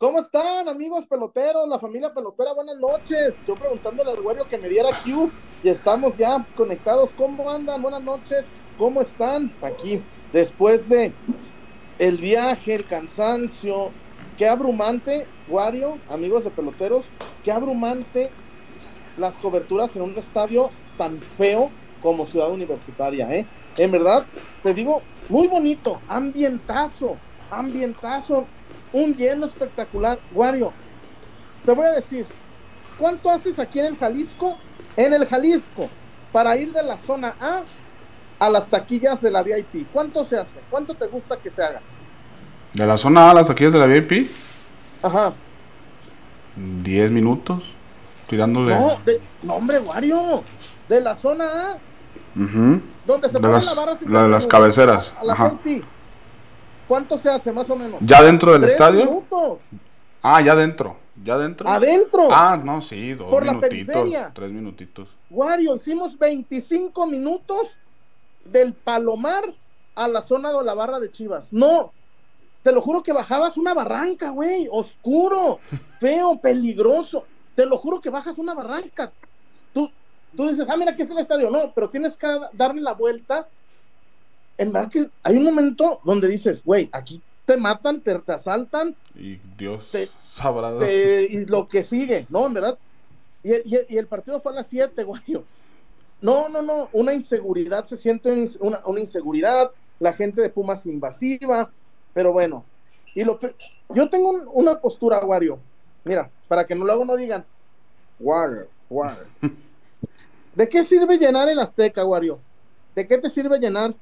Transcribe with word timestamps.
¿Cómo 0.00 0.20
están, 0.20 0.68
amigos 0.68 1.06
peloteros, 1.08 1.66
la 1.68 1.80
familia 1.80 2.14
pelotera? 2.14 2.52
Buenas 2.52 2.78
noches. 2.78 3.44
Yo 3.44 3.56
preguntándole 3.56 4.12
al 4.12 4.22
güero 4.22 4.48
que 4.48 4.56
me 4.56 4.68
diera 4.68 4.90
Q 5.02 5.28
y 5.64 5.68
estamos 5.68 6.16
ya 6.16 6.46
conectados. 6.56 7.10
¿Cómo 7.18 7.50
andan? 7.50 7.82
Buenas 7.82 8.04
noches. 8.04 8.46
¿Cómo 8.78 9.02
están? 9.02 9.52
Aquí, 9.60 10.00
después 10.32 10.88
de 10.88 11.12
el 11.98 12.16
viaje, 12.16 12.76
el 12.76 12.86
cansancio, 12.86 13.90
qué 14.36 14.46
abrumante, 14.46 15.26
Wario, 15.48 15.98
amigos 16.08 16.44
de 16.44 16.50
peloteros, 16.50 17.06
qué 17.42 17.50
abrumante 17.50 18.30
las 19.16 19.34
coberturas 19.34 19.96
en 19.96 20.02
un 20.02 20.16
estadio 20.16 20.70
tan 20.96 21.18
feo 21.18 21.72
como 22.00 22.24
Ciudad 22.24 22.52
Universitaria, 22.52 23.34
¿eh? 23.34 23.46
En 23.76 23.90
verdad, 23.90 24.24
te 24.62 24.72
digo, 24.74 25.02
muy 25.28 25.48
bonito, 25.48 26.00
ambientazo, 26.06 27.16
ambientazo 27.50 28.46
un 28.92 29.14
lleno 29.14 29.46
espectacular. 29.46 30.18
Wario, 30.32 30.72
te 31.64 31.72
voy 31.72 31.86
a 31.86 31.92
decir, 31.92 32.26
¿cuánto 32.98 33.30
haces 33.30 33.58
aquí 33.58 33.78
en 33.80 33.86
el 33.86 33.96
Jalisco? 33.96 34.56
En 34.96 35.12
el 35.12 35.26
Jalisco, 35.26 35.88
para 36.32 36.56
ir 36.56 36.72
de 36.72 36.82
la 36.82 36.96
zona 36.96 37.34
A 37.40 37.62
a 38.38 38.50
las 38.50 38.68
taquillas 38.68 39.20
de 39.20 39.30
la 39.30 39.42
VIP. 39.42 39.86
¿Cuánto 39.92 40.24
se 40.24 40.38
hace? 40.38 40.60
¿Cuánto 40.70 40.94
te 40.94 41.06
gusta 41.06 41.36
que 41.36 41.50
se 41.50 41.62
haga? 41.62 41.80
¿De 42.74 42.86
la 42.86 42.96
zona 42.96 43.28
A 43.28 43.30
a 43.30 43.34
las 43.34 43.48
taquillas 43.48 43.72
de 43.72 43.78
la 43.78 43.86
VIP? 43.86 44.30
Ajá. 45.02 45.32
10 46.56 47.10
minutos. 47.10 47.74
Tirándole. 48.28 48.74
No, 48.74 48.98
no 49.42 49.54
hombre, 49.54 49.78
Wario. 49.78 50.42
De 50.88 51.00
la 51.00 51.14
zona 51.14 51.44
A. 51.44 51.78
Donde 52.34 53.28
se 53.28 53.38
de 53.38 53.48
las, 53.48 53.74
la, 53.74 53.84
barra 53.84 53.98
la 54.06 54.22
de 54.24 54.28
las 54.28 54.46
cabeceras. 54.46 55.16
A 55.18 55.24
la 55.24 55.32
Ajá. 55.32 55.58
VIP. 55.64 55.84
¿Cuánto 56.88 57.18
se 57.18 57.28
hace 57.28 57.52
más 57.52 57.68
o 57.68 57.76
menos? 57.76 58.00
¿Ya 58.00 58.22
dentro 58.22 58.52
del 58.52 58.64
estadio? 58.64 59.04
Minutos. 59.04 59.58
Ah, 60.22 60.40
ya 60.40 60.56
dentro. 60.56 60.96
¿Ya 61.22 61.36
dentro? 61.36 61.68
¿Adentro? 61.68 62.28
Ah, 62.30 62.58
no, 62.62 62.80
sí, 62.80 63.12
dos 63.12 63.28
Por 63.30 63.44
minutitos. 63.44 64.08
tres 64.34 64.52
minutitos. 64.52 65.08
Wario, 65.30 65.76
hicimos 65.76 66.18
25 66.18 67.06
minutos 67.06 67.78
del 68.44 68.72
Palomar 68.72 69.44
a 69.94 70.08
la 70.08 70.22
zona 70.22 70.52
de 70.52 70.64
la 70.64 70.74
barra 70.74 71.00
de 71.00 71.10
Chivas. 71.10 71.52
No, 71.52 71.92
te 72.62 72.72
lo 72.72 72.80
juro 72.80 73.02
que 73.02 73.12
bajabas 73.12 73.56
una 73.56 73.74
barranca, 73.74 74.30
güey, 74.30 74.68
oscuro, 74.70 75.58
feo, 76.00 76.38
peligroso. 76.40 77.24
Te 77.54 77.66
lo 77.66 77.76
juro 77.76 78.00
que 78.00 78.10
bajas 78.10 78.38
una 78.38 78.54
barranca. 78.54 79.12
Tú, 79.74 79.90
tú 80.36 80.48
dices, 80.48 80.68
ah, 80.70 80.76
mira, 80.76 80.92
aquí 80.92 81.02
es 81.02 81.10
el 81.10 81.18
estadio. 81.18 81.50
No, 81.50 81.72
pero 81.74 81.90
tienes 81.90 82.16
que 82.16 82.28
darle 82.52 82.80
la 82.80 82.94
vuelta 82.94 83.48
en 84.58 84.72
verdad 84.72 84.90
que 84.90 85.08
hay 85.22 85.36
un 85.36 85.44
momento 85.44 86.00
donde 86.04 86.28
dices, 86.28 86.62
güey, 86.64 86.88
aquí 86.92 87.22
te 87.46 87.56
matan, 87.56 88.00
te, 88.00 88.20
asaltan. 88.26 88.94
Y 89.14 89.36
Dios 89.56 89.90
sabrá. 90.28 90.74
y 90.90 91.46
lo 91.46 91.66
que 91.68 91.82
sigue, 91.82 92.26
¿no? 92.28 92.46
En 92.46 92.54
verdad. 92.54 92.78
Y, 93.42 93.96
el 93.96 94.06
partido 94.06 94.40
fue 94.40 94.52
a 94.52 94.56
las 94.56 94.66
7, 94.66 95.02
güey. 95.04 95.22
No, 96.20 96.48
no, 96.48 96.60
no, 96.60 96.90
una 96.92 97.14
inseguridad, 97.14 97.84
se 97.84 97.96
siente 97.96 98.48
una, 98.60 98.82
inseguridad, 98.98 99.70
la 100.00 100.12
gente 100.12 100.42
de 100.42 100.50
Pumas 100.50 100.84
invasiva, 100.86 101.70
pero 102.12 102.32
bueno. 102.32 102.64
Y 103.14 103.24
lo 103.24 103.38
yo 103.94 104.10
tengo 104.10 104.30
una 104.52 104.78
postura, 104.80 105.24
Wario. 105.24 105.58
Mira, 106.04 106.28
para 106.48 106.66
que 106.66 106.74
no 106.74 106.84
luego 106.84 107.04
no 107.04 107.16
digan, 107.16 107.44
Water, 108.18 108.68
water. 108.90 109.26
¿De 110.54 110.68
qué 110.68 110.82
sirve 110.82 111.16
llenar 111.18 111.48
el 111.48 111.60
Azteca, 111.60 112.04
Wario? 112.04 112.40
¿De 112.94 113.06
qué 113.06 113.16
te 113.16 113.30
sirve 113.30 113.60
llenar 113.60 113.94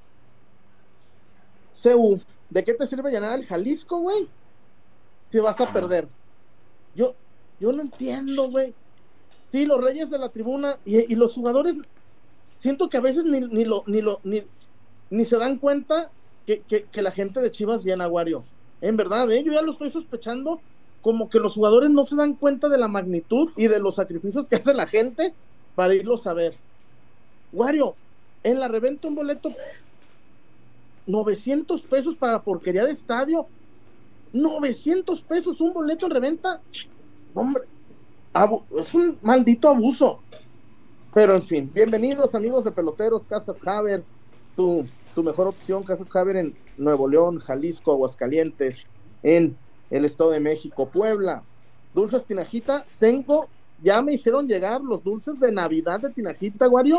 CU, 1.82 2.20
¿de 2.50 2.64
qué 2.64 2.74
te 2.74 2.86
sirve 2.86 3.10
llenar 3.10 3.38
el 3.38 3.46
Jalisco, 3.46 4.00
güey? 4.00 4.28
Si 5.30 5.38
vas 5.38 5.60
a 5.60 5.72
perder. 5.72 6.08
Yo, 6.94 7.14
yo 7.60 7.72
no 7.72 7.82
entiendo, 7.82 8.50
güey. 8.50 8.74
Sí, 9.52 9.64
los 9.64 9.82
reyes 9.82 10.10
de 10.10 10.18
la 10.18 10.28
tribuna 10.28 10.78
y, 10.84 11.14
los 11.14 11.34
jugadores, 11.34 11.76
siento 12.58 12.88
que 12.88 12.96
a 12.96 13.00
veces 13.00 13.24
ni, 13.24 13.40
ni 13.40 13.64
lo, 13.64 13.84
ni 13.86 14.00
lo, 14.00 14.20
ni, 14.24 14.42
ni 15.10 15.24
se 15.24 15.36
dan 15.36 15.58
cuenta 15.58 16.10
que, 16.46 16.60
que, 16.60 17.02
la 17.02 17.10
gente 17.10 17.40
de 17.40 17.50
Chivas 17.50 17.84
llena 17.84 18.08
Wario. 18.08 18.44
En 18.80 18.96
verdad, 18.96 19.30
¿eh? 19.30 19.42
yo 19.42 19.52
ya 19.52 19.62
lo 19.62 19.72
estoy 19.72 19.90
sospechando, 19.90 20.60
como 21.02 21.28
que 21.28 21.38
los 21.38 21.54
jugadores 21.54 21.90
no 21.90 22.06
se 22.06 22.16
dan 22.16 22.34
cuenta 22.34 22.68
de 22.68 22.78
la 22.78 22.88
magnitud 22.88 23.50
y 23.56 23.68
de 23.68 23.80
los 23.80 23.96
sacrificios 23.96 24.48
que 24.48 24.56
hace 24.56 24.74
la 24.74 24.86
gente 24.86 25.32
para 25.74 25.94
irlos 25.94 26.26
a 26.26 26.34
ver. 26.34 26.54
Wario, 27.52 27.94
en 28.42 28.60
la 28.60 28.68
reventa 28.68 29.08
un 29.08 29.14
boleto 29.14 29.50
900 31.06 31.82
pesos 31.82 32.14
para 32.16 32.42
porquería 32.42 32.84
de 32.84 32.92
estadio. 32.92 33.46
900 34.32 35.22
pesos 35.22 35.60
un 35.60 35.72
boleto 35.72 36.06
en 36.06 36.12
reventa. 36.12 36.60
Hombre, 37.34 37.62
es 38.78 38.94
un 38.94 39.18
maldito 39.22 39.68
abuso. 39.68 40.20
Pero 41.14 41.34
en 41.34 41.42
fin, 41.42 41.70
bienvenidos 41.72 42.34
amigos 42.34 42.64
de 42.64 42.72
peloteros, 42.72 43.24
Casas 43.26 43.66
Haber, 43.66 44.04
tu, 44.54 44.86
tu 45.14 45.22
mejor 45.22 45.46
opción, 45.46 45.82
Casas 45.82 46.14
Haber 46.14 46.36
en 46.36 46.54
Nuevo 46.76 47.08
León, 47.08 47.38
Jalisco, 47.38 47.92
Aguascalientes, 47.92 48.84
en 49.22 49.56
el 49.90 50.04
Estado 50.04 50.30
de 50.32 50.40
México, 50.40 50.88
Puebla. 50.88 51.42
Dulces 51.94 52.24
Tinajita, 52.24 52.84
tengo, 52.98 53.48
ya 53.82 54.02
me 54.02 54.12
hicieron 54.12 54.46
llegar 54.46 54.82
los 54.82 55.02
dulces 55.02 55.40
de 55.40 55.50
Navidad 55.50 56.00
de 56.00 56.10
Tinajita, 56.10 56.68
Wario. 56.68 56.98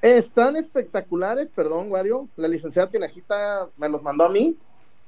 Están 0.00 0.54
espectaculares, 0.56 1.50
perdón, 1.50 1.90
Wario. 1.90 2.28
La 2.36 2.46
licenciada 2.46 2.88
Tinajita 2.88 3.68
me 3.76 3.88
los 3.88 4.02
mandó 4.02 4.24
a 4.24 4.28
mí. 4.28 4.56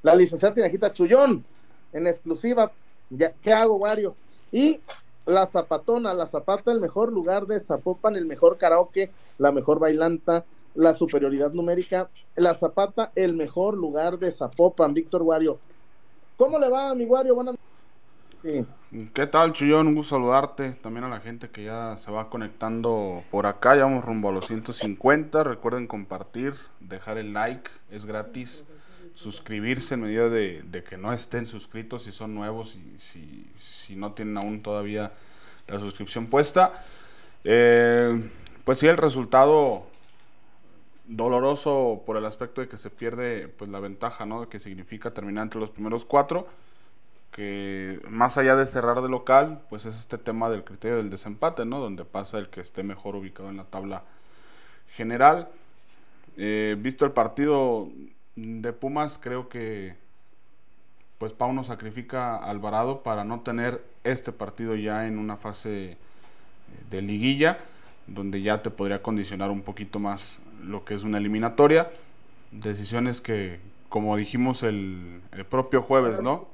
La 0.03 0.15
licenciada 0.15 0.55
Tinajita 0.55 0.93
Chullón, 0.93 1.45
en 1.93 2.07
exclusiva. 2.07 2.73
Ya, 3.09 3.33
¿Qué 3.41 3.53
hago, 3.53 3.77
Wario? 3.77 4.17
Y 4.51 4.81
la 5.27 5.47
Zapatona, 5.47 6.13
la 6.13 6.27
Zapata, 6.27 6.73
el 6.73 6.81
mejor 6.81 7.13
lugar 7.13 7.47
de 7.47 7.61
Zapopan, 7.61 8.17
el 8.17 8.27
mejor 8.27 8.59
karaoke, 8.59 9.13
la 9.39 9.53
mejor 9.53 9.79
bailanta, 9.79 10.45
la 10.75 10.95
superioridad 10.95 11.53
numérica. 11.53 12.11
La 12.35 12.55
Zapata, 12.55 13.13
el 13.15 13.35
mejor 13.35 13.77
lugar 13.77 14.19
de 14.19 14.33
Zapopan, 14.33 14.93
Víctor 14.93 15.23
Wario. 15.23 15.59
¿Cómo 16.37 16.59
le 16.59 16.69
va, 16.69 16.95
mi 16.97 17.05
Wario? 17.05 17.37
Buenas 17.37 17.55
¿Qué 18.43 19.27
tal, 19.27 19.53
Chuyón? 19.53 19.87
Un 19.87 19.95
gusto 19.95 20.17
saludarte. 20.17 20.71
También 20.71 21.05
a 21.05 21.09
la 21.09 21.21
gente 21.21 21.51
que 21.51 21.65
ya 21.65 21.97
se 21.99 22.11
va 22.11 22.31
conectando 22.31 23.23
por 23.31 23.47
acá. 23.47 23.77
Ya 23.77 23.85
vamos 23.85 24.05
rumbo 24.05 24.31
a 24.31 24.33
los 24.33 24.47
150. 24.47 25.45
Recuerden 25.45 25.87
compartir, 25.87 26.55
dejar 26.81 27.19
el 27.19 27.35
like, 27.35 27.71
es 27.91 28.07
gratis. 28.07 28.65
Suscribirse 29.15 29.95
en 29.95 30.03
medida 30.03 30.31
de, 30.31 30.85
que 30.89 30.97
no 30.97 31.13
estén 31.13 31.45
suscritos 31.45 32.05
si 32.05 32.13
son 32.13 32.35
nuevos 32.35 32.77
y 32.77 32.99
si, 33.59 33.97
no 33.97 34.13
tienen 34.13 34.39
aún 34.39 34.63
todavía 34.63 35.13
la 35.67 35.79
suscripción 35.79 36.29
puesta. 36.29 36.73
Eh, 37.45 38.23
pues 38.65 38.79
sí, 38.79 38.87
el 38.87 38.97
resultado 38.97 39.83
doloroso 41.07 42.03
por 42.07 42.17
el 42.17 42.25
aspecto 42.25 42.63
de 42.63 42.69
que 42.69 42.79
se 42.79 42.89
pierde 42.89 43.49
pues 43.49 43.69
la 43.69 43.81
ventaja, 43.81 44.25
¿no? 44.25 44.49
Que 44.49 44.59
significa 44.59 45.13
terminar 45.13 45.43
entre 45.43 45.61
los 45.61 45.71
primeros 45.71 46.07
cuatro 46.07 46.47
que 47.31 48.01
más 48.09 48.39
allá 48.39 48.57
de 48.57 48.67
cerrar 48.67 49.03
de 49.03 49.09
local, 49.09 49.63
pues 49.71 49.87
es 49.87 49.97
este 49.97 50.19
tema 50.19 50.51
del 50.51 50.65
criterio 50.65 50.97
del 50.97 51.11
desempate, 51.11 51.65
¿no? 51.65 51.79
Donde 51.79 52.05
pasa 52.05 52.39
el 52.39 52.49
que 52.49 52.61
esté 52.61 52.83
mejor 52.83 53.17
ubicado 53.17 53.51
en 53.51 53.57
la 53.57 53.65
tabla 53.65 54.03
general. 54.89 55.49
Eh, 56.37 56.77
visto 56.79 57.05
el 57.05 57.13
partido 57.13 57.89
de 58.37 58.73
Pumas, 58.73 59.19
creo 59.19 59.49
que 59.49 59.97
pues 61.19 61.33
Pauno 61.35 61.65
sacrifica 61.65 62.37
a 62.37 62.51
Alvarado 62.51 63.03
para 63.03 63.25
no 63.25 63.41
tener 63.41 63.85
este 64.05 64.33
partido 64.33 64.75
ya 64.75 65.07
en 65.07 65.19
una 65.19 65.37
fase 65.37 65.99
de 66.89 67.03
liguilla, 67.03 67.59
donde 68.07 68.41
ya 68.41 68.63
te 68.63 68.71
podría 68.71 69.03
condicionar 69.03 69.51
un 69.51 69.61
poquito 69.61 69.99
más 69.99 70.41
lo 70.63 70.85
que 70.85 70.95
es 70.95 71.05
una 71.05 71.19
eliminatoria. 71.19 71.91
Decisiones 72.53 73.21
que, 73.21 73.61
como 73.91 74.17
dijimos 74.17 74.63
el, 74.63 75.21
el 75.33 75.45
propio 75.45 75.83
jueves, 75.83 76.21
¿no? 76.21 76.49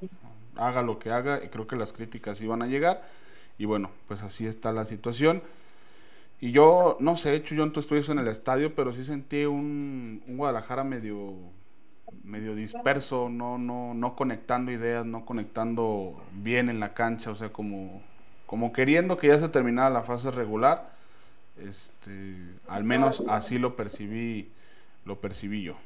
Haga 0.56 0.82
lo 0.82 0.98
que 0.98 1.10
haga, 1.10 1.40
creo 1.50 1.66
que 1.66 1.76
las 1.76 1.92
críticas 1.92 2.40
iban 2.42 2.62
a 2.62 2.66
llegar. 2.66 3.02
Y 3.58 3.64
bueno, 3.64 3.90
pues 4.06 4.22
así 4.22 4.46
está 4.46 4.72
la 4.72 4.84
situación. 4.84 5.42
Y 6.40 6.52
yo, 6.52 6.96
no 7.00 7.16
sé, 7.16 7.42
en 7.48 7.72
tu 7.72 7.80
estudio 7.80 8.12
en 8.12 8.18
el 8.18 8.28
estadio, 8.28 8.74
pero 8.74 8.92
sí 8.92 9.04
sentí 9.04 9.46
un, 9.46 10.22
Guadalajara 10.26 10.84
medio, 10.84 11.34
medio 12.24 12.54
disperso, 12.54 13.30
no, 13.30 13.56
no, 13.56 13.94
no 13.94 14.14
conectando 14.14 14.70
ideas, 14.70 15.06
no 15.06 15.24
conectando 15.24 16.20
bien 16.32 16.68
en 16.68 16.78
la 16.78 16.92
cancha, 16.92 17.30
o 17.30 17.34
sea, 17.34 17.50
como, 17.50 18.02
como 18.44 18.72
queriendo 18.72 19.16
que 19.16 19.28
ya 19.28 19.38
se 19.38 19.48
terminara 19.48 19.88
la 19.88 20.02
fase 20.02 20.30
regular. 20.30 20.94
Este, 21.56 22.36
al 22.68 22.84
menos 22.84 23.24
así 23.28 23.58
lo 23.58 23.76
percibí, 23.76 24.50
lo 25.06 25.18
percibí 25.20 25.62
yo. 25.62 25.76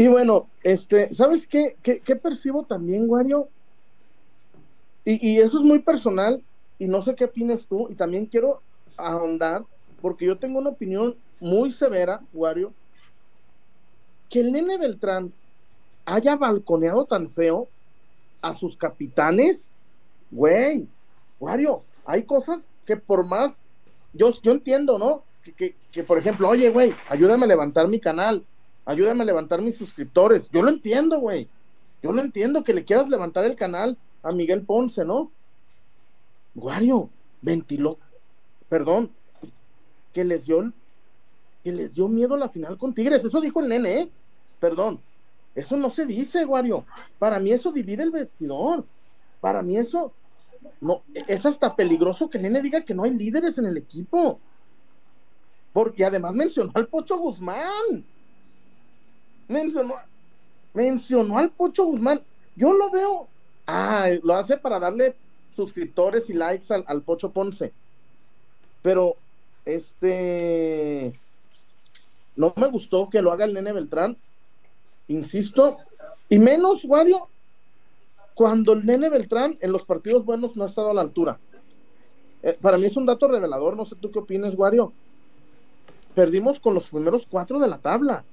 Y 0.00 0.08
bueno, 0.08 0.48
este, 0.62 1.14
¿sabes 1.14 1.46
qué, 1.46 1.76
qué, 1.82 2.16
percibo 2.16 2.64
también, 2.64 3.04
Wario? 3.06 3.50
Y, 5.04 5.32
y, 5.32 5.36
eso 5.40 5.58
es 5.58 5.62
muy 5.62 5.80
personal, 5.80 6.42
y 6.78 6.86
no 6.86 7.02
sé 7.02 7.14
qué 7.14 7.26
opinas 7.26 7.66
tú, 7.66 7.86
y 7.90 7.94
también 7.94 8.24
quiero 8.24 8.62
ahondar, 8.96 9.62
porque 10.00 10.24
yo 10.24 10.38
tengo 10.38 10.58
una 10.58 10.70
opinión 10.70 11.16
muy 11.38 11.70
severa, 11.70 12.22
Wario, 12.32 12.72
que 14.30 14.40
el 14.40 14.52
nene 14.52 14.78
Beltrán 14.78 15.34
haya 16.06 16.34
balconeado 16.34 17.04
tan 17.04 17.30
feo, 17.30 17.68
a 18.40 18.54
sus 18.54 18.78
capitanes, 18.78 19.68
güey, 20.30 20.88
Wario, 21.38 21.82
hay 22.06 22.22
cosas 22.22 22.70
que 22.86 22.96
por 22.96 23.26
más, 23.26 23.62
yo, 24.14 24.32
yo 24.40 24.52
entiendo, 24.52 24.98
¿no? 24.98 25.24
Que, 25.58 25.76
que, 25.92 26.04
por 26.04 26.16
ejemplo, 26.16 26.48
oye, 26.48 26.70
güey, 26.70 26.90
ayúdame 27.10 27.44
a 27.44 27.48
levantar 27.48 27.86
mi 27.86 28.00
canal, 28.00 28.46
ayúdame 28.84 29.22
a 29.22 29.26
levantar 29.26 29.60
mis 29.60 29.76
suscriptores. 29.76 30.48
Yo 30.50 30.62
lo 30.62 30.70
entiendo, 30.70 31.18
güey. 31.18 31.48
Yo 32.02 32.12
lo 32.12 32.22
entiendo 32.22 32.64
que 32.64 32.74
le 32.74 32.84
quieras 32.84 33.08
levantar 33.08 33.44
el 33.44 33.56
canal 33.56 33.98
a 34.22 34.32
Miguel 34.32 34.62
Ponce, 34.62 35.04
¿no? 35.04 35.30
Wario, 36.54 37.10
ventiló, 37.42 37.98
perdón, 38.68 39.10
que 40.12 40.24
les 40.24 40.46
dio, 40.46 40.72
que 41.62 41.72
les 41.72 41.94
dio 41.94 42.08
miedo 42.08 42.36
la 42.36 42.48
final 42.48 42.76
con 42.78 42.94
Tigres. 42.94 43.24
Eso 43.24 43.40
dijo 43.40 43.60
el 43.60 43.68
nene, 43.68 44.00
¿eh? 44.00 44.10
Perdón. 44.58 45.00
Eso 45.54 45.76
no 45.76 45.90
se 45.90 46.06
dice, 46.06 46.44
Wario. 46.44 46.84
Para 47.18 47.38
mí 47.40 47.50
eso 47.50 47.72
divide 47.72 48.02
el 48.02 48.10
vestidor. 48.10 48.84
Para 49.40 49.62
mí 49.62 49.76
eso 49.76 50.12
no 50.80 51.02
es 51.26 51.44
hasta 51.46 51.74
peligroso 51.74 52.28
que 52.28 52.38
el 52.38 52.44
nene 52.44 52.62
diga 52.62 52.84
que 52.84 52.94
no 52.94 53.04
hay 53.04 53.12
líderes 53.12 53.58
en 53.58 53.66
el 53.66 53.76
equipo. 53.76 54.38
Porque 55.72 56.04
además 56.04 56.34
mencionó 56.34 56.70
al 56.74 56.88
Pocho 56.88 57.18
Guzmán. 57.18 58.04
Mencionó, 59.50 59.94
mencionó 60.72 61.38
al 61.38 61.50
Pocho 61.50 61.84
Guzmán. 61.84 62.22
Yo 62.54 62.72
lo 62.72 62.90
veo. 62.90 63.28
Ah, 63.66 64.08
lo 64.22 64.34
hace 64.34 64.56
para 64.56 64.78
darle 64.78 65.14
suscriptores 65.54 66.30
y 66.30 66.34
likes 66.34 66.72
al, 66.72 67.02
Pocho 67.02 67.30
Ponce. 67.30 67.72
Pero, 68.80 69.16
este. 69.64 71.18
No 72.36 72.54
me 72.56 72.68
gustó 72.68 73.10
que 73.10 73.20
lo 73.20 73.32
haga 73.32 73.44
el 73.44 73.52
nene 73.52 73.72
Beltrán 73.72 74.16
insisto, 75.10 75.78
y 76.28 76.38
menos, 76.38 76.84
Wario, 76.84 77.28
cuando 78.34 78.72
el 78.72 78.86
nene 78.86 79.10
Beltrán 79.10 79.58
en 79.60 79.72
los 79.72 79.82
partidos 79.82 80.24
buenos 80.24 80.56
no 80.56 80.62
ha 80.62 80.68
estado 80.68 80.90
a 80.90 80.94
la 80.94 81.00
altura. 81.00 81.38
Eh, 82.42 82.56
para 82.60 82.78
mí 82.78 82.86
es 82.86 82.96
un 82.96 83.06
dato 83.06 83.26
revelador, 83.26 83.76
no 83.76 83.84
sé 83.84 83.96
tú 83.96 84.10
qué 84.10 84.20
opinas, 84.20 84.54
Wario. 84.56 84.92
Perdimos 86.14 86.60
con 86.60 86.74
los 86.74 86.88
primeros 86.88 87.26
cuatro 87.28 87.58
de 87.58 87.68
la 87.68 87.78
tabla. 87.78 88.24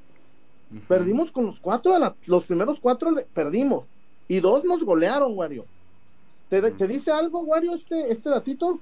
Perdimos 0.88 1.32
con 1.32 1.46
los 1.46 1.60
cuatro 1.60 1.94
de 1.94 2.00
la, 2.00 2.16
los 2.26 2.46
primeros 2.46 2.80
cuatro 2.80 3.12
perdimos. 3.34 3.86
Y 4.28 4.40
dos 4.42 4.66
nos 4.66 4.84
golearon, 4.84 5.38
Wario. 5.38 5.66
¿Te, 6.50 6.72
¿Te, 6.72 6.88
dice 6.88 7.12
algo, 7.12 7.42
Wario, 7.42 7.74
este, 7.74 8.12
este 8.12 8.30
datito? 8.30 8.80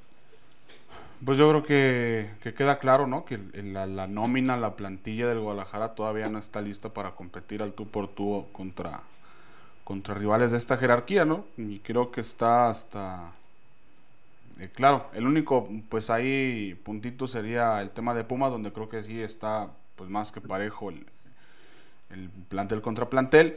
Pues 1.23 1.37
yo 1.37 1.49
creo 1.49 1.63
que, 1.63 2.53
queda 2.53 2.77
claro, 2.77 3.07
¿no? 3.07 3.25
Que 3.25 3.39
la, 3.63 4.07
nómina, 4.07 4.57
la 4.57 4.75
plantilla 4.75 5.27
del 5.27 5.39
Guadalajara 5.39 5.95
todavía 5.95 6.29
no 6.29 6.39
está 6.39 6.61
lista 6.61 6.89
para 6.89 7.15
competir 7.15 7.61
al 7.61 7.73
tú 7.73 7.87
por 7.87 8.07
tú 8.07 8.45
contra, 8.51 9.01
contra 9.83 10.13
rivales 10.13 10.51
de 10.51 10.57
esta 10.57 10.77
jerarquía, 10.77 11.25
¿no? 11.25 11.45
Y 11.57 11.79
creo 11.79 12.11
que 12.11 12.21
está 12.21 12.69
hasta... 12.69 13.31
Eh, 14.59 14.69
claro, 14.73 15.07
el 15.13 15.25
único, 15.25 15.67
pues 15.89 16.09
ahí 16.09 16.79
puntito 16.83 17.27
sería 17.27 17.81
el 17.81 17.91
tema 17.91 18.13
de 18.13 18.23
Pumas, 18.23 18.51
donde 18.51 18.71
creo 18.71 18.89
que 18.89 19.03
sí 19.03 19.21
está 19.21 19.71
pues 19.95 20.09
más 20.09 20.31
que 20.31 20.41
parejo 20.41 20.89
el, 20.89 21.05
el 22.09 22.29
plantel 22.49 22.81
contra 22.81 23.09
plantel. 23.09 23.55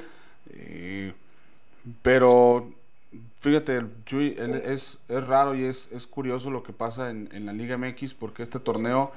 Eh, 0.50 1.12
pero 2.02 2.72
Fíjate, 3.40 3.86
Chuy, 4.04 4.34
es, 4.36 4.98
es 5.08 5.26
raro 5.26 5.54
y 5.54 5.62
es, 5.62 5.88
es 5.92 6.08
curioso 6.08 6.50
lo 6.50 6.64
que 6.64 6.72
pasa 6.72 7.08
en, 7.10 7.28
en, 7.32 7.46
la 7.46 7.52
Liga 7.52 7.78
MX 7.78 8.14
porque 8.14 8.42
este 8.42 8.58
torneo 8.58 9.12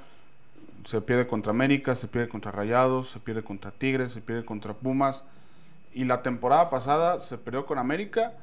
se 0.83 1.01
pierde 1.01 1.27
contra 1.27 1.51
América, 1.51 1.95
se 1.95 2.07
pierde 2.07 2.27
contra 2.27 2.51
Rayados, 2.51 3.09
se 3.09 3.19
pierde 3.19 3.43
contra 3.43 3.71
Tigres, 3.71 4.11
se 4.11 4.21
pierde 4.21 4.45
contra 4.45 4.73
Pumas. 4.73 5.23
Y 5.93 6.05
la 6.05 6.21
temporada 6.21 6.69
pasada 6.69 7.19
se 7.19 7.37
perdió 7.37 7.65
con 7.65 7.77
América, 7.77 8.33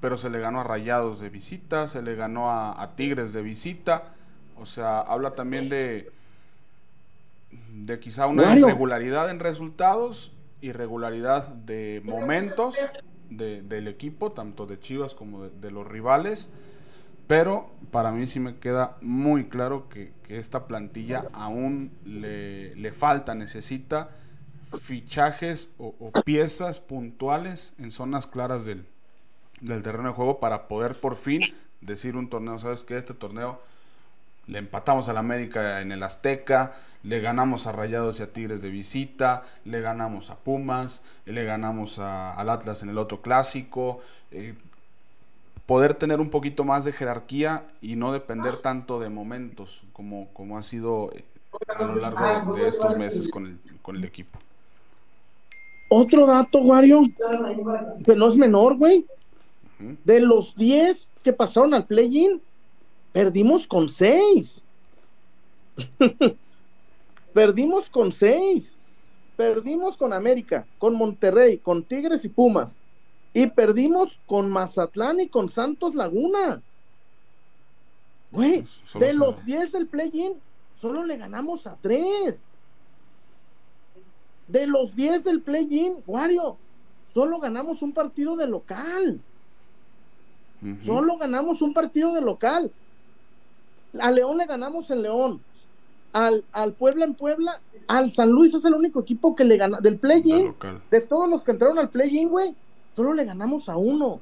pero 0.00 0.16
se 0.16 0.30
le 0.30 0.38
ganó 0.38 0.60
a 0.60 0.64
Rayados 0.64 1.20
de 1.20 1.28
visita, 1.28 1.86
se 1.86 2.02
le 2.02 2.14
ganó 2.14 2.50
a, 2.50 2.92
Tigres 2.96 3.32
de 3.32 3.42
visita. 3.42 4.14
O 4.56 4.64
sea, 4.64 5.00
habla 5.00 5.34
también 5.34 5.68
de, 5.68 6.10
de 7.84 7.98
quizá 7.98 8.26
una 8.26 8.56
irregularidad 8.56 9.30
en 9.30 9.38
resultados, 9.38 10.32
irregularidad 10.60 11.46
de 11.48 12.00
momentos 12.04 12.76
del 13.28 13.88
equipo, 13.88 14.32
tanto 14.32 14.66
de 14.66 14.78
Chivas 14.80 15.14
como 15.14 15.48
de, 15.48 15.70
los 15.70 15.86
rivales. 15.86 16.50
Pero 17.26 17.72
para 17.90 18.12
mí 18.12 18.26
sí 18.26 18.38
me 18.38 18.56
queda 18.56 18.96
muy 19.00 19.48
claro 19.48 19.88
que, 19.88 20.12
esta 20.28 20.66
plantilla 20.66 21.28
aún 21.32 21.92
le, 22.04 22.92
falta, 22.92 23.34
necesita 23.34 24.10
fichajes 24.80 25.68
o, 25.78 25.94
piezas 26.24 26.80
puntuales 26.80 27.74
en 27.78 27.90
zonas 27.90 28.26
claras 28.26 28.64
del, 28.64 28.86
del 29.60 29.82
terreno 29.82 30.08
de 30.08 30.14
juego 30.14 30.40
para 30.40 30.66
poder 30.66 30.94
por 30.94 31.16
fin 31.16 31.42
decir 31.80 32.16
un 32.16 32.28
torneo, 32.28 32.58
sabes 32.58 32.82
que 32.84 32.96
este 32.96 33.14
torneo 33.14 33.60
le 34.46 34.58
empatamos 34.58 35.08
al 35.08 35.16
América 35.16 35.80
en 35.80 35.92
el 35.92 36.02
Azteca, 36.02 36.72
le 37.02 37.20
ganamos 37.20 37.66
a 37.66 37.72
Rayados 37.72 38.20
y 38.20 38.22
a 38.22 38.32
Tigres 38.32 38.62
de 38.62 38.70
visita, 38.70 39.42
le 39.64 39.80
ganamos 39.80 40.30
a 40.30 40.36
Pumas, 40.36 41.02
le 41.24 41.44
ganamos 41.44 41.98
al 41.98 42.48
Atlas 42.48 42.82
en 42.82 42.90
el 42.90 42.98
otro 42.98 43.22
clásico. 43.22 44.00
Eh, 44.30 44.54
poder 45.66 45.94
tener 45.94 46.20
un 46.20 46.30
poquito 46.30 46.64
más 46.64 46.84
de 46.84 46.92
jerarquía 46.92 47.64
y 47.80 47.96
no 47.96 48.12
depender 48.12 48.56
tanto 48.56 49.00
de 49.00 49.08
momentos 49.08 49.82
como, 49.92 50.28
como 50.32 50.58
ha 50.58 50.62
sido 50.62 51.10
eh, 51.14 51.24
a 51.68 51.84
lo 51.84 51.96
largo 51.96 52.54
de, 52.54 52.68
estos 52.68 52.96
meses 52.96 53.28
con 53.28 53.46
el, 53.46 53.58
con 53.82 53.96
el 53.96 54.04
equipo. 54.04 54.38
Otro 55.88 56.26
dato, 56.26 56.58
Wario, 56.58 57.02
que 58.04 58.16
no 58.16 58.28
es 58.28 58.36
menor, 58.36 58.76
güey. 58.76 59.06
De 59.78 60.20
los 60.20 60.56
10 60.56 61.12
que 61.22 61.32
pasaron 61.32 61.74
al 61.74 61.86
play-in, 61.86 62.40
Perdimos 63.16 63.66
con 63.66 63.88
seis. 63.88 64.62
Perdimos 67.32 67.88
con 67.88 68.12
seis. 68.12 68.76
Perdimos 69.38 69.96
con 69.96 70.12
América, 70.12 70.66
con 70.76 70.94
Monterrey, 70.96 71.56
con 71.56 71.82
Tigres 71.82 72.26
y 72.26 72.28
Pumas. 72.28 72.78
Y 73.32 73.46
perdimos 73.46 74.20
con 74.26 74.50
Mazatlán 74.50 75.20
y 75.20 75.28
con 75.28 75.48
Santos 75.48 75.94
Laguna. 75.94 76.60
Güey, 78.32 78.60
pues, 78.60 79.00
de 79.00 79.14
los 79.14 79.46
10 79.46 79.72
del 79.72 79.86
play-in, 79.86 80.34
solo 80.74 81.06
le 81.06 81.16
ganamos 81.16 81.66
a 81.66 81.78
tres. 81.80 82.50
De 84.46 84.66
los 84.66 84.94
10 84.94 85.24
del 85.24 85.40
play-in, 85.40 86.02
Wario, 86.06 86.58
solo 87.06 87.38
ganamos 87.38 87.80
un 87.80 87.94
partido 87.94 88.36
de 88.36 88.46
local. 88.46 89.22
Solo 90.82 91.16
ganamos 91.16 91.62
un 91.62 91.72
partido 91.72 92.12
de 92.12 92.20
local. 92.20 92.70
A 93.98 94.10
León 94.10 94.38
le 94.38 94.46
ganamos 94.46 94.90
en 94.90 95.02
León. 95.02 95.42
Al, 96.12 96.44
al, 96.52 96.72
Puebla 96.72 97.04
en 97.04 97.14
Puebla, 97.14 97.60
al 97.88 98.10
San 98.10 98.30
Luis 98.30 98.54
es 98.54 98.64
el 98.64 98.74
único 98.74 99.00
equipo 99.00 99.36
que 99.36 99.44
le 99.44 99.56
gana 99.56 99.80
del 99.80 99.98
play-in. 99.98 100.54
De, 100.90 101.00
todos 101.00 101.28
los 101.28 101.44
que 101.44 101.52
entraron 101.52 101.78
al 101.78 101.90
play-in, 101.90 102.28
güey, 102.28 102.54
solo 102.88 103.12
le 103.12 103.24
ganamos 103.24 103.68
a 103.68 103.76
uno 103.76 104.20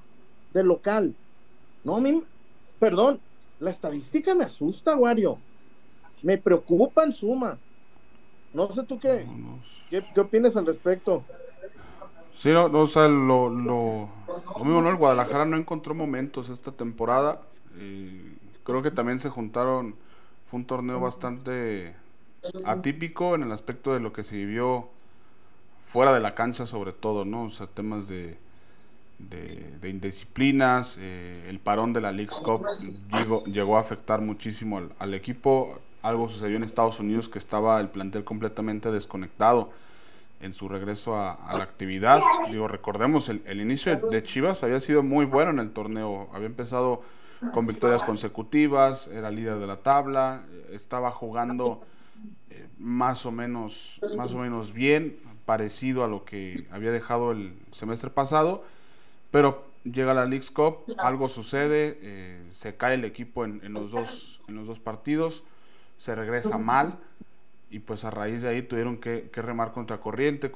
del 0.52 0.66
local. 0.66 1.14
No, 1.84 2.00
mi, 2.00 2.22
perdón, 2.78 3.20
la 3.60 3.70
estadística 3.70 4.34
me 4.34 4.44
asusta, 4.44 4.96
Wario. 4.96 5.38
Me 6.22 6.38
preocupa 6.38 7.04
en 7.04 7.12
suma. 7.12 7.58
No 8.52 8.70
sé 8.72 8.82
tú 8.84 8.98
qué, 8.98 9.26
qué, 9.90 10.20
opinas 10.20 10.56
al 10.56 10.66
respecto. 10.66 11.24
Sí, 12.34 12.50
no, 12.50 12.66
o 12.66 12.86
sea, 12.86 13.08
lo, 13.08 13.50
lo, 13.50 14.08
mismo, 14.58 14.80
¿no? 14.80 14.90
El 14.90 14.96
Guadalajara 14.96 15.44
no 15.44 15.56
encontró 15.56 15.94
momentos 15.94 16.48
esta 16.48 16.72
temporada. 16.72 17.42
Eh, 17.76 18.33
Creo 18.64 18.82
que 18.82 18.90
también 18.90 19.20
se 19.20 19.28
juntaron, 19.28 19.94
fue 20.46 20.60
un 20.60 20.66
torneo 20.66 20.98
bastante 21.00 21.94
atípico 22.66 23.34
en 23.34 23.42
el 23.42 23.52
aspecto 23.52 23.94
de 23.94 24.00
lo 24.00 24.12
que 24.12 24.22
se 24.22 24.36
vivió 24.36 24.88
fuera 25.82 26.14
de 26.14 26.20
la 26.20 26.34
cancha 26.34 26.66
sobre 26.66 26.92
todo, 26.92 27.24
¿no? 27.24 27.44
O 27.44 27.50
sea, 27.50 27.66
temas 27.66 28.08
de, 28.08 28.36
de, 29.18 29.88
indisciplinas, 29.88 30.98
eh, 31.00 31.46
el 31.48 31.58
parón 31.60 31.92
de 31.92 32.00
la 32.00 32.12
League's 32.12 32.40
Cup 32.40 32.66
llegó, 33.12 33.44
llegó 33.44 33.76
a 33.76 33.80
afectar 33.80 34.20
muchísimo 34.20 34.80
al, 34.98 35.14
equipo. 35.14 35.78
Algo 36.02 36.28
sucedió 36.28 36.56
en 36.56 36.64
Estados 36.64 37.00
Unidos 37.00 37.28
que 37.28 37.38
estaba 37.38 37.80
el 37.80 37.88
plantel 37.88 38.24
completamente 38.24 38.90
desconectado 38.90 39.70
en 40.40 40.52
su 40.52 40.68
regreso 40.68 41.16
a, 41.16 41.38
la 41.56 41.64
actividad. 41.64 42.20
Digo, 42.50 42.68
recordemos, 42.68 43.28
el, 43.28 43.42
el 43.46 43.60
inicio 43.60 43.96
de 43.96 44.22
Chivas 44.22 44.62
había 44.64 44.80
sido 44.80 45.02
muy 45.02 45.24
bueno 45.24 45.50
en 45.50 45.60
el 45.60 45.70
torneo, 45.70 46.28
había 46.34 46.46
empezado 46.46 47.02
con 47.52 47.66
victorias 47.66 48.02
consecutivas, 48.02 49.08
era 49.08 49.30
líder 49.30 49.58
de 49.58 49.66
la 49.66 49.76
tabla, 49.76 50.44
estaba 50.70 51.10
jugando 51.10 51.82
eh, 52.50 52.68
más 52.78 53.26
o 53.26 53.32
menos 53.32 54.00
más 54.16 54.34
o 54.34 54.38
menos 54.38 54.72
bien, 54.72 55.18
parecido 55.44 56.04
a 56.04 56.08
lo 56.08 56.24
que 56.24 56.66
había 56.70 56.90
dejado 56.90 57.32
el 57.32 57.54
semestre 57.70 58.10
pasado, 58.10 58.64
pero 59.30 59.66
llega 59.84 60.14
la 60.14 60.24
League's 60.24 60.50
Cup, 60.50 60.84
algo 60.98 61.28
sucede, 61.28 61.98
eh, 62.00 62.42
se 62.50 62.76
cae 62.76 62.94
el 62.94 63.04
equipo 63.04 63.44
en, 63.44 63.60
los 63.72 63.90
dos 63.90 64.40
en 64.48 64.56
los 64.56 64.66
dos 64.66 64.80
partidos, 64.80 65.44
se 65.96 66.14
regresa 66.14 66.58
mal 66.58 66.98
y 67.70 67.80
pues 67.80 68.04
a 68.04 68.10
raíz 68.10 68.42
de 68.42 68.48
ahí 68.48 68.62
tuvieron 68.62 68.96
que, 68.96 69.28
remar 69.34 69.72
contra 69.72 69.98
corriente, 69.98 70.50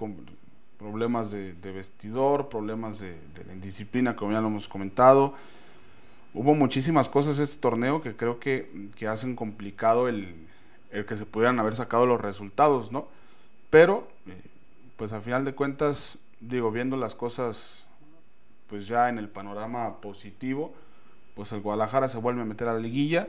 problemas 0.78 1.30
de, 1.30 1.52
vestidor, 1.72 2.48
problemas 2.48 3.00
de, 3.00 3.18
la 3.46 3.52
indisciplina, 3.52 4.16
como 4.16 4.32
ya 4.32 4.40
lo 4.40 4.48
hemos 4.48 4.68
comentado. 4.68 5.34
Hubo 6.34 6.54
muchísimas 6.54 7.08
cosas 7.08 7.38
este 7.38 7.58
torneo 7.58 8.00
que 8.00 8.14
creo 8.14 8.38
que, 8.38 8.88
que 8.96 9.08
hacen 9.08 9.34
complicado 9.34 10.08
el, 10.08 10.34
el, 10.90 11.06
que 11.06 11.16
se 11.16 11.24
pudieran 11.24 11.58
haber 11.58 11.74
sacado 11.74 12.04
los 12.04 12.20
resultados, 12.20 12.92
¿no? 12.92 13.08
Pero, 13.70 14.08
eh, 14.26 14.42
pues 14.96 15.12
a 15.12 15.20
final 15.20 15.44
de 15.44 15.54
cuentas, 15.54 16.18
digo, 16.40 16.70
viendo 16.70 16.96
las 16.96 17.14
cosas, 17.14 17.86
pues 18.66 18.86
ya 18.86 19.08
en 19.08 19.18
el 19.18 19.28
panorama 19.28 20.00
positivo, 20.00 20.74
pues 21.34 21.52
el 21.52 21.60
Guadalajara 21.60 22.08
se 22.08 22.18
vuelve 22.18 22.42
a 22.42 22.44
meter 22.44 22.68
a 22.68 22.74
la 22.74 22.78
liguilla 22.78 23.28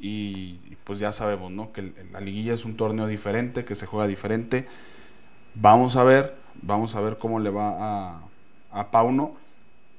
y, 0.00 0.54
pues 0.84 0.98
ya 0.98 1.12
sabemos, 1.12 1.50
¿no? 1.52 1.72
Que 1.72 1.92
la 2.10 2.20
liguilla 2.20 2.54
es 2.54 2.64
un 2.64 2.76
torneo 2.76 3.06
diferente, 3.06 3.66
que 3.66 3.74
se 3.74 3.86
juega 3.86 4.06
diferente. 4.06 4.66
Vamos 5.54 5.96
a 5.96 6.04
ver, 6.04 6.36
vamos 6.62 6.96
a 6.96 7.00
ver 7.02 7.18
cómo 7.18 7.38
le 7.38 7.50
va 7.50 7.74
a, 7.78 8.20
a 8.70 8.90
Pauno 8.90 9.34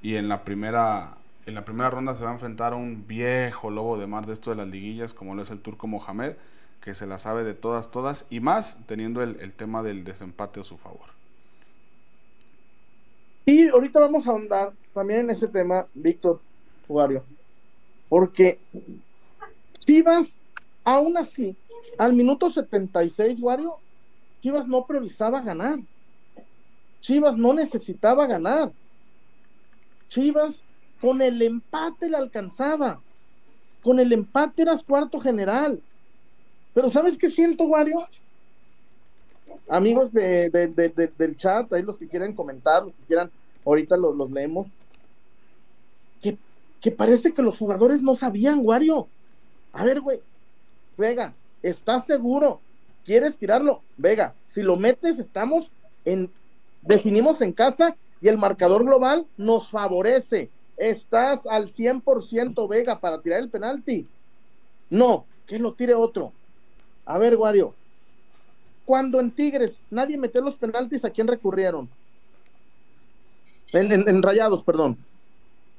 y 0.01 0.15
en 0.15 0.27
la 0.27 0.43
primera 0.43 1.17
en 1.45 1.55
la 1.55 1.65
primera 1.65 1.89
ronda 1.89 2.15
se 2.15 2.23
va 2.23 2.29
a 2.29 2.33
enfrentar 2.33 2.73
a 2.73 2.75
un 2.75 3.07
viejo 3.07 3.69
lobo 3.69 3.97
de 3.97 4.07
mar 4.07 4.25
de 4.25 4.33
esto 4.33 4.49
de 4.49 4.57
las 4.57 4.67
liguillas 4.67 5.13
como 5.13 5.35
lo 5.35 5.41
es 5.41 5.51
el 5.51 5.61
turco 5.61 5.87
Mohamed 5.87 6.35
que 6.81 6.93
se 6.93 7.07
la 7.07 7.17
sabe 7.17 7.43
de 7.43 7.53
todas 7.53 7.91
todas 7.91 8.25
y 8.29 8.39
más 8.39 8.77
teniendo 8.85 9.21
el, 9.21 9.39
el 9.39 9.53
tema 9.53 9.83
del 9.83 10.03
desempate 10.03 10.59
a 10.59 10.63
su 10.63 10.77
favor 10.77 11.09
y 13.45 13.67
ahorita 13.67 13.99
vamos 13.99 14.27
a 14.27 14.31
andar 14.31 14.73
también 14.93 15.21
en 15.21 15.29
ese 15.31 15.47
tema 15.47 15.87
Víctor 15.93 16.39
Ugario 16.87 17.23
porque 18.09 18.59
Chivas, 19.85 20.41
aún 20.83 21.17
así, 21.17 21.55
al 21.97 22.13
minuto 22.13 22.49
76, 22.49 23.39
Wario, 23.41 23.77
Chivas 24.41 24.67
no 24.67 24.85
priorizaba 24.85 25.41
ganar. 25.41 25.79
Chivas 26.99 27.35
no 27.35 27.53
necesitaba 27.53 28.27
ganar. 28.27 28.71
Chivas 30.07 30.63
con 31.01 31.21
el 31.21 31.41
empate 31.41 32.09
le 32.09 32.17
alcanzaba. 32.17 33.01
Con 33.83 33.99
el 33.99 34.13
empate 34.13 34.61
eras 34.61 34.83
cuarto 34.83 35.19
general. 35.19 35.81
Pero 36.73 36.89
¿sabes 36.89 37.17
qué 37.17 37.27
siento, 37.27 37.65
Wario? 37.65 38.07
Amigos 39.67 40.13
de, 40.13 40.49
del 41.17 41.35
chat, 41.35 41.71
ahí 41.73 41.81
los 41.81 41.97
que 41.97 42.07
quieran 42.07 42.33
comentar, 42.33 42.83
los 42.83 42.95
que 42.95 43.03
quieran, 43.03 43.31
ahorita 43.65 43.97
los, 43.97 44.15
los 44.15 44.31
leemos. 44.31 44.67
Que, 46.21 46.37
que 46.79 46.91
parece 46.91 47.33
que 47.33 47.41
los 47.41 47.57
jugadores 47.57 48.01
no 48.01 48.15
sabían, 48.15 48.59
Wario 48.63 49.07
a 49.73 49.85
ver, 49.85 50.01
güey, 50.01 50.19
Vega, 50.97 51.33
¿estás 51.63 52.05
seguro? 52.05 52.59
¿Quieres 53.05 53.37
tirarlo? 53.37 53.81
Vega, 53.97 54.35
si 54.45 54.61
lo 54.61 54.75
metes, 54.75 55.19
estamos 55.19 55.71
en, 56.05 56.29
definimos 56.81 57.41
en 57.41 57.53
casa 57.53 57.95
y 58.19 58.27
el 58.27 58.37
marcador 58.37 58.83
global 58.83 59.25
nos 59.37 59.69
favorece. 59.69 60.49
Estás 60.81 61.45
al 61.45 61.67
100% 61.67 62.67
Vega 62.67 62.99
para 62.99 63.21
tirar 63.21 63.39
el 63.39 63.51
penalti. 63.51 64.07
No, 64.89 65.27
que 65.45 65.59
lo 65.59 65.75
tire 65.75 65.93
otro. 65.93 66.33
A 67.05 67.19
ver, 67.19 67.35
Wario, 67.35 67.75
cuando 68.83 69.19
en 69.19 69.29
Tigres 69.29 69.83
nadie 69.91 70.17
metió 70.17 70.41
los 70.41 70.55
penaltis, 70.55 71.05
¿a 71.05 71.11
quién 71.11 71.27
recurrieron? 71.27 71.87
En, 73.73 74.23
Rayados, 74.23 74.63
perdón. 74.63 74.97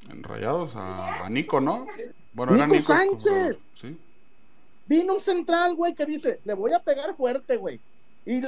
En 0.09 0.23
Rayados, 0.23 0.77
a 0.77 1.29
Nico, 1.31 1.61
¿no? 1.61 1.85
Bueno, 2.33 2.65
Nico, 2.65 2.81
Sánchez. 2.85 3.71
Vino 4.87 5.15
un 5.15 5.21
central, 5.21 5.75
güey, 5.75 5.97
que 5.97 6.07
dice, 6.07 6.39
le 6.45 6.55
voy 6.55 6.75
a 6.75 6.79
pegar 6.79 7.17
fuerte, 7.17 7.57
güey. 7.57 7.81
Y 8.25 8.41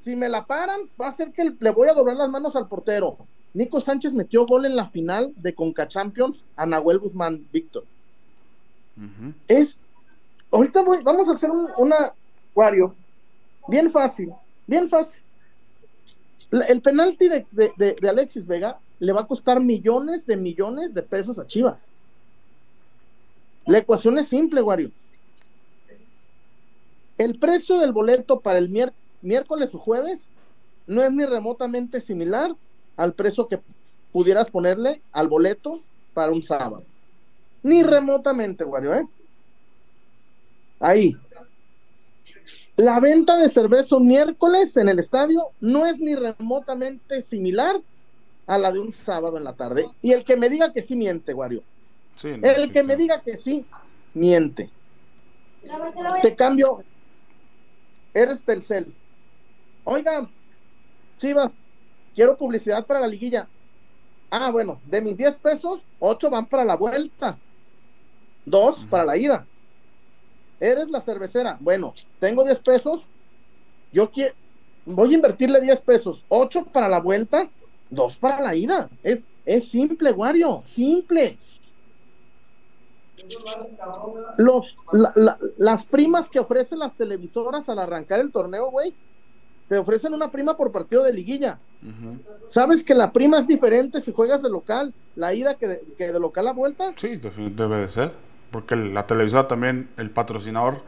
si 0.00 0.16
me 0.16 0.28
la 0.28 0.44
paran, 0.44 0.90
va 1.00 1.06
a 1.06 1.12
ser 1.12 1.30
que 1.30 1.54
le 1.56 1.70
voy 1.70 1.88
a 1.88 1.94
doblar 1.94 2.16
las 2.16 2.28
manos 2.28 2.56
al 2.56 2.66
portero. 2.66 3.16
Nico 3.52 3.80
Sánchez 3.80 4.12
metió 4.12 4.46
gol 4.46 4.66
en 4.66 4.76
la 4.76 4.88
final 4.88 5.32
de 5.36 5.54
Conca 5.54 5.88
Champions 5.88 6.44
a 6.56 6.66
Nahuel 6.66 6.98
Guzmán, 6.98 7.46
Víctor. 7.52 7.84
Es, 9.48 9.80
ahorita 10.50 10.82
voy, 10.82 11.02
vamos 11.02 11.28
a 11.28 11.32
hacer 11.32 11.50
un, 11.50 11.68
una, 11.78 12.12
Wario, 12.54 12.94
bien 13.68 13.90
fácil, 13.90 14.32
bien 14.66 14.88
fácil. 14.88 15.22
El 16.68 16.80
penalti 16.80 17.28
de, 17.28 17.46
de 17.52 18.08
Alexis 18.08 18.46
Vega 18.46 18.78
le 18.98 19.12
va 19.12 19.22
a 19.22 19.26
costar 19.26 19.60
millones 19.60 20.26
de 20.26 20.36
millones 20.36 20.94
de 20.94 21.02
pesos 21.02 21.38
a 21.38 21.46
Chivas. 21.46 21.90
La 23.66 23.78
ecuación 23.78 24.18
es 24.18 24.28
simple, 24.28 24.62
Wario. 24.62 24.90
El 27.18 27.38
precio 27.38 27.78
del 27.78 27.92
boleto 27.92 28.40
para 28.40 28.58
el 28.58 28.70
miércoles 29.22 29.74
o 29.74 29.78
jueves 29.78 30.28
no 30.86 31.02
es 31.02 31.12
ni 31.12 31.24
remotamente 31.24 32.00
similar 32.00 32.56
al 33.00 33.14
precio 33.14 33.46
que 33.46 33.60
pudieras 34.12 34.50
ponerle 34.50 35.02
al 35.12 35.28
boleto 35.28 35.82
para 36.14 36.32
un 36.32 36.42
sábado. 36.42 36.84
Ni 37.62 37.82
remotamente, 37.82 38.64
Wario, 38.64 38.94
¿eh? 38.94 39.06
Ahí. 40.80 41.16
La 42.76 42.98
venta 43.00 43.36
de 43.36 43.48
cerveza 43.48 43.96
un 43.96 44.06
miércoles 44.06 44.76
en 44.76 44.88
el 44.88 44.98
estadio 44.98 45.48
no 45.60 45.86
es 45.86 46.00
ni 46.00 46.14
remotamente 46.14 47.20
similar 47.22 47.80
a 48.46 48.58
la 48.58 48.72
de 48.72 48.80
un 48.80 48.92
sábado 48.92 49.36
en 49.36 49.44
la 49.44 49.52
tarde. 49.52 49.86
Y 50.00 50.12
el 50.12 50.24
que 50.24 50.36
me 50.36 50.48
diga 50.48 50.72
que 50.72 50.82
sí 50.82 50.96
miente, 50.96 51.34
Wario 51.34 51.62
el 52.24 52.72
que 52.72 52.82
me 52.82 52.96
diga 52.96 53.20
que 53.20 53.36
sí, 53.36 53.64
miente. 54.14 54.70
Te 56.22 56.34
cambio, 56.34 56.78
eres 58.14 58.42
Telcel. 58.42 58.94
Oiga, 59.84 60.28
Chivas, 61.16 61.69
quiero 62.14 62.36
publicidad 62.36 62.86
para 62.86 63.00
la 63.00 63.06
liguilla. 63.06 63.48
Ah, 64.30 64.50
bueno, 64.50 64.80
de 64.86 65.00
mis 65.00 65.16
10 65.16 65.38
pesos, 65.38 65.84
8 65.98 66.30
van 66.30 66.46
para 66.46 66.64
la 66.64 66.76
vuelta, 66.76 67.36
2 68.46 68.86
para 68.88 69.04
la 69.04 69.16
ida. 69.16 69.46
Eres 70.60 70.90
la 70.90 71.00
cervecera. 71.00 71.56
Bueno, 71.60 71.94
tengo 72.20 72.44
10 72.44 72.60
pesos, 72.60 73.06
yo 73.92 74.10
quiero, 74.10 74.34
voy 74.86 75.12
a 75.12 75.14
invertirle 75.14 75.60
10 75.60 75.80
pesos, 75.80 76.24
8 76.28 76.66
para 76.66 76.88
la 76.88 77.00
vuelta, 77.00 77.48
2 77.90 78.16
para 78.18 78.40
la 78.40 78.54
ida. 78.54 78.88
Es, 79.02 79.24
es 79.44 79.68
simple, 79.68 80.12
Wario, 80.12 80.62
simple. 80.64 81.38
Los, 84.36 84.76
las 85.58 85.86
primas 85.86 86.30
que 86.30 86.40
ofrecen 86.40 86.78
las 86.78 86.94
televisoras 86.96 87.68
al 87.68 87.78
arrancar 87.78 88.20
el 88.20 88.32
torneo, 88.32 88.70
güey, 88.70 88.94
te 89.70 89.78
ofrecen 89.78 90.12
una 90.12 90.32
prima 90.32 90.56
por 90.56 90.72
partido 90.72 91.04
de 91.04 91.12
liguilla. 91.12 91.60
¿Sabes 92.48 92.82
que 92.82 92.92
la 92.92 93.12
prima 93.12 93.38
es 93.38 93.46
diferente 93.46 94.00
si 94.00 94.12
juegas 94.12 94.42
de 94.42 94.50
local, 94.50 94.92
la 95.14 95.32
ida 95.32 95.54
que 95.54 95.68
de, 95.96 96.18
local 96.18 96.48
a 96.48 96.52
vuelta? 96.52 96.92
Sí, 96.96 97.20
debe 97.20 97.76
de 97.76 97.86
ser. 97.86 98.12
Porque 98.50 98.74
la 98.74 99.06
televisora 99.06 99.46
también, 99.46 99.88
el 99.96 100.10
patrocinador, 100.10 100.82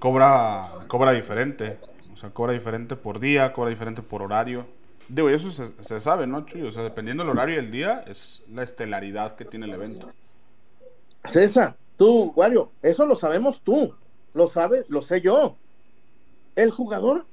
cobra, 0.00 0.68
cobra 0.88 1.12
diferente. 1.12 1.78
O 2.12 2.16
sea, 2.16 2.30
cobra 2.30 2.54
diferente 2.54 2.96
por 2.96 3.20
día, 3.20 3.52
cobra 3.52 3.70
diferente 3.70 4.02
por 4.02 4.20
horario. 4.20 4.66
Digo, 5.08 5.30
y 5.30 5.34
eso 5.34 5.52
se, 5.52 5.66
se 5.80 6.00
sabe, 6.00 6.26
¿no, 6.26 6.44
Chuy? 6.44 6.62
O 6.62 6.72
sea, 6.72 6.82
dependiendo 6.82 7.22
del 7.22 7.30
horario 7.30 7.54
y 7.54 7.58
el 7.58 7.70
día, 7.70 8.02
es 8.08 8.42
la 8.52 8.64
estelaridad 8.64 9.36
que 9.36 9.44
tiene 9.44 9.66
el 9.66 9.74
evento. 9.74 10.10
César, 11.30 11.76
tú, 11.96 12.32
Wario, 12.34 12.72
eso 12.82 13.06
lo 13.06 13.14
sabemos 13.14 13.60
tú, 13.60 13.94
lo 14.34 14.48
sabes, 14.48 14.86
lo 14.88 15.02
sé 15.02 15.20
yo. 15.20 15.54
El 16.56 16.72
jugador 16.72 17.24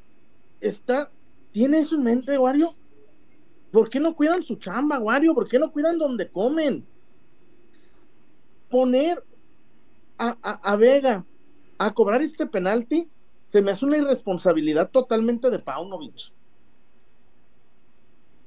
está, 0.68 1.12
tiene 1.52 1.80
eso 1.80 1.96
en 1.96 2.04
mente, 2.04 2.38
Wario. 2.38 2.74
¿Por 3.72 3.90
qué 3.90 4.00
no 4.00 4.16
cuidan 4.16 4.44
su 4.44 4.56
chamba, 4.56 5.00
Wario? 5.00 5.34
¿Por 5.34 5.48
qué 5.48 5.60
no 5.60 5.72
cuidan 5.72 5.98
donde 5.98 6.30
comen? 6.30 6.86
Poner 8.70 9.24
a, 10.18 10.30
a 10.42 10.76
Vega 10.76 11.26
a 11.78 11.94
cobrar 11.94 12.22
este 12.22 12.46
penalti 12.46 13.10
se 13.46 13.62
me 13.62 13.72
hace 13.72 13.86
una 13.86 13.98
irresponsabilidad 13.98 14.90
totalmente 14.90 15.50
de 15.50 15.60
Paunovic. 15.60 16.34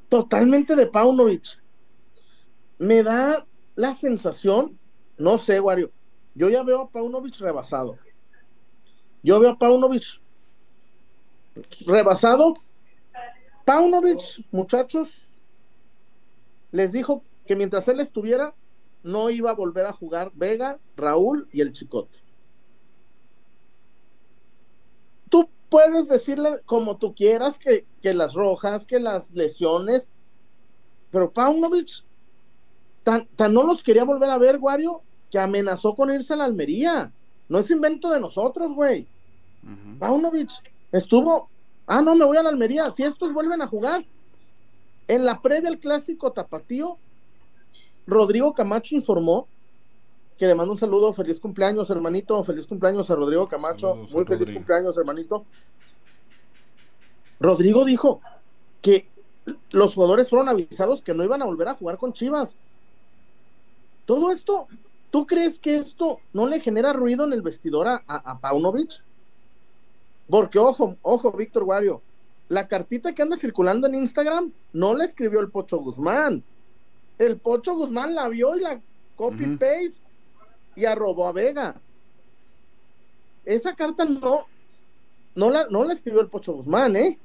Totalmente 0.09 0.75
de 0.75 0.87
Paunovic. 0.87 1.63
Me 2.79 3.03
da 3.03 3.47
la 3.77 3.95
sensación 3.95 4.79
no 5.19 5.37
sé, 5.37 5.59
Wario. 5.59 5.91
Yo 6.35 6.49
ya 6.49 6.63
veo 6.63 6.83
a 6.83 6.91
Paunovic 6.91 7.39
rebasado. 7.41 7.99
Yo 9.23 9.41
veo 9.41 9.51
a 9.51 9.59
Paunovic 9.59 10.23
rebasado. 11.87 12.55
Paunovic, 13.65 14.45
muchachos, 14.51 15.29
les 16.73 16.93
dijo 16.93 17.23
que 17.47 17.57
mientras 17.57 17.89
él 17.89 18.01
estuviera, 18.01 18.55
no 19.03 19.31
iba 19.31 19.51
a 19.51 19.55
volver 19.55 19.87
a 19.87 19.93
jugar 19.93 20.33
Vega, 20.35 20.79
Raúl 20.97 21.49
y 21.53 21.61
el 21.61 21.73
Chicote. 21.73 22.19
Tú 25.29 25.49
puedes 25.69 26.09
decirle 26.09 26.61
como 26.65 26.97
tú 26.97 27.15
quieras 27.15 27.59
que, 27.59 27.87
que 28.03 28.15
las 28.15 28.35
rojas, 28.35 28.87
que 28.87 29.01
las 29.01 29.33
lesiones, 29.33 30.09
pero 31.11 31.33
Paunovic 31.33 32.05
tan, 33.03 33.27
tan 33.37 33.55
no 33.55 33.63
los 33.63 33.83
quería 33.83 34.05
volver 34.05 34.31
a 34.31 34.39
ver, 34.39 34.59
Wario, 34.59 35.03
que 35.31 35.39
amenazó 35.39 35.95
con 35.95 36.13
irse 36.13 36.35
a 36.35 36.37
la 36.37 36.45
Almería. 36.45 37.13
No 37.49 37.59
es 37.59 37.71
invento 37.71 38.11
de 38.11 38.21
nosotros, 38.21 38.73
güey. 38.75 39.07
Paunovic 39.99 40.51
estuvo, 40.93 41.49
ah, 41.87 42.03
no, 42.03 42.15
me 42.15 42.25
voy 42.25 42.37
a 42.37 42.43
la 42.43 42.49
Almería. 42.49 42.91
Si 42.91 43.03
estos 43.03 43.33
vuelven 43.33 43.63
a 43.63 43.67
jugar, 43.67 44.05
En 45.11 45.25
la 45.25 45.41
previa 45.41 45.71
al 45.71 45.79
clásico 45.79 46.33
tapatío, 46.33 46.99
Rodrigo 48.07 48.53
Camacho 48.53 48.95
informó 48.95 49.49
que 50.39 50.47
le 50.47 50.55
mando 50.55 50.73
un 50.73 50.79
saludo, 50.79 51.13
feliz 51.15 51.41
cumpleaños, 51.41 51.89
hermanito, 51.91 52.45
feliz 52.45 52.67
cumpleaños 52.67 53.11
a 53.11 53.17
Rodrigo 53.17 53.49
Camacho, 53.49 53.95
muy 53.95 54.25
feliz 54.27 54.51
cumpleaños, 54.51 54.97
hermanito. 54.99 55.45
Rodrigo 57.41 57.85
dijo 57.85 58.21
que 58.83 59.09
los 59.71 59.95
jugadores 59.95 60.29
fueron 60.29 60.49
avisados 60.49 61.03
que 61.03 61.15
no 61.15 61.25
iban 61.25 61.43
a 61.43 61.47
volver 61.47 61.69
a 61.69 61.75
jugar 61.75 61.99
con 61.99 62.13
Chivas. 62.13 62.57
Todo 64.07 64.31
esto, 64.31 64.69
¿tú 65.11 65.27
crees 65.27 65.59
que 65.59 65.77
esto 65.77 66.21
no 66.33 66.47
le 66.47 66.61
genera 66.61 66.93
ruido 66.93 67.25
en 67.25 67.33
el 67.33 67.43
vestidor 67.43 67.89
a, 67.89 68.03
a, 68.07 68.39
Paunovic? 68.39 69.03
Porque, 70.29 70.59
ojo, 70.59 70.97
ojo, 71.03 71.33
Víctor 71.33 71.63
Wario, 71.65 72.03
la 72.49 72.69
cartita 72.69 73.15
que 73.15 73.23
anda 73.23 73.37
circulando 73.37 73.87
en 73.87 73.95
Instagram 73.95 74.53
no 74.73 74.95
la 74.95 75.05
escribió 75.05 75.41
el 75.41 75.51
Pocho 75.51 75.79
Guzmán. 75.79 76.43
El 77.19 77.39
Pocho 77.39 77.75
Guzmán 77.75 78.15
la 78.15 78.29
vio 78.29 78.57
y 78.57 78.61
la 78.61 78.81
copy-paste 79.17 80.03
y 80.77 80.85
arrobó 80.85 81.27
a 81.27 81.33
Vega. 81.33 81.81
Esa 83.45 83.75
carta 83.75 84.05
no, 84.05 84.47
no 85.35 85.51
la, 85.51 85.67
no 85.69 85.85
la 85.85 85.95
escribió 85.95 86.21
el 86.21 86.29
Pocho 86.29 86.53
Guzmán, 86.53 86.97
¿eh? 86.97 87.19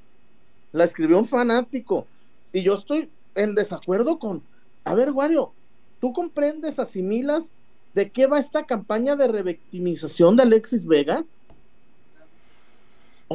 La 0.72 0.86
escribió 0.86 1.20
un 1.20 1.28
fanático. 1.28 2.08
Y 2.52 2.64
yo 2.64 2.76
estoy 2.76 3.10
en 3.36 3.56
desacuerdo 3.56 4.20
con, 4.20 4.42
a 4.84 4.94
ver, 4.94 5.12
Wario, 5.12 5.54
¿tú 6.00 6.14
comprendes, 6.14 6.80
asimilas 6.80 7.52
de 7.94 8.10
qué 8.10 8.28
va 8.28 8.40
esta 8.40 8.66
campaña 8.66 9.16
de 9.16 9.28
revictimización 9.28 10.36
de 10.36 10.44
Alexis 10.44 10.88
Vega? 10.88 11.24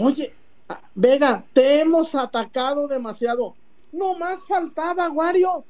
Oye, 0.00 0.32
Vega, 0.94 1.44
te 1.52 1.80
hemos 1.80 2.14
atacado 2.14 2.86
demasiado. 2.86 3.54
No 3.90 4.16
más 4.16 4.46
faltaba, 4.46 5.10
Wario. 5.10 5.64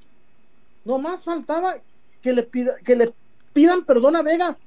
No 0.85 0.99
más 0.99 1.25
faltaba 1.25 1.77
que 2.21 2.33
le, 2.35 2.43
pida, 2.43 2.73
que 2.85 2.95
le 2.95 3.15
pidan 3.55 3.85
perdón 3.85 4.17
a 4.17 4.23
Vega 4.23 4.59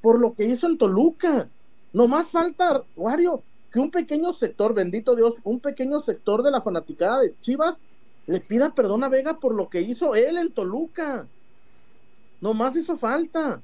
por 0.00 0.18
lo 0.18 0.34
que 0.34 0.44
hizo 0.44 0.66
en 0.66 0.78
Toluca. 0.78 1.48
No 1.92 2.08
más 2.08 2.30
falta, 2.30 2.82
Wario, 2.96 3.44
que 3.70 3.78
un 3.78 3.90
pequeño 3.90 4.32
sector, 4.32 4.74
bendito 4.74 5.14
Dios, 5.14 5.36
un 5.44 5.60
pequeño 5.60 6.00
sector 6.00 6.42
de 6.42 6.50
la 6.50 6.60
fanaticada 6.60 7.20
de 7.20 7.38
Chivas 7.40 7.78
le 8.26 8.40
pida 8.40 8.74
perdón 8.74 9.04
a 9.04 9.08
Vega 9.08 9.34
por 9.34 9.54
lo 9.54 9.68
que 9.68 9.80
hizo 9.80 10.16
él 10.16 10.38
en 10.38 10.52
Toluca. 10.52 11.26
No 12.40 12.52
más 12.52 12.74
hizo 12.76 12.96
falta. 12.96 13.60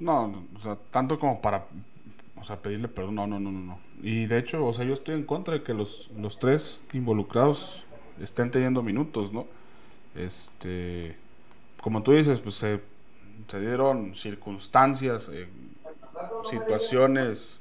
No, 0.00 0.32
o 0.56 0.60
sea, 0.60 0.76
tanto 0.90 1.18
como 1.18 1.40
para 1.40 1.66
o 2.40 2.44
sea, 2.44 2.60
pedirle 2.60 2.88
perdón, 2.88 3.16
no, 3.16 3.26
no, 3.26 3.38
no, 3.40 3.50
no. 3.50 3.80
Y 4.02 4.26
de 4.26 4.38
hecho, 4.38 4.64
o 4.64 4.72
sea, 4.72 4.84
yo 4.84 4.94
estoy 4.94 5.14
en 5.14 5.24
contra 5.24 5.54
de 5.54 5.62
que 5.62 5.74
los, 5.74 6.10
los 6.16 6.38
tres 6.38 6.80
involucrados 6.92 7.84
estén 8.20 8.50
teniendo 8.50 8.82
minutos, 8.82 9.32
¿no? 9.32 9.46
Este, 10.14 11.16
como 11.80 12.02
tú 12.02 12.12
dices, 12.12 12.40
pues 12.40 12.56
se, 12.56 12.80
se 13.46 13.60
dieron 13.60 14.14
circunstancias, 14.14 15.28
eh, 15.32 15.48
situaciones 16.44 17.60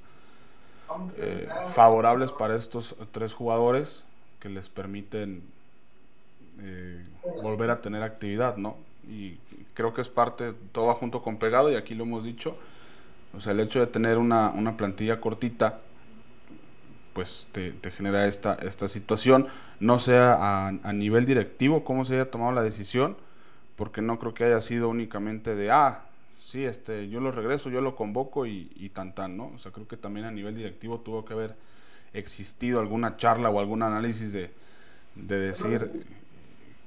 eh, 1.17 1.47
favorables 1.67 2.31
para 2.31 2.55
estos 2.55 2.95
tres 3.11 3.33
jugadores 3.33 4.05
que 4.39 4.49
les 4.49 4.69
permiten 4.69 5.43
eh, 6.61 7.05
volver 7.41 7.69
a 7.69 7.81
tener 7.81 8.01
actividad, 8.01 8.57
¿no? 8.57 8.77
Y 9.07 9.37
creo 9.73 9.93
que 9.93 10.01
es 10.01 10.09
parte, 10.09 10.53
todo 10.71 10.87
va 10.87 10.95
junto 10.95 11.21
con 11.21 11.37
pegado, 11.37 11.71
y 11.71 11.75
aquí 11.75 11.95
lo 11.95 12.03
hemos 12.03 12.23
dicho, 12.23 12.57
o 13.33 13.39
sea, 13.39 13.53
el 13.53 13.59
hecho 13.59 13.79
de 13.79 13.87
tener 13.87 14.17
una, 14.17 14.49
una 14.49 14.77
plantilla 14.77 15.21
cortita, 15.21 15.81
pues 17.13 17.47
te, 17.51 17.73
genera 17.91 18.27
esta, 18.27 18.55
esta 18.55 18.87
situación, 18.87 19.47
no 19.79 19.99
sea 19.99 20.33
a, 20.33 20.67
a, 20.67 20.93
nivel 20.93 21.25
directivo 21.25 21.83
cómo 21.83 22.05
se 22.05 22.15
haya 22.15 22.31
tomado 22.31 22.51
la 22.51 22.63
decisión, 22.63 23.17
porque 23.75 24.01
no 24.01 24.19
creo 24.19 24.33
que 24.33 24.45
haya 24.45 24.61
sido 24.61 24.89
únicamente 24.89 25.55
de, 25.55 25.71
ah, 25.71 26.05
sí, 26.41 26.65
este, 26.65 27.09
yo 27.09 27.19
lo 27.19 27.31
regreso, 27.31 27.69
yo 27.69 27.81
lo 27.81 27.95
convoco 27.95 28.45
y, 28.45 28.71
y 28.75 28.89
tan 28.89 29.13
tan, 29.13 29.37
¿no? 29.37 29.51
O 29.55 29.57
sea, 29.57 29.71
creo 29.71 29.87
que 29.87 29.97
también 29.97 30.25
a 30.25 30.31
nivel 30.31 30.55
directivo 30.55 30.99
tuvo 30.99 31.25
que 31.25 31.33
haber 31.33 31.55
existido 32.13 32.79
alguna 32.79 33.17
charla 33.17 33.49
o 33.49 33.59
algún 33.59 33.83
análisis 33.83 34.33
de, 34.33 34.51
de 35.15 35.39
decir 35.39 35.91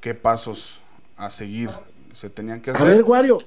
qué 0.00 0.14
pasos 0.14 0.82
a 1.16 1.30
seguir 1.30 1.70
se 2.12 2.28
tenían 2.30 2.60
que 2.60 2.70
hacer. 2.70 2.88
A 2.88 2.90
ver, 2.90 3.02
Guario. 3.02 3.38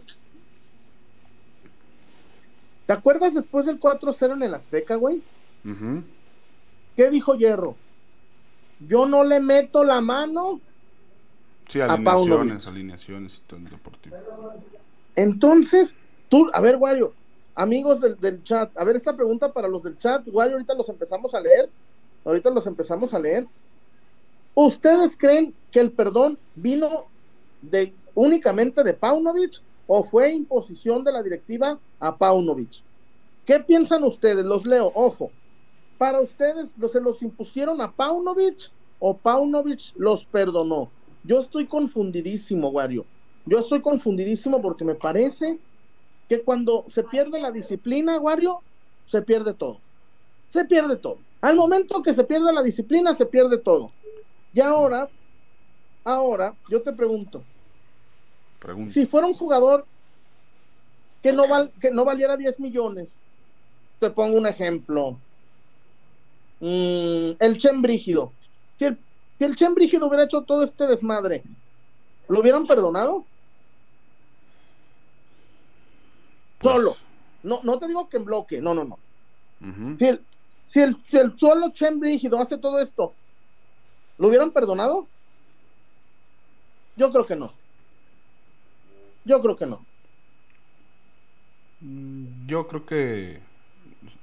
¿Te 2.86 2.94
acuerdas 2.94 3.34
después 3.34 3.66
del 3.66 3.80
4-0 3.80 4.34
en 4.34 4.44
el 4.44 4.54
Azteca, 4.54 4.96
güey? 4.96 5.22
¿Qué 6.96 7.10
dijo 7.10 7.36
Hierro? 7.36 7.76
Yo 8.88 9.08
no 9.08 9.24
le 9.24 9.40
meto 9.40 9.84
la 9.84 10.02
mano. 10.02 10.60
Sí, 11.68 11.82
alineaciones, 11.82 12.68
alineaciones 12.68 13.36
y 13.38 13.40
todo 13.48 13.60
el 13.60 13.70
deportivo. 13.70 14.16
Entonces, 15.16 15.96
Tú, 16.30 16.50
a 16.54 16.62
ver, 16.62 16.76
Wario, 16.78 17.14
amigos 17.54 18.02
del, 18.02 18.44
chat, 18.44 18.76
a 18.78 18.84
ver 18.84 18.96
esta 18.96 19.16
pregunta 19.16 19.52
para 19.52 19.68
los 19.68 19.84
del 19.84 19.98
chat, 19.98 20.28
Wario, 20.32 20.54
ahorita 20.54 20.74
los 20.74 20.90
empezamos 20.90 21.34
a 21.34 21.40
leer, 21.40 21.70
ahorita 22.24 22.50
los 22.50 22.66
empezamos 22.66 23.14
a 23.14 23.20
leer. 23.20 23.48
¿Ustedes 24.56 25.18
creen 25.18 25.54
que 25.72 25.80
el 25.80 25.92
perdón 25.92 26.40
vino 26.56 27.06
de 27.62 27.94
únicamente 28.14 28.84
de 28.84 28.94
Paunovic 28.94 29.62
o 29.88 30.04
fue 30.04 30.32
imposición 30.32 31.04
de 31.04 31.12
la 31.12 31.24
directiva 31.24 31.80
a 32.00 32.18
Paunovic? 32.18 32.84
¿Qué 33.46 33.60
piensan 33.60 34.04
ustedes? 34.04 34.44
Los 34.44 34.66
leo, 34.66 34.92
ojo. 34.96 35.32
Para 35.98 36.20
ustedes, 36.20 36.74
¿se 36.92 37.00
los 37.00 37.22
impusieron 37.22 37.80
a 37.80 37.92
Paunovic 37.92 38.72
o 39.00 39.16
Paunovic 39.16 39.94
los 39.96 40.26
perdonó? 40.26 40.90
Yo 41.24 41.40
estoy 41.40 41.68
confundidísimo, 41.68 42.70
Wario. 42.70 43.06
Yo 43.46 43.60
estoy 43.60 43.82
confundidísimo 43.82 44.62
porque 44.62 44.84
me 44.84 44.96
parece 44.96 45.60
que 46.28 46.42
cuando 46.42 46.86
se 46.88 47.04
pierde 47.04 47.40
la 47.40 47.52
disciplina, 47.52 48.20
Wario, 48.20 48.62
se 49.06 49.22
pierde 49.22 49.54
todo. 49.54 49.80
Se 50.48 50.66
pierde 50.66 50.96
todo. 50.96 51.20
Al 51.42 51.56
momento 51.56 52.02
que 52.02 52.14
se 52.14 52.24
pierde 52.24 52.52
la 52.52 52.64
disciplina, 52.64 53.14
se 53.14 53.26
pierde 53.26 53.58
todo. 53.58 53.92
Y 54.54 54.62
ahora, 54.62 55.10
ahora, 56.04 56.56
yo 56.70 56.82
te 56.82 56.92
pregunto, 56.92 57.44
si 58.90 59.06
fuera 59.06 59.28
un 59.28 59.34
jugador 59.34 59.86
que 61.22 61.34
no, 61.34 61.48
val, 61.48 61.72
que 61.80 61.92
no 61.92 62.06
valiera 62.06 62.38
10 62.38 62.60
millones, 62.60 63.20
te 64.00 64.10
pongo 64.10 64.38
un 64.38 64.48
ejemplo, 64.48 65.18
mm, 66.60 67.32
el 67.40 67.58
Chen 67.58 67.82
Brígido, 67.82 68.32
si 68.78 68.86
el, 68.86 68.98
si 69.38 69.44
el 69.44 69.56
Chen 69.56 69.74
Brígido 69.74 70.08
hubiera 70.08 70.26
hecho 70.26 70.44
todo 70.44 70.64
este 70.64 70.86
desmadre, 70.88 71.44
¿lo 72.28 72.40
hubieran 72.40 72.66
perdonado? 72.68 73.26
Pues, 76.60 76.76
solo. 76.76 76.96
No, 77.44 77.60
no 77.64 77.78
te 77.78 77.88
digo 77.88 78.10
que 78.10 78.18
en 78.18 78.26
bloque, 78.26 78.62
no, 78.62 78.74
no, 78.74 78.84
no. 78.84 78.98
si, 79.98 80.06
el, 80.06 80.96
si, 80.96 81.18
el, 81.18 81.38
solo 81.38 81.70
Chen 81.70 82.00
Brígido 82.00 82.40
hace 82.40 82.58
todo 82.58 82.80
esto, 82.80 83.14
¿lo 84.18 84.28
hubieran 84.28 84.52
perdonado? 84.52 85.08
Yo 86.96 87.12
creo 87.12 87.26
que 87.26 87.36
no. 87.36 87.52
Yo 89.26 89.42
creo 89.42 89.58
que 89.58 89.66
no. 89.66 89.84
Mm, 91.82 92.48
yo 92.48 92.68
creo 92.68 92.86
que 92.86 93.40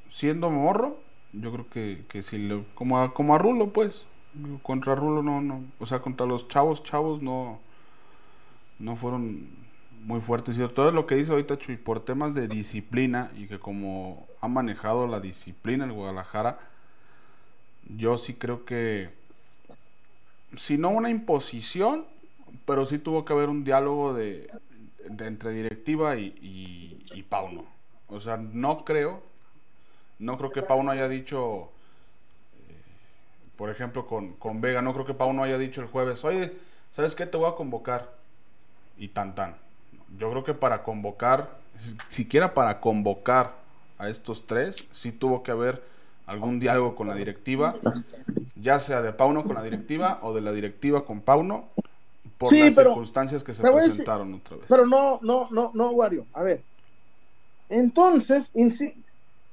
siendo 0.09 0.51
morro, 0.51 0.99
yo 1.33 1.53
creo 1.53 1.69
que, 1.69 2.05
que 2.09 2.23
si 2.23 2.39
lo, 2.39 2.65
como 2.75 3.01
a, 3.01 3.13
como 3.13 3.35
a 3.35 3.39
Rulo, 3.39 3.73
pues, 3.73 4.07
contra 4.63 4.95
Rulo 4.95 5.23
no, 5.23 5.41
no, 5.41 5.65
o 5.79 5.87
sea, 5.87 6.01
contra 6.01 6.27
los 6.27 6.49
chavos, 6.49 6.83
chavos 6.83 7.23
no, 7.23 7.61
no 8.79 8.97
fueron 8.97 9.49
muy 10.05 10.21
fuerte. 10.21 10.53
Y 10.53 10.69
todo 10.69 10.91
lo 10.93 11.07
que 11.07 11.17
dice 11.17 11.33
ahorita 11.33 11.59
Chuy, 11.59 11.77
por 11.77 12.01
temas 12.01 12.35
de 12.35 12.49
disciplina 12.49 13.31
y 13.37 13.47
que 13.47 13.59
como 13.59 14.27
ha 14.41 14.49
manejado 14.49 15.07
la 15.07 15.21
disciplina 15.21 15.85
el 15.85 15.93
Guadalajara, 15.93 16.59
yo 17.97 18.17
sí 18.19 18.35
creo 18.35 18.65
que, 18.65 19.11
si 20.57 20.79
no 20.79 20.91
una 20.91 21.11
imposición, 21.11 22.07
pero 22.65 22.85
sí 22.85 22.99
tuvo 22.99 23.25
que 23.25 23.33
haber 23.33 23.49
un 23.49 23.65
diálogo 23.65 24.15
de, 24.15 24.51
entre 25.07 25.53
directiva 25.53 26.17
y, 26.17 27.27
Pauno. 27.29 27.65
O 28.09 28.21
sea, 28.21 28.37
no 28.37 28.85
creo, 28.85 29.23
no 30.19 30.37
creo 30.37 30.51
que 30.51 30.63
Pauno 30.63 30.91
haya 30.91 31.09
dicho, 31.09 31.71
eh, 32.69 32.75
por 33.57 33.71
ejemplo, 33.71 34.07
con, 34.07 34.35
con 34.35 34.61
Vega, 34.61 34.83
no 34.83 34.93
creo 34.93 35.07
que 35.07 35.15
Pauno 35.15 35.43
haya 35.43 35.57
dicho 35.57 35.81
el 35.81 35.87
jueves, 35.87 36.23
oye, 36.25 36.53
¿sabes 36.91 37.15
qué? 37.15 37.27
Te 37.27 37.39
voy 37.39 37.49
a 37.49 37.55
convocar. 37.55 38.13
Y 38.99 39.09
tan 39.09 39.35
tan 39.35 39.57
yo 40.19 40.31
creo 40.31 40.45
que 40.45 40.55
para 40.55 40.83
convocar, 40.83 41.59
siquiera 42.09 42.55
para 42.55 42.81
convocar 42.81 43.57
a 43.99 44.09
estos 44.09 44.47
tres, 44.47 44.87
sí 44.93 45.13
tuvo 45.13 45.43
que 45.43 45.51
haber 45.51 45.83
algún 46.27 46.61
diálogo 46.61 46.95
con 46.95 47.09
la 47.09 47.15
directiva, 47.15 47.77
ya 48.55 48.79
sea 48.79 49.03
de 49.03 49.13
Pauno 49.13 49.45
con 49.45 49.55
la 49.55 49.63
directiva 49.63 50.19
o 50.23 50.35
de 50.35 50.41
la 50.41 50.53
directiva 50.53 51.05
con 51.05 51.21
Pauno, 51.21 51.69
por 52.43 52.53
las 52.59 52.75
circunstancias 52.75 53.45
que 53.45 53.55
se 53.55 53.63
presentaron 53.63 54.35
otra 54.35 54.57
vez. 54.57 54.67
Pero 54.69 54.87
no, 54.87 55.19
no, 55.23 55.49
no, 55.51 55.71
no, 55.75 55.91
Wario. 55.91 56.27
A 56.33 56.43
ver. 56.43 56.63
Entonces, 57.69 58.53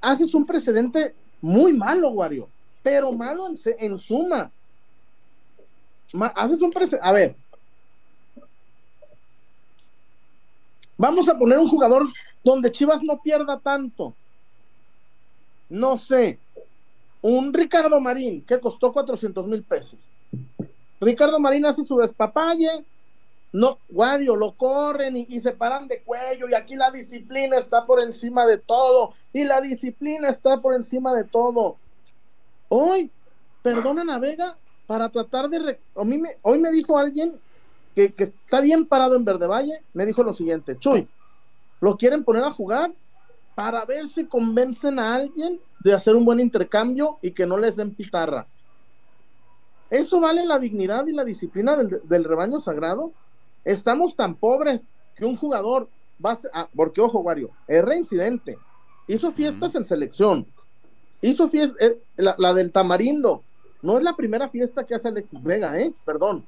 haces 0.01 0.33
un 0.33 0.45
precedente 0.45 1.15
muy 1.41 1.73
malo, 1.73 2.09
Wario, 2.09 2.49
pero 2.83 3.11
malo 3.11 3.47
en, 3.47 3.55
en 3.79 3.99
suma. 3.99 4.51
haces 6.35 6.61
un 6.61 6.73
A 7.01 7.11
ver, 7.13 7.35
vamos 10.97 11.29
a 11.29 11.37
poner 11.37 11.57
un 11.59 11.69
jugador 11.69 12.07
donde 12.43 12.71
Chivas 12.71 13.01
no 13.03 13.21
pierda 13.21 13.59
tanto. 13.59 14.13
No 15.69 15.97
sé, 15.97 16.39
un 17.21 17.53
Ricardo 17.53 17.99
Marín 17.99 18.41
que 18.41 18.59
costó 18.59 18.91
400 18.91 19.47
mil 19.47 19.63
pesos. 19.63 19.99
Ricardo 20.99 21.39
Marín 21.39 21.65
hace 21.65 21.83
su 21.83 21.97
despapalle, 21.97 22.85
no, 23.51 23.79
Wario, 23.89 24.35
lo 24.35 24.51
corren 24.51 25.17
y, 25.17 25.41
se 25.41 25.53
paran 25.53 25.87
de 25.87 26.01
cuello 26.03 26.47
y 26.49 26.53
aquí 26.53 26.75
la 26.75 26.91
disciplina 26.91 27.57
está 27.57 27.85
por 27.85 27.99
encima 27.99 28.45
de 28.45 28.57
todo 28.59 29.13
y 29.33 29.43
la 29.43 29.59
disciplina 29.59 30.29
está 30.29 30.61
por 30.61 30.75
encima 30.75 31.13
de 31.13 31.23
todo. 31.23 31.77
Hoy, 32.67 33.09
perdonan 33.63 34.09
a 34.09 34.19
Vega 34.19 34.55
para 34.85 35.09
tratar 35.09 35.49
de... 35.49 35.79
me, 36.05 36.29
hoy 36.43 36.59
me 36.59 36.71
dijo 36.71 36.97
alguien 36.97 37.39
que, 37.95 38.13
que, 38.13 38.25
está 38.25 38.61
bien 38.61 38.85
parado 38.85 39.15
en 39.15 39.25
Verde 39.25 39.47
Valle, 39.47 39.81
me 39.93 40.05
dijo 40.05 40.21
lo 40.23 40.33
siguiente, 40.33 40.77
Chuy, 40.77 41.07
lo 41.81 41.97
quieren 41.97 42.23
poner 42.23 42.43
a 42.43 42.51
jugar 42.51 42.91
para 43.55 43.83
ver 43.85 44.07
si 44.07 44.25
convencen 44.25 44.99
a 44.99 45.15
alguien 45.15 45.59
de 45.79 45.93
hacer 45.93 46.15
un 46.15 46.23
buen 46.23 46.39
intercambio 46.39 47.17
y 47.21 47.31
que 47.31 47.45
no 47.45 47.57
les 47.57 47.77
den 47.77 47.95
pitarra. 47.95 48.45
¿Eso 49.89 50.19
vale 50.19 50.45
la 50.45 50.59
dignidad 50.59 51.07
y 51.07 51.13
la 51.13 51.23
disciplina 51.23 51.75
del 51.75 52.23
rebaño 52.23 52.59
sagrado? 52.59 53.11
Estamos 53.65 54.15
tan 54.15 54.35
pobres 54.35 54.87
que 55.15 55.25
un 55.25 55.35
jugador 55.35 55.89
va 56.23 56.37
a, 56.53 56.67
porque 56.75 57.01
ojo, 57.01 57.19
Wario, 57.19 57.49
es 57.67 57.83
reincidente. 57.83 58.57
Hizo 59.07 59.31
fiestas 59.31 59.75
en 59.75 59.85
selección. 59.85 60.45
Hizo 61.21 61.49
fiesta, 61.49 61.75
eh, 61.83 61.99
la, 62.17 62.53
del 62.53 62.71
Tamarindo. 62.71 63.43
No 63.81 63.97
es 63.97 64.03
la 64.03 64.15
primera 64.15 64.49
fiesta 64.49 64.85
que 64.85 64.95
hace 64.95 65.07
Alexis 65.07 65.41
Vega, 65.41 65.77
¿eh? 65.79 65.93
Perdón. 66.05 66.45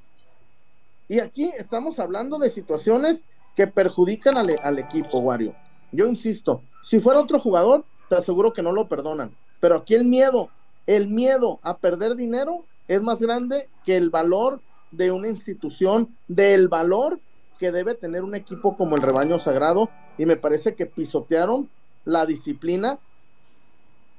Y 1.07 1.19
aquí 1.19 1.51
estamos 1.57 1.99
hablando 1.99 2.37
de 2.37 2.49
situaciones 2.49 3.25
que 3.55 3.67
perjudican 3.67 4.37
al, 4.37 4.55
al 4.61 4.79
equipo, 4.79 5.19
Wario. 5.19 5.55
Yo 5.91 6.05
insisto, 6.07 6.61
si 6.83 6.99
fuera 6.99 7.19
otro 7.19 7.39
jugador, 7.39 7.83
te 8.07 8.15
aseguro 8.15 8.53
que 8.53 8.61
no 8.61 8.71
lo 8.71 8.87
perdonan. 8.87 9.35
Pero 9.59 9.75
aquí 9.75 9.95
el 9.95 10.05
miedo, 10.05 10.49
el 10.87 11.07
miedo 11.07 11.59
a 11.63 11.77
perder 11.77 12.15
dinero 12.15 12.65
es 12.91 13.01
más 13.01 13.19
grande 13.19 13.69
que 13.85 13.95
el 13.95 14.09
valor 14.09 14.59
de 14.91 15.13
una 15.13 15.29
institución, 15.29 16.13
del 16.27 16.67
valor 16.67 17.21
que 17.57 17.71
debe 17.71 17.95
tener 17.95 18.21
un 18.21 18.35
equipo 18.35 18.75
como 18.75 18.97
el 18.97 19.01
rebaño 19.01 19.39
sagrado, 19.39 19.89
y 20.17 20.25
me 20.25 20.35
parece 20.35 20.75
que 20.75 20.85
pisotearon 20.85 21.69
la 22.03 22.25
disciplina. 22.25 22.99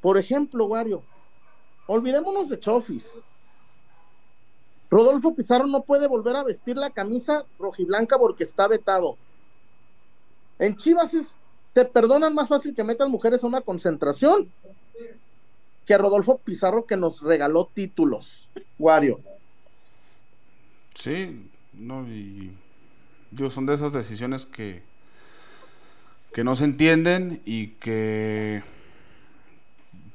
Por 0.00 0.16
ejemplo, 0.16 0.64
Wario, 0.64 1.02
olvidémonos 1.87 2.48
de 2.48 2.58
Chofis. 2.58 3.18
Rodolfo 4.90 5.35
Pizarro 5.35 5.66
no 5.66 5.82
puede 5.82 6.08
volver 6.08 6.37
a 6.37 6.44
vestir 6.44 6.78
la 6.78 6.88
camisa 6.88 7.44
rojiblanca 7.58 8.18
porque 8.18 8.44
está 8.44 8.68
vetado. 8.68 9.18
En 10.58 10.76
Chivas 10.76 11.12
es, 11.12 11.37
te 11.74 11.85
perdonan 11.85 12.35
más 12.35 12.48
fácil 12.48 12.74
que 12.74 12.85
metan 12.85 13.11
mujeres 13.11 13.44
a 13.44 13.48
una 13.48 13.61
concentración 13.61 14.50
que 15.86 15.98
Rodolfo 15.98 16.38
Pizarro 16.38 16.86
que 16.86 16.96
nos 16.96 17.22
regaló 17.22 17.70
títulos, 17.72 18.50
Wario. 18.78 19.20
Sí, 20.94 21.50
no, 21.72 22.06
y 22.06 22.52
digo, 23.30 23.50
son 23.50 23.66
de 23.66 23.74
esas 23.74 23.92
decisiones 23.92 24.46
que, 24.46 24.82
que 26.32 26.44
no 26.44 26.54
se 26.54 26.64
entienden 26.64 27.42
y 27.44 27.68
que 27.68 28.62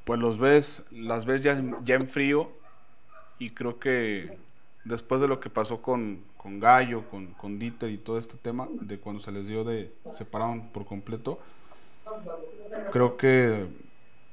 pues 0.06 0.19
los 0.19 0.38
ves, 0.38 0.86
las 0.91 1.25
ves 1.25 1.41
ya, 1.41 1.62
ya 1.84 1.95
en 1.95 2.08
frío 2.08 2.49
y 3.39 3.49
creo 3.49 3.80
que 3.80 4.38
después 4.86 5.19
de 5.19 5.27
lo 5.27 5.39
que 5.39 5.49
pasó 5.49 5.82
con, 5.82 6.23
con 6.38 6.60
Gallo, 6.60 7.10
con, 7.10 7.27
con 7.34 7.60
Dieter 7.60 7.89
y 7.89 7.97
todo 7.97 8.17
este 8.17 8.38
tema, 8.38 8.69
de 8.71 8.99
cuando 8.99 9.21
se 9.21 9.32
les 9.32 9.47
dio 9.47 9.63
de 9.63 9.91
separaron 10.13 10.69
por 10.69 10.86
completo, 10.86 11.39
creo 12.91 13.17
que 13.17 13.67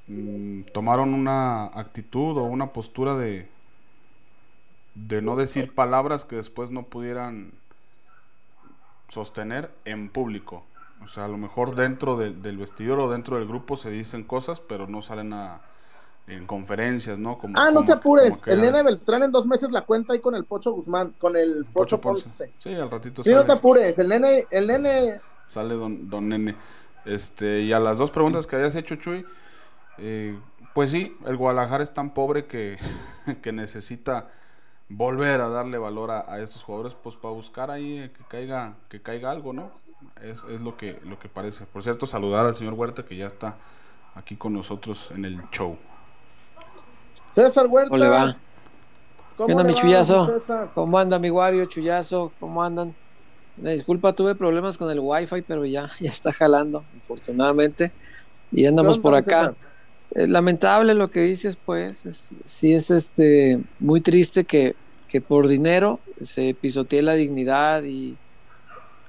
mm, 0.08 0.62
tomaron 0.72 1.14
una 1.14 1.66
actitud 1.66 2.36
o 2.38 2.44
una 2.44 2.72
postura 2.72 3.16
de, 3.16 3.48
de 4.94 5.22
no 5.22 5.36
decir 5.36 5.74
palabras 5.74 6.24
que 6.24 6.36
después 6.36 6.70
no 6.70 6.84
pudieran 6.84 7.52
sostener 9.08 9.70
en 9.84 10.08
público. 10.08 10.64
O 11.02 11.08
sea, 11.08 11.26
a 11.26 11.28
lo 11.28 11.36
mejor 11.36 11.74
dentro 11.74 12.16
del 12.16 12.56
vestidor 12.56 12.98
o 12.98 13.10
dentro 13.10 13.36
del 13.36 13.46
grupo 13.46 13.76
se 13.76 13.90
dicen 13.90 14.24
cosas, 14.24 14.60
pero 14.60 14.86
no 14.86 15.02
salen 15.02 15.32
a, 15.34 15.60
en 16.26 16.46
conferencias, 16.46 17.18
¿no? 17.18 17.36
Como, 17.36 17.58
ah, 17.58 17.70
no 17.70 17.84
te 17.84 17.92
apures. 17.92 18.42
El 18.46 18.62
nene 18.62 18.82
Beltrán 18.82 19.22
en 19.24 19.32
dos 19.32 19.46
meses 19.46 19.70
la 19.70 19.82
cuenta 19.82 20.14
ahí 20.14 20.20
con 20.20 20.34
el 20.34 20.44
Pocho 20.44 20.72
Guzmán, 20.72 21.14
con 21.18 21.36
el 21.36 21.66
Pocho, 21.66 22.00
Ponce. 22.00 22.50
Sí, 22.56 22.74
al 22.74 22.90
ratito 22.90 23.22
sí, 23.22 23.30
no 23.30 23.44
te 23.44 23.52
apures. 23.52 23.98
El 23.98 24.08
nene, 24.08 24.46
el 24.50 24.66
nene. 24.66 25.20
Sale 25.46 25.74
don, 25.74 26.08
don 26.08 26.28
Nene. 26.28 26.56
Este, 27.04 27.60
y 27.60 27.72
a 27.72 27.78
las 27.78 27.98
dos 27.98 28.10
preguntas 28.10 28.46
que 28.46 28.56
hayas 28.56 28.74
hecho, 28.76 28.96
Chuy, 28.96 29.26
eh, 29.98 30.38
pues 30.74 30.90
sí, 30.90 31.16
el 31.26 31.36
Guadalajara 31.36 31.82
es 31.82 31.92
tan 31.92 32.14
pobre 32.14 32.46
que, 32.46 32.76
que 33.42 33.52
necesita 33.52 34.28
volver 34.88 35.40
a 35.40 35.48
darle 35.48 35.78
valor 35.78 36.10
a, 36.10 36.32
a 36.32 36.40
estos 36.40 36.62
jugadores, 36.62 36.94
pues 36.94 37.16
para 37.16 37.34
buscar 37.34 37.70
ahí 37.70 38.10
que 38.16 38.24
caiga, 38.28 38.74
que 38.88 39.00
caiga 39.00 39.30
algo, 39.30 39.52
¿no? 39.52 39.70
Es, 40.22 40.42
es, 40.50 40.60
lo 40.60 40.76
que 40.76 41.00
lo 41.04 41.18
que 41.18 41.28
parece. 41.28 41.64
Por 41.66 41.82
cierto, 41.82 42.06
saludar 42.06 42.46
al 42.46 42.54
señor 42.54 42.74
Huerta 42.74 43.04
que 43.04 43.16
ya 43.16 43.26
está 43.26 43.56
aquí 44.14 44.36
con 44.36 44.52
nosotros 44.52 45.10
en 45.14 45.24
el 45.24 45.42
show. 45.50 45.76
César 47.34 47.66
Huerta. 47.66 47.90
¿Cómo 47.90 48.02
le 48.02 48.08
va? 48.08 48.36
¿Cómo 49.36 49.46
¿Qué 49.48 49.52
onda, 49.54 49.64
mi 49.64 49.74
chullazo? 49.74 50.40
¿Cómo 50.74 50.98
anda 50.98 51.18
mi 51.18 51.30
Wario, 51.30 51.64
chullazo? 51.66 52.32
¿Cómo 52.38 52.62
andan? 52.62 52.94
Una 53.56 53.70
disculpa, 53.70 54.12
tuve 54.12 54.34
problemas 54.34 54.78
con 54.78 54.90
el 54.90 55.00
wifi, 55.00 55.42
pero 55.42 55.64
ya, 55.64 55.90
ya 56.00 56.10
está 56.10 56.32
jalando, 56.32 56.84
afortunadamente. 57.02 57.92
Y 58.52 58.66
andamos 58.66 58.98
por 58.98 59.14
acá. 59.14 59.54
Eh, 60.14 60.28
lamentable 60.28 60.94
lo 60.94 61.10
que 61.10 61.20
dices, 61.20 61.56
pues, 61.56 62.06
es, 62.06 62.36
sí 62.44 62.72
es 62.72 62.90
este 62.90 63.60
muy 63.80 64.00
triste 64.00 64.44
que, 64.44 64.76
que 65.08 65.20
por 65.20 65.48
dinero 65.48 65.98
se 66.20 66.54
pisotee 66.54 67.02
la 67.02 67.14
dignidad 67.14 67.82
y, 67.82 68.16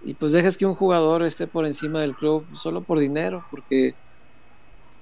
y, 0.04 0.16
pues 0.16 0.32
dejes 0.32 0.58
que 0.58 0.66
un 0.66 0.74
jugador 0.74 1.22
esté 1.24 1.46
por 1.46 1.66
encima 1.68 2.02
del 2.02 2.16
club 2.16 2.46
solo 2.54 2.82
por 2.82 3.00
dinero, 3.00 3.46
porque 3.52 3.94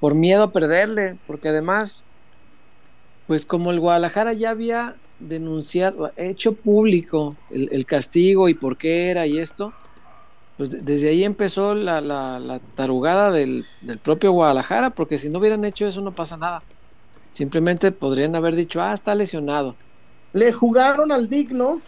por 0.01 0.13
miedo 0.13 0.43
a 0.43 0.51
perderle, 0.51 1.15
porque 1.25 1.47
además, 1.47 2.03
pues 3.25 3.45
como 3.45 3.71
el 3.71 3.79
Guadalajara 3.79 4.33
ya 4.33 4.49
había 4.49 4.95
denunciado, 5.19 6.11
hecho 6.17 6.53
público 6.53 7.37
el, 7.49 7.69
el 7.71 7.85
castigo 7.85 8.49
y 8.49 8.53
por 8.53 8.75
qué 8.75 9.09
era 9.09 9.25
y 9.25 9.37
esto, 9.37 9.73
pues 10.57 10.85
desde 10.85 11.09
ahí 11.09 11.23
empezó 11.23 11.73
la, 11.73 11.99
la, 11.99 12.59
tarugada 12.75 13.31
del, 13.31 13.65
propio 14.03 14.31
Guadalajara, 14.31 14.91
porque 14.91 15.17
si 15.17 15.29
no 15.29 15.39
hubieran 15.39 15.65
hecho 15.65 15.87
eso 15.87 16.01
no 16.01 16.11
pasa 16.11 16.37
nada. 16.37 16.61
Simplemente 17.31 17.91
podrían 17.91 18.35
haber 18.35 18.55
dicho, 18.55 18.81
ah, 18.81 18.93
está 18.93 19.15
lesionado. 19.15 19.75
Le 20.33 20.53
jugaron 20.53 21.11
al 21.11 21.27
digno 21.27 21.81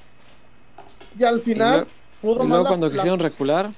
y 1.17 1.23
al 1.23 1.41
final... 1.41 1.87
Y 2.23 2.27
luego, 2.27 2.65
cuando 2.65 2.89
quisieron 2.89 3.19
recular... 3.19 3.69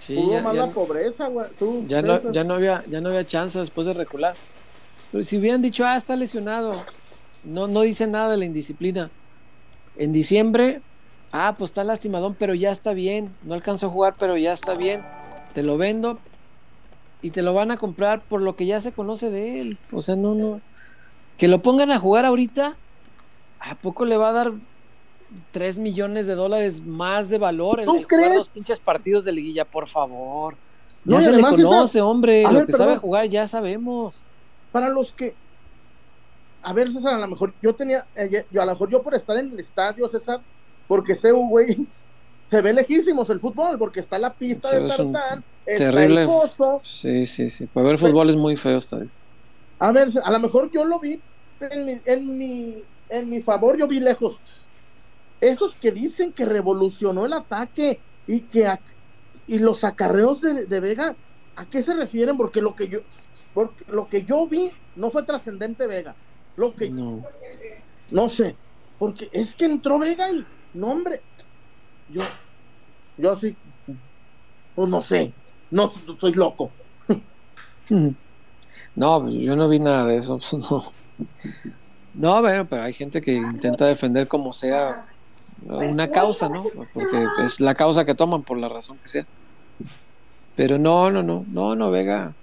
Sí, 0.00 0.20
ya, 0.32 0.52
la 0.52 0.66
pobreza, 0.66 1.30
ya, 1.86 2.02
no, 2.02 2.32
ya, 2.32 2.42
no 2.42 2.54
había, 2.54 2.82
ya 2.90 3.00
no 3.00 3.10
había 3.10 3.24
chance 3.24 3.56
después 3.56 3.86
de 3.86 3.92
recular. 3.92 4.34
Pero 5.12 5.22
si 5.22 5.38
hubieran 5.38 5.62
dicho, 5.62 5.84
ah, 5.86 5.96
está 5.96 6.16
lesionado, 6.16 6.82
no, 7.44 7.68
no 7.68 7.82
dice 7.82 8.08
nada 8.08 8.32
de 8.32 8.38
la 8.38 8.44
indisciplina. 8.44 9.10
En 9.96 10.12
diciembre 10.12 10.80
Ah, 11.32 11.54
pues 11.56 11.70
está 11.70 11.82
lastimadón, 11.82 12.36
pero 12.38 12.54
ya 12.54 12.70
está 12.70 12.92
bien. 12.92 13.34
No 13.42 13.54
alcanzó 13.54 13.86
a 13.86 13.90
jugar, 13.90 14.14
pero 14.18 14.36
ya 14.36 14.52
está 14.52 14.74
bien. 14.74 15.02
Te 15.54 15.62
lo 15.62 15.78
vendo 15.78 16.18
y 17.22 17.30
te 17.30 17.42
lo 17.42 17.54
van 17.54 17.70
a 17.70 17.78
comprar 17.78 18.20
por 18.20 18.42
lo 18.42 18.54
que 18.54 18.66
ya 18.66 18.80
se 18.80 18.92
conoce 18.92 19.30
de 19.30 19.60
él. 19.60 19.78
O 19.92 20.02
sea, 20.02 20.16
no, 20.16 20.34
no. 20.34 20.60
Que 21.38 21.48
lo 21.48 21.62
pongan 21.62 21.90
a 21.90 21.98
jugar 21.98 22.26
ahorita, 22.26 22.76
¿a 23.60 23.74
poco 23.76 24.04
le 24.04 24.16
va 24.16 24.28
a 24.28 24.32
dar 24.32 24.52
3 25.52 25.78
millones 25.78 26.26
de 26.26 26.34
dólares 26.34 26.82
más 26.82 27.30
de 27.30 27.38
valor 27.38 27.80
en 27.80 27.88
el 27.88 28.04
jugar 28.04 28.36
los 28.36 28.50
pinches 28.50 28.80
partidos 28.80 29.24
de 29.24 29.32
liguilla? 29.32 29.64
Por 29.64 29.86
favor. 29.86 30.56
Ya 31.04 31.20
se 31.20 31.32
le 31.32 31.42
conoce, 31.42 32.00
hombre. 32.00 32.44
lo 32.50 32.66
que 32.66 32.72
sabe 32.72 32.96
jugar 32.96 33.26
ya 33.26 33.46
sabemos. 33.46 34.24
Para 34.70 34.88
los 34.88 35.12
que. 35.12 35.34
A 36.62 36.72
ver, 36.72 36.92
César, 36.92 37.14
a 37.14 37.18
lo 37.18 37.26
mejor 37.26 37.54
yo 37.62 37.74
tenía. 37.74 38.06
Eh, 38.14 38.44
yo, 38.50 38.62
a 38.62 38.66
lo 38.66 38.72
mejor 38.72 38.90
yo 38.90 39.02
por 39.02 39.14
estar 39.14 39.36
en 39.36 39.50
el 39.52 39.58
estadio, 39.58 40.08
César 40.08 40.40
porque 40.88 41.12
ese 41.12 41.32
güey, 41.32 41.86
se 42.48 42.60
ve 42.60 42.72
lejísimos 42.72 43.28
el 43.30 43.40
fútbol, 43.40 43.78
porque 43.78 44.00
está 44.00 44.18
la 44.18 44.32
pista 44.34 44.70
de 44.70 44.88
Tartán, 44.88 45.44
está 45.64 45.90
terrible. 45.90 46.22
el 46.22 46.26
pozo. 46.26 46.80
Sí, 46.84 47.26
sí, 47.26 47.48
sí. 47.48 47.66
Para 47.66 47.88
ver 47.88 47.98
fútbol 47.98 48.30
es 48.30 48.36
muy 48.36 48.56
feo 48.56 48.78
está 48.78 48.98
A 49.78 49.92
ver, 49.92 50.08
a 50.22 50.30
lo 50.30 50.38
mejor 50.38 50.70
yo 50.70 50.84
lo 50.84 51.00
vi 51.00 51.20
en 51.60 51.84
mi, 51.84 52.00
en 52.04 52.38
mi, 52.38 52.82
en 53.08 53.30
mi 53.30 53.40
favor, 53.40 53.76
yo 53.76 53.88
vi 53.88 54.00
lejos. 54.00 54.40
Esos 55.40 55.74
que 55.76 55.92
dicen 55.92 56.32
que 56.32 56.44
revolucionó 56.44 57.26
el 57.26 57.32
ataque 57.32 58.00
y 58.26 58.40
que 58.40 58.70
y 59.46 59.58
los 59.58 59.84
acarreos 59.84 60.40
de, 60.40 60.66
de, 60.66 60.80
Vega, 60.80 61.16
¿a 61.56 61.66
qué 61.66 61.82
se 61.82 61.94
refieren? 61.94 62.36
Porque 62.36 62.62
lo 62.62 62.74
que 62.74 62.88
yo, 62.88 63.00
lo 63.88 64.08
que 64.08 64.24
yo 64.24 64.46
vi 64.46 64.70
no 64.96 65.10
fue 65.10 65.24
trascendente 65.24 65.86
Vega. 65.86 66.14
Lo 66.56 66.74
que 66.74 66.90
no. 66.90 67.24
no 68.10 68.28
sé, 68.28 68.56
Porque 68.98 69.30
es 69.32 69.54
que 69.54 69.64
entró 69.64 69.98
Vega 69.98 70.30
y, 70.30 70.44
no 70.74 70.88
hombre, 70.88 71.20
yo, 72.08 72.22
yo 73.16 73.36
sí, 73.36 73.56
pues 74.74 74.88
no 74.88 75.00
sé, 75.02 75.32
no 75.70 75.90
soy 76.18 76.32
loco. 76.32 76.70
No, 78.94 79.26
yo 79.30 79.56
no 79.56 79.70
vi 79.70 79.78
nada 79.78 80.06
de 80.06 80.18
eso, 80.18 80.38
pues, 80.50 80.52
no. 80.70 80.84
No, 82.14 82.42
bueno, 82.42 82.66
pero 82.66 82.82
hay 82.82 82.92
gente 82.92 83.22
que 83.22 83.32
intenta 83.32 83.86
defender 83.86 84.28
como 84.28 84.52
sea 84.52 85.06
una 85.64 86.10
causa, 86.10 86.48
¿no? 86.48 86.64
Porque 86.92 87.26
es 87.42 87.60
la 87.60 87.74
causa 87.74 88.04
que 88.04 88.14
toman 88.14 88.42
por 88.42 88.58
la 88.58 88.68
razón 88.68 88.98
que 88.98 89.08
sea. 89.08 89.26
Pero 90.56 90.78
no, 90.78 91.10
no, 91.10 91.22
no, 91.22 91.46
no, 91.48 91.74
no, 91.74 91.90
Vega. 91.90 92.34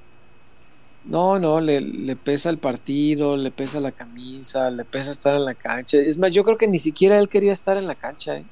No, 1.09 1.39
no, 1.39 1.59
le, 1.59 1.81
le, 1.81 2.15
pesa 2.15 2.51
el 2.51 2.59
partido, 2.59 3.35
le 3.35 3.49
pesa 3.49 3.79
la 3.79 3.91
camisa, 3.91 4.69
le 4.69 4.85
pesa 4.85 5.09
estar 5.09 5.35
en 5.35 5.43
la 5.43 5.55
cancha. 5.55 5.97
Es 5.97 6.19
más, 6.19 6.31
yo 6.31 6.43
creo 6.43 6.57
que 6.57 6.67
ni 6.67 6.77
siquiera 6.77 7.19
él 7.19 7.27
quería 7.27 7.51
estar 7.51 7.77
en 7.77 7.87
la 7.87 7.95
cancha. 7.95 8.37
¿eh? 8.37 8.45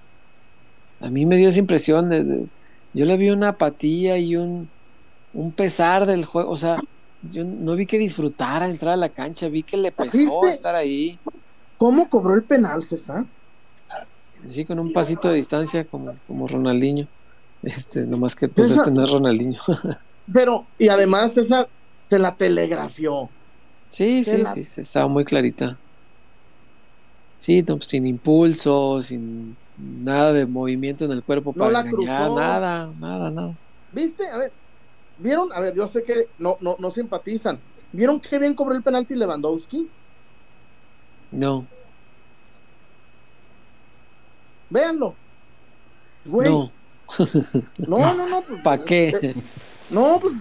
A 1.00 1.10
mí 1.10 1.28
me 1.28 1.38
dio 1.38 1.50
esa 1.50 1.60
impresión 1.60 2.10
de, 2.10 2.48
yo 2.94 3.06
le 3.06 3.16
vi 3.18 3.30
una 3.30 3.50
apatía 3.50 4.18
y 4.18 4.36
un, 4.36 4.68
un 5.36 5.52
pesar 5.52 6.08
del 6.08 6.26
juego. 6.26 6.50
O 6.50 6.56
sea, 6.56 6.82
yo 7.32 7.46
no 7.46 7.76
vi 7.76 7.86
que 7.86 8.00
disfrutara 8.00 8.68
entrar 8.68 8.96
a 8.96 8.98
la 8.98 9.10
cancha, 9.10 9.50
vi 9.50 9.62
que 9.62 9.78
le 9.78 9.92
pesó 9.92 10.48
estar 10.48 10.74
ahí. 10.74 11.20
¿Cómo 11.78 12.10
cobró 12.10 12.34
el 12.34 12.42
penal, 12.42 12.82
César? 12.82 13.26
Sí, 14.48 14.66
con 14.66 14.80
un 14.80 14.94
pasito 14.94 15.30
de 15.30 15.36
distancia, 15.36 15.86
como, 15.86 16.16
como 16.26 16.48
Ronaldinho. 16.48 17.08
Este, 17.62 18.02
nomás 18.02 18.36
que 18.36 18.48
pues 18.48 18.72
este 18.72 18.90
no 18.90 19.04
es 19.04 19.12
Ronaldinho. 19.12 19.60
Pero, 20.34 20.66
y 20.80 20.88
además 20.90 21.34
César 21.34 21.70
se 22.10 22.20
la 22.20 22.36
telegrafió. 22.36 23.30
Sí, 23.90 24.24
sí, 24.24 24.44
sí, 24.64 24.82
estaba 24.82 25.08
muy 25.08 25.26
clarita. 25.26 25.78
Sí, 27.38 27.64
no, 27.68 27.78
pues, 27.78 27.88
sin 27.88 28.06
impulso, 28.08 29.02
sin 29.02 29.56
nada 29.78 30.34
de 30.34 30.46
movimiento 30.46 31.06
en 31.06 31.12
el 31.12 31.24
cuerpo 31.24 31.54
para 31.54 31.72
la 31.72 31.80
engañar, 31.82 32.32
nada, 32.32 32.92
nada, 33.00 33.30
nada. 33.30 33.54
¿Viste? 33.92 34.28
A 34.28 34.38
ver, 34.38 34.52
¿vieron? 35.20 35.54
A 35.54 35.60
ver, 35.60 35.76
yo 35.76 35.88
sé 35.88 36.04
que 36.04 36.28
no, 36.40 36.58
no, 36.62 36.76
no 36.80 36.92
simpatizan. 36.92 37.60
¿Vieron 37.92 38.20
qué 38.20 38.40
bien 38.40 38.54
cobró 38.54 38.76
el 38.76 38.84
penalti 38.84 39.16
Lewandowski? 39.16 39.88
No. 41.32 41.66
Véanlo. 44.70 45.16
Güey. 46.26 46.50
No. 46.50 46.72
No, 47.78 48.16
no, 48.16 48.28
no. 48.28 48.42
Pues, 48.48 48.62
¿Para 48.62 48.84
qué? 48.84 49.10
Eh, 49.22 49.36
no, 49.90 50.20
pues. 50.20 50.34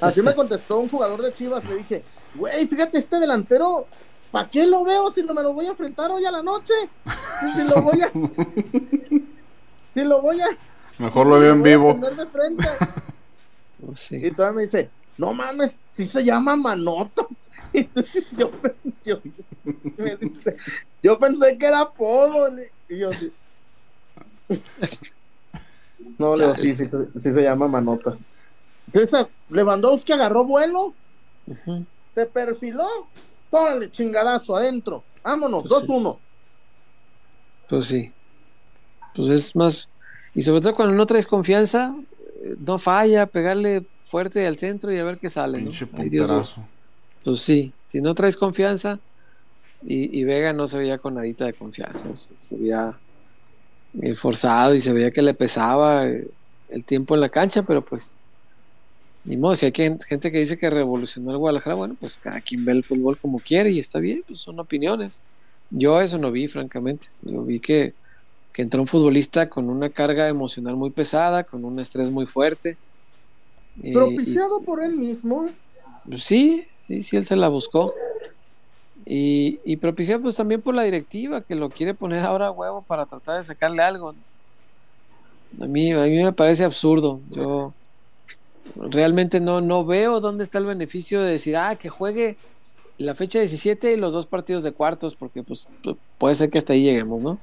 Así 0.00 0.22
me 0.22 0.34
contestó 0.34 0.78
un 0.78 0.88
jugador 0.88 1.22
de 1.22 1.32
Chivas. 1.32 1.64
Le 1.64 1.76
dije, 1.76 2.02
güey, 2.34 2.66
fíjate, 2.66 2.98
este 2.98 3.18
delantero, 3.18 3.86
¿para 4.30 4.48
qué 4.48 4.66
lo 4.66 4.84
veo 4.84 5.10
si 5.10 5.22
no 5.22 5.34
me 5.34 5.42
lo 5.42 5.52
voy 5.52 5.66
a 5.66 5.70
enfrentar 5.70 6.10
hoy 6.10 6.24
a 6.24 6.30
la 6.30 6.42
noche? 6.42 6.74
Si 7.54 7.74
lo 7.74 7.82
voy 7.82 8.02
a. 8.02 8.10
si 9.94 10.04
lo 10.04 10.22
voy 10.22 10.40
a. 10.40 10.46
Mejor 10.98 11.26
lo 11.26 11.38
veo 11.38 11.52
en 11.52 11.62
vivo. 11.62 11.98
Sí. 13.94 14.16
Y 14.16 14.30
todavía 14.32 14.56
me 14.56 14.62
dice, 14.62 14.90
no 15.18 15.32
mames, 15.32 15.80
si 15.88 16.06
se 16.06 16.24
llama 16.24 16.56
Manotas. 16.56 17.50
yo, 18.36 18.50
yo, 19.04 19.20
yo 21.02 21.18
pensé 21.18 21.56
que 21.56 21.66
era 21.66 21.80
apodo. 21.82 22.52
Y 22.88 22.98
yo 22.98 23.12
sí. 23.12 23.32
No, 26.18 26.36
Leo, 26.36 26.54
sí, 26.54 26.74
sí, 26.74 26.84
sí, 26.86 27.32
se 27.32 27.42
llama 27.42 27.68
Manotas. 27.68 28.22
Lewandowski 29.50 30.12
agarró 30.12 30.44
vuelo, 30.44 30.94
se 32.10 32.26
perfiló, 32.26 32.86
tónale 33.50 33.90
chingadazo 33.90 34.56
adentro, 34.56 35.02
vámonos, 35.22 35.64
2-1. 35.64 36.02
Pues, 36.02 36.18
pues 37.68 37.86
sí. 37.86 38.12
Pues 39.14 39.28
es 39.30 39.56
más, 39.56 39.88
y 40.34 40.42
sobre 40.42 40.60
todo 40.60 40.74
cuando 40.74 40.94
no 40.94 41.06
traes 41.06 41.26
confianza, 41.26 41.94
no 42.58 42.78
falla, 42.78 43.26
pegarle 43.26 43.84
fuerte 44.04 44.46
al 44.46 44.56
centro 44.56 44.92
y 44.92 44.98
a 44.98 45.04
ver 45.04 45.18
qué 45.18 45.28
sale. 45.28 45.60
¿no? 45.60 45.70
pues 47.24 47.40
sí, 47.40 47.72
si 47.82 48.00
no 48.00 48.14
traes 48.14 48.36
confianza, 48.36 49.00
y, 49.82 50.24
Vega 50.24 50.52
no 50.52 50.66
se 50.66 50.78
veía 50.78 50.98
con 50.98 51.14
nadita 51.14 51.44
de 51.44 51.52
confianza, 51.52 52.08
se, 52.14 52.56
veía 52.56 52.98
eh, 54.00 54.16
forzado 54.16 54.74
y 54.74 54.80
se 54.80 54.92
veía 54.92 55.10
que 55.10 55.22
le 55.22 55.34
pesaba 55.34 56.06
eh, 56.06 56.28
el 56.70 56.84
tiempo 56.84 57.14
en 57.14 57.20
la 57.20 57.28
cancha, 57.28 57.62
pero 57.62 57.84
pues 57.84 58.16
ni 59.26 59.36
modo, 59.36 59.54
si 59.54 59.66
hay 59.66 59.72
gente 59.72 60.30
que 60.30 60.38
dice 60.38 60.56
que 60.56 60.70
revolucionó 60.70 61.32
el 61.32 61.38
Guadalajara, 61.38 61.74
bueno, 61.74 61.96
pues 61.98 62.16
cada 62.16 62.40
quien 62.40 62.64
ve 62.64 62.72
el 62.72 62.84
fútbol 62.84 63.18
como 63.18 63.40
quiere 63.40 63.70
y 63.70 63.78
está 63.78 63.98
bien, 63.98 64.22
pues 64.26 64.38
son 64.40 64.58
opiniones. 64.60 65.22
Yo 65.70 66.00
eso 66.00 66.16
no 66.16 66.30
vi, 66.30 66.46
francamente. 66.46 67.08
Yo 67.22 67.42
vi 67.42 67.58
que, 67.58 67.92
que 68.52 68.62
entró 68.62 68.80
un 68.80 68.86
futbolista 68.86 69.48
con 69.48 69.68
una 69.68 69.90
carga 69.90 70.28
emocional 70.28 70.76
muy 70.76 70.90
pesada, 70.90 71.42
con 71.42 71.64
un 71.64 71.80
estrés 71.80 72.10
muy 72.10 72.26
fuerte, 72.26 72.78
eh, 73.82 73.92
Propiciado 73.92 74.60
por 74.60 74.82
él 74.82 74.96
mismo. 74.96 75.50
Pues 76.08 76.22
sí, 76.22 76.66
sí, 76.74 77.02
sí, 77.02 77.16
él 77.16 77.24
se 77.24 77.36
la 77.36 77.48
buscó. 77.48 77.94
Y, 79.04 79.60
y 79.64 79.76
propiciado 79.76 80.22
pues 80.22 80.36
también 80.36 80.60
por 80.60 80.74
la 80.74 80.82
directiva 80.82 81.40
que 81.40 81.54
lo 81.54 81.70
quiere 81.70 81.94
poner 81.94 82.24
ahora 82.24 82.48
a 82.48 82.50
huevo 82.50 82.82
para 82.82 83.06
tratar 83.06 83.36
de 83.36 83.44
sacarle 83.44 83.82
algo. 83.82 84.14
A 85.60 85.66
mí, 85.66 85.92
a 85.92 86.04
mí 86.04 86.22
me 86.22 86.32
parece 86.32 86.64
absurdo. 86.64 87.20
Yo 87.30 87.72
realmente 88.74 89.40
no, 89.40 89.60
no 89.60 89.84
veo 89.84 90.20
dónde 90.20 90.44
está 90.44 90.58
el 90.58 90.66
beneficio 90.66 91.22
de 91.22 91.32
decir, 91.32 91.56
ah, 91.56 91.76
que 91.76 91.88
juegue 91.88 92.36
la 92.98 93.14
fecha 93.14 93.38
17 93.38 93.92
y 93.92 93.96
los 93.96 94.12
dos 94.12 94.26
partidos 94.26 94.62
de 94.62 94.72
cuartos, 94.72 95.14
porque 95.14 95.42
pues 95.42 95.68
puede 96.18 96.34
ser 96.34 96.50
que 96.50 96.58
hasta 96.58 96.72
ahí 96.72 96.82
lleguemos, 96.82 97.22
¿no? 97.22 97.38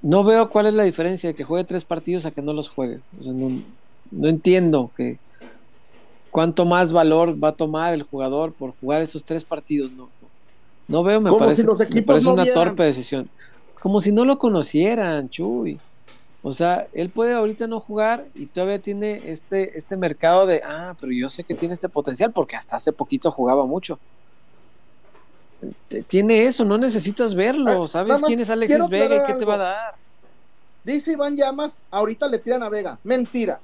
No 0.00 0.24
veo 0.24 0.50
cuál 0.50 0.66
es 0.66 0.74
la 0.74 0.82
diferencia 0.82 1.28
de 1.30 1.34
que 1.34 1.44
juegue 1.44 1.64
tres 1.64 1.84
partidos 1.84 2.26
a 2.26 2.32
que 2.32 2.42
no 2.42 2.52
los 2.52 2.68
juegue. 2.68 3.00
O 3.18 3.22
sea, 3.22 3.32
no, 3.32 3.62
no 4.10 4.28
entiendo 4.28 4.90
que 4.96 5.18
cuánto 6.30 6.64
más 6.64 6.92
valor 6.92 7.42
va 7.42 7.48
a 7.48 7.52
tomar 7.52 7.94
el 7.94 8.02
jugador 8.02 8.52
por 8.52 8.72
jugar 8.80 9.02
esos 9.02 9.24
tres 9.24 9.44
partidos. 9.44 9.92
No, 9.92 10.08
no 10.88 11.04
veo, 11.04 11.20
me 11.20 11.30
parece, 11.30 11.64
una 12.28 12.46
torpe 12.52 12.82
decisión. 12.82 13.28
Como 13.80 14.00
si 14.00 14.10
no 14.10 14.24
lo 14.24 14.38
conocieran, 14.38 15.28
Chuy. 15.30 15.78
O 16.44 16.50
sea, 16.50 16.88
él 16.92 17.08
puede 17.08 17.34
ahorita 17.34 17.68
no 17.68 17.78
jugar 17.78 18.26
y 18.34 18.46
todavía 18.46 18.80
tiene 18.80 19.30
este, 19.30 19.78
este 19.78 19.96
mercado 19.96 20.44
de, 20.46 20.60
ah, 20.64 20.96
pero 21.00 21.12
yo 21.12 21.28
sé 21.28 21.44
que 21.44 21.54
tiene 21.54 21.74
este 21.74 21.88
potencial 21.88 22.32
porque 22.32 22.56
hasta 22.56 22.76
hace 22.76 22.92
poquito 22.92 23.30
jugaba 23.30 23.64
mucho. 23.64 23.98
Tiene 26.08 26.44
eso, 26.44 26.64
no 26.64 26.78
necesitas 26.78 27.36
verlo. 27.36 27.84
Ah, 27.84 27.88
¿Sabes 27.88 28.20
quién 28.22 28.40
es 28.40 28.50
Alexis 28.50 28.88
Vega 28.88 29.16
y 29.16 29.26
qué 29.26 29.38
te 29.38 29.44
va 29.44 29.54
a 29.54 29.58
dar? 29.58 29.94
Dice 30.82 31.12
Iván 31.12 31.36
Llamas, 31.36 31.80
ahorita 31.92 32.26
le 32.26 32.38
tiran 32.40 32.64
a 32.64 32.68
Vega. 32.68 32.98
Mentira. 33.04 33.60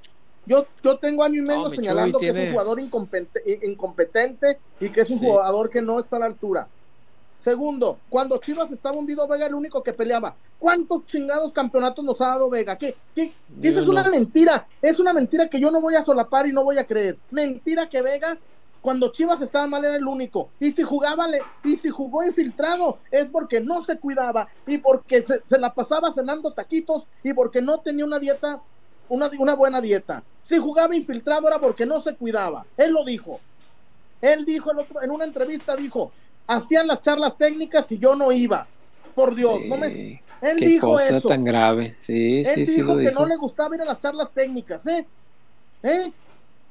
Yo, 0.46 0.66
yo 0.82 0.96
tengo 0.98 1.24
año 1.24 1.40
y 1.40 1.44
medio 1.44 1.68
señalando 1.68 2.18
que 2.18 2.28
es 2.28 2.36
un 2.38 2.50
jugador 2.52 2.80
incompetente, 2.80 4.58
y 4.80 4.88
que 4.88 5.00
es 5.00 5.10
un 5.10 5.18
jugador 5.18 5.68
que 5.68 5.82
no 5.82 5.98
está 5.98 6.16
a 6.16 6.20
la 6.20 6.26
altura. 6.26 6.68
Segundo, 7.38 7.98
cuando 8.08 8.38
Chivas 8.38 8.70
estaba 8.72 8.96
hundido, 8.96 9.26
Vega 9.28 9.46
el 9.46 9.54
único 9.54 9.82
que 9.82 9.92
peleaba. 9.92 10.34
¿Cuántos 10.58 11.06
chingados 11.06 11.52
campeonatos 11.52 12.04
nos 12.04 12.20
ha 12.20 12.28
dado 12.28 12.50
Vega? 12.50 12.76
¿Qué? 12.76 12.96
¿Qué? 13.14 13.32
Esa 13.62 13.80
es 13.80 13.88
una 13.88 14.02
mentira. 14.08 14.66
Es 14.82 14.98
una 14.98 15.12
mentira 15.12 15.48
que 15.48 15.60
yo 15.60 15.70
no 15.70 15.80
voy 15.80 15.94
a 15.94 16.04
solapar 16.04 16.46
y 16.46 16.52
no 16.52 16.64
voy 16.64 16.78
a 16.78 16.86
creer. 16.86 17.16
Mentira 17.30 17.88
que 17.88 18.02
Vega, 18.02 18.36
cuando 18.80 19.12
Chivas 19.12 19.40
estaba 19.40 19.68
mal, 19.68 19.84
era 19.84 19.96
el 19.96 20.06
único. 20.06 20.50
Y 20.58 20.72
si 20.72 20.82
jugaba, 20.82 21.26
y 21.62 21.76
si 21.76 21.90
jugó 21.90 22.24
infiltrado, 22.24 22.98
es 23.10 23.30
porque 23.30 23.60
no 23.60 23.84
se 23.84 23.98
cuidaba 23.98 24.48
y 24.66 24.78
porque 24.78 25.22
se, 25.22 25.40
se 25.46 25.58
la 25.58 25.72
pasaba 25.72 26.10
cenando 26.10 26.52
taquitos 26.52 27.06
y 27.22 27.32
porque 27.34 27.62
no 27.62 27.78
tenía 27.78 28.04
una 28.04 28.18
dieta 28.18 28.60
una, 29.08 29.30
una 29.38 29.54
buena 29.54 29.80
dieta. 29.80 30.22
Si 30.42 30.58
jugaba 30.58 30.96
infiltrado 30.96 31.48
era 31.48 31.58
porque 31.58 31.86
no 31.86 32.00
se 32.00 32.14
cuidaba. 32.14 32.66
Él 32.76 32.92
lo 32.92 33.04
dijo. 33.04 33.40
Él 34.20 34.44
dijo 34.44 34.70
en 35.02 35.10
una 35.10 35.24
entrevista, 35.24 35.76
dijo, 35.76 36.12
hacían 36.48 36.86
las 36.86 37.00
charlas 37.00 37.36
técnicas 37.36 37.92
y 37.92 37.98
yo 37.98 38.16
no 38.16 38.32
iba. 38.32 38.66
Por 39.14 39.34
Dios, 39.34 39.60
no 39.66 39.76
me... 39.76 40.22
Él 40.40 40.56
Qué 40.58 40.66
dijo 40.66 40.88
cosa 40.88 41.20
tan 41.20 41.44
grave. 41.44 41.92
Sí, 41.94 42.42
Él 42.44 42.66
sí, 42.66 42.76
dijo 42.76 42.96
que 42.96 43.10
no 43.10 43.26
le 43.26 43.36
gustaba 43.36 43.74
ir 43.74 43.82
a 43.82 43.84
las 43.84 43.98
charlas 43.98 44.30
técnicas, 44.32 44.86
¿eh? 44.86 45.06
¿Eh? 45.82 46.12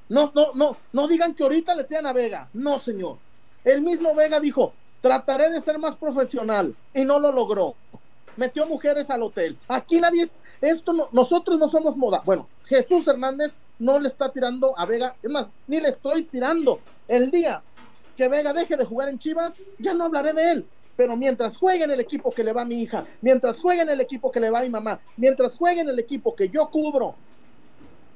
No, 0.08 0.32
no, 0.34 0.54
no, 0.54 0.78
no 0.94 1.08
digan 1.08 1.34
que 1.34 1.44
ahorita 1.44 1.76
le 1.76 1.84
tiran 1.84 2.06
a 2.06 2.14
Vega. 2.14 2.50
No, 2.54 2.80
señor. 2.80 3.18
El 3.66 3.82
mismo 3.82 4.16
Vega 4.16 4.40
dijo, 4.40 4.74
trataré 5.02 5.50
de 5.50 5.60
ser 5.60 5.78
más 5.80 5.98
profesional 5.98 6.74
y 6.94 7.04
no 7.04 7.20
lo 7.20 7.32
logró. 7.34 7.76
Metió 8.38 8.66
mujeres 8.66 9.10
al 9.10 9.24
hotel. 9.24 9.58
Aquí 9.68 10.00
nadie, 10.00 10.30
esto 10.62 10.94
no, 10.94 11.10
nosotros 11.12 11.60
no 11.60 11.68
somos 11.68 11.98
moda. 11.98 12.22
Bueno, 12.24 12.48
Jesús 12.64 13.06
Hernández 13.06 13.54
no 13.80 14.00
le 14.00 14.08
está 14.08 14.32
tirando 14.32 14.80
a 14.80 14.86
Vega, 14.86 15.16
es 15.22 15.30
más, 15.30 15.48
ni 15.68 15.82
le 15.82 15.90
estoy 15.90 16.24
tirando. 16.24 16.80
El 17.10 17.32
día 17.32 17.62
que 18.18 18.28
Vega 18.28 18.52
deje 18.52 18.76
de 18.76 18.84
jugar 18.84 19.08
en 19.08 19.20
Chivas, 19.20 19.62
ya 19.78 19.94
no 19.94 20.06
hablaré 20.06 20.34
de 20.34 20.52
él. 20.52 20.68
Pero 20.98 21.16
mientras 21.16 21.56
juegue 21.56 21.84
en 21.86 21.92
el 21.92 22.00
equipo 22.00 22.32
que 22.32 22.44
le 22.44 22.52
va 22.52 22.64
a 22.64 22.66
mi 22.66 22.82
hija, 22.82 23.06
mientras 23.22 23.62
juegue 23.62 23.84
en 23.84 23.90
el 23.90 24.02
equipo 24.02 24.32
que 24.32 24.40
le 24.40 24.50
va 24.50 24.60
a 24.60 24.64
mi 24.64 24.70
mamá, 24.70 25.00
mientras 25.16 25.56
juegue 25.56 25.82
en 25.82 25.90
el 25.90 26.00
equipo 26.00 26.36
que 26.36 26.50
yo 26.50 26.70
cubro, 26.70 27.16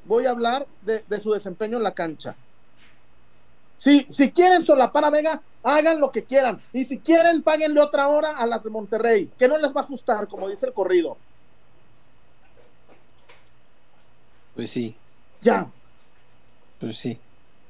voy 0.05 0.25
a 0.25 0.31
hablar 0.31 0.67
de, 0.81 1.03
de 1.07 1.19
su 1.19 1.31
desempeño 1.31 1.77
en 1.77 1.83
la 1.83 1.93
cancha. 1.93 2.35
Si, 3.77 4.05
si 4.09 4.31
quieren 4.31 4.63
solapar 4.63 5.05
a 5.05 5.11
Vega, 5.11 5.41
hagan 5.63 5.99
lo 5.99 6.11
que 6.11 6.23
quieran. 6.23 6.59
Y 6.73 6.83
si 6.85 6.97
quieren, 6.99 7.43
paguenle 7.43 7.79
otra 7.79 8.07
hora 8.07 8.31
a 8.31 8.45
las 8.47 8.63
de 8.63 8.71
Monterrey, 8.71 9.31
que 9.37 9.47
no 9.47 9.57
les 9.57 9.71
va 9.71 9.81
a 9.81 9.83
asustar, 9.83 10.27
como 10.27 10.49
dice 10.49 10.65
el 10.65 10.73
corrido. 10.73 11.17
Pues 14.55 14.71
sí. 14.71 14.95
Ya. 15.41 15.67
Pues 16.79 16.97
sí. 16.97 17.19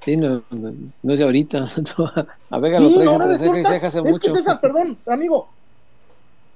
Sí, 0.04 0.18
no, 0.18 0.44
no, 0.50 1.14
es 1.14 1.20
de 1.20 1.26
ahorita. 1.26 1.64
a 2.50 2.60
Vega 2.60 2.80
lo 2.80 2.94
traes 2.94 3.12
no, 3.12 3.20
resulta, 3.20 3.88
hace 3.88 4.02
mucho. 4.02 4.34
César, 4.34 4.60
perdón, 4.60 4.98
amigo. 5.06 5.48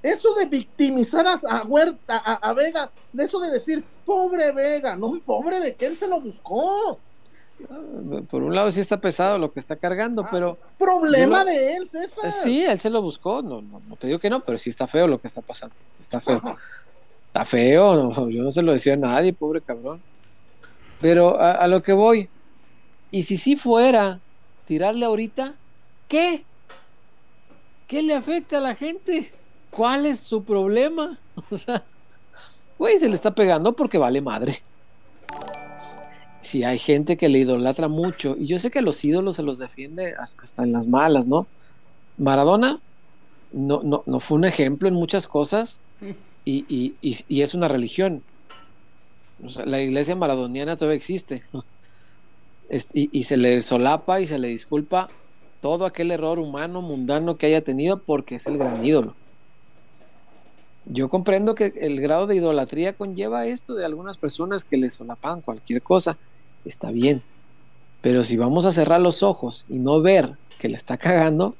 Eso 0.02 0.34
de 0.34 0.46
victimizar 0.46 1.26
a, 1.26 1.62
Huerta, 1.64 2.18
a, 2.18 2.52
Vega, 2.52 2.90
de 3.12 3.24
eso 3.24 3.40
de 3.40 3.50
decir, 3.50 3.82
pobre 4.04 4.52
Vega, 4.52 4.94
no, 4.96 5.14
pobre 5.24 5.58
de 5.58 5.74
que 5.74 5.86
él 5.86 5.96
se 5.96 6.06
lo 6.06 6.20
buscó. 6.20 6.98
Ah, 7.70 8.20
por 8.28 8.42
un 8.42 8.54
lado 8.54 8.70
sí 8.70 8.80
está 8.80 9.00
pesado 9.00 9.38
lo 9.38 9.52
que 9.52 9.58
está 9.58 9.76
cargando, 9.76 10.22
ah, 10.22 10.28
pero... 10.30 10.58
Problema 10.78 11.44
de 11.44 11.74
él, 11.74 11.88
César. 11.88 12.30
Sí, 12.30 12.64
él 12.64 12.78
se 12.78 12.90
lo 12.90 13.02
buscó, 13.02 13.42
no, 13.42 13.62
no, 13.62 13.80
no, 13.88 13.96
te 13.96 14.06
digo 14.06 14.18
que 14.18 14.30
no, 14.30 14.40
pero 14.40 14.58
sí 14.58 14.70
está 14.70 14.86
feo 14.86 15.08
lo 15.08 15.20
que 15.20 15.26
está 15.26 15.40
pasando. 15.40 15.74
Está 15.98 16.20
feo. 16.20 16.40
Está 17.28 17.44
feo, 17.44 18.28
yo 18.30 18.42
no 18.42 18.50
se 18.50 18.62
lo 18.62 18.72
decía 18.72 18.94
a 18.94 18.98
nadie, 18.98 19.32
pobre 19.32 19.60
cabrón. 19.60 20.00
Pero 21.00 21.40
a, 21.40 21.66
lo 21.66 21.82
que 21.82 21.92
voy, 21.92 22.28
y 23.10 23.22
si 23.22 23.36
sí 23.36 23.56
fuera 23.56 24.20
tirarle 24.64 25.06
ahorita, 25.06 25.54
¿qué? 26.08 26.44
¿Qué 27.86 28.02
le 28.02 28.14
afecta 28.14 28.58
a 28.58 28.60
la 28.60 28.74
gente? 28.74 29.32
¿Cuál 29.70 30.06
es 30.06 30.20
su 30.20 30.44
problema? 30.44 31.18
O 31.50 31.56
sea, 31.56 31.84
güey, 32.78 32.98
se 32.98 33.10
le 33.10 33.14
está 33.14 33.34
pegando 33.34 33.74
porque 33.74 33.98
vale 33.98 34.22
madre. 34.22 34.62
Si 36.40 36.64
hay 36.64 36.78
gente 36.78 37.18
que 37.18 37.28
le 37.28 37.40
idolatra 37.40 37.88
mucho, 37.88 38.36
y 38.38 38.46
yo 38.46 38.58
sé 38.58 38.70
que 38.70 38.80
los 38.80 39.04
ídolos 39.04 39.36
se 39.36 39.42
los 39.42 39.58
defiende 39.58 40.14
hasta 40.18 40.62
en 40.62 40.72
las 40.72 40.86
malas, 40.86 41.26
¿no? 41.26 41.46
Maradona 42.16 42.80
no, 43.52 43.82
no, 43.82 44.02
no 44.06 44.20
fue 44.20 44.38
un 44.38 44.46
ejemplo 44.46 44.88
en 44.88 44.94
muchas 44.94 45.28
cosas 45.28 45.80
y, 46.46 46.64
y, 46.68 46.94
y 47.02 47.42
es 47.42 47.54
una 47.54 47.68
religión 47.68 48.22
la 49.38 49.80
iglesia 49.80 50.16
maradoniana 50.16 50.76
todavía 50.76 50.96
existe. 50.96 51.42
Y, 52.70 53.22
se 53.22 53.36
le 53.36 53.62
solapa 53.62 54.20
y 54.20 54.26
se 54.26 54.38
le 54.38 54.48
disculpa 54.48 55.08
todo 55.60 55.86
aquel 55.86 56.10
error 56.10 56.38
humano, 56.38 56.82
mundano 56.82 57.36
que 57.36 57.46
haya 57.46 57.62
tenido 57.62 57.98
porque 57.98 58.36
es 58.36 58.46
el 58.46 58.58
gran 58.58 58.84
ídolo. 58.84 59.14
Yo 60.84 61.08
comprendo 61.08 61.54
que 61.54 61.72
el 61.80 62.00
grado 62.00 62.26
de 62.26 62.36
idolatría 62.36 62.92
conlleva 62.92 63.46
esto 63.46 63.74
de 63.74 63.84
algunas 63.84 64.18
personas 64.18 64.64
que 64.64 64.76
le 64.76 64.90
solapan 64.90 65.40
cualquier 65.40 65.82
cosa. 65.82 66.16
Está 66.64 66.90
bien. 66.90 67.22
Pero 68.02 68.22
si 68.22 68.36
vamos 68.36 68.66
a 68.66 68.72
cerrar 68.72 69.00
los 69.00 69.22
ojos 69.22 69.64
y 69.68 69.78
no 69.78 70.00
ver 70.00 70.36
que 70.58 70.68
le 70.68 70.76
está 70.76 70.96
cagando, 70.96 71.56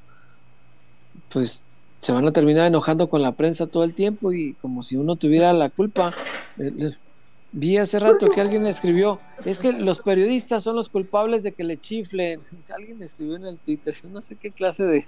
pues 1.32 1.64
se 1.98 2.12
van 2.12 2.26
a 2.26 2.32
terminar 2.32 2.66
enojando 2.66 3.08
con 3.08 3.22
la 3.22 3.32
prensa 3.32 3.66
todo 3.66 3.82
el 3.82 3.94
tiempo 3.94 4.32
y 4.32 4.54
como 4.54 4.82
si 4.82 4.96
uno 4.96 5.16
tuviera 5.16 5.52
la 5.52 5.70
culpa. 5.70 6.12
Vi 7.58 7.78
hace 7.78 7.98
rato 7.98 8.30
que 8.30 8.42
alguien 8.42 8.66
escribió, 8.66 9.18
es 9.46 9.58
que 9.58 9.72
los 9.72 10.00
periodistas 10.00 10.62
son 10.62 10.76
los 10.76 10.90
culpables 10.90 11.42
de 11.42 11.52
que 11.52 11.64
le 11.64 11.80
chiflen. 11.80 12.42
Alguien 12.74 13.02
escribió 13.02 13.36
en 13.36 13.46
el 13.46 13.56
Twitter, 13.56 13.94
no 14.12 14.20
sé 14.20 14.36
qué 14.36 14.50
clase 14.50 14.84
de 14.84 15.06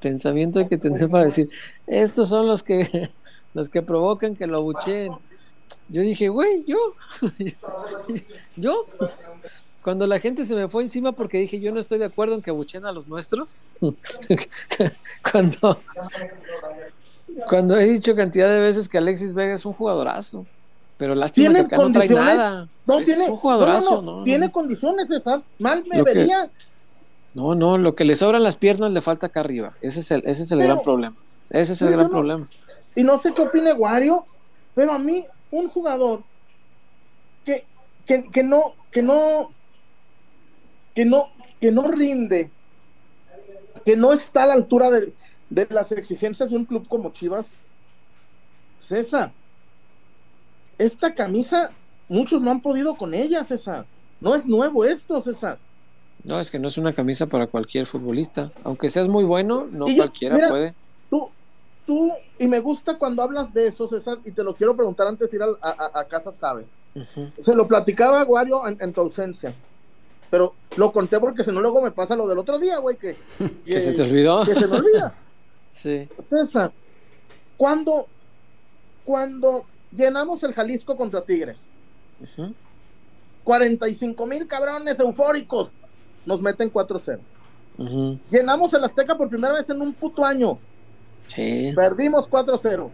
pensamiento 0.00 0.60
hay 0.60 0.66
que 0.66 0.78
tener 0.78 1.10
para 1.10 1.24
decir, 1.24 1.50
estos 1.86 2.30
son 2.30 2.46
los 2.46 2.62
que 2.62 3.10
los 3.54 3.68
que 3.68 3.82
provocan 3.82 4.34
que 4.34 4.46
lo 4.46 4.56
abucheen. 4.56 5.12
Yo 5.90 6.00
dije, 6.00 6.30
güey, 6.30 6.64
yo, 6.66 6.78
yo, 8.56 8.86
cuando 9.82 10.06
la 10.06 10.20
gente 10.20 10.46
se 10.46 10.54
me 10.54 10.68
fue 10.68 10.84
encima 10.84 11.12
porque 11.12 11.36
dije, 11.36 11.60
yo 11.60 11.70
no 11.70 11.80
estoy 11.80 11.98
de 11.98 12.06
acuerdo 12.06 12.34
en 12.34 12.40
que 12.40 12.48
abucheen 12.48 12.86
a 12.86 12.92
los 12.92 13.08
nuestros, 13.08 13.58
cuando, 15.30 15.82
cuando 17.46 17.76
he 17.76 17.84
dicho 17.84 18.16
cantidad 18.16 18.48
de 18.48 18.60
veces 18.60 18.88
que 18.88 18.96
Alexis 18.96 19.34
Vega 19.34 19.52
es 19.52 19.66
un 19.66 19.74
jugadorazo. 19.74 20.46
Pero 21.00 21.14
lástima 21.14 21.66
que 21.66 21.76
no 21.76 21.92
trae 21.92 22.10
nada. 22.10 22.68
No 22.84 23.02
tiene, 23.02 23.26
no, 23.26 24.02
no, 24.02 24.22
tiene 24.22 24.52
condiciones, 24.52 25.08
César. 25.08 25.40
Mal 25.58 25.82
me 25.90 26.02
vería. 26.02 26.50
no, 27.32 27.54
no, 27.54 27.78
lo 27.78 27.94
que 27.94 28.04
le 28.04 28.14
sobran 28.14 28.42
las 28.42 28.56
piernas 28.56 28.92
le 28.92 29.00
falta 29.00 29.28
acá 29.28 29.40
arriba. 29.40 29.72
Ese 29.80 30.00
es 30.00 30.10
el, 30.10 30.22
ese 30.26 30.42
es 30.42 30.52
el 30.52 30.62
gran 30.62 30.82
problema. 30.82 31.16
Ese 31.48 31.72
es 31.72 31.80
el 31.80 31.92
gran 31.92 32.10
problema. 32.10 32.46
Y 32.94 33.02
no 33.02 33.16
sé 33.16 33.32
qué 33.32 33.40
opine 33.40 33.72
Wario, 33.72 34.26
pero 34.74 34.92
a 34.92 34.98
mí, 34.98 35.24
un 35.50 35.70
jugador 35.70 36.22
que, 37.46 37.64
que, 38.04 38.28
que 38.30 38.42
no, 38.42 38.74
que 38.90 39.00
no, 39.00 39.52
que 40.94 41.06
no, 41.06 41.30
que 41.62 41.72
no 41.72 41.90
rinde, 41.90 42.50
que 43.86 43.96
no 43.96 44.12
está 44.12 44.42
a 44.42 44.48
la 44.48 44.52
altura 44.52 44.90
de, 44.90 45.14
de 45.48 45.66
las 45.70 45.92
exigencias 45.92 46.50
de 46.50 46.56
un 46.56 46.66
club 46.66 46.86
como 46.88 47.10
Chivas, 47.10 47.54
César, 48.80 49.32
esta 50.80 51.14
camisa, 51.14 51.70
muchos 52.08 52.40
no 52.40 52.50
han 52.50 52.62
podido 52.62 52.94
con 52.96 53.12
ella, 53.12 53.44
César. 53.44 53.84
No 54.18 54.34
es 54.34 54.48
nuevo 54.48 54.84
esto, 54.84 55.20
César. 55.22 55.58
No, 56.24 56.40
es 56.40 56.50
que 56.50 56.58
no 56.58 56.68
es 56.68 56.78
una 56.78 56.94
camisa 56.94 57.26
para 57.26 57.46
cualquier 57.46 57.86
futbolista. 57.86 58.50
Aunque 58.64 58.88
seas 58.88 59.06
muy 59.06 59.24
bueno, 59.24 59.68
no 59.70 59.86
cualquiera 59.94 60.48
puede. 60.48 60.74
Tú, 61.10 61.28
tú, 61.86 62.12
y 62.38 62.48
me 62.48 62.60
gusta 62.60 62.98
cuando 62.98 63.22
hablas 63.22 63.52
de 63.52 63.66
eso, 63.66 63.88
César, 63.88 64.18
y 64.24 64.32
te 64.32 64.42
lo 64.42 64.54
quiero 64.54 64.74
preguntar 64.74 65.06
antes 65.06 65.30
de 65.30 65.36
ir 65.36 65.42
a, 65.42 65.98
a, 65.98 66.04
Casas 66.04 66.38
Jave. 66.38 66.66
Se 67.38 67.54
lo 67.54 67.68
platicaba 67.68 68.20
Aguario 68.20 68.62
en, 68.66 68.92
tu 68.92 69.02
ausencia. 69.02 69.54
Pero 70.30 70.54
lo 70.76 70.92
conté 70.92 71.20
porque 71.20 71.44
si 71.44 71.52
no, 71.52 71.60
luego 71.60 71.82
me 71.82 71.90
pasa 71.90 72.16
lo 72.16 72.26
del 72.26 72.38
otro 72.38 72.58
día, 72.58 72.78
güey, 72.78 72.96
que, 72.96 73.14
que, 73.66 73.80
se 73.82 73.92
te 73.92 74.02
olvidó. 74.02 74.44
Que 74.46 74.54
se 74.54 74.66
me 74.66 74.76
olvida. 74.78 75.14
sí. 75.72 76.08
César, 76.24 76.72
cuando, 77.56 78.06
cuando 79.04 79.66
llenamos 79.92 80.42
el 80.42 80.52
Jalisco 80.52 80.96
contra 80.96 81.22
Tigres. 81.22 81.68
45 83.44 84.26
mil 84.26 84.46
cabrones 84.46 85.00
eufóricos. 85.00 85.70
Nos 86.26 86.42
meten 86.42 86.72
4-0. 86.72 87.18
Llenamos 88.30 88.74
el 88.74 88.84
Azteca 88.84 89.16
por 89.16 89.28
primera 89.28 89.54
vez 89.54 89.70
en 89.70 89.80
un 89.80 89.92
puto 89.94 90.24
año. 90.24 90.58
Sí. 91.26 91.72
Perdimos 91.74 92.28
4-0. 92.28 92.90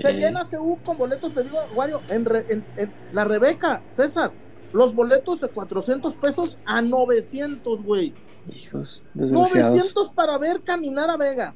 Se 0.00 0.12
llena 0.12 0.44
CU 0.44 0.78
con 0.84 0.98
boletos, 0.98 1.32
te 1.32 1.44
digo, 1.44 1.58
Wario, 1.74 2.00
en, 2.08 2.64
la 3.12 3.24
Rebeca, 3.24 3.80
César, 3.92 4.32
los 4.72 4.94
boletos 4.94 5.40
de 5.40 5.48
400 5.48 6.14
pesos 6.16 6.58
a 6.66 6.82
900, 6.82 7.82
güey. 7.82 8.12
Hijos, 8.54 9.02
900 9.14 10.10
para 10.10 10.36
ver 10.38 10.62
caminar 10.62 11.10
a 11.10 11.16
Vega. 11.16 11.54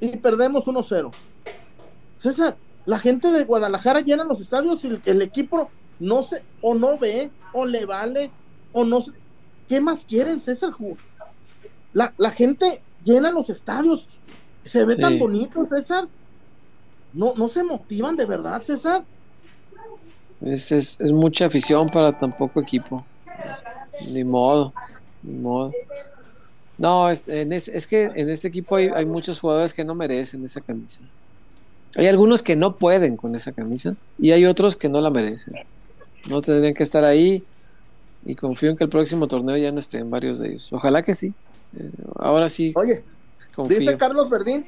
Y 0.00 0.16
perdemos 0.16 0.64
1-0. 0.64 1.12
César, 2.18 2.56
la 2.86 2.98
gente 2.98 3.30
de 3.30 3.44
Guadalajara 3.44 4.00
llena 4.00 4.24
los 4.24 4.40
estadios 4.40 4.84
y 4.84 5.00
el, 5.04 5.22
equipo 5.22 5.70
no 5.98 6.22
se, 6.22 6.42
o 6.60 6.74
no 6.74 6.98
ve, 6.98 7.30
o 7.52 7.66
le 7.66 7.86
vale, 7.86 8.30
o 8.72 8.84
no 8.84 9.04
¿Qué 9.68 9.80
más 9.80 10.04
quieren, 10.04 10.40
César? 10.40 10.70
La, 11.94 12.12
la 12.18 12.30
gente 12.30 12.82
llena 13.02 13.30
los 13.30 13.48
estadios. 13.48 14.08
Se 14.64 14.84
ve 14.84 14.96
tan 14.96 15.18
bonito, 15.18 15.64
César. 15.64 16.06
No, 17.12 17.34
no 17.34 17.48
se 17.48 17.62
motivan 17.62 18.16
de 18.16 18.26
verdad, 18.26 18.62
César. 18.62 19.04
Es, 20.42 20.70
es, 20.72 21.00
es 21.00 21.12
mucha 21.12 21.46
afición 21.46 21.88
para 21.88 22.12
tan 22.12 22.36
poco 22.36 22.60
equipo. 22.60 23.06
Ni 24.10 24.24
modo, 24.24 24.74
ni 25.22 25.38
modo. 25.38 25.72
No, 26.76 27.08
es, 27.08 27.22
es, 27.26 27.86
que 27.86 28.04
en 28.04 28.28
este 28.28 28.48
equipo 28.48 28.76
hay, 28.76 28.88
hay 28.88 29.06
muchos 29.06 29.38
jugadores 29.40 29.72
que 29.72 29.84
no 29.84 29.94
merecen 29.94 30.44
esa 30.44 30.60
camisa. 30.60 31.00
Hay 31.96 32.06
algunos 32.06 32.42
que 32.42 32.56
no 32.56 32.76
pueden 32.76 33.16
con 33.16 33.34
esa 33.34 33.52
camisa 33.52 33.96
y 34.18 34.32
hay 34.32 34.46
otros 34.46 34.76
que 34.76 34.88
no 34.88 35.00
la 35.00 35.10
merecen. 35.10 35.54
No 36.26 36.42
tendrían 36.42 36.74
que 36.74 36.82
estar 36.82 37.04
ahí 37.04 37.44
y 38.24 38.34
confío 38.34 38.70
en 38.70 38.76
que 38.76 38.84
el 38.84 38.90
próximo 38.90 39.28
torneo 39.28 39.56
ya 39.56 39.70
no 39.70 39.78
estén 39.78 40.10
varios 40.10 40.38
de 40.38 40.48
ellos. 40.48 40.72
Ojalá 40.72 41.02
que 41.02 41.14
sí. 41.14 41.32
Eh, 41.78 41.90
ahora 42.16 42.48
sí. 42.48 42.72
Oye, 42.74 43.04
dice 43.68 43.96
Carlos 43.96 44.30
Verdín 44.30 44.66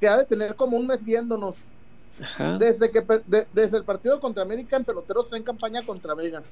que 0.00 0.08
ha 0.08 0.16
de 0.16 0.24
tener 0.24 0.56
como 0.56 0.76
un 0.76 0.86
mes 0.86 1.04
viéndonos. 1.04 1.56
Desde 2.58 2.90
que 2.90 3.04
desde 3.52 3.76
el 3.76 3.84
partido 3.84 4.18
contra 4.20 4.42
América 4.42 4.76
en 4.76 4.84
peloteros 4.84 5.30
en 5.34 5.42
campaña 5.42 5.84
contra 5.84 6.14
Vega. 6.14 6.42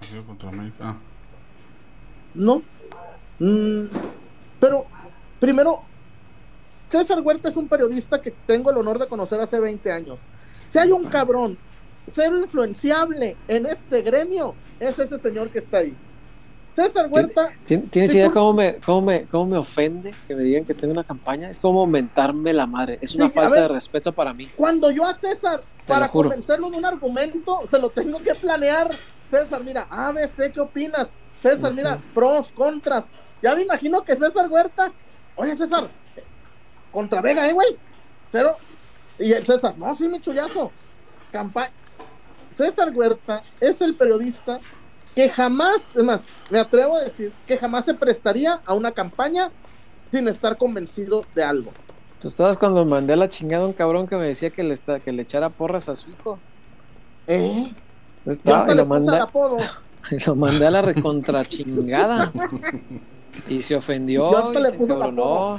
Partido 0.00 0.24
contra 0.24 0.48
América. 0.48 0.78
Ah. 0.80 0.96
No. 2.34 2.62
Mm, 3.38 3.84
pero 4.58 4.86
primero 5.38 5.82
César 6.88 7.20
Huerta 7.20 7.48
es 7.48 7.56
un 7.56 7.68
periodista 7.68 8.20
que 8.20 8.32
tengo 8.46 8.70
el 8.70 8.78
honor 8.78 8.98
de 8.98 9.06
conocer 9.06 9.40
hace 9.40 9.60
20 9.60 9.92
años. 9.92 10.18
Si 10.70 10.78
hay 10.78 10.90
un 10.90 11.04
cabrón, 11.04 11.58
ser 12.10 12.32
influenciable 12.32 13.36
en 13.46 13.66
este 13.66 14.02
gremio, 14.02 14.54
es 14.80 14.98
ese 14.98 15.18
señor 15.18 15.50
que 15.50 15.58
está 15.58 15.78
ahí. 15.78 15.94
César 16.72 17.08
Huerta. 17.10 17.50
¿Tienes 17.66 18.14
idea 18.14 18.30
cómo 18.30 18.52
me, 18.52 18.76
cómo, 18.76 19.02
me, 19.02 19.24
cómo 19.24 19.46
me 19.46 19.58
ofende 19.58 20.14
que 20.26 20.34
me 20.34 20.42
digan 20.42 20.64
que 20.64 20.74
tengo 20.74 20.92
una 20.92 21.02
campaña? 21.02 21.50
Es 21.50 21.58
como 21.58 21.86
mentarme 21.86 22.52
la 22.52 22.66
madre. 22.66 22.98
Es 23.00 23.14
una 23.14 23.28
falta 23.28 23.62
de 23.62 23.68
respeto 23.68 24.12
para 24.12 24.32
mí. 24.32 24.48
Cuando 24.56 24.90
yo 24.90 25.04
a 25.04 25.14
César, 25.14 25.62
para 25.86 26.08
convencerlo 26.08 26.70
de 26.70 26.78
un 26.78 26.84
argumento, 26.84 27.60
se 27.68 27.78
lo 27.80 27.90
tengo 27.90 28.20
que 28.20 28.34
planear 28.34 28.90
César, 29.30 29.62
mira, 29.64 29.86
ABC, 29.90 30.52
¿qué 30.52 30.60
opinas? 30.60 31.10
César, 31.40 31.74
mira, 31.74 31.98
pros, 32.14 32.52
contras. 32.52 33.10
Ya 33.42 33.54
me 33.54 33.62
imagino 33.62 34.02
que 34.02 34.16
César 34.16 34.48
Huerta, 34.48 34.92
oye 35.36 35.56
César, 35.56 35.88
contra 36.98 37.20
Vega, 37.20 37.48
¿eh, 37.48 37.52
güey? 37.52 37.76
Cero. 38.26 38.56
Y 39.20 39.30
el 39.30 39.46
César, 39.46 39.78
no, 39.78 39.94
sí, 39.94 40.08
mi 40.08 40.20
chullazo. 40.20 40.72
Campaña. 41.30 41.70
César 42.52 42.90
Huerta 42.92 43.40
es 43.60 43.80
el 43.82 43.94
periodista 43.94 44.58
que 45.14 45.28
jamás, 45.28 45.94
es 45.94 46.02
más, 46.02 46.24
me 46.50 46.58
atrevo 46.58 46.96
a 46.96 47.02
decir, 47.02 47.32
que 47.46 47.56
jamás 47.56 47.84
se 47.84 47.94
prestaría 47.94 48.62
a 48.66 48.74
una 48.74 48.90
campaña 48.90 49.52
sin 50.10 50.26
estar 50.26 50.56
convencido 50.56 51.24
de 51.36 51.44
algo. 51.44 51.70
Tú 52.20 52.26
estabas 52.26 52.58
cuando 52.58 52.84
mandé 52.84 53.12
a 53.12 53.16
la 53.16 53.28
chingada 53.28 53.62
a 53.62 53.68
un 53.68 53.74
cabrón 53.74 54.08
que 54.08 54.16
me 54.16 54.26
decía 54.26 54.50
que 54.50 54.64
le, 54.64 54.74
está, 54.74 54.98
que 54.98 55.12
le 55.12 55.22
echara 55.22 55.50
porras 55.50 55.88
a 55.88 55.94
su 55.94 56.10
hijo. 56.10 56.40
¿Eh? 57.28 57.62
Entonces 58.18 58.38
estaba, 58.38 58.72
y 58.72 58.74
lo, 58.74 58.86
mandé, 58.86 59.20
lo 60.26 60.34
mandé 60.34 60.66
a 60.66 60.70
la 60.72 60.82
recontra 60.82 61.44
chingada. 61.44 62.32
y 63.48 63.60
se 63.60 63.76
ofendió. 63.76 64.52
Y 64.52 64.58
le 64.60 64.72
puse 64.72 64.94
el 64.94 65.02
apodo. 65.02 65.58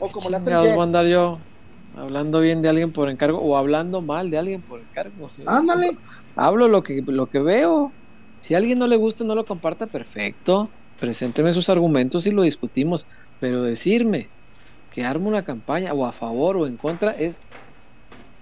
O 0.00 0.08
como 0.08 0.30
le 0.30 0.36
hacen 0.36 0.54
voy 0.54 0.68
a 0.68 0.82
andar 0.82 1.06
yo 1.06 1.38
hablando 1.96 2.40
bien 2.40 2.62
de 2.62 2.68
alguien 2.68 2.92
por 2.92 3.08
encargo 3.08 3.38
o 3.38 3.56
hablando 3.56 4.00
mal 4.00 4.30
de 4.30 4.38
alguien 4.38 4.62
por 4.62 4.80
encargo. 4.80 5.28
Ándale. 5.46 5.96
Hablo 6.36 6.68
lo 6.68 6.82
que, 6.82 7.02
lo 7.06 7.26
que 7.26 7.40
veo. 7.40 7.92
Si 8.40 8.54
a 8.54 8.58
alguien 8.58 8.78
no 8.78 8.86
le 8.86 8.96
gusta, 8.96 9.24
no 9.24 9.34
lo 9.34 9.44
comparta, 9.44 9.86
perfecto. 9.86 10.68
Presénteme 10.98 11.52
sus 11.52 11.68
argumentos 11.68 12.26
y 12.26 12.30
lo 12.30 12.42
discutimos. 12.42 13.06
Pero 13.38 13.62
decirme 13.62 14.28
que 14.92 15.04
arme 15.04 15.28
una 15.28 15.44
campaña 15.44 15.92
o 15.92 16.06
a 16.06 16.12
favor 16.12 16.56
o 16.56 16.66
en 16.66 16.76
contra 16.76 17.12
es 17.12 17.40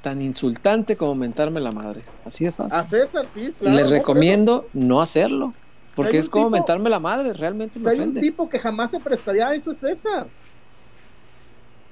tan 0.01 0.23
insultante 0.23 0.97
como 0.97 1.15
mentarme 1.15 1.61
la 1.61 1.73
madre. 1.73 2.03
Así 2.25 2.45
de 2.45 2.53
fácil. 2.53 2.79
A 2.79 2.85
César, 2.85 3.27
sí, 3.35 3.53
claro, 3.59 3.77
Les 3.77 3.91
recomiendo 3.91 4.67
no 4.73 5.01
hacerlo. 5.01 5.55
Porque 5.95 6.19
es 6.19 6.29
como 6.29 6.49
mentarme 6.49 6.89
la 6.91 7.01
madre, 7.01 7.33
realmente 7.33 7.81
me 7.81 7.91
hay 7.91 7.99
un 7.99 8.15
tipo 8.15 8.49
que 8.49 8.61
jamás 8.61 8.93
se 8.93 9.01
prestaría 9.01 9.49
a 9.49 9.55
eso, 9.57 9.73
es 9.73 9.79
César. 9.79 10.29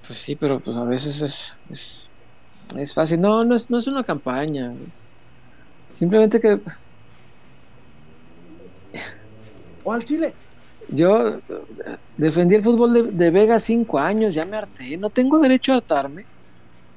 Pues 0.07 0.19
sí, 0.21 0.37
pero 0.37 0.61
pues 0.61 0.77
a 0.77 0.85
veces 0.85 1.21
es, 1.71 2.09
es, 2.77 2.95
fácil. 2.95 3.21
No, 3.21 3.45
no 3.45 3.55
es, 3.55 3.71
no 3.71 3.79
es 3.79 3.87
una 3.87 4.05
campaña. 4.05 4.73
Es 4.87 5.13
simplemente 5.91 6.41
que. 6.41 6.61
O 9.85 9.93
al 9.93 10.05
Chile. 10.05 10.35
Yo 10.89 11.41
defendí 12.17 12.55
el 12.55 12.63
fútbol 12.63 12.93
de, 12.93 13.03
de, 13.03 13.31
Vega 13.31 13.59
cinco 13.59 13.99
años, 13.99 14.35
ya 14.35 14.45
me 14.45 14.57
harté. 14.57 14.97
No 14.97 15.11
tengo 15.11 15.39
derecho 15.41 15.73
a 15.73 15.77
hartarme. 15.77 16.25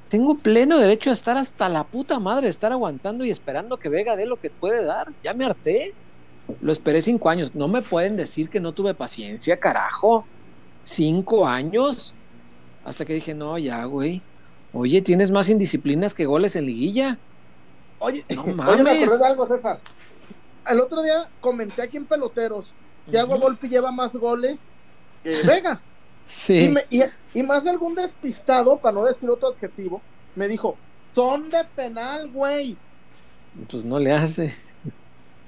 Tengo 0.09 0.37
pleno 0.37 0.77
derecho 0.77 1.09
a 1.09 1.13
estar 1.13 1.37
hasta 1.37 1.69
la 1.69 1.83
puta 1.83 2.19
madre, 2.19 2.47
estar 2.49 2.71
aguantando 2.71 3.25
y 3.25 3.31
esperando 3.31 3.77
que 3.77 3.89
Vega 3.89 4.15
dé 4.15 4.27
lo 4.27 4.39
que 4.39 4.49
puede 4.51 4.85
dar. 4.85 5.11
Ya 5.23 5.33
me 5.33 5.45
harté. 5.45 5.93
Lo 6.61 6.71
esperé 6.71 7.01
cinco 7.01 7.29
años. 7.29 7.55
No 7.55 7.67
me 7.67 7.81
pueden 7.81 8.15
decir 8.15 8.49
que 8.49 8.59
no 8.59 8.73
tuve 8.73 8.93
paciencia, 8.93 9.59
carajo. 9.59 10.25
Cinco 10.83 11.47
años. 11.47 12.13
Hasta 12.85 13.05
que 13.05 13.13
dije, 13.13 13.33
no, 13.33 13.57
ya, 13.57 13.83
güey. 13.85 14.21
Oye, 14.73 15.01
tienes 15.01 15.31
más 15.31 15.49
indisciplinas 15.49 16.13
que 16.13 16.25
goles 16.25 16.55
en 16.55 16.65
liguilla. 16.65 17.17
Oye, 17.99 18.25
no 18.35 18.45
mames. 18.55 18.75
Oye, 18.75 18.83
me 18.83 19.03
acordé 19.03 19.17
de 19.17 19.25
algo, 19.25 19.47
César. 19.47 19.79
El 20.67 20.79
otro 20.79 21.01
día 21.01 21.29
comenté 21.41 21.81
aquí 21.81 21.97
en 21.97 22.05
Peloteros 22.05 22.65
Thiago 23.09 23.35
uh 23.35 23.39
Volpi 23.39 23.69
lleva 23.69 23.91
más 23.91 24.15
goles 24.15 24.59
que 25.23 25.41
Vega. 25.47 25.79
sí. 26.25 26.73
Y, 27.33 27.43
más 27.43 27.63
de 27.63 27.69
algún 27.69 27.95
despistado, 27.95 28.77
para 28.77 28.93
no 28.93 29.03
decir 29.03 29.29
otro 29.29 29.49
adjetivo, 29.49 30.01
me 30.35 30.47
dijo, 30.47 30.77
son 31.13 31.49
de 31.49 31.63
penal, 31.75 32.29
güey. 32.31 32.75
Pues 33.69 33.85
no 33.85 33.99
le 33.99 34.11
hace. 34.13 34.55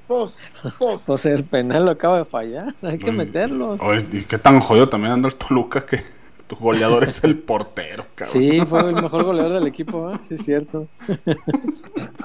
Pues, 0.08 0.34
pues. 0.78 1.02
pues 1.06 1.26
el 1.26 1.46
penal 1.46 1.86
lo 1.86 1.92
acaba 1.92 2.18
de 2.20 2.26
fallar, 2.26 2.76
hay 2.82 2.98
que 2.98 3.12
meterlos. 3.12 3.82
Oye, 3.82 4.06
y 4.12 4.26
qué 4.26 4.38
tan 4.38 4.60
jodido 4.60 4.90
también 4.90 5.14
anda 5.14 5.30
el 5.30 5.36
Toluca 5.36 5.86
que 5.86 6.04
tu 6.52 6.58
goleador 6.58 7.06
es 7.06 7.24
el 7.24 7.40
portero, 7.40 8.06
cabrón. 8.14 8.34
Sí, 8.34 8.60
fue 8.66 8.82
el 8.82 9.02
mejor 9.02 9.24
goleador 9.24 9.54
del 9.54 9.68
equipo, 9.68 10.12
¿eh? 10.12 10.20
sí 10.22 10.34
es 10.34 10.44
cierto. 10.44 10.86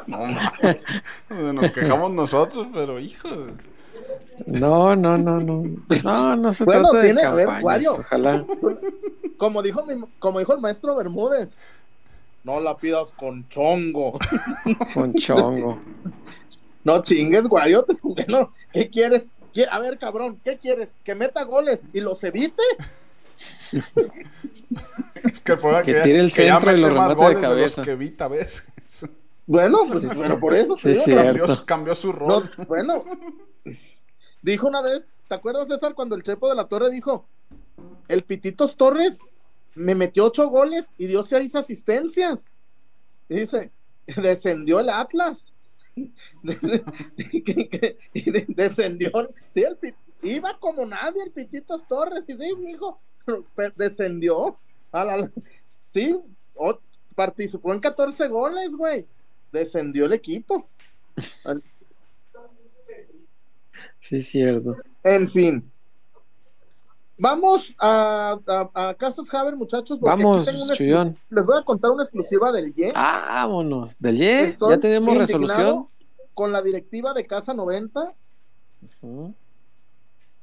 no, 0.09 1.53
nos 1.53 1.71
quejamos 1.71 2.11
nosotros, 2.11 2.67
pero 2.75 2.99
hijo. 2.99 3.29
No, 4.47 4.97
no, 4.97 5.17
no, 5.17 5.39
no. 5.39 5.63
No, 6.03 6.35
no 6.35 6.53
se 6.53 6.65
trata 6.65 6.99
de 6.99 7.15
campañas, 7.15 7.87
ojalá. 7.87 8.45
Como 9.37 9.63
dijo, 9.63 9.85
como 10.19 10.41
dijo 10.41 10.55
el 10.55 10.61
maestro 10.61 10.97
Bermúdez, 10.97 11.55
no 12.43 12.59
la 12.59 12.77
pidas 12.77 13.13
con 13.17 13.49
chongo. 13.49 14.19
Con 14.93 15.15
chongo. 15.15 15.79
No 16.83 17.01
chingues, 17.05 17.45
Wario. 17.49 17.87
No, 18.27 18.53
¿Qué 18.73 18.91
quieres? 18.91 19.29
A 19.71 19.79
ver, 19.79 19.99
cabrón, 19.99 20.41
¿qué 20.45 20.59
quieres? 20.59 20.99
¿Que 21.05 21.15
meta 21.15 21.45
goles 21.45 21.87
y 21.93 22.01
los 22.01 22.25
evite? 22.25 22.65
Es 23.73 25.41
que, 25.41 25.57
que, 25.85 25.95
tire 26.03 26.19
el 26.19 26.31
centro 26.31 26.73
y 26.73 26.77
los 26.79 26.91
remate 26.93 27.35
de 27.35 27.41
cabeza. 27.41 27.83
que 27.83 27.93
evita 27.93 28.27
a 28.27 28.29
veces. 28.29 28.69
Bueno, 29.47 29.79
pues, 29.87 30.07
pero 30.21 30.41
por 30.41 30.57
eso 30.57 30.77
sí, 30.77 30.93
cambió, 31.07 31.47
cambió, 31.65 31.95
su 31.95 32.11
rol. 32.13 32.51
bueno, 32.67 33.05
Dijo 34.47 34.69
una 34.69 34.81
vez, 34.81 35.11
¿te 35.29 35.35
acuerdas, 35.35 35.67
César, 35.67 35.95
cuando 35.95 36.15
el 36.15 36.23
Chepo 36.23 36.49
de 36.49 36.55
la 36.55 36.69
Torre 36.69 36.89
dijo, 36.89 37.27
el 38.07 38.23
Pititos 38.23 38.77
Torres 38.77 39.19
me 39.75 39.97
metió 39.97 40.27
ocho 40.27 40.49
goles 40.49 40.95
y 40.99 41.09
dio 41.09 41.25
seis 41.25 41.57
asistencias? 41.57 42.53
Y 43.29 43.41
dice, 43.41 43.73
descendió 44.07 44.79
el 44.79 44.89
Atlas. 44.91 45.53
descendió, 48.47 49.11
sí, 49.51 49.65
el, 49.65 49.77
iba 50.23 50.57
como 50.61 50.87
nadie 50.87 51.25
el 51.25 51.33
Pititos 51.33 51.89
Torres, 51.89 52.23
y 52.29 52.35
sí, 53.27 53.33
hijo, 53.33 53.45
descendió. 53.77 54.59
sí, 55.89 56.19
participó 57.15 57.73
en 57.73 57.81
14 57.81 58.29
goles, 58.29 58.75
güey. 58.75 59.07
Descendió 59.53 60.07
el 60.07 60.13
equipo. 60.13 60.69
Sí, 63.99 64.17
es 64.17 64.29
cierto. 64.29 64.77
En 65.03 65.29
fin. 65.29 65.71
Vamos 67.19 67.75
a, 67.79 68.39
a, 68.75 68.95
Casas 68.95 69.33
Haber, 69.33 69.57
muchachos. 69.57 69.99
Vamos, 70.01 70.47
Les 70.47 71.47
voy 71.47 71.59
a 71.59 71.63
contar 71.63 71.91
una 71.91 72.03
exclusiva 72.03 72.53
del 72.53 72.75
YE. 72.75 72.93
vámonos. 72.93 73.99
¿Del 73.99 74.19
YE? 74.19 74.57
¿Ya 74.69 74.79
tenemos 74.79 75.17
resolución? 75.17 75.89
Con 76.35 76.53
la 76.53 76.61
directiva 76.61 77.15
de 77.15 77.27
Casa 77.27 77.55
90. 77.55 78.13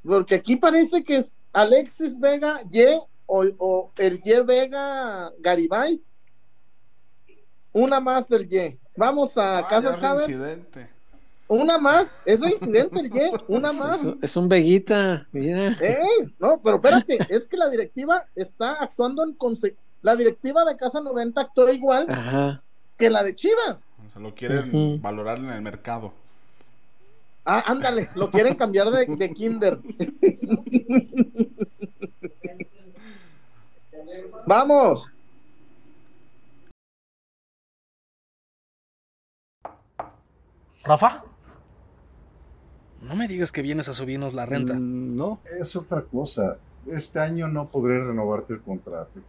Porque 0.05 0.35
aquí 0.35 0.55
parece 0.55 1.03
que 1.03 1.17
es 1.17 1.37
Alexis 1.53 2.19
Vega 2.19 2.61
Y 2.71 2.83
o, 3.25 3.45
o 3.57 3.91
el 3.97 4.21
Y 4.23 4.39
Vega 4.41 5.31
Garibay. 5.39 6.01
Una 7.71 7.99
más 7.99 8.29
del 8.29 8.51
Y. 8.51 8.77
Vamos 8.95 9.37
a 9.37 9.59
ah, 9.59 9.67
Casas 9.67 10.01
Haber. 10.03 10.93
Una 11.47 11.77
más, 11.77 12.21
es 12.25 12.41
un 12.41 12.49
incidente 12.49 12.99
el 12.99 13.11
Ye, 13.11 13.31
una 13.47 13.73
más. 13.73 14.07
Es, 14.21 14.37
un 14.37 14.47
veguita, 14.47 15.25
mira. 15.31 15.75
no, 16.39 16.59
pero 16.63 16.77
espérate, 16.77 17.19
es 17.29 17.47
que 17.47 17.57
la 17.57 17.69
directiva 17.69 18.25
está 18.35 18.73
actuando 18.81 19.23
en 19.23 19.35
la 20.01 20.15
directiva 20.15 20.63
de 20.65 20.75
Casa 20.77 20.99
90 20.99 21.41
actuó 21.41 21.71
igual 21.71 22.61
que 22.97 23.09
la 23.09 23.23
de 23.23 23.35
Chivas. 23.35 23.91
O 24.05 24.09
sea, 24.09 24.21
lo 24.21 24.33
quieren 24.33 25.01
valorar 25.01 25.39
en 25.39 25.49
el 25.49 25.61
mercado. 25.61 26.13
Ah, 27.45 27.63
ándale, 27.65 28.07
lo 28.15 28.31
quieren 28.31 28.55
cambiar 28.55 28.89
de, 28.89 29.05
de 29.05 29.33
kinder. 29.33 29.79
Vamos. 34.45 35.09
Rafa. 40.83 41.23
No 43.01 43.15
me 43.15 43.27
digas 43.27 43.51
que 43.51 43.61
vienes 43.61 43.89
a 43.89 43.93
subirnos 43.93 44.33
la 44.33 44.45
renta. 44.45 44.73
Mm, 44.73 45.15
no, 45.15 45.39
es 45.59 45.75
otra 45.75 46.01
cosa. 46.01 46.57
Este 46.87 47.19
año 47.19 47.47
no 47.47 47.67
podré 47.67 48.03
renovarte 48.03 48.53
el 48.53 48.61
contrato. 48.61 49.19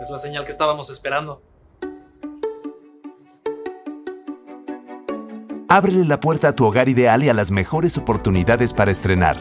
Es 0.00 0.10
la 0.10 0.18
señal 0.18 0.44
que 0.44 0.50
estábamos 0.50 0.90
esperando. 0.90 1.40
Ábrele 5.76 6.04
la 6.04 6.20
puerta 6.20 6.50
a 6.50 6.54
tu 6.54 6.64
hogar 6.66 6.88
ideal 6.88 7.24
y 7.24 7.28
a 7.28 7.34
las 7.34 7.50
mejores 7.50 7.98
oportunidades 7.98 8.72
para 8.72 8.92
estrenar. 8.92 9.36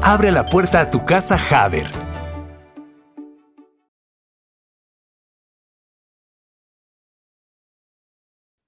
Abre 0.00 0.30
la 0.30 0.46
puerta 0.46 0.82
a 0.82 0.88
tu 0.88 1.04
casa 1.04 1.36
Haber 1.50 1.88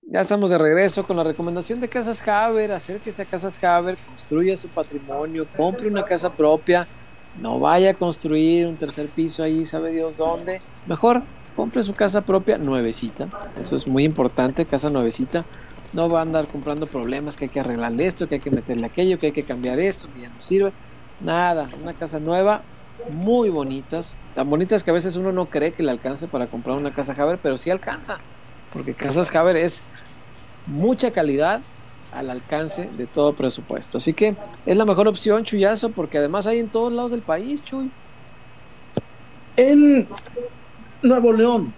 Ya 0.03 0.23
estamos 0.23 0.51
de 0.51 0.59
regreso 0.59 1.05
con 1.05 1.17
la 1.17 1.23
recomendación 1.23 1.81
de 1.81 1.89
Casas 1.89 2.27
Haber. 2.27 2.73
Acérquese 2.73 3.23
a 3.23 3.25
Casas 3.25 3.63
Haber, 3.63 3.97
construya 3.99 4.57
su 4.57 4.67
patrimonio, 4.67 5.47
compre 5.57 5.87
una 5.87 6.03
casa 6.03 6.29
propia. 6.29 6.89
No 7.41 7.61
vaya 7.61 7.93
a 7.93 7.95
construir 7.95 8.67
un 8.67 8.77
tercer 8.77 9.07
piso 9.07 9.45
ahí, 9.45 9.65
sabe 9.65 9.93
Dios 9.93 10.17
dónde. 10.17 10.59
Mejor 10.89 11.23
compre 11.57 11.83
su 11.83 11.95
casa 11.95 12.23
propia 12.23 12.59
nuevecita. 12.59 13.29
Eso 13.59 13.77
es 13.77 13.87
muy 13.87 14.05
importante, 14.05 14.65
casa 14.65 14.91
nuevecita. 14.91 15.45
No 15.93 16.09
va 16.09 16.21
a 16.21 16.23
andar 16.23 16.47
comprando 16.47 16.87
problemas 16.87 17.37
que 17.37 17.47
hay 17.47 17.49
que 17.49 17.61
arreglarle 17.61 18.07
esto, 18.07 18.29
que 18.29 18.37
hay 18.37 18.41
que 18.41 18.51
meterle 18.51 18.87
aquello, 18.87 19.19
que 19.19 19.27
hay 19.27 19.33
que 19.33 19.43
cambiar 19.43 19.79
esto, 19.81 20.09
que 20.15 20.21
ya 20.21 20.29
no 20.29 20.41
sirve. 20.41 20.73
Nada, 21.21 21.69
una 21.83 21.95
casa 21.95 22.21
nueva, 22.21 22.63
muy 23.13 23.51
bonitas, 23.51 24.17
tan 24.35 24.49
bonitas 24.49 24.85
que 24.85 24.91
a 24.91 24.95
veces 24.95 25.17
uno 25.17 25.33
no 25.33 25.47
cree 25.47 25.73
que 25.73 25.83
le 25.83 25.91
alcance 25.91 26.29
para 26.29 26.47
comprar 26.47 26.77
una 26.77 26.95
casa 26.95 27.15
Haber, 27.19 27.39
pero 27.39 27.59
sí 27.59 27.71
alcanza, 27.71 28.19
porque 28.73 28.95
Casas 28.95 29.35
Haber 29.35 29.57
es 29.57 29.83
mucha 30.67 31.11
calidad 31.11 31.61
al 32.13 32.31
alcance 32.31 32.89
de 32.97 33.07
todo 33.07 33.35
presupuesto. 33.35 33.99
Así 33.99 34.13
que 34.13 34.37
es 34.67 34.77
la 34.77 34.85
mejor 34.85 35.09
opción, 35.09 35.45
Chuyazo, 35.45 35.91
porque 35.91 36.19
además 36.19 36.47
hay 36.47 36.59
en 36.59 36.69
todos 36.69 36.93
lados 36.93 37.11
del 37.11 37.23
país, 37.23 37.65
Chuy. 37.65 37.91
En 39.57 40.09
Nuevo 41.03 41.33
León, 41.33 41.73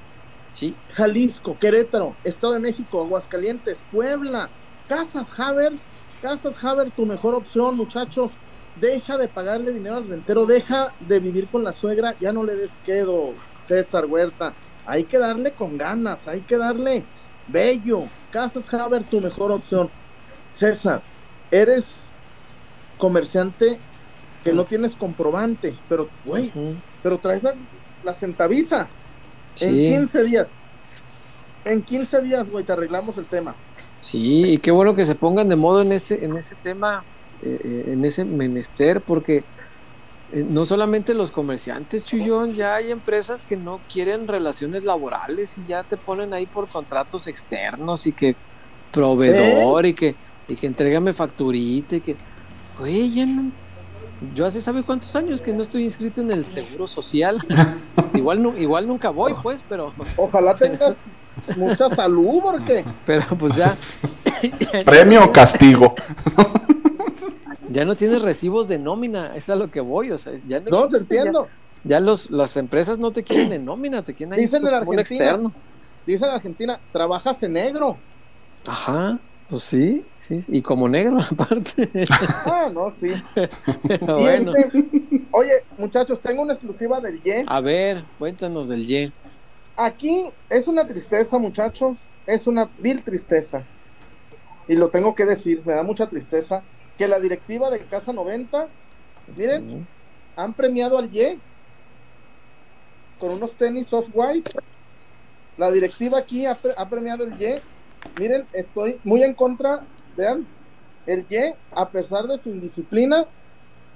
sí. 0.53 0.75
Jalisco, 0.95 1.57
Querétaro, 1.59 2.17
Estado 2.25 2.55
de 2.55 2.59
México, 2.59 3.01
Aguascalientes, 3.03 3.83
Puebla, 3.93 4.49
Casas 4.89 5.39
Haber, 5.39 5.73
Casas 6.21 6.63
Haber, 6.65 6.91
tu 6.91 7.07
mejor 7.07 7.35
opción, 7.35 7.77
muchachos. 7.77 8.33
Deja 8.81 9.19
de 9.19 9.29
pagarle 9.29 9.73
dinero 9.73 9.97
al 9.97 10.09
rentero, 10.09 10.47
deja 10.47 10.93
de 11.01 11.21
vivir 11.21 11.47
con 11.49 11.63
la 11.63 11.73
suegra, 11.73 12.15
ya 12.21 12.33
no 12.33 12.43
le 12.43 12.57
des 12.57 12.71
quedo, 12.85 13.33
César 13.63 14.07
Huerta. 14.07 14.55
Hay 14.87 15.05
que 15.05 15.19
darle 15.19 15.53
con 15.53 15.79
ganas, 15.79 16.27
hay 16.27 16.41
que 16.41 16.57
darle 16.57 17.05
bello. 17.49 18.05
Casas 18.31 18.73
Haber, 18.73 19.05
tu 19.05 19.21
mejor 19.21 19.53
opción. 19.53 19.91
César, 20.55 21.03
eres 21.51 21.95
comerciante 22.99 23.79
que 24.43 24.53
no 24.53 24.65
tienes 24.65 24.97
comprobante, 24.97 25.75
pero, 25.89 26.09
güey, 26.25 26.51
pero 27.03 27.19
traes 27.19 27.43
la, 28.05 28.15
centaviza 28.15 28.89
en 29.61 29.85
15 30.09 30.25
días. 30.25 30.49
En 31.65 31.83
15 31.83 32.21
días, 32.23 32.51
güey, 32.51 32.65
te 32.65 32.73
arreglamos 32.73 33.17
el 33.19 33.27
tema. 33.27 33.55
Sí, 33.99 34.55
y 34.55 34.59
qué 34.59 34.73
bueno 34.73 34.95
que 34.95 35.07
se 35.07 35.15
pongan 35.15 35.49
de 35.49 35.57
modo 35.57 35.83
en 35.83 35.93
ese, 35.93 36.25
en 36.25 36.37
ese 36.37 36.57
tema, 36.57 37.05
eh, 37.43 37.61
eh, 37.63 37.85
en 37.93 38.05
ese 38.05 38.25
menester, 38.25 39.01
porque 39.01 39.45
eh, 40.33 40.45
no 40.49 40.65
solamente 40.65 41.15
los 41.15 41.31
comerciantes, 41.31 42.05
Chuyón, 42.05 42.55
ya 42.55 42.75
hay 42.75 42.91
empresas 42.91 43.45
que 43.45 43.57
no 43.57 43.81
quieren 43.93 44.27
relaciones 44.27 44.83
laborales 44.83 45.57
y 45.59 45.67
ya 45.67 45.85
te 45.85 45.97
ponen 45.97 46.35
ahí 46.35 46.47
por 46.47 46.69
contratos 46.69 47.29
externos 47.29 48.07
y 48.09 48.13
que 48.13 48.35
proveedor 48.91 49.87
y 49.87 49.95
que 49.95 50.17
y 50.49 50.57
que 50.57 50.67
entrégame 50.67 51.13
facturita 51.13 51.97
y 51.97 52.01
que, 52.01 52.17
güey, 52.79 53.15
ya 53.15 53.27
no, 53.27 53.53
yo 54.35 54.47
hace 54.47 54.61
sabe 54.61 54.83
cuántos 54.83 55.15
años 55.17 55.43
que 55.43 55.53
no 55.53 55.63
estoy 55.63 55.85
inscrito 55.85 56.21
en 56.21 56.31
el 56.31 56.45
seguro 56.45 56.87
social. 56.87 57.39
igual 58.59 58.89
nunca 58.89 59.11
voy, 59.11 59.35
pues, 59.43 59.65
pero. 59.69 59.93
Ojalá 60.17 60.55
tengas 60.57 60.95
mucha 61.57 61.89
salud, 61.91 62.41
porque. 62.43 62.85
Pero 63.05 63.27
pues 63.39 63.57
ya. 63.57 63.75
Premio 64.85 65.25
o 65.25 65.33
castigo. 65.33 65.95
ya 67.71 67.85
no 67.85 67.95
tienes 67.95 68.23
recibos 68.23 68.69
de 68.69 68.79
nómina, 68.79 69.35
es 69.37 69.49
a 69.51 69.57
lo 69.57 69.71
que 69.71 69.81
voy, 69.81 70.11
o 70.11 70.19
sea, 70.19 70.33
ya 70.47 70.61
no. 70.61 70.71
No, 70.71 70.89
te 70.89 70.99
entiendo. 70.99 71.49
Ya, 71.85 71.99
los, 71.99 72.31
las 72.31 72.57
empresas 72.57 72.99
no 72.99 73.11
te 73.11 73.25
quieren 73.25 73.53
en 73.53 73.65
nómina, 73.65 74.03
te 74.03 74.15
quieren 74.15 74.35
ahí 74.35 74.41
Dicen 74.41 74.61
pues, 74.61 74.73
en 74.73 74.79
Argentina, 74.79 75.01
externo. 75.01 75.53
Dicen 76.07 76.29
en 76.29 76.35
Argentina, 76.35 76.81
trabajas 76.93 77.43
en 77.43 77.55
negro. 77.55 77.97
Ajá. 78.67 79.19
Pues 79.53 79.65
sí, 79.65 80.03
sí, 80.17 80.39
y 80.49 80.63
como 80.63 80.89
negro 80.89 81.19
aparte. 81.31 81.87
Ah, 82.47 82.71
no, 82.73 82.91
sí. 82.97 83.13
bueno. 84.01 84.55
Este, 84.57 85.27
oye, 85.31 85.53
muchachos, 85.77 86.23
tengo 86.23 86.41
una 86.41 86.55
exclusiva 86.55 87.03
del 87.03 87.23
Ye. 87.23 87.45
A 87.47 87.61
ver, 87.61 88.03
cuéntanos 88.19 88.69
del 88.69 88.87
Ye. 88.87 89.13
Aquí 89.77 90.31
es 90.49 90.69
una 90.69 90.87
tristeza, 90.87 91.37
muchachos, 91.37 91.99
es 92.25 92.47
una 92.47 92.71
vil 92.79 93.05
tristeza. 93.05 93.63
Y 94.69 94.75
lo 94.75 94.89
tengo 94.89 95.15
que 95.15 95.27
decir, 95.27 95.61
me 95.67 95.75
da 95.75 95.83
mucha 95.83 96.09
tristeza 96.09 96.63
que 96.97 97.07
la 97.07 97.21
directiva 97.21 97.69
de 97.69 97.81
Casa 97.81 98.15
90, 98.15 98.69
miren, 99.37 99.87
han 100.35 100.55
premiado 100.55 100.97
al 100.97 101.11
Ye 101.11 101.39
con 103.21 103.33
unos 103.33 103.53
tenis 103.53 103.93
off 103.93 104.07
white. 104.15 104.51
La 105.59 105.71
directiva 105.71 106.21
aquí 106.21 106.47
ha, 106.47 106.59
ha 106.75 106.89
premiado 106.89 107.25
el 107.25 107.37
Ye 107.37 107.61
Miren, 108.19 108.47
estoy 108.53 109.01
muy 109.05 109.23
en 109.23 109.35
contra. 109.35 109.81
Vean, 110.17 110.47
el 111.07 111.27
Ye, 111.29 111.55
a 111.73 111.89
pesar 111.89 112.27
de 112.27 112.39
su 112.39 112.51
indisciplina, 112.51 113.27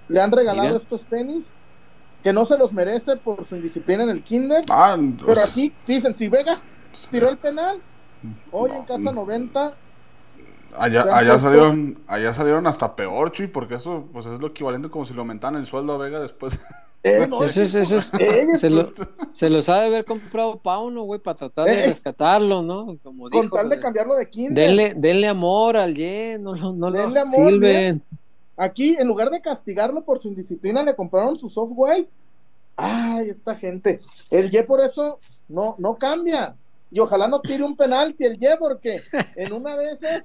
le 0.08 0.20
han 0.20 0.32
regalado 0.32 0.76
estos 0.76 1.04
tenis 1.04 1.52
que 2.22 2.32
no 2.32 2.44
se 2.46 2.58
los 2.58 2.72
merece 2.72 3.16
por 3.16 3.44
su 3.46 3.56
indisciplina 3.56 4.02
en 4.02 4.10
el 4.10 4.22
kinder. 4.22 4.62
Ah, 4.70 4.96
pero 5.24 5.40
aquí 5.40 5.72
dicen, 5.86 6.14
si 6.16 6.28
Vega 6.28 6.58
tiró 7.10 7.28
el 7.28 7.36
penal, 7.36 7.80
hoy 8.50 8.70
en 8.70 8.84
casa 8.84 9.12
90 9.12 9.74
Allá, 10.78 11.06
allá 11.12 11.38
salieron, 11.38 11.98
allá 12.06 12.32
salieron 12.32 12.66
hasta 12.66 12.96
peor, 12.96 13.32
Chuy, 13.32 13.46
porque 13.46 13.76
eso 13.76 14.08
pues 14.12 14.26
es 14.26 14.40
lo 14.40 14.48
equivalente 14.48 14.90
como 14.90 15.04
si 15.04 15.14
le 15.14 15.20
aumentaran 15.20 15.58
el 15.58 15.66
sueldo 15.66 15.92
a 15.92 15.98
Vega 15.98 16.20
después. 16.20 16.60
Eh, 17.02 17.28
eso 17.42 17.62
es, 17.62 17.74
eso 17.74 17.96
es, 17.98 18.10
se, 18.60 18.70
lo, 18.70 18.90
se, 19.32 19.50
los 19.50 19.68
ha 19.68 19.80
de 19.80 19.86
haber 19.86 20.04
comprado 20.04 20.58
Pauno, 20.58 21.02
güey, 21.02 21.20
para 21.20 21.36
tratar 21.36 21.66
de 21.66 21.84
eh. 21.84 21.86
rescatarlo, 21.86 22.62
¿no? 22.62 22.98
Como 23.02 23.28
Con 23.28 23.50
tal 23.50 23.68
de 23.68 23.78
cambiarlo 23.78 24.16
de 24.16 24.28
kinder. 24.28 24.54
Denle, 24.54 24.94
denle 24.96 25.28
amor 25.28 25.76
al 25.76 25.94
Ye, 25.94 26.38
no, 26.40 26.54
no, 26.56 26.72
no 26.72 26.90
denle 26.90 27.20
lo 27.20 27.26
amor, 27.26 28.00
Aquí, 28.56 28.96
en 28.98 29.06
lugar 29.06 29.30
de 29.30 29.40
castigarlo 29.40 30.02
por 30.02 30.20
su 30.20 30.28
indisciplina, 30.28 30.82
le 30.82 30.96
compraron 30.96 31.36
su 31.36 31.50
software. 31.50 32.08
Ay, 32.74 33.30
esta 33.30 33.54
gente. 33.54 34.00
El 34.30 34.50
Ye 34.50 34.62
por 34.64 34.80
eso 34.80 35.18
no, 35.48 35.74
no 35.78 35.96
cambia. 35.96 36.54
Y 36.90 37.00
ojalá 37.00 37.28
no 37.28 37.40
tire 37.40 37.62
un 37.62 37.76
penalti 37.76 38.24
el 38.24 38.38
Ye, 38.38 38.56
porque 38.58 39.02
en 39.36 39.52
una 39.52 39.76
de 39.76 39.92
esas. 39.92 40.24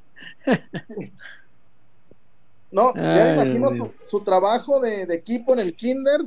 No, 2.71 2.95
ya 2.95 3.25
me 3.25 3.33
imagino 3.33 3.93
su, 4.09 4.21
trabajo 4.21 4.79
de, 4.79 5.03
equipo 5.13 5.53
en 5.53 5.59
el 5.59 5.75
Kinder. 5.75 6.21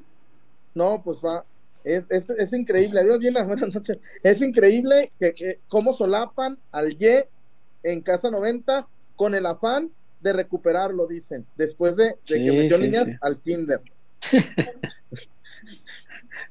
No, 0.75 1.01
pues 1.03 1.19
va. 1.25 1.45
Es, 1.83 2.05
es, 2.11 2.53
increíble. 2.53 3.01
Adiós, 3.01 3.21
Gina. 3.21 3.43
Buenas 3.45 3.75
noches. 3.75 3.99
Es 4.23 4.43
increíble 4.43 5.11
que, 5.19 5.59
cómo 5.69 5.95
solapan 5.95 6.59
al 6.71 6.97
Ye 6.97 7.27
en 7.83 8.03
Casa 8.03 8.31
90 8.31 8.87
con 9.17 9.35
el 9.35 9.47
afán 9.47 9.91
de 10.21 10.33
recuperarlo, 10.33 11.07
dicen, 11.07 11.45
después 11.57 11.97
de, 11.97 12.17
que 12.25 12.39
metió 12.39 12.79
niñas 12.79 13.07
al 13.21 13.39
Kinder. 13.39 13.81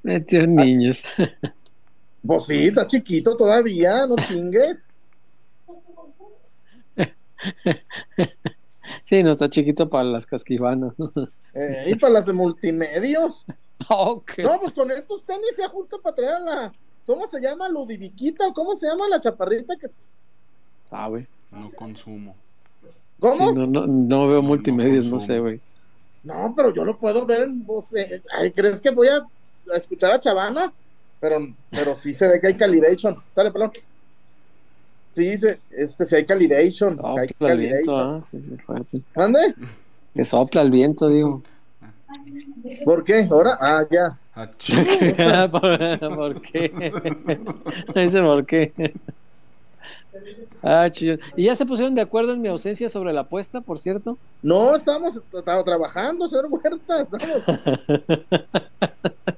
metió 0.03 0.45
niños. 0.45 1.03
Pues 2.25 2.45
sí, 2.45 2.67
está 2.67 2.87
chiquito 2.87 3.35
todavía, 3.35 4.05
no 4.05 4.15
chingues. 4.15 4.85
Sí, 9.03 9.23
no 9.23 9.31
está 9.31 9.49
chiquito 9.49 9.89
para 9.89 10.03
las 10.05 10.25
casquivanas, 10.25 10.97
¿no? 10.99 11.11
Eh, 11.53 11.85
y 11.87 11.95
para 11.95 12.13
las 12.13 12.25
de 12.25 12.33
multimedios. 12.33 13.45
No, 13.89 14.23
pues 14.61 14.73
con 14.73 14.89
estos 14.91 15.23
tenis 15.23 15.57
se 15.57 15.63
ajusta 15.65 15.97
para 16.01 16.15
traer 16.15 16.35
a 16.35 16.39
la. 16.39 16.73
¿Cómo 17.05 17.27
se 17.27 17.41
llama? 17.41 17.67
¿Ludiviquita? 17.67 18.47
¿O 18.47 18.53
cómo 18.53 18.77
se 18.77 18.87
llama 18.87 19.09
la 19.09 19.19
chaparrita 19.19 19.75
que. 19.75 19.87
Ah, 20.89 21.09
güey. 21.09 21.27
No 21.51 21.69
consumo. 21.71 22.33
¿Cómo? 23.19 23.51
no, 23.51 23.67
no, 23.67 23.85
no 23.85 24.27
veo 24.29 24.41
multimedios, 24.41 25.05
no, 25.07 25.19
sé, 25.19 25.37
güey. 25.37 25.59
No, 26.23 26.53
pero 26.55 26.73
yo 26.73 26.85
lo 26.85 26.97
puedo 26.97 27.25
ver 27.25 27.41
en 27.41 27.65
¿Crees 28.55 28.79
que 28.79 28.91
voy 28.91 29.09
a 29.09 29.27
escuchar 29.75 30.13
a 30.13 30.19
Chavana? 30.19 30.71
pero, 31.23 31.37
pero 31.69 31.95
sí 31.95 32.13
se 32.13 32.27
ve 32.27 32.37
que 32.37 32.47
hay 32.47 32.57
calidation. 32.57 33.15
Sale, 33.33 33.49
perdón. 33.49 33.71
Sí, 35.13 35.37
se, 35.37 35.59
este, 35.69 36.05
sí 36.05 36.15
hay 36.15 36.25
calidation. 36.25 36.99
hay 37.03 37.27
calidation. 37.27 37.59
Viento, 37.59 37.99
ah, 37.99 38.19
sí, 38.19 38.41
sí, 38.41 39.03
¿Dónde? 39.15 39.53
Que 40.15 40.25
sopla 40.25 40.63
el 40.63 40.71
viento, 40.71 41.07
digo. 41.07 41.43
¿Por 42.83 43.03
qué? 43.03 43.27
¿Ahora? 43.29 43.55
Ah, 43.61 43.85
ya. 43.91 44.17
Ah, 44.35 44.47
¿Por, 45.51 46.41
qué? 46.41 46.91
Dice 47.93 48.23
por 48.23 48.43
qué. 48.47 48.73
Ah, 50.63 50.89
chido. 50.91 51.19
¿Y 51.35 51.43
ya 51.43 51.55
se 51.55 51.67
pusieron 51.67 51.93
de 51.93 52.01
acuerdo 52.01 52.33
en 52.33 52.41
mi 52.41 52.47
ausencia 52.47 52.89
sobre 52.89 53.13
la 53.13 53.21
apuesta, 53.21 53.61
por 53.61 53.77
cierto? 53.77 54.17
No, 54.41 54.75
estamos, 54.75 55.19
estamos 55.31 55.63
trabajando, 55.63 56.27
señor 56.27 56.47
Huerta. 56.49 57.01
Estamos. 57.01 57.43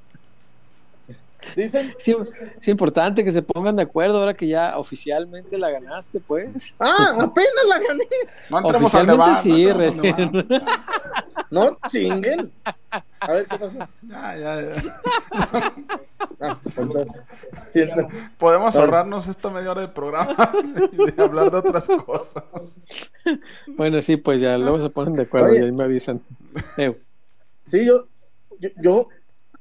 Dicen. 1.56 1.94
Sí, 1.98 2.16
es 2.60 2.68
importante 2.68 3.24
que 3.24 3.32
se 3.32 3.42
pongan 3.42 3.76
de 3.76 3.84
acuerdo 3.84 4.20
ahora 4.20 4.34
que 4.34 4.48
ya 4.48 4.78
oficialmente 4.78 5.58
la 5.58 5.72
ganaste, 5.72 6.20
pues. 6.20 6.76
Ah, 6.80 7.16
apenas 7.20 7.66
la 7.68 7.80
gané. 7.80 8.06
No 8.50 8.58
oficialmente 8.58 9.36
sí, 9.42 9.72
recién. 9.72 10.48
No 11.50 11.78
chinguen. 11.90 12.52
A 13.20 13.32
ver 13.32 13.46
qué 13.46 13.58
pasa. 13.58 13.90
Ya, 14.02 14.38
ya, 14.38 14.62
ya. 14.62 14.96
Ah, 16.42 16.58
Podemos 18.38 18.76
ahorrarnos 18.76 19.28
esta 19.28 19.50
media 19.50 19.72
hora 19.72 19.82
de 19.82 19.88
programa 19.88 20.36
y 20.92 21.12
de 21.12 21.24
hablar 21.24 21.52
de 21.52 21.58
otras 21.58 21.88
cosas. 22.06 22.44
Bueno, 23.68 24.02
sí, 24.02 24.18
pues 24.18 24.42
ya 24.42 24.58
luego 24.58 24.82
se 24.82 24.90
ponen 24.90 25.14
de 25.14 25.24
acuerdo 25.24 25.54
y 25.54 25.60
ahí 25.60 25.72
me 25.72 25.84
avisan. 25.84 26.22
Sí, 27.68 27.86
yo, 27.86 28.08
yo, 28.82 29.08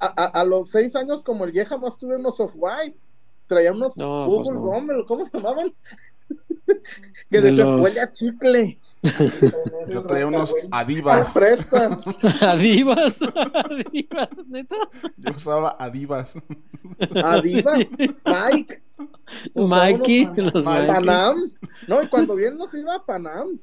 a, 0.00 0.06
a, 0.40 0.44
los 0.44 0.70
seis 0.70 0.94
años 0.96 1.22
como 1.22 1.44
el 1.44 1.52
vieja 1.52 1.76
más 1.78 1.98
tuve 1.98 2.16
unos 2.16 2.38
off 2.40 2.52
white 2.54 2.96
traía 3.46 3.72
unos 3.72 3.96
No, 3.96 4.26
Google 4.26 4.44
pues 4.44 4.58
no. 4.58 4.64
Rommel, 4.72 5.04
¿cómo 5.06 5.24
se 5.24 5.30
llamaban? 5.32 5.72
que 7.30 7.40
De 7.40 7.50
decía, 7.50 7.64
los- 7.64 7.80
huele 7.86 8.00
a 8.00 8.12
chicle. 8.12 8.78
Yo 9.90 10.02
traía 10.06 10.26
unos 10.26 10.54
Adivas. 10.70 11.36
Adivas, 12.40 13.20
Adivas, 13.52 14.28
neta. 14.48 14.76
Yo 15.18 15.32
usaba 15.36 15.76
Adivas. 15.78 16.38
Adivas, 17.22 17.90
Mike. 18.24 18.82
Usaba 19.52 19.82
Mikey, 19.90 20.24
unos 20.26 20.54
los 20.54 20.64
Mikey. 20.64 20.86
Panam. 20.86 21.52
No, 21.86 22.02
y 22.02 22.08
cuando 22.08 22.34
bien 22.34 22.56
nos 22.56 22.72
iba 22.72 22.94
a 22.96 23.04
Panam. 23.04 23.58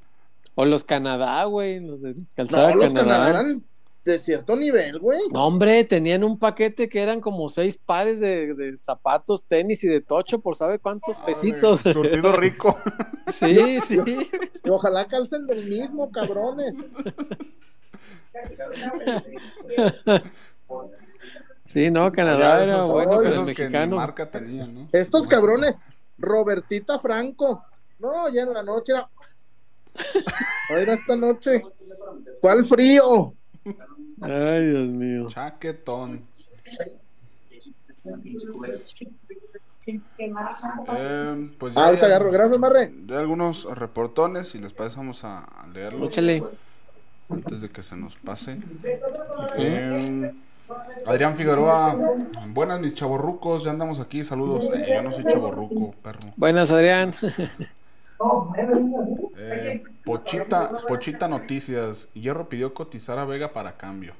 O 0.53 0.65
los 0.65 0.83
Canadá, 0.83 1.43
güey, 1.45 1.79
los 1.79 2.01
de 2.03 2.15
calzada 2.35 2.69
No, 2.71 2.75
los 2.75 2.93
Canadá. 2.93 3.03
Canadá 3.07 3.29
eran 3.31 3.63
de 4.03 4.17
cierto 4.19 4.55
nivel, 4.55 4.97
güey. 4.99 5.19
No, 5.31 5.45
hombre, 5.45 5.83
tenían 5.83 6.23
un 6.23 6.39
paquete 6.39 6.89
que 6.89 7.01
eran 7.01 7.21
como 7.21 7.49
seis 7.49 7.77
pares 7.77 8.19
de, 8.19 8.55
de 8.55 8.77
zapatos, 8.77 9.45
tenis 9.45 9.83
y 9.83 9.87
de 9.87 10.01
tocho 10.01 10.39
por 10.39 10.55
sabe 10.55 10.79
cuántos 10.79 11.19
pesitos. 11.19 11.81
Surtido 11.81 12.31
rico. 12.37 12.75
Sí, 13.27 13.79
sí. 13.85 13.97
Y 14.63 14.69
ojalá 14.69 15.07
calcen 15.07 15.47
del 15.47 15.65
mismo, 15.67 16.11
cabrones. 16.11 16.75
Sí, 21.65 21.89
no, 21.91 22.05
Ya 22.07 22.11
Canadá 22.11 22.63
era 22.63 22.77
esos- 22.77 22.91
bueno, 22.91 23.11
pero 23.23 23.33
el 23.41 23.45
mexicano. 23.45 23.95
marca 23.95 24.25
tenían, 24.29 24.73
¿no? 24.73 24.89
Estos 24.91 25.27
cabrones, 25.27 25.75
Robertita 26.17 26.99
Franco. 26.99 27.63
No, 27.99 28.29
ya 28.29 28.43
en 28.43 28.53
la 28.53 28.63
noche 28.63 28.93
era. 28.93 29.09
Era 30.69 30.93
esta 30.93 31.15
noche. 31.15 31.61
¿Cuál 32.41 32.65
frío? 32.65 33.33
Ay, 34.21 34.67
Dios 34.67 34.87
mío. 34.89 35.27
Chaquetón. 35.29 36.23
Eh, 39.87 41.47
pues 41.57 41.73
ya, 41.73 41.81
Ah, 41.81 41.85
ahorita 41.87 42.05
agarro. 42.05 42.31
Gracias, 42.31 42.59
Marre. 42.59 42.93
ya 43.07 43.15
hay 43.15 43.21
algunos 43.21 43.65
reportones, 43.77 44.49
si 44.49 44.59
les 44.59 44.73
parece 44.73 44.97
vamos 44.97 45.23
a 45.23 45.39
a 45.39 45.67
leerlos 45.67 46.09
Échale. 46.09 46.41
antes 47.29 47.61
de 47.61 47.69
que 47.69 47.81
se 47.81 47.95
nos 47.97 48.15
pase. 48.17 48.57
Eh, 49.57 50.31
Adrián 51.05 51.35
Figueroa, 51.35 51.97
buenas 52.49 52.79
mis 52.79 52.93
chavorrucos, 52.93 53.63
ya 53.63 53.71
andamos 53.71 53.99
aquí, 53.99 54.23
saludos. 54.23 54.69
Eh, 54.73 54.85
yo 54.95 55.01
no 55.01 55.11
soy 55.11 55.25
chavorruco, 55.25 55.91
perro. 56.01 56.19
Buenas, 56.37 56.71
Adrián. 56.71 57.11
Eh, 59.35 59.83
Pochita, 60.03 60.83
Pochita 60.87 61.27
Noticias, 61.27 62.09
Hierro 62.13 62.49
pidió 62.49 62.73
cotizar 62.73 63.17
a 63.19 63.25
Vega 63.25 63.53
para 63.53 63.77
cambio. 63.77 64.15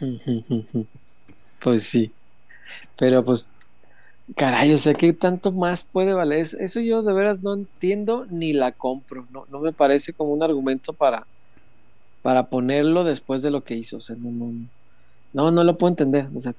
Pues 1.60 1.84
sí. 1.84 2.12
Pero 2.98 3.24
pues, 3.24 3.50
caray, 4.36 4.72
o 4.74 4.78
sea, 4.78 4.94
¿qué 4.94 5.12
tanto 5.14 5.52
más 5.52 5.84
puede 5.84 6.14
valer? 6.14 6.38
Es- 6.40 6.54
Eso 6.54 6.80
yo 6.80 7.02
de 7.02 7.12
veras 7.14 7.42
no 7.42 7.54
entiendo 7.54 8.26
ni 8.30 8.52
la 8.52 8.72
compro. 8.72 9.26
No, 9.30 9.46
no 9.50 9.60
me 9.60 9.72
parece 9.72 10.14
como 10.14 10.32
un 10.32 10.42
argumento 10.42 10.92
para, 10.94 11.26
para 12.22 12.50
ponerlo 12.50 13.04
después 13.04 13.42
de 13.42 13.50
lo 13.50 13.64
que 13.64 13.76
hizo. 13.76 13.98
O 13.98 14.00
sea, 14.00 14.16
no, 14.16 14.30
no, 14.32 14.52
no, 15.32 15.50
no 15.52 15.64
lo 15.64 15.78
puedo 15.78 15.90
entender. 15.92 16.28
O 16.34 16.40
sea, 16.40 16.54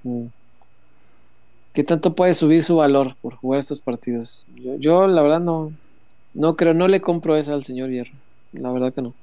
¿qué 1.74 1.84
tanto 1.84 2.16
puede 2.16 2.34
subir 2.34 2.64
su 2.64 2.78
valor 2.78 3.16
por 3.22 3.36
jugar 3.36 3.60
estos 3.60 3.82
partidos? 3.82 4.46
Yo, 4.56 4.76
yo 4.78 5.08
la 5.08 5.22
verdad 5.22 5.40
no, 5.42 5.74
no 6.34 6.56
creo, 6.56 6.74
no 6.74 6.88
le 6.88 7.02
compro 7.02 7.36
esa 7.36 7.54
al 7.54 7.64
señor 7.64 7.90
Hierro. 7.90 8.12
La 8.54 8.72
verdad 8.72 8.94
que 8.94 9.02
no. 9.02 9.14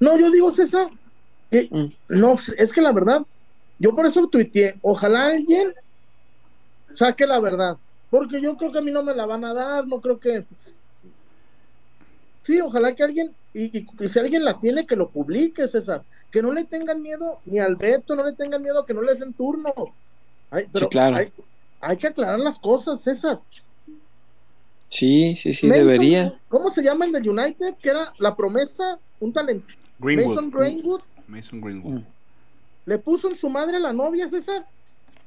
No, 0.00 0.18
yo 0.18 0.30
digo, 0.30 0.52
César, 0.52 0.88
que 1.50 1.68
Mm. 1.70 1.92
no, 2.08 2.34
es 2.34 2.72
que 2.72 2.82
la 2.82 2.92
verdad, 2.92 3.22
yo 3.78 3.94
por 3.94 4.06
eso 4.06 4.26
tuiteé, 4.28 4.76
ojalá 4.82 5.26
alguien 5.26 5.72
saque 6.92 7.26
la 7.26 7.40
verdad, 7.40 7.76
porque 8.10 8.40
yo 8.40 8.56
creo 8.56 8.72
que 8.72 8.78
a 8.78 8.82
mí 8.82 8.90
no 8.90 9.02
me 9.02 9.14
la 9.14 9.26
van 9.26 9.44
a 9.44 9.54
dar, 9.54 9.86
no 9.86 10.00
creo 10.00 10.18
que... 10.18 10.44
Sí, 12.44 12.60
ojalá 12.60 12.94
que 12.94 13.02
alguien, 13.02 13.34
y, 13.54 13.78
y- 13.78 13.86
y 13.98 14.08
si 14.08 14.18
alguien 14.18 14.44
la 14.44 14.58
tiene, 14.60 14.86
que 14.86 14.96
lo 14.96 15.08
publique, 15.08 15.66
César, 15.66 16.02
que 16.30 16.42
no 16.42 16.52
le 16.52 16.64
tengan 16.64 17.00
miedo 17.00 17.40
ni 17.46 17.58
al 17.58 17.76
veto, 17.76 18.14
no 18.14 18.24
le 18.24 18.32
tengan 18.34 18.62
miedo 18.62 18.80
a 18.80 18.86
que 18.86 18.92
no 18.94 19.02
les 19.02 19.20
den 19.20 19.32
turnos. 19.32 19.72
Ay, 20.50 20.66
pero 20.72 20.88
claro. 20.88 21.16
hay, 21.16 21.32
hay 21.80 21.96
que 21.96 22.08
aclarar 22.08 22.38
las 22.38 22.58
cosas, 22.58 23.00
César. 23.00 23.40
Sí, 24.94 25.34
sí, 25.36 25.52
sí, 25.52 25.66
Mason, 25.66 25.86
debería. 25.86 26.32
¿Cómo 26.48 26.70
se 26.70 26.82
llama 26.82 27.04
el 27.04 27.12
de 27.12 27.28
United? 27.28 27.74
Que 27.82 27.90
era 27.90 28.12
la 28.18 28.36
promesa, 28.36 28.96
un 29.18 29.32
talento. 29.32 29.66
Greenwood. 29.98 30.28
Mason 30.36 30.50
Greenwood. 30.50 31.00
Mason 31.26 31.60
Greenwood. 31.60 32.00
Le 32.86 32.98
puso 32.98 33.28
en 33.28 33.36
su 33.36 33.48
madre 33.48 33.76
a 33.76 33.80
la 33.80 33.92
novia, 33.92 34.28
César. 34.28 34.64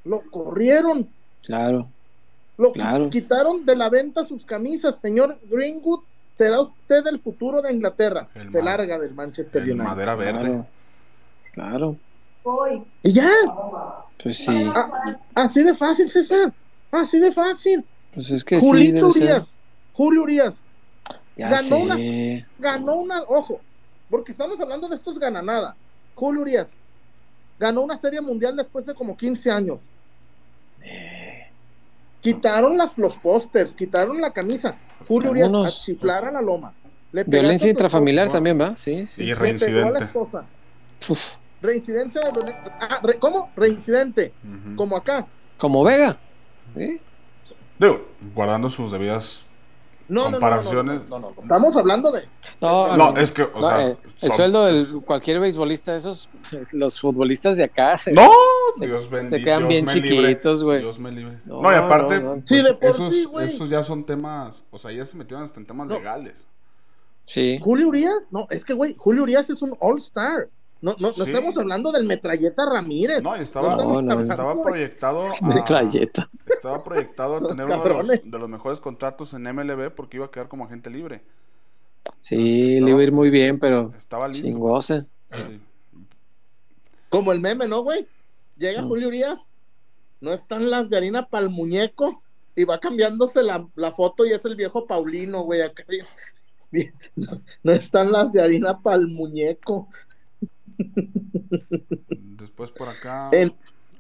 Lo 0.05 0.22
corrieron. 0.32 1.09
Claro. 1.43 1.89
Lo 2.57 2.72
Claro. 2.72 3.09
quitaron 3.09 3.65
de 3.65 3.76
la 3.76 3.89
venta 3.89 4.24
sus 4.24 4.45
camisas. 4.45 4.99
Señor 4.99 5.38
Greenwood, 5.49 5.99
será 6.30 6.61
usted 6.61 7.05
el 7.07 7.20
futuro 7.20 7.61
de 7.61 7.74
Inglaterra. 7.74 8.30
El 8.36 8.49
Se 8.49 8.63
larga 8.63 8.97
del 8.97 9.13
Manchester 9.13 9.63
El 9.63 9.72
United. 9.72 9.86
madera 9.88 10.15
verde. 10.15 10.65
Claro. 11.53 11.97
Claro. 12.43 12.86
Y 13.03 13.11
ya. 13.11 13.30
Pues 14.24 14.38
sí. 14.38 14.72
Ah, 14.74 15.18
así 15.36 15.61
de 15.63 15.76
fácil, 15.76 16.07
César. 16.07 16.53
Así 16.91 17.20
de 17.20 17.32
fácil. 17.34 17.84
Pues 18.13 18.32
es 18.32 18.43
que 18.45 18.61
sí, 18.61 18.91
debe 18.91 19.11
ser. 19.11 19.24
Urias. 19.24 19.53
Julio 19.98 20.22
Urias 20.24 20.64
Ya 21.36 21.50
ganó 21.50 21.62
sé. 21.64 21.76
una- 21.76 21.98
ganó 22.60 22.95
una. 22.98 23.24
Ojo, 23.24 23.60
porque 24.10 24.32
estamos 24.32 24.62
hablando 24.62 24.88
de 24.88 24.95
estos 24.95 25.18
gananada. 25.20 25.76
Julio 26.16 26.41
Urias 26.41 26.76
ganó 27.60 27.82
una 27.82 27.98
serie 27.98 28.22
mundial 28.22 28.56
después 28.56 28.86
de 28.86 28.93
como 28.93 29.18
15 29.18 29.50
años. 29.52 29.89
Quitaron 32.22 32.78
las, 32.78 32.98
los 32.98 33.16
pósters, 33.18 33.76
quitaron 33.76 34.20
la 34.22 34.32
camisa. 34.32 34.76
Julio 35.08 35.32
Urias 35.32 35.52
a 35.54 35.68
chiflar 35.68 36.26
a 36.26 36.32
la 36.32 36.41
loma. 36.41 36.74
Le 37.12 37.24
Violencia 37.24 37.70
intrafamiliar 37.70 38.30
también, 38.30 38.60
¿va? 38.60 38.76
Sí, 38.76 39.06
sí. 39.08 39.24
Y 39.24 39.32
esposa, 39.32 39.43
le 39.54 39.60
pegó 39.60 39.78
a 39.88 39.91
la 39.91 40.00
reincidente. 40.00 40.04
esposa. 40.06 40.45
Uf, 41.10 41.26
Reincidencia 41.62 42.22
de 42.22 42.54
ah, 42.80 43.00
re- 43.02 43.18
¿Cómo? 43.18 43.50
Reincidente. 43.56 44.32
Como 44.76 44.95
acá. 44.95 45.26
Como 45.58 45.84
Vega. 45.84 46.18
¿Sí? 46.76 47.00
Digo, 47.80 48.06
guardando 48.36 48.70
sus 48.70 48.91
debidas. 48.91 49.45
No, 50.10 50.22
no, 50.22 50.24
no, 50.24 50.30
no, 50.30 50.32
Comparaciones. 50.39 51.01
No, 51.10 51.20
no, 51.20 51.30
no, 51.30 51.34
no. 51.36 51.41
Estamos 51.41 51.76
hablando 51.76 52.12
de. 52.12 52.28
No, 52.62 52.95
No, 52.95 53.14
es 53.18 53.32
que, 53.32 53.43
o 53.43 53.60
no, 53.60 53.68
sea. 53.68 53.88
eh, 53.89 53.97
el 54.03 54.12
son- 54.30 54.36
sueldo 54.38 54.66
de 54.66 55.01
cualquier 55.01 55.39
beisbolista, 55.39 55.95
esos, 55.95 56.30
los 56.72 56.99
futbolistas 56.99 57.58
de 57.58 57.66
acá, 57.66 57.97
se, 57.97 58.14
No, 58.14 58.30
se- 58.78 58.86
Dios 58.88 59.10
bendito. 59.10 59.38
se 59.38 59.43
quedan 59.43 59.60
Dios 59.68 59.70
bien 59.70 59.88
chiquitos, 59.88 60.64
güey. 60.64 60.80
Dios 60.80 60.97
me 60.99 61.12
libre. 61.12 61.39
No, 61.45 61.62
No, 61.62 61.72
y 61.72 61.76
aparte, 61.76 62.20
no, 62.22 62.36
no. 62.36 62.36
Sí, 62.38 62.43
pues, 62.47 62.64
de 62.66 62.74
por 62.76 62.89
esos, 62.89 63.14
sí, 63.14 63.28
esos 63.41 63.70
ya 63.70 63.84
son 63.84 64.05
temas. 64.05 64.64
O 64.72 64.78
sea, 64.78 64.91
ya 64.91 65.05
se 65.05 65.18
metieron 65.18 65.43
hasta 65.43 65.60
en 65.60 65.66
temas 65.66 65.88
No. 65.88 65.95
legales. 65.95 66.47
Sí. 67.26 67.60
Julio 67.62 67.89
Urias, 67.89 68.16
no, 68.32 68.47
es 68.49 68.64
que, 68.64 68.74
güey, 68.74 68.95
Julio 68.97 69.24
Urias 69.24 69.49
es 69.49 69.62
un 69.62 69.76
All-Star. 69.82 70.47
No, 70.82 70.96
no, 71.00 71.08
no 71.08 71.14
Sí. 71.14 71.22
estamos 71.22 71.58
hablando 71.58 71.92
del 71.92 72.06
metralleta 72.06 72.66
Ramírez. 72.70 73.22
No, 73.24 73.36
estaba, 73.36 73.76
No, 73.76 74.02
no, 74.02 74.20
estaba 74.22 74.54
no. 74.56 74.62
proyectado. 74.62 75.28
A, 75.42 75.46
Metralleta. 75.48 76.30
estaba 76.46 76.84
proyectado 76.84 77.36
a 77.38 77.48
tener 77.48 77.66
uno 77.66 77.84
de 77.84 77.90
los, 77.90 78.08
de 78.08 78.40
los 78.40 78.50
mejores 78.50 78.80
contratos 78.80 79.34
en 79.34 79.44
MLB 79.44 79.90
porque 79.96 80.18
iba 80.18 80.28
a 80.28 80.32
quedar 80.32 80.48
como 80.48 80.66
agente 80.66 80.90
libre. 80.90 81.24
Sí, 82.20 82.68
Estaba- 82.68 82.86
le 82.86 82.92
iba 82.92 83.00
a 83.00 83.04
ir 83.04 83.12
muy 83.12 83.30
bien, 83.30 83.60
pero 83.60 83.92
Estaba 83.96 84.28
listo. 84.28 84.46
sin 84.48 84.60
goce. 84.60 85.06
Sí. 85.32 85.60
Como 87.10 87.32
el 87.32 87.40
meme, 87.40 87.68
¿no, 87.68 87.82
güey? 87.82 88.08
Llega 88.58 88.82
Mm. 88.82 88.88
Julio 88.88 89.08
Urias, 89.08 89.50
no 90.22 90.34
están 90.34 90.70
las 90.70 90.90
de 90.90 90.98
harina 90.98 91.28
para 91.28 91.44
el 91.46 91.50
muñeco, 91.50 92.22
y 92.56 92.64
va 92.64 92.80
cambiándose 92.80 93.44
la, 93.44 93.68
la 93.76 93.92
foto 93.92 94.26
y 94.26 94.32
es 94.32 94.44
el 94.46 94.56
viejo 94.56 94.86
Paulino, 94.88 95.42
güey, 95.42 95.62
acá. 95.62 95.84
No, 97.16 97.42
no 97.64 97.72
están 97.72 98.12
las 98.12 98.34
de 98.34 98.42
harina 98.42 98.82
para 98.82 98.98
el 98.98 99.08
muñeco. 99.08 99.88
Después 102.10 102.72
por 102.72 102.90
acá 102.90 103.30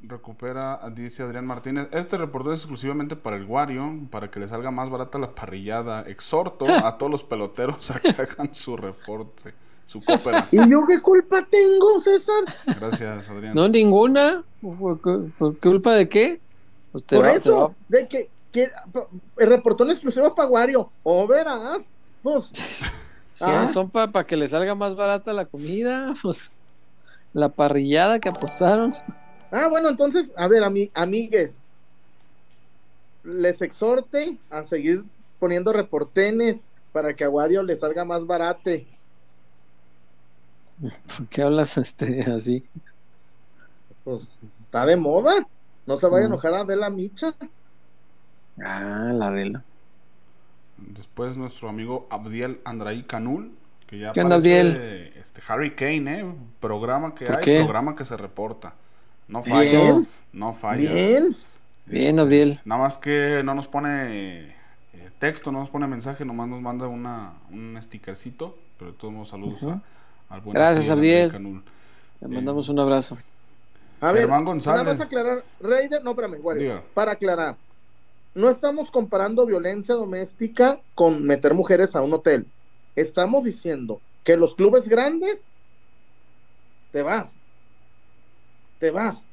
recupera, 0.03 0.79
dice 0.95 1.23
Adrián 1.23 1.45
Martínez. 1.45 1.89
Este 1.91 2.17
reporte 2.17 2.49
es 2.53 2.59
exclusivamente 2.61 3.15
para 3.15 3.35
el 3.35 3.43
Wario, 3.45 3.91
para 4.09 4.29
que 4.29 4.39
le 4.39 4.47
salga 4.47 4.71
más 4.71 4.89
barata 4.89 5.17
la 5.19 5.33
parrillada. 5.33 6.01
Exhorto 6.03 6.65
a 6.69 6.97
todos 6.97 7.11
los 7.11 7.23
peloteros 7.23 7.91
a 7.91 7.99
que 7.99 8.09
hagan 8.09 8.53
su 8.53 8.77
reporte, 8.77 9.53
su 9.85 10.01
cópera. 10.01 10.47
¿Y 10.51 10.57
yo 10.69 10.85
qué 10.87 11.01
culpa 11.01 11.45
tengo, 11.49 11.99
César? 11.99 12.43
Gracias, 12.65 13.29
Adrián. 13.29 13.53
No, 13.55 13.67
ninguna. 13.67 14.43
¿Por, 14.61 15.01
qué- 15.01 15.29
por 15.37 15.59
culpa 15.59 15.93
de 15.93 16.07
qué? 16.07 16.39
Pues 16.91 17.03
te 17.03 17.15
Por 17.17 17.25
va- 17.25 17.31
eso, 17.33 17.69
va- 17.69 17.75
de 17.89 18.07
que, 18.07 18.29
que 18.51 18.69
el 19.37 19.47
reportón 19.47 19.89
exclusivo 19.89 20.33
para 20.33 20.47
Wario, 20.47 20.89
o 21.03 21.27
verás, 21.27 21.91
pues, 22.23 22.51
Sí, 23.33 23.45
Ah. 23.45 23.67
son 23.67 23.91
para 23.91 24.25
que 24.25 24.35
le 24.35 24.47
salga 24.47 24.73
más 24.73 24.95
barata 24.95 25.31
la 25.31 25.45
comida, 25.45 26.15
pues 26.23 26.51
la 27.37 27.49
parrillada 27.49 28.19
que 28.19 28.29
apostaron. 28.29 28.93
Ah, 29.51 29.67
bueno, 29.69 29.89
entonces, 29.89 30.33
a 30.37 30.47
ver, 30.47 30.63
ami- 30.63 30.91
amigues, 30.93 31.65
les 33.23 33.61
exhorte 33.61 34.39
a 34.49 34.63
seguir 34.63 35.03
poniendo 35.39 35.71
reportenes 35.73 36.65
para 36.91 37.15
que 37.15 37.23
a 37.23 37.29
Wario 37.29 37.61
le 37.63 37.75
salga 37.75 38.05
más 38.05 38.25
barate. 38.25 38.87
¿Por 41.17 41.27
qué 41.29 41.41
hablas 41.41 41.77
este 41.77 42.21
así? 42.31 42.63
Pues, 44.03 44.23
está 44.65 44.85
de 44.85 44.97
moda. 44.97 45.47
No 45.85 45.97
se 45.97 46.07
vaya 46.07 46.25
a 46.25 46.27
enojar 46.27 46.53
Adela 46.53 46.89
Micha. 46.89 47.35
Ah, 48.63 49.11
la 49.13 49.27
Adela. 49.27 49.63
Después 50.77 51.37
nuestro 51.37 51.69
amigo 51.69 52.07
Abdiel 52.09 52.61
Andraí 52.65 53.03
Canul, 53.03 53.51
que 53.87 53.99
ya 53.99 54.11
¿Qué 54.11 54.21
onda, 54.21 54.37
este 54.37 55.41
Harry 55.47 55.71
Kane, 55.71 56.19
¿eh? 56.19 56.25
Programa 56.59 57.15
que 57.15 57.25
hay, 57.25 57.43
qué? 57.43 57.59
programa 57.59 57.95
que 57.95 58.05
se 58.05 58.17
reporta. 58.17 58.73
No 59.27 59.41
falla. 59.43 59.81
Bien. 59.81 60.07
No 60.33 60.53
falla. 60.53 60.93
Bien. 60.93 61.35
Bien, 61.85 62.19
Abdiel. 62.19 62.59
Nada 62.65 62.81
más 62.81 62.97
que 62.97 63.41
no 63.45 63.55
nos 63.55 63.67
pone 63.67 64.49
eh, 64.49 64.55
texto, 65.19 65.51
no 65.51 65.59
nos 65.59 65.69
pone 65.69 65.87
mensaje, 65.87 66.25
nomás 66.25 66.47
nos 66.49 66.61
manda 66.61 66.87
una, 66.87 67.33
un 67.49 67.77
stickercito. 67.81 68.57
Pero 68.77 68.91
de 68.91 68.97
todos 68.97 69.13
modos, 69.13 69.29
saludos 69.29 69.63
a- 69.63 69.81
al 70.29 70.41
buen 70.41 70.53
Gracias, 70.53 70.89
Abdiel. 70.89 71.31
Le 72.21 72.27
mandamos 72.27 72.67
un 72.69 72.79
abrazo. 72.79 73.17
A 74.01 74.11
ver, 74.11 74.23
Germán 74.23 74.43
nada 74.43 74.51
González. 74.53 74.97
más 74.97 75.01
aclarar, 75.07 75.43
Raider, 75.59 76.03
no, 76.03 76.11
espérame, 76.11 76.37
Wario, 76.41 76.83
para 76.93 77.13
aclarar, 77.13 77.55
no 78.35 78.47
estamos 78.49 78.91
comparando 78.91 79.43
violencia 79.47 79.95
doméstica 79.95 80.79
con 80.93 81.23
meter 81.23 81.55
mujeres 81.55 81.95
a 81.95 82.01
un 82.01 82.13
hotel. 82.13 82.45
Estamos 82.97 83.45
diciendo 83.45 84.01
que 84.23 84.35
los 84.35 84.55
clubes 84.55 84.87
grandes, 84.89 85.47
te 86.91 87.03
vas, 87.03 87.41
te 88.79 88.91
vas. 88.91 89.25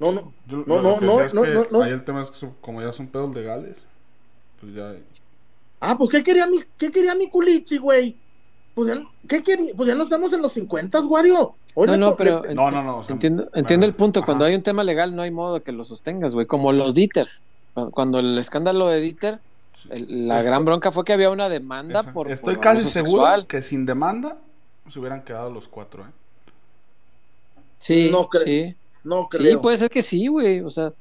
No, 0.00 0.10
no, 0.12 0.32
Yo- 0.48 0.64
No, 0.66 0.82
no, 0.82 0.98
no, 1.00 1.20
es 1.20 1.34
no, 1.34 1.44
no, 1.44 1.66
no. 1.70 1.82
Ahí 1.82 1.92
el 1.92 2.02
tema 2.04 2.22
es 2.22 2.30
que 2.30 2.36
son- 2.38 2.54
como 2.60 2.80
ya 2.82 2.90
son 2.90 3.06
pedos 3.06 3.32
legales, 3.34 3.86
pues 4.60 4.74
ya. 4.74 4.94
Ah, 5.80 5.96
pues 5.96 6.10
¿qué 6.10 6.24
quería 6.24 6.46
mi, 6.46 6.58
qué 6.78 6.90
quería 6.90 7.14
mi 7.14 7.28
culichi, 7.30 7.76
güey? 7.78 8.16
Pues 8.74 8.88
ya, 8.88 9.04
¿qué 9.28 9.42
quería? 9.42 9.72
Pues 9.76 9.86
ya 9.86 9.94
no 9.94 10.02
estamos 10.04 10.32
en 10.32 10.42
los 10.42 10.52
50, 10.52 11.00
Wario. 11.00 11.54
Hoy 11.74 11.86
No, 11.86 11.96
no, 11.96 12.10
to- 12.10 12.16
pero 12.16 12.42
le- 12.42 12.54
No, 12.54 12.70
no, 12.70 12.82
no. 12.82 12.98
o 12.98 13.02
sea, 13.02 13.12
Entiendo, 13.14 13.48
el 13.52 13.94
punto. 13.94 14.20
ajá. 14.20 14.26
Cuando 14.26 14.44
hay 14.46 14.54
un 14.54 14.62
tema 14.62 14.82
legal, 14.84 15.14
no 15.14 15.22
hay 15.22 15.30
modo 15.30 15.62
que 15.62 15.72
lo 15.72 15.84
sostengas, 15.84 16.34
güey. 16.34 16.46
Como 16.46 16.72
los 16.72 16.94
Dieters. 16.94 17.42
Cuando 17.92 18.18
el 18.20 18.38
escándalo 18.38 18.86
de 18.88 19.00
Dieter, 19.00 19.40
el- 19.90 20.28
la 20.28 20.38
Esto- 20.38 20.50
gran 20.50 20.64
bronca 20.64 20.90
fue 20.92 21.04
que 21.04 21.12
había 21.12 21.30
una 21.30 21.48
demanda 21.48 22.00
Esa- 22.00 22.12
por. 22.12 22.30
Estoy 22.30 22.54
por 22.54 22.62
casi 22.64 22.84
seguro 22.84 23.22
sexual. 23.22 23.46
que 23.46 23.62
sin 23.62 23.86
demanda 23.86 24.38
se 24.88 24.98
hubieran 24.98 25.22
quedado 25.24 25.50
los 25.50 25.68
cuatro, 25.68 26.02
¿eh? 26.04 26.10
Sí, 27.78 28.08
No 28.10 28.28
creo. 28.28 28.44
sí. 28.44 28.76
no 29.04 29.28
Sí, 29.30 29.38
creo. 29.38 29.60
puede 29.62 29.76
ser 29.76 29.90
que 29.90 30.02
sí, 30.02 30.26
güey. 30.28 30.60
O 30.60 30.70
sea, 30.70 30.92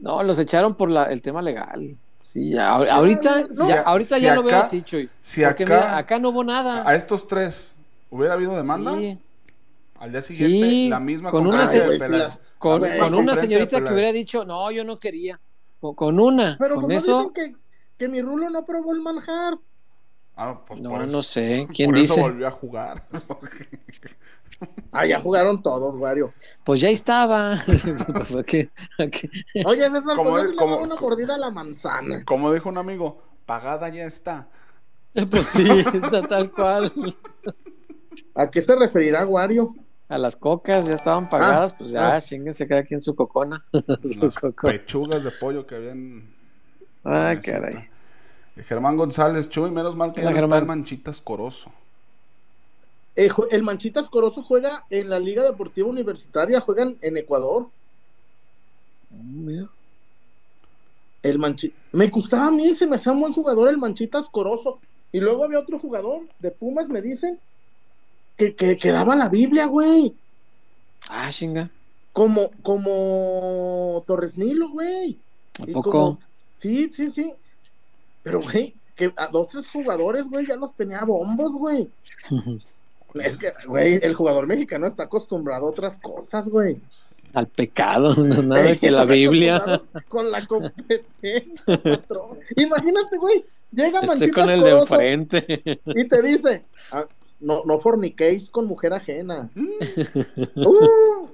no, 0.00 0.22
los 0.22 0.38
echaron 0.38 0.74
por 0.74 0.90
la, 0.90 1.04
el 1.04 1.20
tema 1.22 1.42
legal. 1.42 1.96
Sí, 2.20 2.50
ya, 2.50 2.78
Sí, 2.80 2.88
ahorita, 2.90 3.42
no, 3.54 3.68
ya, 3.68 3.76
si- 3.76 3.82
ahorita 3.84 4.16
si 4.16 4.22
ya 4.22 4.34
lo 4.34 4.42
veo 4.42 4.56
así, 4.58 4.80
Chuy. 4.82 5.10
Si 5.20 5.42
Porque 5.44 5.64
acá, 5.64 5.74
mira, 5.74 5.96
acá 5.98 6.18
no 6.18 6.30
hubo 6.30 6.42
nada. 6.42 6.88
a 6.88 6.94
estos 6.94 7.26
tres 7.28 7.76
hubiera 8.10 8.32
habido 8.32 8.56
demanda, 8.56 8.96
Sí, 8.96 9.18
al 9.98 10.10
día 10.12 10.22
siguiente 10.22 10.66
Sí, 10.70 10.88
la 10.88 11.00
misma 11.00 11.30
con 11.30 11.46
una 11.46 11.66
se- 11.66 11.86
de 11.86 11.98
Peláez. 11.98 12.40
con, 12.58 12.80
La 12.80 12.88
misma 12.88 13.04
con 13.04 13.14
una 13.14 13.34
de 13.34 13.40
señorita 13.42 13.84
que 13.84 13.92
hubiera 13.92 14.12
dicho, 14.12 14.44
no, 14.46 14.70
yo 14.70 14.84
no 14.84 14.98
quería. 14.98 15.38
Con, 15.80 15.94
con 15.94 16.18
una, 16.18 16.56
Pero 16.58 16.80
con 16.80 16.90
eso, 16.92 17.30
dicen 17.30 17.32
que, 17.52 17.56
que 17.98 18.08
mi 18.08 18.20
rulo 18.22 18.50
no 18.50 18.64
probó 18.64 18.92
el 18.92 19.00
manjar. 19.00 19.58
Ah, 20.36 20.60
pues 20.66 20.80
no, 20.80 20.90
por 20.90 21.02
eso, 21.02 21.12
no 21.12 21.22
sé. 21.22 21.68
¿Quién 21.74 21.90
por 21.90 21.98
eso 21.98 22.14
dice? 22.14 22.22
volvió 22.22 22.48
a 22.48 22.50
jugar. 22.50 23.02
Ah, 24.92 25.04
ya 25.04 25.20
jugaron 25.20 25.60
todos, 25.62 25.96
Wario. 25.96 26.32
Pues 26.64 26.80
ya 26.80 26.88
estaba. 26.88 27.54
Oye, 27.66 28.68
César, 29.90 30.16
Como- 30.16 30.30
pues 30.30 30.46
una 30.56 30.94
mordida 30.94 31.34
a 31.34 31.38
la 31.38 31.50
manzana. 31.50 32.24
Como 32.24 32.52
dijo 32.52 32.68
un 32.68 32.78
amigo, 32.78 33.20
pagada 33.44 33.88
ya 33.88 34.04
está. 34.04 34.48
Pues 35.30 35.46
sí, 35.46 35.68
está 35.68 36.22
tal 36.22 36.50
cual. 36.52 36.92
¿A 38.34 38.50
qué 38.50 38.62
se 38.62 38.76
referirá 38.76 39.26
Wario? 39.26 39.74
A 40.08 40.18
las 40.18 40.36
cocas 40.36 40.86
ya 40.86 40.94
estaban 40.94 41.28
pagadas, 41.28 41.74
pues 41.74 41.90
ya, 41.90 42.14
ah. 42.14 42.20
chinguense 42.20 42.66
cada 42.66 42.84
quien 42.84 43.00
su 43.00 43.14
cocona. 43.14 43.64
su 44.02 44.20
Las 44.20 44.36
coco. 44.36 44.66
pechugas 44.68 45.24
de 45.24 45.32
pollo 45.32 45.66
que 45.66 45.74
habían. 45.74 46.33
Ah, 47.04 47.34
caray. 47.44 47.88
Germán 48.56 48.96
González, 48.96 49.48
Chuy, 49.48 49.70
menos 49.70 49.96
mal 49.96 50.12
que 50.14 50.22
ya 50.22 50.30
no 50.30 50.36
está 50.38 50.58
el. 50.58 50.64
Manchitas 50.64 51.20
Corozo. 51.20 51.72
Eh, 53.16 53.28
el 53.50 53.62
Manchitas 53.62 54.08
Corozo 54.08 54.42
juega 54.42 54.84
en 54.90 55.08
la 55.10 55.18
Liga 55.18 55.42
Deportiva 55.42 55.88
Universitaria, 55.88 56.60
juegan 56.60 56.96
en 57.00 57.16
Ecuador. 57.16 57.68
Mira. 59.10 59.68
El 61.22 61.38
Manchi 61.38 61.72
me 61.92 62.08
gustaba 62.08 62.46
a 62.46 62.50
mí, 62.50 62.74
se 62.74 62.86
me 62.86 62.96
hacía 62.96 63.12
un 63.12 63.20
buen 63.20 63.32
jugador 63.32 63.68
el 63.68 63.78
Manchitas 63.78 64.28
Corozo. 64.28 64.78
Y 65.12 65.20
luego 65.20 65.44
había 65.44 65.60
otro 65.60 65.78
jugador 65.78 66.22
de 66.40 66.50
Pumas, 66.50 66.88
me 66.88 67.00
dicen, 67.00 67.38
que, 68.36 68.54
que, 68.54 68.76
que 68.76 68.90
daba 68.90 69.14
la 69.14 69.28
Biblia, 69.28 69.66
güey. 69.66 70.12
Ah, 71.08 71.30
chinga. 71.30 71.70
Como, 72.12 72.50
como 72.62 74.02
Torres 74.08 74.36
Nilo, 74.36 74.70
güey. 74.70 75.16
¿A 75.60 75.70
Y 75.70 75.72
poco? 75.72 75.90
como- 75.90 76.18
sí, 76.56 76.90
sí, 76.92 77.10
sí. 77.10 77.34
Pero, 78.22 78.40
güey, 78.40 78.74
que 78.94 79.12
a 79.16 79.28
dos, 79.28 79.48
tres 79.48 79.68
jugadores, 79.68 80.28
güey, 80.28 80.46
ya 80.46 80.56
los 80.56 80.74
tenía 80.74 81.04
bombos, 81.04 81.52
güey. 81.52 81.88
Es 83.14 83.36
que, 83.36 83.52
güey, 83.68 84.00
el 84.02 84.12
jugador 84.14 84.46
mexicano 84.48 84.88
está 84.88 85.04
acostumbrado 85.04 85.66
a 85.66 85.70
otras 85.70 86.00
cosas, 86.00 86.48
güey. 86.48 86.80
Al 87.32 87.46
pecado, 87.46 88.12
no 88.24 88.42
nada 88.42 88.76
que 88.76 88.90
la 88.90 89.04
Biblia. 89.04 89.80
Con 90.08 90.30
la 90.30 90.44
competencia, 90.46 91.64
patrón. 91.82 92.30
Imagínate, 92.56 93.16
güey. 93.18 93.44
Llega 93.70 94.00
Estoy 94.00 94.30
con 94.30 94.50
el 94.50 94.62
de 94.62 94.70
enfrente. 94.70 95.80
y 95.86 96.08
te 96.08 96.22
dice, 96.22 96.64
ah, 96.92 97.06
no, 97.40 97.62
no 97.64 97.80
forniquéis 97.80 98.50
con 98.50 98.66
mujer 98.66 98.92
ajena. 98.92 99.48
Uh, 100.54 101.26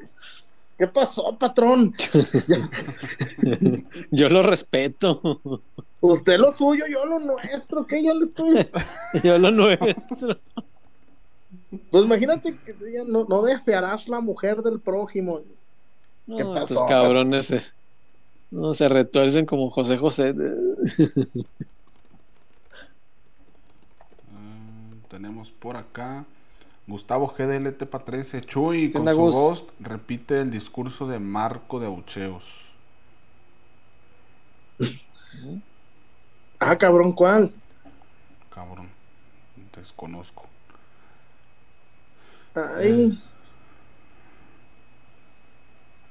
¿Qué 0.81 0.87
pasó, 0.87 1.37
patrón? 1.39 1.95
Yo 4.11 4.31
lo 4.31 4.43
respeto. 4.43 5.21
Usted 6.01 6.39
lo 6.39 6.55
suyo, 6.55 6.87
yo 6.89 7.05
lo 7.05 7.19
nuestro, 7.19 7.87
que 7.87 8.03
yo 8.03 8.15
le 8.15 8.25
estoy. 8.25 8.67
Yo 9.23 9.39
lo 9.39 9.51
nuestro. 9.51 10.39
Pues 11.91 12.05
imagínate 12.07 12.57
que 12.65 12.75
no, 13.07 13.27
no 13.29 13.43
desearás 13.43 14.09
la 14.09 14.21
mujer 14.21 14.63
del 14.63 14.81
prójimo. 14.81 15.41
¿Qué 16.27 16.43
No, 16.43 16.55
pasó? 16.55 16.65
estos 16.65 16.89
cabrones 16.89 17.45
se, 17.45 17.61
no, 18.51 18.73
se 18.73 18.89
retuercen 18.89 19.45
como 19.45 19.69
José 19.69 19.99
José. 19.99 20.35
Mm, 24.33 25.01
tenemos 25.09 25.51
por 25.51 25.77
acá 25.77 26.25
Gustavo 26.91 27.27
GDLT 27.37 27.85
pa 27.87 28.01
13 28.01 28.41
Chuy 28.43 28.91
¿Qué 28.91 28.99
con 28.99 29.09
su 29.09 29.17
Gus? 29.17 29.35
voz 29.35 29.65
repite 29.81 30.41
el 30.41 30.51
discurso 30.51 31.07
de 31.07 31.19
Marco 31.19 31.81
de 31.81 31.87
Aucheos. 31.87 32.67
Ah, 36.63 36.77
cabrón, 36.77 37.13
¿cuál? 37.15 37.51
Cabrón, 38.55 38.89
desconozco. 39.75 40.47
Ay, 42.55 43.19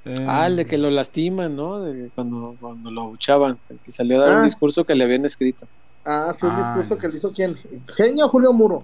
Eh, 0.05 0.25
Ah, 0.27 0.47
el 0.47 0.55
de 0.55 0.65
que 0.65 0.77
lo 0.80 0.89
lastiman, 0.89 1.55
¿no? 1.55 1.82
De 1.82 2.09
cuando, 2.15 2.55
cuando 2.59 2.89
lo 2.89 3.01
abuchaban. 3.03 3.59
El 3.69 3.77
que 3.80 3.91
salió 3.91 4.17
a 4.17 4.25
dar 4.25 4.32
Ah. 4.32 4.38
un 4.38 4.43
discurso 4.43 4.86
que 4.86 4.95
le 4.95 5.03
habían 5.03 5.25
escrito. 5.25 5.67
ah, 6.05 6.34
sí, 6.36 6.47
el 6.47 6.51
Ah, 6.53 6.57
discurso 6.57 6.95
ya. 6.95 7.01
que 7.01 7.07
le 7.09 7.17
hizo 7.17 7.32
quién. 7.32 7.55
Genio 7.95 8.27
Julio 8.30 8.51
Muro. 8.53 8.84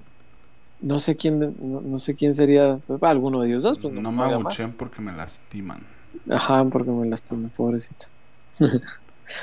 No 0.85 0.99
sé 0.99 1.17
quién, 1.17 1.39
no, 1.39 1.81
no 1.81 1.97
sé 1.97 2.13
quién 2.13 2.35
sería. 2.35 2.77
pues, 2.85 3.01
alguno 3.01 3.41
de 3.41 3.47
ellos 3.49 3.63
dos, 3.63 3.79
pues 3.79 3.91
no, 3.91 4.01
no 4.01 4.11
me 4.11 4.23
abuchen 4.31 4.71
porque 4.73 5.01
me 5.01 5.11
lastiman. 5.11 5.79
Ajá, 6.29 6.63
porque 6.65 6.91
me 6.91 7.07
lastimé, 7.07 7.49
pobrecito. 7.49 8.05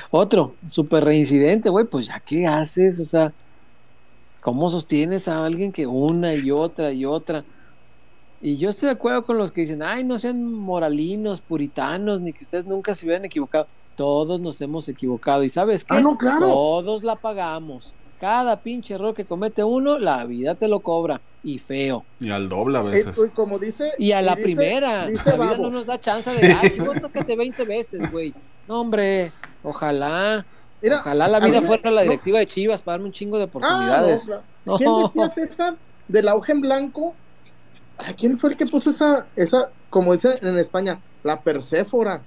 Otro, 0.09 0.55
súper 0.65 1.03
reincidente, 1.03 1.67
güey, 1.67 1.85
pues 1.85 2.07
ya 2.07 2.21
qué 2.21 2.47
haces, 2.47 2.97
o 3.01 3.03
sea, 3.03 3.33
¿cómo 4.39 4.69
sostienes 4.69 5.27
a 5.27 5.45
alguien 5.45 5.73
que 5.73 5.85
una 5.85 6.33
y 6.33 6.49
otra 6.49 6.93
y 6.93 7.03
otra? 7.03 7.43
Y 8.41 8.55
yo 8.55 8.69
estoy 8.69 8.87
de 8.87 8.93
acuerdo 8.93 9.25
con 9.25 9.37
los 9.37 9.51
que 9.51 9.61
dicen, 9.61 9.83
ay, 9.83 10.05
no 10.05 10.17
sean 10.17 10.41
moralinos, 10.45 11.41
puritanos, 11.41 12.21
ni 12.21 12.31
que 12.31 12.45
ustedes 12.45 12.65
nunca 12.65 12.93
se 12.93 13.05
hubieran 13.05 13.25
equivocado. 13.25 13.67
Todos 13.97 14.39
nos 14.39 14.61
hemos 14.61 14.87
equivocado. 14.87 15.43
¿Y 15.43 15.49
sabes 15.49 15.83
qué? 15.83 15.97
Ah, 15.97 16.01
no, 16.01 16.17
claro. 16.17 16.47
Todos 16.47 17.03
la 17.03 17.17
pagamos. 17.17 17.93
Cada 18.23 18.55
pinche 18.61 18.93
error 18.93 19.13
que 19.13 19.25
comete 19.25 19.65
uno, 19.65 19.99
la 19.99 20.23
vida 20.23 20.55
te 20.55 20.69
lo 20.69 20.79
cobra. 20.79 21.19
Y 21.43 21.59
feo. 21.59 22.05
Y 22.21 22.29
al 22.31 22.47
doble 22.47 22.77
a 22.77 22.81
Eh, 22.81 22.85
veces. 22.85 23.17
uy, 23.17 23.31
como 23.31 23.59
dice. 23.59 23.91
Y 23.97 24.13
a 24.13 24.21
la 24.21 24.31
dice- 24.35 24.43
primera. 24.43 25.07
dice 25.07 25.37
la 25.37 25.43
vida 25.43 25.57
no 25.57 25.69
nos 25.69 25.87
da 25.87 25.99
chance 25.99 26.29
de, 26.39 26.53
ay, 26.53 26.79
vos 26.79 27.01
tócate 27.01 27.35
20 27.35 27.65
veces, 27.65 28.09
güey. 28.13 28.33
No, 28.65 28.79
hombre, 28.79 29.33
ojalá. 29.61 30.45
Mira, 30.81 30.99
ojalá 30.99 31.27
la 31.27 31.41
vida 31.41 31.59
mí 31.59 31.67
fuera 31.67 31.91
la 31.91 31.99
no. 31.99 32.03
directiva 32.11 32.39
de 32.39 32.45
Chivas 32.47 32.81
para 32.81 32.93
darme 32.93 33.07
un 33.07 33.11
chingo 33.11 33.37
de 33.37 33.43
Ah, 33.43 33.47
no, 33.47 33.49
oportunidades. 33.59 34.25
claro. 34.25 34.41
No. 34.63 34.77
¿Quién 34.77 34.91
decía 35.03 35.27
César 35.27 35.75
del 36.07 36.27
auge 36.29 36.53
en 36.53 36.61
blanco? 36.61 37.13
¿A 37.97 38.13
quién 38.13 38.37
fue 38.37 38.51
el 38.51 38.55
que 38.57 38.65
puso 38.65 38.91
esa, 38.91 39.25
esa, 39.35 39.69
como 39.89 40.13
dicen 40.13 40.35
en 40.41 40.57
España, 40.57 40.97
la 41.25 41.41
perséfora? 41.41 42.21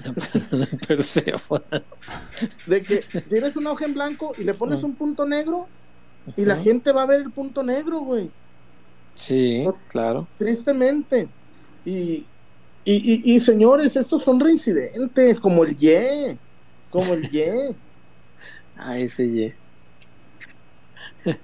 De 2.66 2.82
que 2.84 2.98
tienes 3.28 3.56
un 3.56 3.66
auge 3.66 3.84
en 3.84 3.94
blanco 3.94 4.34
y 4.38 4.44
le 4.44 4.54
pones 4.54 4.82
Ah. 4.82 4.84
un 4.84 4.96
punto 4.96 5.26
negro 5.26 5.72
y 6.36 6.44
la 6.44 6.56
gente 6.58 6.92
va 6.92 7.02
a 7.02 7.06
ver 7.06 7.20
el 7.20 7.32
punto 7.32 7.62
negro, 7.62 8.00
güey. 8.00 8.34
Sí, 9.14 9.66
claro. 9.88 10.28
Tristemente. 10.38 11.34
Y, 11.84 12.28
Y, 12.84 13.34
y, 13.34 13.40
señores, 13.40 13.96
estos 13.96 14.22
son 14.24 14.40
reincidentes, 14.40 15.40
como 15.40 15.64
el 15.64 15.76
Ye, 15.76 16.38
como 16.88 17.12
el 17.14 17.30
Ye. 17.30 17.76
ah, 18.76 18.96
ese 18.98 19.30
Ye. 19.30 19.58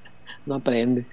no 0.46 0.54
aprende. 0.56 1.06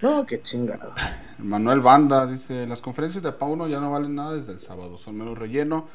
no, 0.00 0.26
qué 0.26 0.40
chingado. 0.42 0.92
Manuel 1.38 1.80
Banda 1.80 2.26
dice, 2.26 2.66
las 2.66 2.80
conferencias 2.80 3.22
de 3.24 3.32
Pauno 3.32 3.66
ya 3.68 3.80
no 3.80 3.90
valen 3.90 4.14
nada 4.14 4.34
desde 4.34 4.52
el 4.52 4.60
sábado, 4.60 4.98
son 4.98 5.16
menos 5.16 5.36
relleno. 5.38 5.88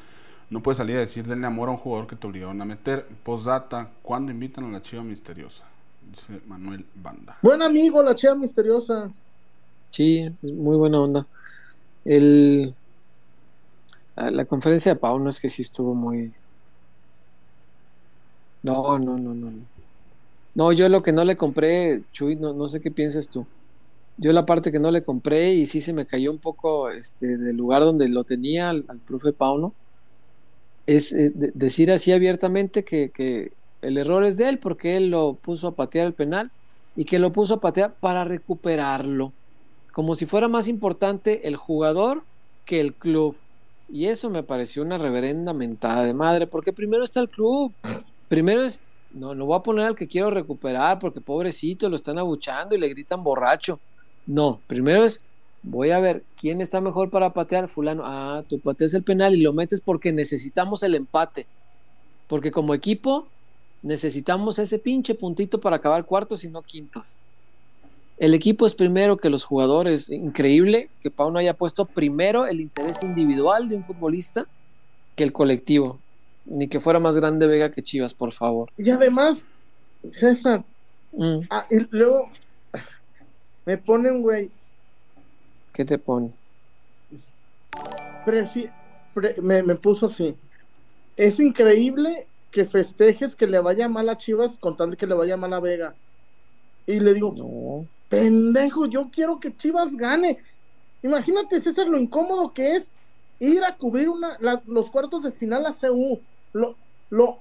No 0.50 0.62
puedes 0.62 0.78
salir 0.78 0.96
a 0.96 1.00
decir 1.00 1.26
denle 1.26 1.46
amor 1.46 1.68
a 1.68 1.72
un 1.72 1.78
jugador 1.78 2.06
que 2.06 2.16
te 2.16 2.26
obligaron 2.26 2.60
a 2.60 2.64
meter. 2.64 3.06
Postdata, 3.22 3.88
¿cuándo 4.02 4.32
invitan 4.32 4.64
a 4.64 4.68
la 4.68 4.82
chiva 4.82 5.02
misteriosa? 5.02 5.64
Dice 6.08 6.40
Manuel 6.46 6.84
Banda. 6.94 7.36
Buen 7.42 7.62
amigo, 7.62 8.02
la 8.02 8.14
chiva 8.16 8.34
misteriosa. 8.34 9.12
Sí, 9.90 10.28
es 10.42 10.52
muy 10.52 10.76
buena 10.76 11.00
onda. 11.00 11.26
El, 12.04 12.74
la 14.16 14.44
conferencia 14.44 14.92
de 14.92 15.00
Pauno 15.00 15.30
es 15.30 15.40
que 15.40 15.48
sí 15.48 15.62
estuvo 15.62 15.94
muy... 15.94 16.32
No, 18.62 18.98
no, 18.98 19.16
no, 19.16 19.34
no. 19.34 19.52
No, 20.54 20.72
yo 20.72 20.88
lo 20.88 21.02
que 21.02 21.12
no 21.12 21.24
le 21.24 21.36
compré, 21.36 22.02
Chuy, 22.12 22.36
no, 22.36 22.52
no 22.52 22.68
sé 22.68 22.80
qué 22.80 22.90
piensas 22.90 23.28
tú. 23.28 23.46
Yo 24.16 24.32
la 24.32 24.44
parte 24.44 24.70
que 24.70 24.78
no 24.78 24.90
le 24.90 25.02
compré 25.02 25.54
y 25.54 25.66
sí 25.66 25.80
se 25.80 25.92
me 25.92 26.06
cayó 26.06 26.30
un 26.30 26.38
poco 26.38 26.90
este, 26.90 27.38
del 27.38 27.56
lugar 27.56 27.82
donde 27.82 28.08
lo 28.08 28.24
tenía 28.24 28.68
al, 28.70 28.84
profe 29.06 29.32
Pauno, 29.32 29.72
es 30.96 31.12
eh, 31.12 31.30
decir 31.34 31.92
así 31.92 32.10
abiertamente 32.10 32.84
que, 32.84 33.52
el 33.80 33.96
error 33.96 34.24
es 34.24 34.36
de 34.36 34.48
él 34.48 34.58
porque 34.58 34.96
él 34.96 35.10
lo 35.10 35.34
puso 35.34 35.68
a 35.68 35.74
patear 35.74 36.06
el 36.06 36.12
penal 36.12 36.50
y 36.96 37.06
que 37.06 37.18
lo 37.18 37.32
puso 37.32 37.54
a 37.54 37.60
patear 37.60 37.94
para 37.94 38.24
recuperarlo, 38.24 39.32
como 39.92 40.14
si 40.14 40.26
fuera 40.26 40.48
más 40.48 40.68
importante 40.68 41.48
el 41.48 41.56
jugador 41.56 42.22
que 42.66 42.80
el 42.80 42.92
club. 42.92 43.36
Y 43.88 44.06
eso 44.06 44.28
me 44.28 44.42
pareció 44.42 44.82
una 44.82 44.98
reverenda 44.98 45.54
mentada 45.54 46.04
de 46.04 46.12
madre, 46.12 46.46
porque 46.46 46.74
primero 46.74 47.02
está 47.02 47.20
el 47.20 47.30
club, 47.30 47.72
primero 48.28 48.62
es, 48.62 48.80
no, 49.12 49.34
no 49.34 49.46
voy 49.46 49.56
a 49.56 49.62
poner 49.62 49.86
al 49.86 49.96
que 49.96 50.08
quiero 50.08 50.30
recuperar 50.30 50.98
porque 50.98 51.22
pobrecito, 51.22 51.88
lo 51.88 51.96
están 51.96 52.18
abuchando 52.18 52.74
y 52.74 52.78
le 52.78 52.88
gritan 52.88 53.24
borracho. 53.24 53.80
No, 54.26 54.60
primero 54.66 55.04
es, 55.04 55.24
voy 55.62 55.90
a 55.90 56.00
ver 56.00 56.24
quién 56.38 56.60
está 56.60 56.80
mejor 56.80 57.10
para 57.10 57.32
patear, 57.32 57.68
fulano. 57.68 58.02
Ah, 58.04 58.44
tú 58.48 58.58
pateas 58.60 58.94
el 58.94 59.02
penal 59.02 59.34
y 59.34 59.42
lo 59.42 59.52
metes 59.52 59.80
porque 59.80 60.12
necesitamos 60.12 60.82
el 60.82 60.94
empate. 60.94 61.46
Porque 62.28 62.50
como 62.50 62.74
equipo 62.74 63.26
necesitamos 63.82 64.58
ese 64.58 64.78
pinche 64.78 65.14
puntito 65.14 65.60
para 65.60 65.76
acabar 65.76 66.04
cuartos 66.04 66.44
y 66.44 66.48
no 66.48 66.62
quintos. 66.62 67.18
El 68.18 68.34
equipo 68.34 68.66
es 68.66 68.74
primero 68.74 69.16
que 69.16 69.30
los 69.30 69.44
jugadores. 69.44 70.10
Increíble 70.10 70.90
que 71.02 71.10
Pau 71.10 71.30
no 71.30 71.38
haya 71.38 71.54
puesto 71.54 71.86
primero 71.86 72.46
el 72.46 72.60
interés 72.60 73.02
individual 73.02 73.68
de 73.68 73.76
un 73.76 73.84
futbolista 73.84 74.46
que 75.16 75.24
el 75.24 75.32
colectivo. 75.32 75.98
Ni 76.44 76.68
que 76.68 76.80
fuera 76.80 76.98
más 76.98 77.16
grande 77.16 77.46
Vega 77.46 77.72
que 77.72 77.82
Chivas, 77.82 78.12
por 78.12 78.32
favor. 78.32 78.70
Y 78.76 78.90
además, 78.90 79.46
César, 80.08 80.64
mm. 81.12 81.40
ah, 81.48 81.64
y 81.70 81.86
luego 81.90 82.30
me 83.64 83.78
ponen, 83.78 84.22
güey. 84.22 84.50
¿Qué 85.80 85.86
te 85.86 85.96
pone? 85.96 86.30
me, 89.40 89.62
me, 89.62 89.74
puso 89.76 90.04
así. 90.04 90.36
Es 91.16 91.40
increíble 91.40 92.26
que 92.50 92.66
festejes 92.66 93.34
que 93.34 93.46
le 93.46 93.60
vaya 93.60 93.88
mal 93.88 94.10
a 94.10 94.18
Chivas 94.18 94.58
con 94.58 94.76
tal 94.76 94.90
de 94.90 94.98
que 94.98 95.06
le 95.06 95.14
vaya 95.14 95.38
mal 95.38 95.54
a 95.54 95.60
Vega. 95.60 95.94
Y 96.86 97.00
le 97.00 97.14
digo, 97.14 97.32
no. 97.34 97.86
pendejo, 98.10 98.84
yo 98.84 99.08
quiero 99.10 99.40
que 99.40 99.56
Chivas 99.56 99.96
gane. 99.96 100.36
Imagínate, 101.02 101.58
César, 101.58 101.86
lo 101.86 101.98
incómodo 101.98 102.52
que 102.52 102.76
es 102.76 102.92
ir 103.38 103.64
a 103.64 103.74
cubrir 103.78 104.10
una, 104.10 104.36
los 104.66 104.90
cuartos 104.90 105.22
de 105.22 105.32
final 105.32 105.64
a 105.64 105.72
CU. 105.72 106.20
Lo, 106.52 106.76
lo 107.08 107.38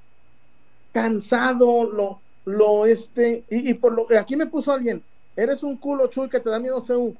cansado, 0.94 1.92
lo, 1.92 2.22
lo 2.46 2.86
este, 2.86 3.44
y, 3.50 3.72
y 3.72 3.74
por 3.74 3.92
lo 3.92 4.18
aquí 4.18 4.38
me 4.38 4.48
puso 4.48 4.72
alguien, 4.72 5.04
Eres 5.36 5.62
un 5.62 5.76
culo, 5.76 6.08
Chuy, 6.08 6.30
que 6.30 6.40
te 6.40 6.50
da 6.50 6.58
miedo 6.58 6.82
CU. 6.82 7.16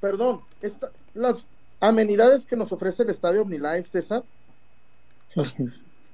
Perdón, 0.00 0.40
las 1.14 1.46
amenidades 1.80 2.46
que 2.46 2.56
nos 2.56 2.72
ofrece 2.72 3.02
el 3.02 3.10
estadio 3.10 3.42
OmniLife, 3.42 3.84
César. 3.84 4.22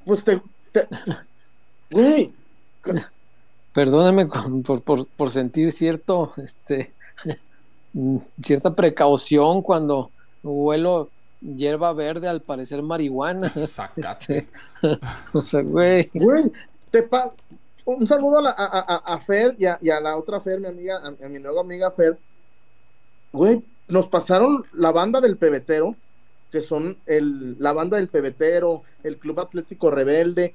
Pues 0.05 0.25
te. 0.25 0.41
Güey. 1.91 2.33
Perdóname 3.73 4.27
por, 4.27 5.31
sentir 5.31 5.73
cierto, 5.73 6.33
este, 6.37 6.93
cierta 8.41 8.75
precaución 8.75 9.63
cuando 9.63 10.11
huelo 10.43 11.11
hierba 11.41 11.93
verde, 11.93 12.29
al 12.29 12.41
parecer 12.41 12.83
marihuana. 12.83 13.53
Este, 13.57 14.49
o 15.33 15.41
sea, 15.41 15.63
güey. 15.63 16.07
Güey, 16.15 16.53
te 16.91 17.03
pa 17.03 17.33
un 17.85 18.07
saludo 18.07 18.47
a, 18.47 18.51
a, 18.53 19.21
Fer 19.21 19.57
y 19.59 19.67
a, 19.67 20.01
la 20.01 20.17
otra 20.17 20.41
Fer, 20.41 20.59
mi 20.59 20.69
amiga, 20.69 21.03
a, 21.05 21.29
mi 21.29 21.39
nueva 21.39 21.61
amiga 21.61 21.91
Fer. 21.91 22.19
Güey, 23.33 23.63
nos 23.89 24.09
pasaron 24.09 24.65
la 24.73 24.93
banda 24.93 25.21
del 25.21 25.37
pebetero, 25.37 25.97
que 26.51 26.61
son 26.61 26.97
el, 27.07 27.57
la 27.59 27.73
banda 27.73 27.97
del 27.97 28.09
pebetero, 28.09 28.83
el 29.03 29.19
Club 29.19 29.41
Atlético 29.41 29.91
Rebelde. 29.91 30.55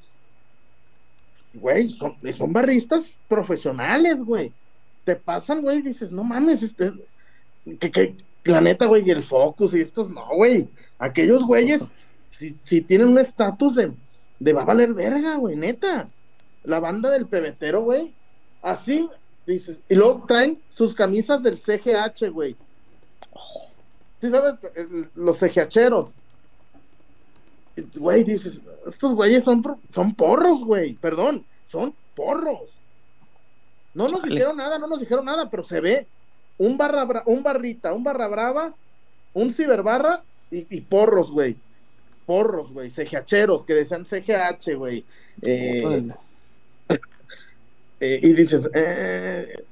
Güey, 1.53 1.89
son, 1.89 2.15
son 2.31 2.53
barristas 2.53 3.17
profesionales, 3.27 4.23
güey. 4.23 4.51
Te 5.03 5.15
pasan, 5.15 5.61
güey, 5.61 5.81
dices, 5.81 6.11
no 6.11 6.23
mames, 6.23 6.63
este, 6.63 6.93
que, 7.79 7.91
que, 7.91 8.15
la 8.43 8.61
neta, 8.61 8.85
güey, 8.85 9.05
y 9.05 9.11
el 9.11 9.23
Focus 9.23 9.73
y 9.73 9.81
estos, 9.81 10.09
no, 10.09 10.25
güey. 10.35 10.69
Aquellos 10.97 11.43
güeyes, 11.43 12.07
si, 12.25 12.55
si 12.59 12.81
tienen 12.81 13.09
un 13.09 13.19
estatus 13.19 13.75
de, 13.75 13.91
de 14.39 14.53
va 14.53 14.61
a 14.61 14.65
valer 14.65 14.93
verga, 14.93 15.35
güey, 15.35 15.55
neta 15.55 16.07
la 16.63 16.79
banda 16.79 17.09
del 17.09 17.27
pebetero, 17.27 17.81
güey. 17.81 18.13
Así, 18.61 19.09
dices. 19.45 19.77
Y 19.89 19.95
luego 19.95 20.25
traen 20.27 20.59
sus 20.69 20.93
camisas 20.93 21.43
del 21.43 21.57
CGH, 21.57 22.29
güey. 22.31 22.55
¿Sí 24.21 24.29
sabes? 24.29 24.55
Los 25.15 25.37
CGHeros. 25.37 26.13
Güey, 27.95 28.23
dices, 28.23 28.59
estos 28.87 29.15
güeyes 29.15 29.43
son, 29.43 29.63
son 29.89 30.13
porros, 30.13 30.63
güey. 30.63 30.93
Perdón, 30.95 31.45
son 31.67 31.93
porros. 32.15 32.77
No 33.93 34.09
nos 34.09 34.21
dijeron 34.23 34.57
nada, 34.57 34.77
no 34.77 34.87
nos 34.87 34.99
dijeron 34.99 35.25
nada, 35.25 35.49
pero 35.49 35.63
se 35.63 35.79
ve 35.79 36.07
un 36.57 36.77
barra 36.77 37.23
un 37.25 37.41
barrita, 37.41 37.93
un 37.93 38.03
barra 38.03 38.27
brava, 38.27 38.73
un 39.33 39.51
ciberbarra 39.51 40.21
y, 40.51 40.67
y 40.75 40.81
porros, 40.81 41.31
güey. 41.31 41.55
Porros, 42.25 42.71
güey, 42.71 42.91
CGHeros, 42.91 43.65
que 43.65 43.73
decían 43.73 44.05
CGH, 44.05 44.75
güey. 44.75 45.03
Eh, 45.41 46.09
eh, 47.99 48.19
y 48.21 48.33
dices, 48.33 48.69
eh, 48.73 49.63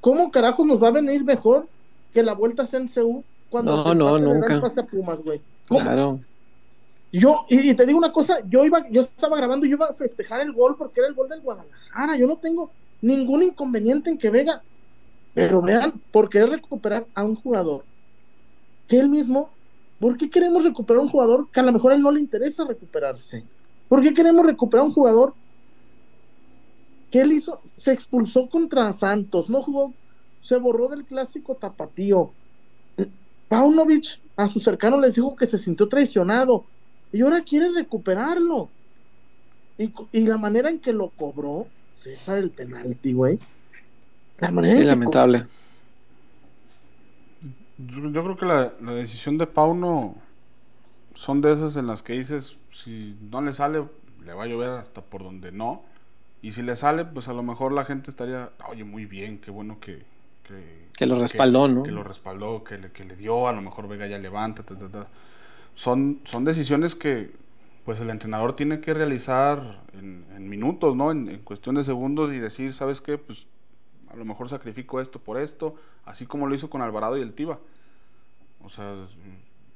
¿cómo 0.00 0.30
carajo 0.30 0.64
nos 0.64 0.82
va 0.82 0.88
a 0.88 0.92
venir 0.92 1.22
mejor 1.22 1.68
que 2.12 2.22
la 2.22 2.34
vuelta 2.34 2.66
sea 2.66 2.80
en 2.80 2.88
CU 2.88 3.24
cuando 3.48 3.94
no, 3.94 3.94
no, 3.94 4.18
nunca. 4.18 4.60
pasa 4.60 4.84
Pumas, 4.86 5.22
güey? 5.22 5.40
Claro. 5.66 6.18
Yo, 7.12 7.44
y, 7.48 7.74
te 7.74 7.86
digo 7.86 7.98
una 7.98 8.12
cosa, 8.12 8.38
yo 8.48 8.64
iba, 8.64 8.88
yo 8.88 9.00
estaba 9.00 9.36
grabando 9.36 9.66
y 9.66 9.70
yo 9.70 9.76
iba 9.76 9.86
a 9.86 9.94
festejar 9.94 10.40
el 10.40 10.52
gol 10.52 10.76
porque 10.78 11.00
era 11.00 11.08
el 11.08 11.14
gol 11.14 11.28
del 11.28 11.40
Guadalajara. 11.40 12.16
Yo 12.16 12.26
no 12.26 12.36
tengo 12.36 12.70
ningún 13.02 13.42
inconveniente 13.42 14.10
en 14.10 14.18
que 14.18 14.30
Vega, 14.30 14.62
pero 15.34 15.60
vean, 15.60 16.00
por 16.12 16.28
querer 16.28 16.50
recuperar 16.50 17.06
a 17.14 17.24
un 17.24 17.34
jugador 17.34 17.84
que 18.86 18.98
él 18.98 19.08
mismo, 19.08 19.50
¿por 19.98 20.16
qué 20.16 20.30
queremos 20.30 20.64
recuperar 20.64 21.00
a 21.00 21.04
un 21.04 21.10
jugador 21.10 21.48
que 21.50 21.60
a 21.60 21.62
lo 21.64 21.72
mejor 21.72 21.92
a 21.92 21.94
él 21.96 22.02
no 22.02 22.12
le 22.12 22.20
interesa 22.20 22.64
recuperarse? 22.64 23.44
¿Por 23.88 24.02
qué 24.02 24.14
queremos 24.14 24.46
recuperar 24.46 24.84
a 24.84 24.86
un 24.86 24.94
jugador 24.94 25.34
¿Qué 27.10 27.20
él 27.20 27.32
hizo? 27.32 27.60
Se 27.76 27.92
expulsó 27.92 28.48
contra 28.48 28.92
Santos, 28.92 29.50
no 29.50 29.62
jugó, 29.62 29.92
se 30.40 30.56
borró 30.56 30.88
del 30.88 31.04
clásico 31.04 31.54
tapatío. 31.56 32.32
Paunovic 33.48 34.20
a 34.36 34.48
su 34.48 34.60
cercano 34.60 35.00
les 35.00 35.16
dijo 35.16 35.34
que 35.34 35.46
se 35.46 35.58
sintió 35.58 35.88
traicionado 35.88 36.64
y 37.12 37.22
ahora 37.22 37.42
quiere 37.42 37.70
recuperarlo. 37.72 38.70
Y, 39.76 40.26
la 40.26 40.36
manera 40.36 40.68
en 40.68 40.78
que 40.78 40.92
lo 40.92 41.08
cobró, 41.08 41.66
César, 41.96 42.38
el 42.38 42.50
penalti, 42.50 43.14
güey. 43.14 43.38
La 44.38 44.50
manera 44.50 44.76
sí, 44.76 44.84
lamentable. 44.84 45.46
Yo, 47.78 48.10
creo 48.10 48.36
que 48.36 48.44
la, 48.44 48.74
la, 48.82 48.92
decisión 48.92 49.38
de 49.38 49.46
Pauno 49.46 50.16
son 51.14 51.40
de 51.40 51.52
esas 51.52 51.76
en 51.76 51.86
las 51.86 52.02
que 52.02 52.12
dices, 52.12 52.58
si 52.70 53.16
no 53.30 53.40
le 53.40 53.52
sale, 53.52 53.84
le 54.22 54.34
va 54.34 54.44
a 54.44 54.46
llover 54.46 54.70
hasta 54.70 55.00
por 55.00 55.22
donde 55.22 55.50
no. 55.50 55.82
Y 56.42 56.52
si 56.52 56.62
le 56.62 56.76
sale, 56.76 57.06
pues 57.06 57.28
a 57.28 57.32
lo 57.32 57.42
mejor 57.42 57.72
la 57.72 57.84
gente 57.84 58.10
estaría, 58.10 58.52
oye, 58.68 58.84
muy 58.84 59.06
bien, 59.06 59.38
qué 59.38 59.50
bueno 59.50 59.80
que... 59.80 60.04
Que, 60.96 61.06
lo 61.06 61.14
respaldó, 61.14 61.68
¿no? 61.68 61.82
Que 61.82 61.90
lo 61.90 62.02
respaldó, 62.02 62.62
que 62.62 62.78
le, 62.78 62.92
que 62.92 63.04
le 63.04 63.16
dio, 63.16 63.48
a 63.48 63.52
lo 63.52 63.62
mejor 63.62 63.88
Vega 63.88 64.06
ya 64.06 64.18
levanta, 64.18 64.64
Son, 65.74 66.20
son 66.24 66.44
decisiones 66.44 66.94
que 66.94 67.32
pues 67.84 68.00
el 68.00 68.10
entrenador 68.10 68.54
tiene 68.54 68.80
que 68.80 68.92
realizar 68.92 69.82
en, 69.94 70.48
minutos, 70.48 70.94
¿no? 70.94 71.10
En, 71.10 71.38
cuestión 71.38 71.74
de 71.76 71.84
segundos 71.84 72.32
y 72.32 72.38
decir, 72.38 72.72
¿sabes 72.72 73.00
qué? 73.00 73.18
Pues 73.18 73.46
a 74.10 74.16
lo 74.16 74.24
mejor 74.24 74.48
sacrifico 74.48 75.00
esto 75.00 75.18
por 75.18 75.38
esto, 75.38 75.74
así 76.04 76.26
como 76.26 76.46
lo 76.46 76.54
hizo 76.54 76.68
con 76.68 76.82
Alvarado 76.82 77.16
y 77.16 77.22
el 77.22 77.32
Tiva. 77.32 77.58
O 78.62 78.68
sea, 78.68 78.94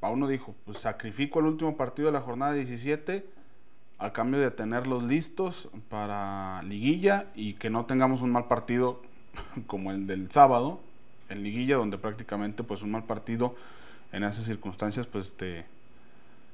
Pauno 0.01 0.29
dijo, 0.29 0.55
pues 0.65 0.79
sacrifico 0.79 1.41
el 1.41 1.47
último 1.47 1.77
partido 1.77 2.07
de 2.07 2.13
la 2.13 2.21
jornada 2.21 2.53
17 2.53 3.27
a 3.99 4.13
cambio 4.13 4.41
de 4.41 4.51
tenerlos 4.51 5.05
listos 5.05 5.71
para 5.89 6.63
liguilla 6.65 7.31
y 7.35 7.55
que 7.55 7.71
no 7.71 7.87
tengamos 7.87 8.23
un 8.23 8.33
mal 8.33 8.47
partido 8.47 9.01
como 9.67 9.91
el 9.91 10.07
del 10.07 10.31
sábado 10.31 10.81
en 11.29 11.43
liguilla 11.43 11.77
donde 11.77 11.99
prácticamente 11.99 12.63
pues 12.63 12.83
un 12.83 12.91
mal 12.91 13.05
partido 13.05 13.55
en 14.13 14.25
esas 14.25 14.45
circunstancias 14.45 15.07
pues 15.07 15.35
te, 15.35 15.65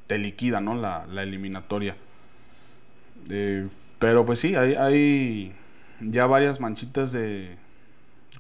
te 0.07 0.19
liquida 0.19 0.61
¿no? 0.61 0.75
la, 0.75 1.07
eliminatoria 1.23 1.97
eh, 3.29 3.69
pero 3.99 4.25
pues 4.25 4.41
sí 4.41 4.55
hay, 4.55 4.75
hay 4.75 5.55
ya 6.01 6.27
varias 6.27 6.61
manchitas 6.61 7.13
de 7.13 7.57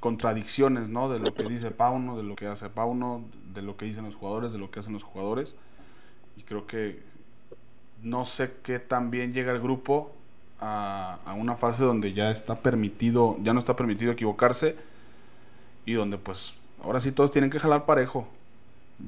contradicciones 0.01 0.89
¿no? 0.89 1.11
de 1.11 1.19
lo 1.19 1.35
que 1.35 1.45
dice 1.45 1.71
Pauno 1.71 2.17
de 2.17 2.23
lo 2.23 2.35
que 2.37 2.47
hace 2.47 2.71
Pauno 2.71 3.25
de 3.53 3.63
lo 3.63 3.77
que 3.77 3.85
dicen 3.85 4.05
los 4.05 4.15
jugadores 4.15 4.53
de 4.53 4.59
lo 4.59 4.71
que 4.71 4.81
hacen 4.81 4.95
los 4.95 5.03
jugadores 5.03 5.57
y 6.37 6.43
creo 6.43 6.67
que 6.67 7.03
no 8.03 8.25
sé 8.25 8.57
qué 8.63 8.79
tan 8.79 9.11
llega 9.11 9.53
el 9.53 9.61
grupo 9.61 10.15
a, 10.61 11.35
una 11.37 11.57
fase 11.57 11.85
donde 11.85 12.13
ya 12.13 12.31
está 12.31 12.61
permitido, 12.61 13.37
ya 13.43 13.53
no 13.53 13.59
está 13.59 13.77
permitido 13.77 14.13
equivocarse 14.13 14.77
y 15.87 15.95
donde 15.95 16.19
pues 16.19 16.55
ahora 16.83 17.01
sí 17.01 17.13
todos 17.13 17.31
tienen 17.31 17.51
que 17.51 17.59
jalar 17.59 17.87
parejo. 17.87 18.29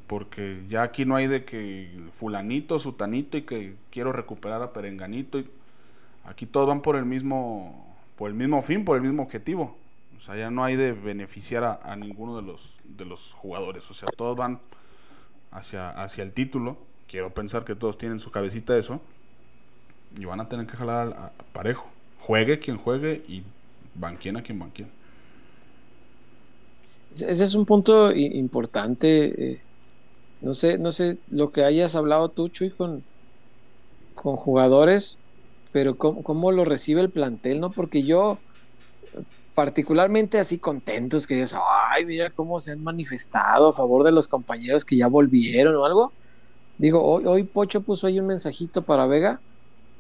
Porque 0.06 0.62
ya 0.70 0.82
aquí 0.82 1.04
no 1.04 1.16
hay 1.16 1.26
de 1.26 1.44
que 1.44 1.90
fulanito, 2.12 2.78
sutanito 2.78 3.36
y 3.36 3.42
que 3.42 3.74
quiero 3.90 4.12
recuperar 4.12 4.62
a 4.62 4.72
perenganito. 4.72 5.38
Y 5.38 5.50
aquí 6.24 6.46
todos 6.46 6.66
van 6.66 6.80
por 6.80 6.96
el 6.96 7.04
mismo, 7.04 7.94
por 8.16 8.30
el 8.30 8.34
mismo 8.34 8.62
fin, 8.62 8.86
por 8.86 8.96
el 8.96 9.02
mismo 9.02 9.22
objetivo. 9.22 9.76
O 10.16 10.20
sea, 10.20 10.34
ya 10.36 10.50
no 10.50 10.64
hay 10.64 10.76
de 10.76 10.92
beneficiar 10.92 11.64
a, 11.64 11.74
a 11.82 11.94
ninguno 11.96 12.36
de 12.36 12.42
los, 12.42 12.80
de 12.84 13.04
los 13.04 13.34
jugadores. 13.34 13.90
O 13.90 13.94
sea, 13.94 14.08
todos 14.16 14.34
van 14.34 14.60
hacia, 15.50 15.90
hacia 15.90 16.24
el 16.24 16.32
título 16.32 16.78
quiero 17.12 17.34
pensar 17.34 17.62
que 17.64 17.74
todos 17.74 17.98
tienen 17.98 18.18
su 18.18 18.30
cabecita 18.30 18.76
eso. 18.78 18.98
Y 20.18 20.24
van 20.24 20.40
a 20.40 20.48
tener 20.48 20.66
que 20.66 20.76
jalar 20.76 21.08
a, 21.08 21.32
parejo. 21.52 21.88
Juegue 22.20 22.58
quien 22.58 22.76
juegue 22.76 23.22
y 23.28 23.42
banquien 23.94 24.36
a 24.36 24.42
quien 24.42 24.58
banquien. 24.58 24.88
Ese 27.14 27.44
es 27.44 27.54
un 27.54 27.66
punto 27.66 28.12
importante. 28.12 29.52
Eh, 29.52 29.60
no 30.40 30.54
sé, 30.54 30.78
no 30.78 30.92
sé 30.92 31.18
lo 31.30 31.52
que 31.52 31.64
hayas 31.64 31.94
hablado 31.94 32.28
tú, 32.28 32.48
Chuy, 32.48 32.70
con, 32.70 33.04
con 34.14 34.36
jugadores, 34.36 35.18
pero 35.72 35.96
cómo, 35.96 36.22
cómo, 36.22 36.52
lo 36.52 36.64
recibe 36.64 37.00
el 37.00 37.10
plantel, 37.10 37.60
¿no? 37.60 37.70
Porque 37.70 38.02
yo, 38.02 38.38
particularmente 39.54 40.38
así 40.38 40.58
contentos, 40.58 41.26
que 41.26 41.34
dices, 41.36 41.56
ay, 41.90 42.04
mira 42.06 42.30
cómo 42.30 42.58
se 42.60 42.72
han 42.72 42.82
manifestado 42.82 43.68
a 43.68 43.72
favor 43.72 44.04
de 44.04 44.12
los 44.12 44.26
compañeros 44.26 44.84
que 44.84 44.96
ya 44.96 45.06
volvieron 45.06 45.76
o 45.76 45.84
algo. 45.84 46.12
Digo, 46.78 47.02
hoy, 47.02 47.24
hoy 47.26 47.44
Pocho 47.44 47.82
puso 47.82 48.06
ahí 48.06 48.18
un 48.18 48.26
mensajito 48.26 48.82
para 48.82 49.06
Vega, 49.06 49.40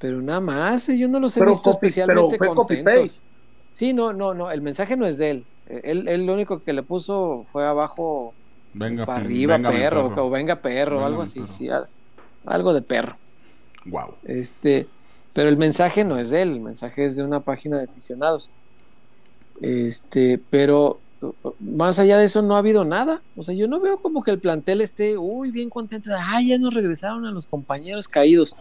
pero 0.02 0.20
nada 0.20 0.40
más, 0.40 0.88
eh, 0.88 0.98
yo 0.98 1.06
no 1.06 1.20
los 1.20 1.36
he 1.36 1.46
visto 1.46 1.70
especialmente 1.70 2.36
pero 2.36 2.56
contentos. 2.56 3.22
Sí, 3.70 3.92
no, 3.92 4.12
no, 4.12 4.34
no, 4.34 4.50
el 4.50 4.60
mensaje 4.60 4.96
no 4.96 5.06
es 5.06 5.16
de 5.16 5.30
él. 5.30 5.44
Él, 5.68 6.26
lo 6.26 6.34
único 6.34 6.60
que 6.60 6.72
le 6.72 6.82
puso 6.82 7.46
fue 7.52 7.64
abajo 7.64 8.34
venga, 8.74 9.06
para 9.06 9.20
arriba, 9.20 9.58
perro, 9.58 10.12
o 10.16 10.28
venga 10.28 10.56
perro, 10.56 11.04
algo 11.04 11.22
así, 11.22 11.46
sí, 11.46 11.68
algo 12.44 12.74
de 12.74 12.82
perro. 12.82 13.16
Wow. 13.86 14.16
Este, 14.24 14.88
pero 15.34 15.48
el 15.48 15.56
mensaje 15.56 16.04
no 16.04 16.18
es 16.18 16.30
de 16.30 16.42
él, 16.42 16.54
el 16.54 16.60
mensaje 16.60 17.04
es 17.04 17.14
de 17.14 17.22
una 17.22 17.38
página 17.38 17.78
de 17.78 17.84
aficionados. 17.84 18.50
Este, 19.60 20.40
pero 20.50 20.98
más 21.60 22.00
allá 22.00 22.18
de 22.18 22.24
eso 22.24 22.42
no 22.42 22.56
ha 22.56 22.58
habido 22.58 22.84
nada. 22.84 23.22
O 23.36 23.44
sea, 23.44 23.54
yo 23.54 23.68
no 23.68 23.78
veo 23.78 23.98
como 23.98 24.24
que 24.24 24.32
el 24.32 24.40
plantel 24.40 24.80
esté, 24.80 25.16
uy, 25.16 25.52
bien 25.52 25.70
contento, 25.70 26.10
de, 26.10 26.16
ah, 26.18 26.42
ya 26.42 26.58
nos 26.58 26.74
regresaron 26.74 27.24
a 27.24 27.30
los 27.30 27.46
compañeros 27.46 28.08
caídos. 28.08 28.56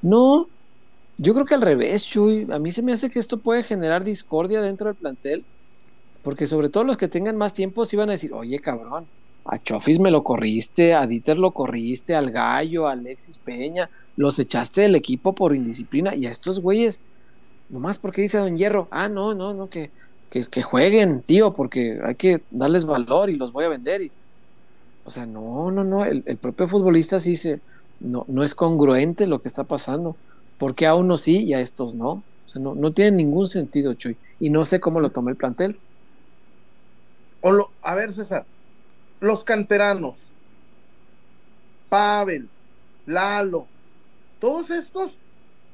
No, 0.00 0.48
yo 1.18 1.34
creo 1.34 1.46
que 1.46 1.54
al 1.54 1.62
revés, 1.62 2.04
Chuy. 2.04 2.46
A 2.50 2.58
mí 2.58 2.72
se 2.72 2.82
me 2.82 2.92
hace 2.92 3.10
que 3.10 3.18
esto 3.18 3.38
puede 3.38 3.62
generar 3.62 4.04
discordia 4.04 4.60
dentro 4.60 4.86
del 4.86 4.96
plantel, 4.96 5.44
porque 6.22 6.46
sobre 6.46 6.68
todo 6.68 6.84
los 6.84 6.96
que 6.96 7.08
tengan 7.08 7.36
más 7.36 7.54
tiempo 7.54 7.84
sí 7.84 7.96
van 7.96 8.08
a 8.10 8.12
decir, 8.12 8.32
oye, 8.32 8.58
cabrón, 8.60 9.06
a 9.44 9.58
Chofis 9.58 9.98
me 9.98 10.10
lo 10.10 10.24
corriste, 10.24 10.94
a 10.94 11.06
Dieter 11.06 11.38
lo 11.38 11.52
corriste, 11.52 12.14
al 12.14 12.30
Gallo, 12.30 12.86
a 12.86 12.92
Alexis 12.92 13.38
Peña, 13.38 13.88
los 14.16 14.38
echaste 14.38 14.82
del 14.82 14.96
equipo 14.96 15.34
por 15.34 15.54
indisciplina 15.54 16.14
y 16.14 16.26
a 16.26 16.30
estos 16.30 16.60
güeyes, 16.60 17.00
nomás 17.68 17.98
porque 17.98 18.22
dice 18.22 18.38
Don 18.38 18.56
Hierro, 18.56 18.88
ah, 18.90 19.08
no, 19.08 19.34
no, 19.34 19.54
no, 19.54 19.70
que 19.70 19.90
que, 20.44 20.62
jueguen, 20.62 21.22
tío, 21.22 21.52
porque 21.52 22.00
hay 22.04 22.14
que 22.14 22.42
darles 22.50 22.84
valor 22.84 23.30
y 23.30 23.36
los 23.36 23.52
voy 23.52 23.64
a 23.64 23.68
vender. 23.68 24.02
Y, 24.02 24.12
o 25.04 25.10
sea, 25.10 25.26
no, 25.26 25.70
no, 25.70 25.84
no, 25.84 26.04
el, 26.04 26.22
propio 26.36 26.66
futbolista 26.66 27.20
sí 27.20 27.36
se, 27.36 27.60
no, 28.00 28.24
no 28.28 28.42
es 28.42 28.54
congruente 28.54 29.26
lo 29.26 29.40
que 29.40 29.48
está 29.48 29.64
pasando, 29.64 30.16
porque 30.58 30.86
a 30.86 30.94
unos 30.94 31.22
sí 31.22 31.44
y 31.44 31.54
a 31.54 31.60
estos 31.60 31.94
no. 31.94 32.10
O 32.10 32.48
sea, 32.48 32.62
no, 32.62 32.74
no 32.74 32.92
tiene 32.92 33.16
ningún 33.16 33.48
sentido, 33.48 33.94
Chuy, 33.94 34.16
y 34.38 34.50
no 34.50 34.64
sé 34.64 34.80
cómo 34.80 35.00
lo 35.00 35.10
toma 35.10 35.30
el 35.30 35.36
plantel. 35.36 35.78
O 37.40 37.52
lo, 37.52 37.70
a 37.82 37.94
ver, 37.94 38.12
César, 38.12 38.44
los 39.20 39.44
canteranos, 39.44 40.30
Pavel, 41.88 42.48
Lalo, 43.06 43.66
todos 44.40 44.70
estos, 44.70 45.18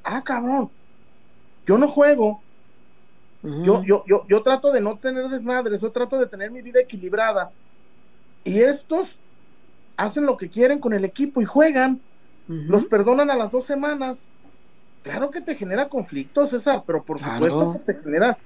ah, 0.04 0.22
cabrón, 0.22 0.70
yo 1.66 1.78
no 1.78 1.88
juego, 1.88 2.40
yo, 3.42 3.82
yo, 3.82 4.04
yo, 4.06 4.24
yo 4.28 4.42
trato 4.42 4.70
de 4.70 4.80
no 4.80 4.98
tener 4.98 5.28
desmadres, 5.28 5.80
yo 5.80 5.90
trato 5.90 6.18
de 6.18 6.26
tener 6.26 6.50
mi 6.50 6.62
vida 6.62 6.80
equilibrada. 6.80 7.50
Y 8.44 8.60
estos 8.60 9.18
hacen 9.96 10.26
lo 10.26 10.36
que 10.36 10.48
quieren 10.48 10.78
con 10.78 10.92
el 10.92 11.04
equipo 11.04 11.40
y 11.40 11.44
juegan, 11.44 12.00
los 12.46 12.84
perdonan 12.86 13.30
a 13.30 13.36
las 13.36 13.50
dos 13.50 13.64
semanas. 13.64 14.30
Claro 15.02 15.30
que 15.30 15.40
te 15.40 15.54
genera 15.54 15.88
conflictos, 15.88 16.50
César, 16.50 16.84
pero 16.86 17.02
por 17.02 17.18
supuesto 17.18 17.72
que 17.72 17.92
te 17.92 17.94
genera, 18.02 18.38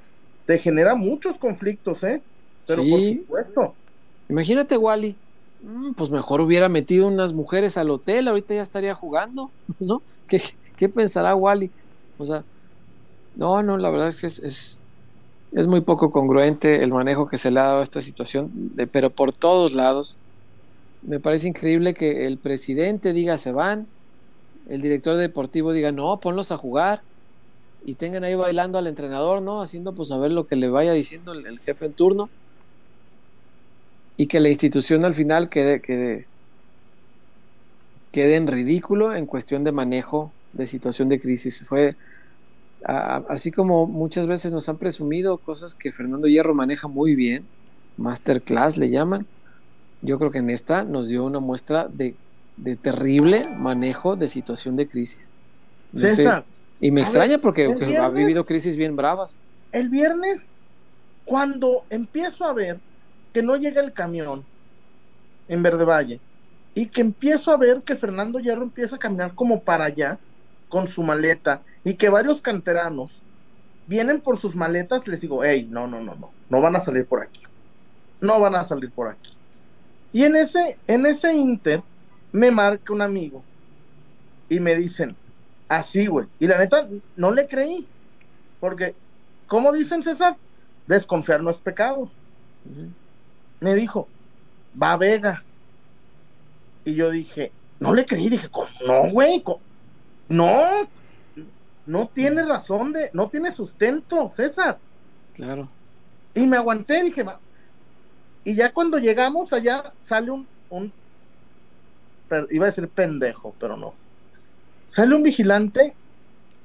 te 0.46 0.58
genera 0.58 0.94
muchos 0.94 1.36
conflictos, 1.38 2.02
¿eh? 2.04 2.22
Pero 2.66 2.82
por 2.88 3.00
supuesto. 3.00 3.74
Imagínate, 4.28 4.76
Wally, 4.76 5.16
mm, 5.62 5.92
pues 5.92 6.10
mejor 6.10 6.40
hubiera 6.40 6.68
metido 6.68 7.06
unas 7.06 7.32
mujeres 7.32 7.76
al 7.76 7.90
hotel, 7.90 8.28
ahorita 8.28 8.54
ya 8.54 8.62
estaría 8.62 8.94
jugando, 8.94 9.50
¿no? 9.80 10.02
¿Qué, 10.26 10.42
qué 10.76 10.88
pensará 10.88 11.34
Wally? 11.34 11.70
O 12.18 12.24
sea, 12.24 12.42
no, 13.36 13.62
no, 13.62 13.76
la 13.76 13.90
verdad 13.90 14.08
es 14.08 14.20
que 14.20 14.26
es, 14.26 14.80
es 15.52 15.66
muy 15.66 15.82
poco 15.82 16.10
congruente 16.10 16.82
el 16.82 16.90
manejo 16.90 17.28
que 17.28 17.36
se 17.38 17.50
le 17.50 17.60
ha 17.60 17.64
dado 17.64 17.80
a 17.80 17.82
esta 17.82 18.00
situación, 18.00 18.50
pero 18.92 19.10
por 19.10 19.32
todos 19.32 19.74
lados. 19.74 20.18
Me 21.02 21.20
parece 21.20 21.48
increíble 21.48 21.94
que 21.94 22.26
el 22.26 22.38
presidente 22.38 23.12
diga 23.12 23.38
se 23.38 23.52
van, 23.52 23.86
el 24.68 24.82
director 24.82 25.16
deportivo 25.16 25.72
diga 25.72 25.92
no, 25.92 26.18
ponlos 26.18 26.52
a 26.52 26.56
jugar 26.56 27.02
y 27.84 27.94
tengan 27.94 28.24
ahí 28.24 28.34
bailando 28.34 28.78
al 28.78 28.86
entrenador, 28.86 29.42
¿no? 29.42 29.60
Haciendo 29.62 29.94
pues 29.94 30.10
a 30.10 30.18
ver 30.18 30.32
lo 30.32 30.46
que 30.46 30.56
le 30.56 30.68
vaya 30.68 30.92
diciendo 30.92 31.32
el, 31.32 31.60
jefe 31.60 31.86
en 31.86 31.92
turno 31.92 32.28
y 34.16 34.26
que 34.26 34.40
la 34.40 34.48
institución 34.48 35.04
al 35.04 35.14
final 35.14 35.48
quede, 35.48 35.80
quede, 35.80 36.26
quede 38.12 38.36
en 38.36 38.48
ridículo 38.48 39.14
en 39.14 39.26
cuestión 39.26 39.62
de 39.62 39.72
manejo 39.72 40.32
de 40.52 40.66
situación 40.66 41.08
de 41.08 41.20
crisis. 41.20 41.64
Fue 41.66 41.94
así 42.84 43.50
como 43.50 43.86
muchas 43.86 44.26
veces 44.26 44.52
nos 44.52 44.68
han 44.68 44.78
presumido 44.78 45.38
cosas 45.38 45.74
que 45.74 45.92
Fernando 45.92 46.28
Hierro 46.28 46.54
maneja 46.54 46.88
muy 46.88 47.14
bien, 47.14 47.44
masterclass 47.96 48.76
le 48.76 48.90
llaman, 48.90 49.26
yo 50.02 50.18
creo 50.18 50.30
que 50.30 50.38
en 50.38 50.50
esta 50.50 50.84
nos 50.84 51.08
dio 51.08 51.24
una 51.24 51.40
muestra 51.40 51.88
de, 51.88 52.14
terrible 52.76 53.48
manejo 53.48 54.16
de 54.16 54.28
situación 54.28 54.76
de 54.76 54.88
crisis. 54.88 55.36
César. 55.94 56.44
y 56.80 56.90
me 56.90 57.00
extraña 57.00 57.38
porque 57.38 57.66
ha 58.00 58.08
vivido 58.10 58.44
crisis 58.44 58.76
bien 58.76 58.96
bravas. 58.96 59.40
El 59.72 59.88
viernes, 59.88 60.50
cuando 61.24 61.84
empiezo 61.90 62.44
a 62.44 62.52
ver 62.52 62.78
que 63.32 63.42
no 63.42 63.56
llega 63.56 63.80
el 63.80 63.92
camión 63.92 64.44
en 65.48 65.62
Verde 65.62 65.84
Valle 65.84 66.20
y 66.74 66.86
que 66.86 67.00
empiezo 67.00 67.52
a 67.52 67.56
ver 67.56 67.82
que 67.82 67.96
Fernando 67.96 68.38
Hierro 68.38 68.62
empieza 68.62 68.96
a 68.96 68.98
caminar 68.98 69.34
como 69.34 69.60
para 69.60 69.84
allá 69.84 70.18
con 70.68 70.88
su 70.88 71.02
maleta 71.02 71.62
y 71.84 71.94
que 71.94 72.08
varios 72.08 72.42
canteranos 72.42 73.22
vienen 73.86 74.20
por 74.20 74.36
sus 74.36 74.56
maletas, 74.56 75.06
les 75.06 75.20
digo, 75.20 75.44
hey, 75.44 75.66
no, 75.70 75.86
no, 75.86 76.00
no, 76.00 76.14
no, 76.16 76.30
no 76.48 76.60
van 76.60 76.76
a 76.76 76.80
salir 76.80 77.06
por 77.06 77.22
aquí. 77.22 77.42
No 78.20 78.40
van 78.40 78.54
a 78.54 78.64
salir 78.64 78.90
por 78.90 79.08
aquí. 79.08 79.32
Y 80.12 80.24
en 80.24 80.36
ese, 80.36 80.78
en 80.86 81.06
ese 81.06 81.32
inter 81.34 81.82
me 82.36 82.50
marca 82.50 82.92
un 82.92 83.00
amigo 83.00 83.42
y 84.50 84.60
me 84.60 84.76
dicen, 84.76 85.16
así, 85.68 86.06
güey. 86.06 86.26
Y 86.38 86.46
la 86.46 86.58
neta, 86.58 86.86
no 87.16 87.32
le 87.32 87.48
creí. 87.48 87.86
Porque, 88.60 88.94
¿cómo 89.46 89.72
dicen 89.72 90.02
César? 90.02 90.36
Desconfiar 90.86 91.42
no 91.42 91.48
es 91.48 91.58
pecado. 91.58 92.10
Me 93.58 93.74
dijo, 93.74 94.06
va 94.80 94.98
Vega. 94.98 95.42
Y 96.84 96.94
yo 96.94 97.10
dije, 97.10 97.52
no 97.80 97.94
le 97.94 98.04
creí. 98.04 98.28
Dije, 98.28 98.50
¿cómo? 98.50 98.68
No, 98.86 99.10
güey. 99.10 99.42
No, 100.28 100.88
no 101.86 102.08
tiene 102.08 102.44
razón 102.44 102.92
de, 102.92 103.08
no 103.14 103.30
tiene 103.30 103.50
sustento, 103.50 104.30
César. 104.30 104.78
Claro. 105.32 105.68
Y 106.34 106.46
me 106.46 106.58
aguanté, 106.58 107.02
dije, 107.02 107.24
y 108.44 108.54
ya 108.54 108.74
cuando 108.74 108.98
llegamos 108.98 109.54
allá 109.54 109.94
sale 110.00 110.30
un, 110.30 110.46
un 110.68 110.92
iba 112.50 112.64
a 112.64 112.66
decir 112.66 112.88
pendejo, 112.88 113.54
pero 113.58 113.76
no. 113.76 113.94
Sale 114.88 115.14
un 115.14 115.22
vigilante 115.22 115.94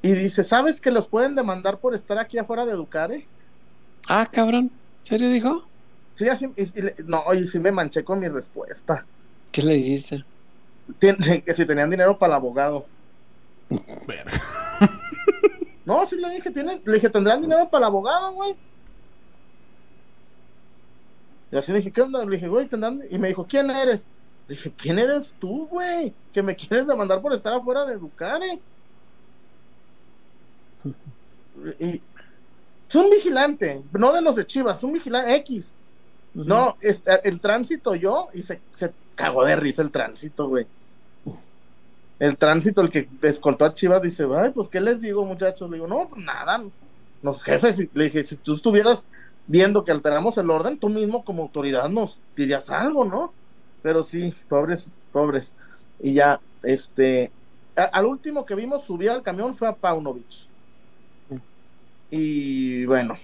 y 0.01 0.13
dice, 0.13 0.43
¿sabes 0.43 0.81
que 0.81 0.91
los 0.91 1.07
pueden 1.07 1.35
demandar 1.35 1.77
por 1.77 1.93
estar 1.93 2.17
aquí 2.17 2.37
afuera 2.37 2.65
de 2.65 2.73
Ducare? 2.73 3.27
Ah, 4.07 4.27
cabrón. 4.31 4.71
¿Serio 5.03 5.29
dijo? 5.29 5.67
Sí, 6.15 6.27
así, 6.27 6.47
no, 7.05 7.23
y 7.33 7.47
sí 7.47 7.59
me 7.59 7.71
manché 7.71 8.03
con 8.03 8.19
mi 8.19 8.27
respuesta. 8.27 9.05
¿Qué 9.51 9.61
le 9.63 9.75
dijiste? 9.75 10.23
que 10.99 11.53
si 11.53 11.65
tenían 11.65 11.89
dinero 11.89 12.17
para 12.17 12.33
el 12.33 12.37
abogado. 12.37 12.85
no, 15.85 16.05
sí 16.05 16.17
le 16.17 16.29
dije, 16.29 16.51
¿tienen? 16.51 16.81
le 16.85 16.93
dije, 16.93 17.09
¿tendrán 17.09 17.41
dinero 17.41 17.69
para 17.69 17.85
el 17.85 17.87
abogado, 17.89 18.33
güey? 18.33 18.55
Y 21.51 21.57
así 21.57 21.71
le 21.71 21.79
dije, 21.79 21.91
¿qué 21.91 22.01
onda? 22.01 22.23
Le 22.23 22.31
dije, 22.31 22.47
güey, 22.47 22.67
¿tendrán? 22.67 23.01
Y 23.09 23.17
me 23.17 23.27
dijo, 23.27 23.45
¿quién 23.45 23.69
eres? 23.69 24.07
Dije, 24.51 24.69
¿quién 24.75 24.99
eres 24.99 25.33
tú, 25.39 25.65
güey? 25.67 26.13
Que 26.33 26.43
me 26.43 26.57
quieres 26.57 26.85
demandar 26.85 27.21
por 27.21 27.31
estar 27.31 27.53
afuera 27.53 27.85
de 27.85 27.95
Ducare. 27.95 28.59
Y, 31.79 32.01
es 32.89 32.95
un 32.95 33.09
vigilante, 33.09 33.81
no 33.93 34.11
de 34.11 34.21
los 34.21 34.35
de 34.35 34.45
Chivas, 34.45 34.83
un 34.83 34.91
vigilante 34.91 35.33
X. 35.35 35.73
No, 36.33 36.75
es, 36.81 37.01
el 37.23 37.39
tránsito 37.39 37.95
yo 37.95 38.27
y 38.33 38.43
se, 38.43 38.59
se 38.71 38.91
cagó 39.15 39.45
de 39.45 39.55
risa 39.55 39.83
el 39.83 39.91
tránsito, 39.91 40.49
güey. 40.49 40.67
El 42.19 42.35
tránsito, 42.35 42.81
el 42.81 42.89
que 42.89 43.07
escoltó 43.21 43.63
a 43.63 43.73
Chivas, 43.73 44.01
dice, 44.01 44.27
ay, 44.35 44.49
pues, 44.49 44.67
¿qué 44.67 44.81
les 44.81 44.99
digo, 44.99 45.25
muchachos? 45.25 45.69
Le 45.69 45.77
digo, 45.77 45.87
no, 45.87 46.09
pues 46.09 46.25
nada. 46.25 46.61
Los 47.23 47.41
jefes, 47.41 47.87
le 47.93 48.03
dije, 48.03 48.21
si 48.25 48.35
tú 48.35 48.55
estuvieras 48.55 49.07
viendo 49.47 49.85
que 49.85 49.93
alteramos 49.93 50.37
el 50.37 50.49
orden, 50.49 50.77
tú 50.77 50.89
mismo 50.89 51.23
como 51.23 51.43
autoridad 51.43 51.87
nos 51.87 52.19
dirías 52.35 52.69
algo, 52.69 53.05
¿no? 53.05 53.31
Pero 53.81 54.03
sí, 54.03 54.33
pobres, 54.47 54.91
pobres. 55.11 55.53
Y 55.99 56.13
ya, 56.13 56.39
este, 56.63 57.31
al 57.75 58.05
último 58.05 58.45
que 58.45 58.55
vimos 58.55 58.83
subir 58.83 59.09
al 59.09 59.23
camión 59.23 59.55
fue 59.55 59.67
a 59.67 59.75
Paunovic. 59.75 60.47
Y 62.09 62.85
bueno. 62.85 63.15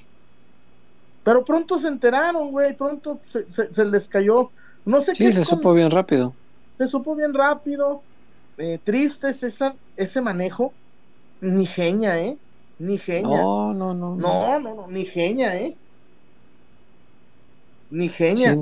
Pero 1.24 1.44
pronto 1.44 1.78
se 1.78 1.90
enteraron, 1.90 2.52
güey, 2.52 2.76
pronto 2.76 3.20
se, 3.50 3.86
les 3.86 4.08
cayó. 4.08 4.50
No 4.86 5.02
sé 5.02 5.14
sí, 5.14 5.26
qué. 5.26 5.32
Sí, 5.32 5.40
se 5.40 5.44
supo 5.44 5.74
bien 5.74 5.92
rápido. 5.92 6.34
Se 6.78 6.88
supo 6.88 7.16
bien 7.16 7.34
rápido. 7.34 8.02
Eh, 8.58 8.80
triste 8.84 9.34
César, 9.34 9.76
ese 9.98 10.22
manejo. 10.22 10.74
Ni 11.42 11.66
genia, 11.66 12.20
¿eh? 12.20 12.38
Ni 12.80 12.98
genia. 12.98 13.42
No, 13.42 13.74
no, 13.74 13.94
no. 13.94 14.16
No, 14.16 14.60
no, 14.60 14.74
no, 14.74 14.88
ni 14.88 15.06
genia, 15.06 15.56
¿eh? 15.58 15.76
Ni 17.90 18.10
genia. 18.10 18.58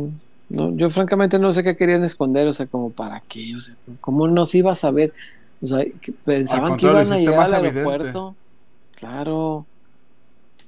No, 0.56 0.76
yo 0.76 0.90
francamente 0.90 1.38
no 1.38 1.52
sé 1.52 1.64
qué 1.64 1.76
querían 1.76 2.04
esconder, 2.04 2.48
o 2.48 2.54
sea, 2.54 2.66
como 2.66 2.90
para 2.90 3.20
qué, 3.22 3.56
o 3.56 3.62
sea, 3.62 3.76
¿cómo 4.00 4.28
no 4.28 4.46
se 4.46 4.60
iba 4.60 4.72
a 4.72 4.76
saber? 4.76 5.14
O 5.62 5.68
sea, 5.68 5.86
pensaban 6.24 6.78
que 6.78 6.86
iban 6.86 7.12
a 7.12 7.18
llegar 7.18 7.54
al 7.54 7.66
aeropuerto. 7.66 8.36
Claro. 8.96 9.66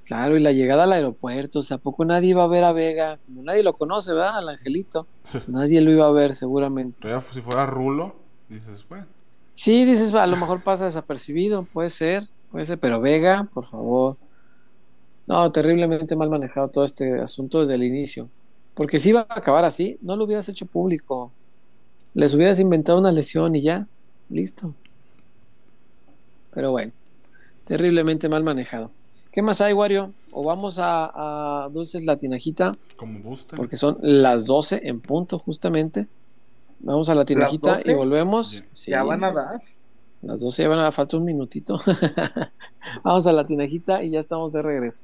Claro, 0.03 0.37
y 0.37 0.39
la 0.39 0.53
llegada 0.53 0.83
al 0.83 0.93
aeropuerto, 0.93 1.59
o 1.59 1.61
sea, 1.61 1.77
¿a 1.77 1.79
poco 1.79 2.05
nadie 2.05 2.29
iba 2.29 2.43
a 2.43 2.47
ver 2.47 2.63
a 2.63 2.71
Vega? 2.71 3.19
Como 3.25 3.43
nadie 3.43 3.63
lo 3.63 3.73
conoce, 3.73 4.13
¿verdad? 4.13 4.37
Al 4.37 4.49
angelito. 4.49 5.05
nadie 5.47 5.81
lo 5.81 5.91
iba 5.91 6.07
a 6.07 6.11
ver, 6.11 6.35
seguramente. 6.35 6.97
Pero 7.01 7.19
si 7.19 7.41
fuera 7.41 7.65
Rulo, 7.65 8.15
dices, 8.49 8.85
bueno. 8.87 9.05
Sí, 9.53 9.85
dices, 9.85 10.13
a 10.13 10.27
lo 10.27 10.37
mejor 10.37 10.63
pasa 10.63 10.85
desapercibido, 10.85 11.63
puede 11.63 11.89
ser, 11.89 12.23
puede 12.51 12.65
ser, 12.65 12.77
pero 12.77 13.01
Vega, 13.01 13.49
por 13.53 13.69
favor. 13.69 14.17
No, 15.25 15.51
terriblemente 15.51 16.15
mal 16.15 16.29
manejado 16.29 16.69
todo 16.69 16.85
este 16.85 17.19
asunto 17.19 17.59
desde 17.59 17.75
el 17.75 17.83
inicio. 17.83 18.29
Porque 18.77 18.99
si 18.99 19.09
iba 19.09 19.25
a 19.27 19.39
acabar 19.39 19.65
así, 19.65 19.97
no 20.03 20.15
lo 20.15 20.25
hubieras 20.25 20.47
hecho 20.49 20.67
público. 20.67 21.31
Les 22.13 22.35
hubieras 22.35 22.59
inventado 22.59 22.99
una 22.99 23.11
lesión 23.11 23.55
y 23.55 23.63
ya, 23.63 23.87
listo. 24.29 24.75
Pero 26.53 26.69
bueno, 26.69 26.91
terriblemente 27.65 28.29
mal 28.29 28.43
manejado. 28.43 28.91
¿Qué 29.31 29.41
más 29.41 29.61
hay, 29.61 29.73
Wario? 29.73 30.13
O 30.31 30.43
vamos 30.43 30.77
a, 30.79 31.67
Dulces 31.73 32.05
Latinajita. 32.05 32.77
Como 32.97 33.19
guste. 33.21 33.57
Porque 33.57 33.77
son 33.77 33.97
las 33.99 34.45
12 34.45 34.81
en 34.83 35.01
punto, 35.01 35.39
justamente. 35.39 36.07
Vamos 36.79 37.09
a 37.09 37.15
Latinajita 37.15 37.79
y 37.83 37.95
volvemos. 37.95 38.63
ya 38.85 39.01
van 39.01 39.23
a 39.23 39.33
dar. 39.33 39.61
Las 40.21 40.41
12 40.41 40.61
ya 40.61 40.69
van 40.69 40.79
a 40.79 40.83
dar, 40.83 40.93
falta 40.93 41.17
un 41.17 41.25
minutito. 41.25 41.79
vamos 43.03 43.25
a 43.25 43.33
Latinajita 43.33 44.03
y 44.03 44.11
ya 44.11 44.19
estamos 44.19 44.53
de 44.53 44.61
regreso. 44.61 45.03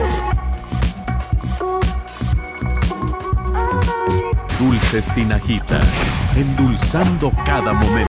Dulces 4.91 5.13
Tinajita, 5.15 5.79
endulzando 6.35 7.31
cada 7.45 7.71
momento. 7.71 8.10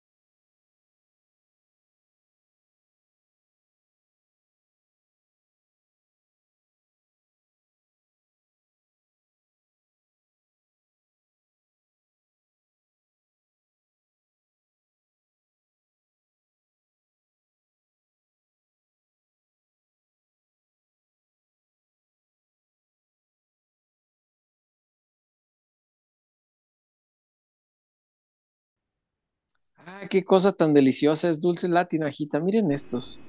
Qué 30.08 30.24
cosa 30.24 30.52
tan 30.52 30.74
deliciosa 30.74 31.30
es 31.30 31.40
dulce 31.42 31.68
latinajita. 31.68 32.40
Miren 32.40 32.72
estos. 32.72 33.20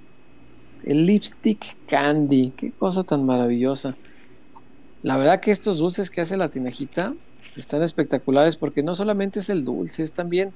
El 0.84 1.06
lipstick 1.06 1.76
candy. 1.86 2.52
Qué 2.56 2.72
cosa 2.72 3.05
tan 3.05 3.24
maravillosa. 3.24 3.96
La 5.02 5.16
verdad 5.16 5.40
que 5.40 5.51
estos 5.51 5.78
dulces 5.78 6.10
que 6.10 6.20
hace 6.20 6.36
la 6.36 6.48
tinajita 6.48 7.14
están 7.56 7.82
espectaculares 7.82 8.56
porque 8.56 8.82
no 8.82 8.94
solamente 8.94 9.40
es 9.40 9.51
el 9.51 9.64
dulce, 9.64 10.02
es 10.02 10.12
también 10.12 10.52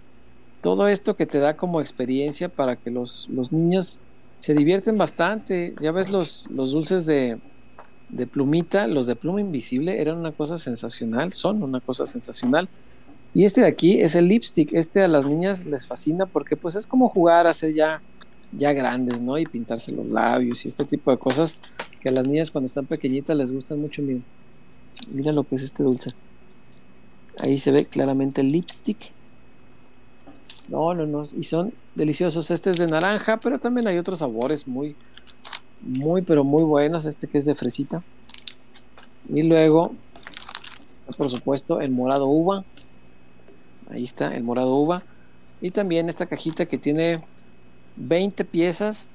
todo 0.62 0.88
esto 0.88 1.16
que 1.16 1.26
te 1.26 1.38
da 1.38 1.56
como 1.56 1.80
experiencia 1.80 2.48
para 2.48 2.76
que 2.76 2.90
los, 2.90 3.28
los 3.28 3.52
niños 3.52 4.00
se 4.40 4.54
divierten 4.54 4.96
bastante. 4.96 5.74
Ya 5.80 5.92
ves 5.92 6.10
los, 6.10 6.46
los 6.50 6.72
dulces 6.72 7.06
de, 7.06 7.38
de 8.08 8.26
plumita, 8.26 8.86
los 8.86 9.06
de 9.06 9.16
pluma 9.16 9.40
invisible 9.40 10.00
eran 10.00 10.18
una 10.18 10.32
cosa 10.32 10.56
sensacional, 10.56 11.32
son 11.32 11.62
una 11.62 11.80
cosa 11.80 12.06
sensacional 12.06 12.68
Y 13.34 13.44
este 13.44 13.60
de 13.60 13.66
aquí 13.66 14.00
es 14.00 14.14
el 14.14 14.28
lipstick. 14.28 14.72
Este 14.72 15.02
a 15.02 15.08
las 15.08 15.28
niñas 15.28 15.66
les 15.66 15.86
fascina 15.86 16.26
porque 16.26 16.56
pues 16.56 16.76
es 16.76 16.86
como 16.86 17.08
jugar 17.08 17.46
a 17.46 17.52
ser 17.52 17.74
ya, 17.74 18.02
ya 18.52 18.72
grandes, 18.72 19.20
¿no? 19.20 19.38
Y 19.38 19.46
pintarse 19.46 19.92
los 19.92 20.06
labios 20.06 20.64
y 20.64 20.68
este 20.68 20.84
tipo 20.84 21.10
de 21.10 21.18
cosas 21.18 21.60
que 22.00 22.08
a 22.08 22.12
las 22.12 22.26
niñas 22.26 22.50
cuando 22.50 22.66
están 22.66 22.86
pequeñitas 22.86 23.36
les 23.36 23.52
gustan 23.52 23.80
mucho. 23.80 24.02
Mira, 24.02 24.20
mira 25.10 25.32
lo 25.32 25.44
que 25.44 25.56
es 25.56 25.62
este 25.62 25.82
dulce. 25.82 26.10
Ahí 27.40 27.58
se 27.58 27.70
ve 27.70 27.84
claramente 27.84 28.40
el 28.40 28.50
lipstick. 28.50 29.12
No, 30.68 30.94
no, 30.94 31.06
no. 31.06 31.22
Y 31.36 31.44
son 31.44 31.72
deliciosos. 31.94 32.50
Este 32.50 32.70
es 32.70 32.76
de 32.78 32.86
naranja, 32.86 33.38
pero 33.38 33.58
también 33.58 33.86
hay 33.88 33.98
otros 33.98 34.18
sabores 34.18 34.66
muy, 34.66 34.96
muy, 35.80 36.22
pero 36.22 36.44
muy 36.44 36.62
buenos. 36.62 37.06
Este 37.06 37.26
que 37.26 37.38
es 37.38 37.46
de 37.46 37.54
fresita. 37.54 38.02
Y 39.32 39.42
luego, 39.42 39.94
por 41.16 41.30
supuesto, 41.30 41.80
el 41.80 41.90
morado 41.90 42.26
uva. 42.26 42.64
Ahí 43.90 44.04
está, 44.04 44.34
el 44.34 44.42
morado 44.42 44.74
uva. 44.76 45.02
Y 45.60 45.70
también 45.70 46.08
esta 46.08 46.26
cajita 46.26 46.66
que 46.66 46.78
tiene 46.78 47.22
20 47.96 48.44
piezas. 48.44 49.08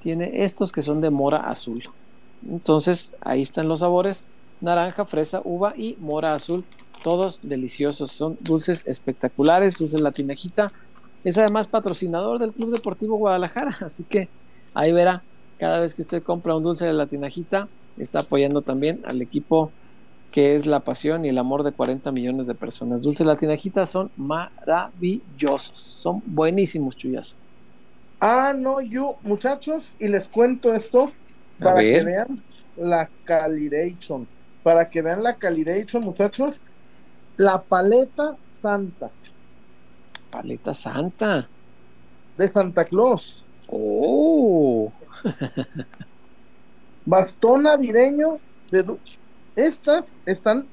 Tiene 0.00 0.44
estos 0.44 0.72
que 0.72 0.82
son 0.82 1.00
de 1.00 1.10
mora 1.10 1.38
azul. 1.48 1.82
Entonces, 2.48 3.12
ahí 3.20 3.42
están 3.42 3.68
los 3.68 3.80
sabores. 3.80 4.26
Naranja, 4.60 5.04
fresa, 5.04 5.40
uva 5.44 5.74
y 5.76 5.96
mora 6.00 6.34
azul. 6.34 6.64
Todos 7.02 7.40
deliciosos. 7.42 8.10
Son 8.12 8.36
dulces 8.40 8.86
espectaculares. 8.86 9.78
Dulces 9.78 10.00
latinajita. 10.00 10.70
Es 11.22 11.38
además 11.38 11.68
patrocinador 11.68 12.38
del 12.38 12.52
Club 12.52 12.72
Deportivo 12.72 13.16
Guadalajara. 13.16 13.76
Así 13.80 14.04
que 14.04 14.28
ahí 14.74 14.92
verá. 14.92 15.22
Cada 15.58 15.80
vez 15.80 15.94
que 15.94 16.02
usted 16.02 16.22
compra 16.22 16.56
un 16.56 16.64
dulce 16.64 16.84
de 16.84 16.92
latinajita, 16.92 17.68
está 17.96 18.20
apoyando 18.20 18.62
también 18.62 19.00
al 19.04 19.22
equipo 19.22 19.70
que 20.34 20.56
es 20.56 20.66
la 20.66 20.80
pasión 20.80 21.24
y 21.24 21.28
el 21.28 21.38
amor 21.38 21.62
de 21.62 21.70
40 21.70 22.10
millones 22.10 22.48
de 22.48 22.56
personas. 22.56 23.04
Dulce 23.04 23.24
Latinajita 23.24 23.86
son 23.86 24.10
maravillosos, 24.16 25.78
son 25.78 26.24
buenísimos, 26.26 26.96
chuyas. 26.96 27.36
Ah, 28.18 28.52
no, 28.52 28.80
yo, 28.80 29.14
muchachos, 29.22 29.94
y 30.00 30.08
les 30.08 30.28
cuento 30.28 30.74
esto 30.74 31.12
para 31.60 31.80
que 31.80 32.02
vean 32.02 32.42
la 32.76 33.08
calidation, 33.22 34.26
para 34.64 34.90
que 34.90 35.02
vean 35.02 35.22
la 35.22 35.36
calidation, 35.36 36.02
muchachos, 36.02 36.56
la 37.36 37.62
paleta 37.62 38.36
santa. 38.52 39.12
Paleta 40.32 40.74
santa. 40.74 41.48
De 42.36 42.48
Santa 42.48 42.84
Claus. 42.84 43.44
Oh. 43.68 44.90
Bastón 47.06 47.62
navideño 47.62 48.40
de 48.72 48.82
estas 49.56 50.16
están 50.26 50.66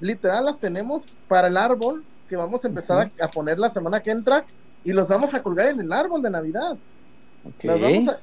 literal 0.00 0.44
las 0.44 0.60
tenemos 0.60 1.04
para 1.26 1.48
el 1.48 1.56
árbol 1.56 2.04
que 2.28 2.36
vamos 2.36 2.64
a 2.64 2.68
empezar 2.68 3.10
a, 3.20 3.28
poner 3.28 3.58
la 3.58 3.68
semana 3.68 4.02
que 4.02 4.10
entra 4.10 4.44
y 4.84 4.92
los 4.92 5.08
vamos 5.08 5.32
a 5.34 5.42
colgar 5.42 5.68
en 5.68 5.80
el 5.80 5.92
árbol 5.92 6.22
de 6.22 6.30
Navidad. 6.30 6.76
Las 7.62 7.80
vamos 7.80 8.08
a, 8.08 8.18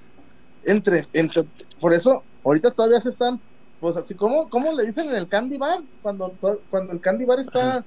entre, 0.63 1.07
entre, 1.13 1.45
por 1.79 1.93
eso 1.93 2.23
ahorita 2.43 2.71
todavía 2.71 3.01
se 3.01 3.09
están, 3.09 3.39
pues 3.79 3.97
así 3.97 4.13
como, 4.13 4.49
como 4.49 4.71
le 4.73 4.85
dicen 4.85 5.09
en 5.09 5.15
el 5.15 5.27
candy 5.27 5.57
bar, 5.57 5.81
cuando, 6.01 6.33
cuando 6.69 6.93
el 6.93 7.01
candy 7.01 7.25
bar 7.25 7.39
está, 7.39 7.83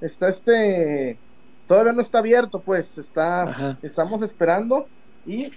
está 0.00 0.28
este, 0.28 1.18
todavía 1.66 1.92
no 1.92 2.00
está 2.00 2.18
abierto, 2.18 2.60
pues 2.60 2.98
está, 2.98 3.78
estamos 3.82 4.22
esperando 4.22 4.86
y 5.26 5.52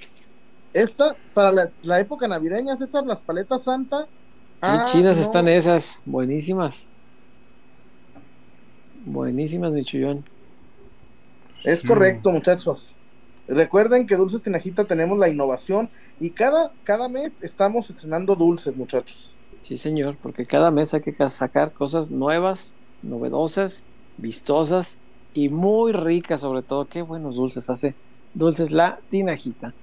esta, 0.74 1.16
para 1.34 1.70
la, 1.84 2.00
época 2.00 2.28
navideña, 2.28 2.76
César, 2.76 3.06
las 3.06 3.22
paletas 3.22 3.64
Santa. 3.64 4.08
Qué 4.48 4.70
ah, 4.70 4.86
chidas 4.86 5.18
están 5.18 5.48
esas, 5.48 6.02
buenísimas. 6.06 6.90
Buenísimas, 9.06 9.74
mi 9.74 9.84
chullón. 9.84 10.24
Es 11.64 11.84
correcto, 11.84 12.32
muchachos. 12.32 12.94
Recuerden 13.48 14.08
que 14.08 14.16
Dulces 14.16 14.42
Tinajita 14.42 14.86
tenemos 14.86 15.18
la 15.18 15.28
innovación 15.28 15.90
y 16.20 16.30
cada, 16.30 16.72
cada 16.84 17.10
mes 17.10 17.34
estamos 17.42 17.90
estrenando 17.90 18.36
dulces, 18.36 18.76
muchachos. 18.76 19.36
Sí, 19.62 19.78
señor, 19.78 20.18
porque 20.22 20.46
cada 20.46 20.72
mes 20.72 20.94
hay 20.94 21.02
que 21.02 21.16
sacar 21.30 21.72
cosas 21.74 22.12
nuevas, 22.12 22.74
novedosas, 23.02 23.86
vistosas 24.18 24.98
y 25.34 25.50
muy 25.50 25.92
ricas, 25.92 26.42
sobre 26.42 26.62
todo. 26.62 26.86
Qué 26.86 27.02
buenos 27.02 27.36
dulces 27.36 27.70
hace 27.70 27.96
Dulces 28.34 28.72
La 28.72 29.00
Tinajita. 29.10 29.74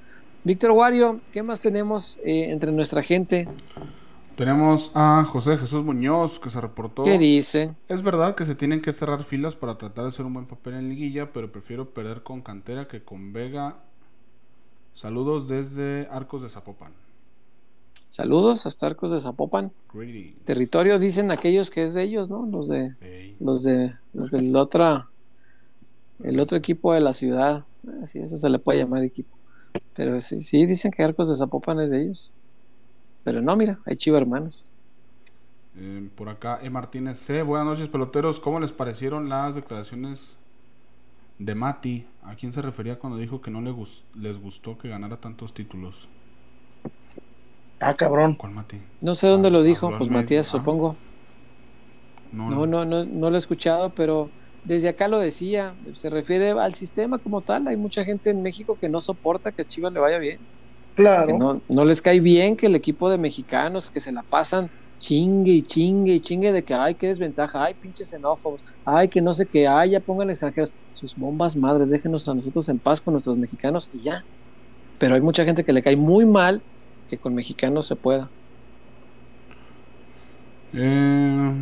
Víctor 0.42 0.70
Wario, 0.70 1.20
¿qué 1.32 1.42
más 1.42 1.60
tenemos 1.60 2.18
eh, 2.24 2.50
entre 2.50 2.72
nuestra 2.72 3.02
gente? 3.02 3.46
Tenemos 4.40 4.90
a 4.94 5.22
José 5.24 5.58
Jesús 5.58 5.84
Muñoz 5.84 6.38
que 6.38 6.48
se 6.48 6.62
reportó. 6.62 7.02
¿Qué 7.02 7.18
dice? 7.18 7.74
Es 7.88 8.00
verdad 8.00 8.34
que 8.34 8.46
se 8.46 8.54
tienen 8.54 8.80
que 8.80 8.94
cerrar 8.94 9.22
filas 9.22 9.54
para 9.54 9.76
tratar 9.76 10.04
de 10.04 10.08
hacer 10.08 10.24
un 10.24 10.32
buen 10.32 10.46
papel 10.46 10.72
en 10.76 10.88
liguilla, 10.88 11.30
pero 11.30 11.52
prefiero 11.52 11.90
perder 11.90 12.22
con 12.22 12.40
Cantera 12.40 12.88
que 12.88 13.02
con 13.02 13.34
Vega. 13.34 13.80
Saludos 14.94 15.46
desde 15.46 16.08
Arcos 16.10 16.40
de 16.40 16.48
Zapopan. 16.48 16.94
Saludos 18.08 18.64
hasta 18.64 18.86
Arcos 18.86 19.10
de 19.10 19.20
Zapopan. 19.20 19.72
Territorio 20.46 20.98
dicen 20.98 21.30
aquellos 21.30 21.68
que 21.68 21.84
es 21.84 21.92
de 21.92 22.04
ellos, 22.04 22.30
¿no? 22.30 22.46
Los 22.46 22.66
de 22.66 22.94
los 23.40 23.62
de 23.62 23.94
los 24.14 24.30
del 24.30 24.56
otro 24.56 25.06
el 26.24 26.40
otro 26.40 26.56
equipo 26.56 26.94
de 26.94 27.02
la 27.02 27.12
ciudad. 27.12 27.66
Así 28.02 28.20
eso 28.20 28.38
se 28.38 28.48
le 28.48 28.58
puede 28.58 28.78
llamar 28.78 29.04
equipo. 29.04 29.36
Pero 29.94 30.18
sí, 30.22 30.40
sí, 30.40 30.64
dicen 30.64 30.92
que 30.92 31.02
Arcos 31.02 31.28
de 31.28 31.36
Zapopan 31.36 31.78
es 31.80 31.90
de 31.90 32.04
ellos. 32.04 32.32
Pero 33.24 33.42
no, 33.42 33.56
mira, 33.56 33.78
hay 33.84 33.96
chivo 33.96 34.16
hermanos. 34.16 34.66
Eh, 35.76 36.08
por 36.14 36.28
acá, 36.28 36.58
E. 36.62 36.70
Martínez 36.70 37.18
C. 37.18 37.42
Buenas 37.42 37.66
noches, 37.66 37.88
peloteros. 37.88 38.40
¿Cómo 38.40 38.60
les 38.60 38.72
parecieron 38.72 39.28
las 39.28 39.54
declaraciones 39.54 40.38
de 41.38 41.54
Mati? 41.54 42.06
¿A 42.22 42.34
quién 42.34 42.52
se 42.52 42.62
refería 42.62 42.98
cuando 42.98 43.18
dijo 43.18 43.40
que 43.40 43.50
no 43.50 43.60
le 43.60 43.74
les 44.14 44.38
gustó 44.38 44.78
que 44.78 44.88
ganara 44.88 45.18
tantos 45.18 45.54
títulos? 45.54 46.08
Ah, 47.80 47.94
cabrón. 47.94 48.34
¿Cuál 48.34 48.52
Mati? 48.52 48.76
No 49.00 49.14
sé 49.14 49.26
dónde 49.28 49.50
lo 49.50 49.62
dijo, 49.62 49.90
pues 49.96 50.10
Matías, 50.10 50.48
ah. 50.48 50.58
supongo. 50.58 50.96
No 52.32 52.50
no, 52.50 52.66
no, 52.66 52.84
no, 52.84 53.04
no, 53.04 53.30
lo 53.30 53.36
he 53.36 53.38
escuchado, 53.38 53.90
pero 53.94 54.30
desde 54.64 54.88
acá 54.88 55.08
lo 55.08 55.18
decía, 55.18 55.74
se 55.94 56.10
refiere 56.10 56.50
al 56.50 56.74
sistema 56.74 57.18
como 57.18 57.40
tal. 57.40 57.66
Hay 57.68 57.76
mucha 57.76 58.04
gente 58.04 58.30
en 58.30 58.42
México 58.42 58.78
que 58.78 58.88
no 58.88 59.00
soporta 59.00 59.50
que 59.50 59.62
a 59.62 59.64
Chivas 59.66 59.92
le 59.92 60.00
vaya 60.00 60.18
bien. 60.18 60.38
Claro. 60.96 61.60
no, 61.68 61.84
les 61.84 62.02
cae 62.02 62.20
bien 62.20 62.56
que 62.56 62.66
el 62.66 62.74
equipo 62.74 63.08
de 63.08 63.16
mexicanos 63.16 63.90
que 63.90 64.00
se 64.00 64.12
la 64.12 64.22
pasan 64.22 64.70
chingue 65.00 65.52
y 65.52 65.62
chingue 65.62 66.14
y 66.14 66.20
chingue 66.20 66.52
de 66.52 66.62
que 66.62 66.74
ay, 66.74 66.94
qué 66.94 67.08
desventaja, 67.08 67.64
ay, 67.64 67.74
pinches 67.74 68.08
xenófobos, 68.08 68.62
ay, 68.84 69.08
que 69.08 69.22
no 69.22 69.34
sé 69.34 69.46
qué, 69.46 69.66
ay, 69.66 69.90
ya 69.90 70.00
pongan 70.00 70.30
extranjeros. 70.30 70.72
Sus 70.92 71.16
bombas 71.16 71.56
madres, 71.56 71.88
déjenos 71.88 72.28
a 72.28 72.34
nosotros 72.34 72.68
en 72.68 72.78
paz 72.78 73.00
con 73.00 73.14
nuestros 73.14 73.36
mexicanos 73.36 73.90
y 73.92 74.00
ya. 74.02 74.24
Pero 74.98 75.14
hay 75.14 75.20
mucha 75.22 75.44
gente 75.44 75.64
que 75.64 75.72
le 75.72 75.82
cae 75.82 75.96
muy 75.96 76.26
mal 76.26 76.60
que 77.08 77.16
con 77.16 77.34
mexicanos 77.34 77.86
se 77.86 77.96
pueda. 77.96 78.28
Eh, 80.74 81.52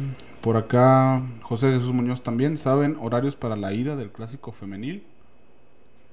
por 0.41 0.57
acá, 0.57 1.23
José 1.43 1.73
Jesús 1.73 1.95
Muñoz 1.95 2.23
también. 2.23 2.57
¿Saben 2.57 2.97
horarios 3.01 3.37
para 3.37 3.57
la 3.57 3.73
ida 3.73 3.97
del 3.97 4.11
clásico 4.11 4.51
femenil? 4.51 5.05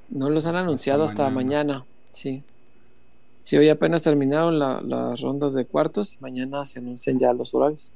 No 0.10 0.30
los 0.30 0.46
han 0.46 0.56
anunciado 0.56 1.04
hasta, 1.04 1.30
mañana. 1.32 1.84
Sí. 2.12 2.44
Sí, 3.46 3.56
hoy 3.58 3.70
apenas 3.70 4.02
terminaron 4.02 4.58
las 4.58 5.22
rondas 5.22 5.54
de 5.54 5.66
cuartos 5.66 6.16
y 6.16 6.18
mañana 6.20 6.66
se 6.66 6.80
anuncian 6.80 7.20
ya 7.20 7.32
los 7.32 7.54
horarios. 7.54 7.92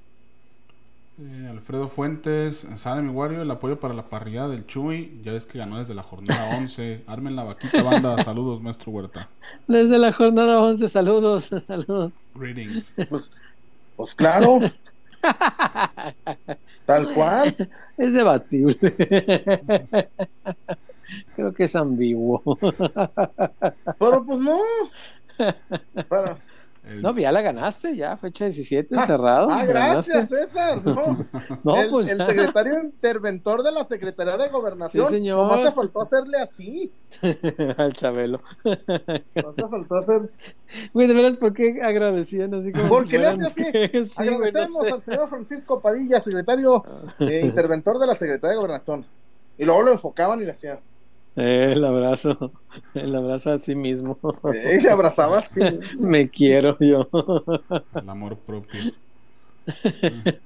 Eh, 1.19 1.47
Alfredo 1.49 1.87
Fuentes, 1.87 2.67
sale 2.75 3.01
mi 3.01 3.09
Wario, 3.09 3.41
el 3.41 3.49
apoyo 3.49 3.79
para 3.79 3.95
la 3.95 4.07
parrilla 4.07 4.47
del 4.47 4.67
Chuy. 4.67 5.19
Ya 5.23 5.31
ves 5.31 5.47
que 5.47 5.57
ganó 5.57 5.79
desde 5.79 5.95
la 5.95 6.03
jornada 6.03 6.55
11. 6.59 7.01
Armen 7.07 7.35
la 7.35 7.45
vaquita 7.45 7.81
banda. 7.81 8.23
Saludos, 8.23 8.61
maestro 8.61 8.91
Huerta. 8.91 9.27
Desde 9.67 9.97
la 9.97 10.13
jornada 10.13 10.61
11, 10.61 10.87
saludos. 10.87 11.45
Saludos. 11.67 12.13
Greetings. 12.35 12.93
Pues, 13.09 13.31
pues 13.97 14.13
claro. 14.13 14.59
Tal 16.85 17.11
cual. 17.15 17.55
Es 17.97 18.13
debatible. 18.13 18.77
Creo 21.35 21.53
que 21.55 21.63
es 21.63 21.75
ambiguo. 21.75 22.43
Pero 23.97 24.23
pues 24.23 24.39
no. 24.39 24.59
No, 26.83 27.15
ya 27.17 27.31
la 27.31 27.41
ganaste, 27.41 27.95
ya, 27.95 28.17
fecha 28.17 28.45
17, 28.45 28.95
ah, 28.97 29.05
cerrado. 29.05 29.47
Ah, 29.51 29.65
gracias, 29.65 30.29
César. 30.29 30.79
No, 31.63 31.75
el, 31.75 31.89
pues, 31.89 32.09
el 32.09 32.25
secretario 32.25 32.81
interventor 32.81 33.63
de 33.63 33.71
la 33.71 33.83
Secretaría 33.83 34.37
de 34.37 34.49
Gobernación. 34.49 35.05
Sí, 35.05 35.15
señor. 35.15 35.45
No 35.45 35.53
hace 35.53 35.71
faltó 35.71 36.01
hacerle 36.01 36.37
así. 36.39 36.91
Al 37.77 37.93
Chabelo. 37.93 38.41
No 38.63 39.49
hace 39.49 39.67
faltó 39.69 39.95
hacer. 39.95 40.31
Güey, 40.93 41.07
de 41.07 41.13
veras, 41.13 41.35
¿por 41.35 41.53
qué 41.53 41.79
agradecían 41.81 42.53
así 42.53 42.71
como? 42.71 42.87
¿Por 42.87 43.07
qué 43.07 43.19
le 43.19 43.27
hace 43.27 43.45
así? 43.45 43.63
Agradecemos 44.21 44.91
al 44.91 45.01
señor 45.01 45.29
Francisco 45.29 45.81
Padilla, 45.81 46.21
secretario 46.21 46.83
eh, 47.19 47.41
interventor 47.43 47.99
de 47.99 48.07
la 48.07 48.15
Secretaría 48.15 48.51
de 48.51 48.57
Gobernación. 48.57 49.05
Y 49.57 49.65
luego 49.65 49.83
lo 49.83 49.91
enfocaban 49.91 50.41
y 50.41 50.45
le 50.45 50.51
hacían. 50.51 50.79
Eh, 51.39 51.71
el 51.73 51.85
abrazo, 51.85 52.51
el 52.93 53.15
abrazo 53.15 53.51
a 53.51 53.59
sí 53.59 53.73
mismo. 53.73 54.19
Eh, 54.53 54.81
se 54.81 54.89
abrazaba 54.89 55.37
así. 55.37 55.61
Me 56.01 56.27
quiero 56.27 56.77
yo. 56.79 57.07
El 57.95 58.09
amor 58.09 58.37
propio. 58.37 58.81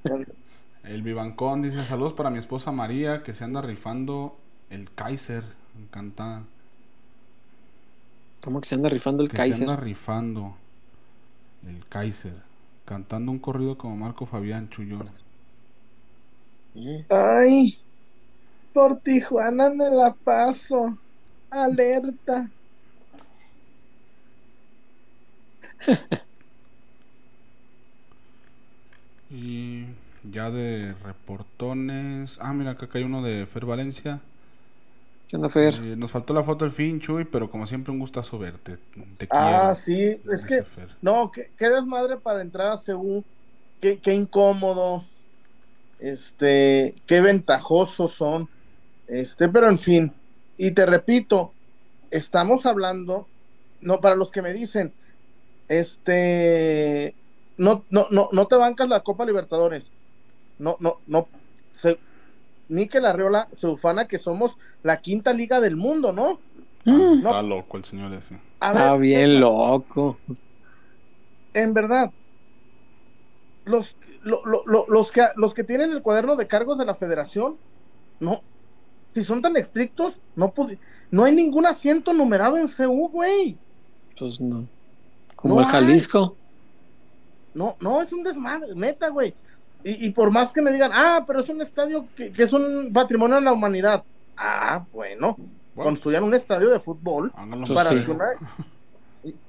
El 0.84 1.02
Vivancón 1.02 1.62
dice 1.62 1.82
saludos 1.84 2.12
para 2.12 2.30
mi 2.30 2.40
esposa 2.40 2.74
María 2.74 3.24
que 3.24 3.34
se 3.34 3.46
anda 3.46 3.62
rifando 3.62 4.38
el 4.70 4.92
Kaiser. 4.92 5.46
Me 5.76 5.84
encanta. 5.84 6.44
¿Cómo 8.42 8.60
que 8.60 8.68
se 8.68 8.76
anda 8.76 8.90
rifando 8.90 9.24
el 9.24 9.30
que 9.30 9.38
Kaiser? 9.38 9.58
Se 9.60 9.64
anda 9.64 9.78
rifando 9.78 10.58
el 11.66 11.88
Kaiser. 11.88 12.36
Cantando 12.84 13.32
un 13.32 13.40
corrido 13.40 13.78
como 13.78 13.96
Marco 13.96 14.26
Fabián 14.26 14.70
Chullón. 14.70 15.08
Ay, 17.10 17.78
por 18.74 19.00
Tijuana 19.00 19.70
me 19.70 19.90
la 19.90 20.14
paso. 20.14 20.98
Alerta. 21.50 22.50
y 29.30 29.86
ya 30.24 30.50
de 30.50 30.94
reportones. 31.04 32.40
Ah, 32.42 32.54
mira, 32.54 32.72
acá 32.72 32.88
hay 32.94 33.04
uno 33.04 33.22
de 33.22 33.46
Fer 33.46 33.66
Valencia. 33.66 34.22
¿Qué 35.28 35.36
onda, 35.36 35.50
Fer? 35.50 35.76
Eh, 35.76 35.96
nos 35.96 36.12
faltó 36.12 36.34
la 36.34 36.44
foto 36.44 36.66
del 36.66 36.72
fin, 36.72 37.00
Chuy, 37.00 37.26
pero 37.26 37.50
como 37.50 37.66
siempre, 37.66 37.92
un 37.92 38.00
gustazo 38.00 38.38
verte. 38.38 38.78
Te 39.18 39.28
ah, 39.32 39.74
sí, 39.76 40.00
es 40.02 40.46
que. 40.46 40.64
No, 41.02 41.32
qué, 41.32 41.52
qué, 41.58 41.70
desmadre 41.70 42.18
para 42.18 42.42
entrar 42.42 42.72
a 42.72 42.78
Seúl. 42.78 43.24
Qué, 43.82 43.98
qué 44.00 44.14
incómodo. 44.14 45.06
Este, 46.00 46.96
qué 47.06 47.22
ventajosos 47.22 48.12
son. 48.12 48.50
Este, 49.14 49.48
pero 49.48 49.70
en 49.70 49.78
fin. 49.78 50.12
Y 50.58 50.72
te 50.72 50.88
repito, 50.88 51.54
estamos 52.10 52.66
hablando. 52.66 53.28
No, 53.80 54.02
para 54.02 54.16
los 54.16 54.32
que 54.32 54.42
me 54.42 54.54
dicen, 54.54 54.92
este, 55.68 57.14
no, 57.58 57.84
no, 57.92 58.08
no, 58.10 58.30
no 58.32 58.48
te 58.48 58.56
bancas 58.56 58.90
la 58.90 59.02
Copa 59.02 59.26
Libertadores. 59.26 59.92
No, 60.58 60.78
no, 60.80 60.96
no. 61.06 61.28
Se, 61.74 62.00
Mikel 62.70 63.06
Arriola 63.06 63.50
se 63.52 63.68
ufana 63.68 64.08
que 64.08 64.18
somos 64.18 64.58
la 64.82 65.02
quinta 65.02 65.32
liga 65.32 65.60
del 65.60 65.76
mundo, 65.76 66.12
¿no? 66.12 66.40
Mm. 66.86 67.26
Está 67.26 67.42
loco 67.44 67.78
el 67.78 67.84
señor 67.84 68.14
ese. 68.14 68.40
Está 68.60 68.96
bien 68.96 69.40
loco. 69.40 70.18
En 71.54 71.74
verdad, 71.76 72.12
los, 73.66 73.96
los, 74.24 75.12
que, 75.12 75.24
los 75.36 75.54
que 75.54 75.64
tienen 75.64 75.92
el 75.92 76.02
cuaderno 76.02 76.36
de 76.36 76.48
cargos 76.48 76.80
de 76.80 76.86
la 76.86 76.96
federación, 76.96 77.58
no, 78.20 78.42
si 79.14 79.24
son 79.24 79.42
tan 79.42 79.56
estrictos, 79.56 80.20
no, 80.36 80.54
no 81.12 81.24
hay 81.24 81.36
ningún 81.36 81.66
asiento 81.66 82.14
numerado 82.14 82.58
en 82.58 82.68
CU, 82.68 83.10
güey. 83.10 83.58
Pues 84.18 84.42
no. 84.42 84.68
Como 85.36 85.60
el 85.60 85.68
Jalisco. 85.68 86.36
No, 87.54 87.76
no, 87.80 88.02
es 88.02 88.12
un 88.12 88.24
desmadre, 88.24 88.74
neta, 88.76 89.10
güey. 89.10 89.34
Y, 89.86 90.10
por 90.12 90.32
más 90.32 90.54
que 90.54 90.62
me 90.62 90.72
digan, 90.72 90.92
ah, 90.94 91.26
pero 91.28 91.42
es 91.42 91.50
un 91.50 91.62
estadio 91.62 92.08
que, 92.16 92.32
es 92.38 92.54
un 92.54 92.92
patrimonio 92.94 93.36
de 93.36 93.42
la 93.42 93.52
humanidad. 93.52 94.04
Ah, 94.38 94.86
bueno, 94.94 95.36
construyan 95.76 96.24
un 96.24 96.34
estadio 96.34 96.70
de 96.70 96.80
fútbol 96.80 97.32
para 97.32 98.34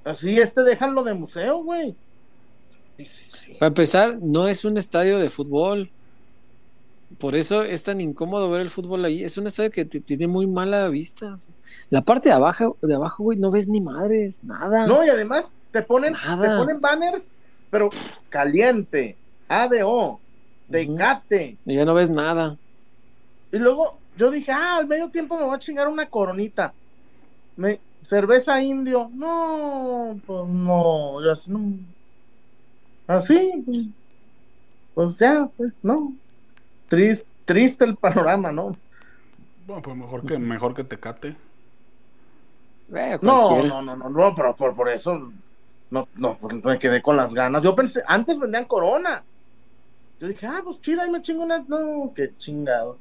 así 0.04 0.38
este 0.38 0.62
déjanlo 0.62 1.04
de 1.04 1.14
museo, 1.14 1.62
güey. 1.62 1.94
Para 3.60 3.68
empezar, 3.68 4.18
no 4.20 4.48
es 4.48 4.64
un 4.64 4.76
estadio 4.76 5.20
de 5.20 5.30
fútbol. 5.30 5.90
Por 7.18 7.34
eso 7.34 7.62
es 7.62 7.82
tan 7.82 8.00
incómodo 8.00 8.50
ver 8.50 8.60
el 8.60 8.70
fútbol 8.70 9.04
ahí. 9.04 9.22
Es 9.22 9.38
un 9.38 9.46
estadio 9.46 9.70
que 9.70 9.84
tiene 9.84 10.26
muy 10.26 10.46
mala 10.46 10.88
vista. 10.88 11.34
la 11.90 12.02
parte 12.02 12.28
de 12.28 12.34
abajo, 12.34 12.76
de 12.80 12.94
abajo, 12.94 13.22
güey, 13.24 13.38
no 13.38 13.50
ves 13.50 13.68
ni 13.68 13.80
madres, 13.80 14.40
nada. 14.42 14.86
No, 14.86 15.04
y 15.04 15.08
además 15.08 15.54
te 15.70 15.82
ponen, 15.82 16.14
te 16.14 16.48
ponen 16.56 16.80
banners, 16.80 17.30
pero 17.70 17.90
caliente, 18.28 19.16
ADO, 19.48 20.20
Tecate. 20.70 21.58
Y 21.66 21.74
ya 21.74 21.84
no 21.84 21.94
ves 21.94 22.10
nada. 22.10 22.56
Y 23.52 23.58
luego 23.58 23.98
yo 24.16 24.30
dije, 24.30 24.52
ah, 24.52 24.76
al 24.76 24.86
medio 24.86 25.08
tiempo 25.10 25.36
me 25.36 25.44
voy 25.44 25.54
a 25.54 25.58
chingar 25.58 25.88
una 25.88 26.06
coronita. 26.06 26.72
Me, 27.56 27.80
cerveza 28.00 28.60
indio. 28.62 29.10
No, 29.12 30.18
pues 30.26 30.48
no, 30.48 31.24
ya 31.24 31.34
no. 31.48 31.78
Así, 33.06 33.62
pues, 33.64 33.86
pues 34.94 35.18
ya, 35.18 35.48
pues 35.56 35.72
no. 35.82 36.14
Triste, 36.94 37.28
triste 37.44 37.84
el 37.84 37.96
panorama, 37.96 38.52
¿no? 38.52 38.76
Bueno, 39.66 39.82
pues 39.82 39.96
mejor 39.96 40.26
que, 40.26 40.38
mejor 40.38 40.74
que 40.74 40.84
Tecate. 40.84 41.36
Eh, 42.94 43.18
no, 43.22 43.62
no, 43.62 43.82
no, 43.82 43.96
no, 43.96 44.10
no, 44.10 44.34
pero 44.34 44.54
por, 44.54 44.74
por 44.74 44.88
eso 44.88 45.32
no, 45.90 46.08
no, 46.16 46.36
pues 46.36 46.62
me 46.62 46.78
quedé 46.78 47.00
con 47.02 47.16
las 47.16 47.32
ganas. 47.34 47.62
Yo 47.62 47.74
pensé, 47.74 48.02
antes 48.06 48.38
vendían 48.38 48.66
Corona. 48.66 49.22
Yo 50.20 50.28
dije, 50.28 50.46
ah, 50.46 50.60
pues 50.62 50.80
chida, 50.80 51.06
y 51.06 51.10
me 51.10 51.22
chingo 51.22 51.44
una. 51.44 51.58
No, 51.66 52.12
qué 52.14 52.36
chingado. 52.36 52.98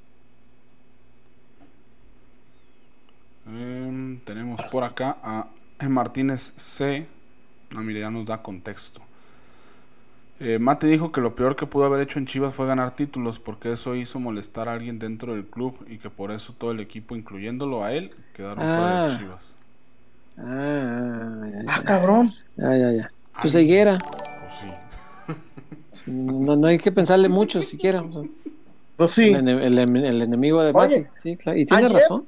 Em, 3.45 4.19
tenemos 4.21 4.61
por 4.71 4.83
acá 4.83 5.17
a 5.21 5.47
Martínez 5.89 6.53
C. 6.55 7.07
No, 7.71 7.81
mire, 7.81 7.99
ya 8.01 8.09
nos 8.09 8.25
da 8.25 8.41
contexto. 8.41 9.01
Eh, 10.45 10.59
Mate 10.59 10.87
dijo 10.87 11.13
que 11.13 11.21
lo 11.21 11.35
peor 11.35 11.55
que 11.55 11.65
pudo 11.65 11.85
haber 11.85 12.01
hecho 12.01 12.19
en 12.19 12.25
Chivas 12.25 12.53
fue 12.53 12.67
ganar 12.67 12.91
títulos, 12.91 13.39
porque 13.39 13.71
eso 13.71 13.95
hizo 13.95 14.19
molestar 14.19 14.67
a 14.67 14.73
alguien 14.73 14.99
dentro 14.99 15.33
del 15.33 15.45
club 15.45 15.73
y 15.87 15.97
que 15.99 16.09
por 16.09 16.31
eso 16.31 16.53
todo 16.57 16.71
el 16.71 16.81
equipo, 16.81 17.15
incluyéndolo 17.15 17.81
a 17.81 17.93
él, 17.93 18.11
quedaron 18.33 18.65
fuera 18.65 19.03
de 19.03 19.11
ah. 19.11 19.17
Chivas. 19.17 19.55
Ah, 20.37 21.63
ah 21.69 21.81
cabrón. 21.85 22.29
Ya, 22.57 22.75
ya, 22.75 22.91
ya. 22.91 23.11
Pues 23.39 23.55
Higuera. 23.55 23.99
Pues 23.99 24.53
sí. 24.59 24.67
No, 26.11 26.55
no, 26.57 26.67
hay 26.67 26.79
que 26.79 26.91
pensarle 26.91 27.29
mucho 27.29 27.61
siquiera. 27.61 28.03
pues 28.97 29.11
sí. 29.11 29.29
El, 29.31 29.77
enemigo 29.77 30.61
de 30.61 30.73
Mati. 30.73 31.05
Sí, 31.13 31.37
claro. 31.37 31.57
Y 31.57 31.65
tiene 31.65 31.87
razón. 31.87 32.25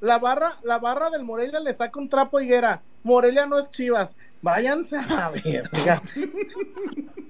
La 0.00 0.18
barra, 0.18 0.56
la 0.62 0.78
barra 0.78 1.10
del 1.10 1.24
Morelia 1.24 1.60
le 1.60 1.74
saca 1.74 1.98
un 1.98 2.08
trapo 2.08 2.38
a 2.38 2.42
Higuera. 2.42 2.80
Morelia 3.02 3.44
no 3.46 3.58
es 3.58 3.70
Chivas. 3.70 4.14
Váyanse 4.40 4.96
a 4.96 5.30
ver. 5.30 5.68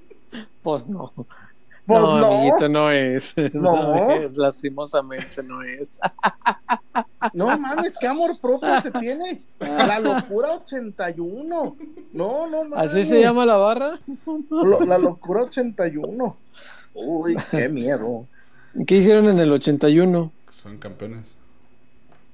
pues 0.62 0.88
no. 0.88 1.12
Pues 1.86 2.02
no, 2.02 2.16
amiguito, 2.16 2.68
no 2.68 2.90
es. 2.90 3.34
No. 3.52 4.10
es, 4.12 4.36
lastimosamente 4.36 5.42
no 5.42 5.62
es. 5.62 5.98
No 7.34 7.58
mames, 7.58 7.96
qué 8.00 8.06
amor 8.06 8.38
propio 8.40 8.80
se 8.80 8.90
tiene. 8.92 9.42
La 9.58 10.00
locura 10.00 10.52
81. 10.52 11.76
No, 12.12 12.46
no 12.48 12.64
mames. 12.64 12.90
¿Así 12.90 13.04
se 13.04 13.20
llama 13.20 13.44
la 13.44 13.56
barra? 13.56 13.98
La 14.86 14.98
locura 14.98 15.42
81. 15.42 16.36
Uy, 16.94 17.36
qué 17.50 17.68
miedo. 17.68 18.26
¿Qué 18.86 18.96
hicieron 18.96 19.28
en 19.28 19.38
el 19.38 19.52
81? 19.52 20.32
Son 20.50 20.78
campeones. 20.78 21.36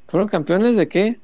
¿Fueron 0.07 0.29
campeones 0.29 0.77
de 0.77 0.89
qué? 0.89 1.19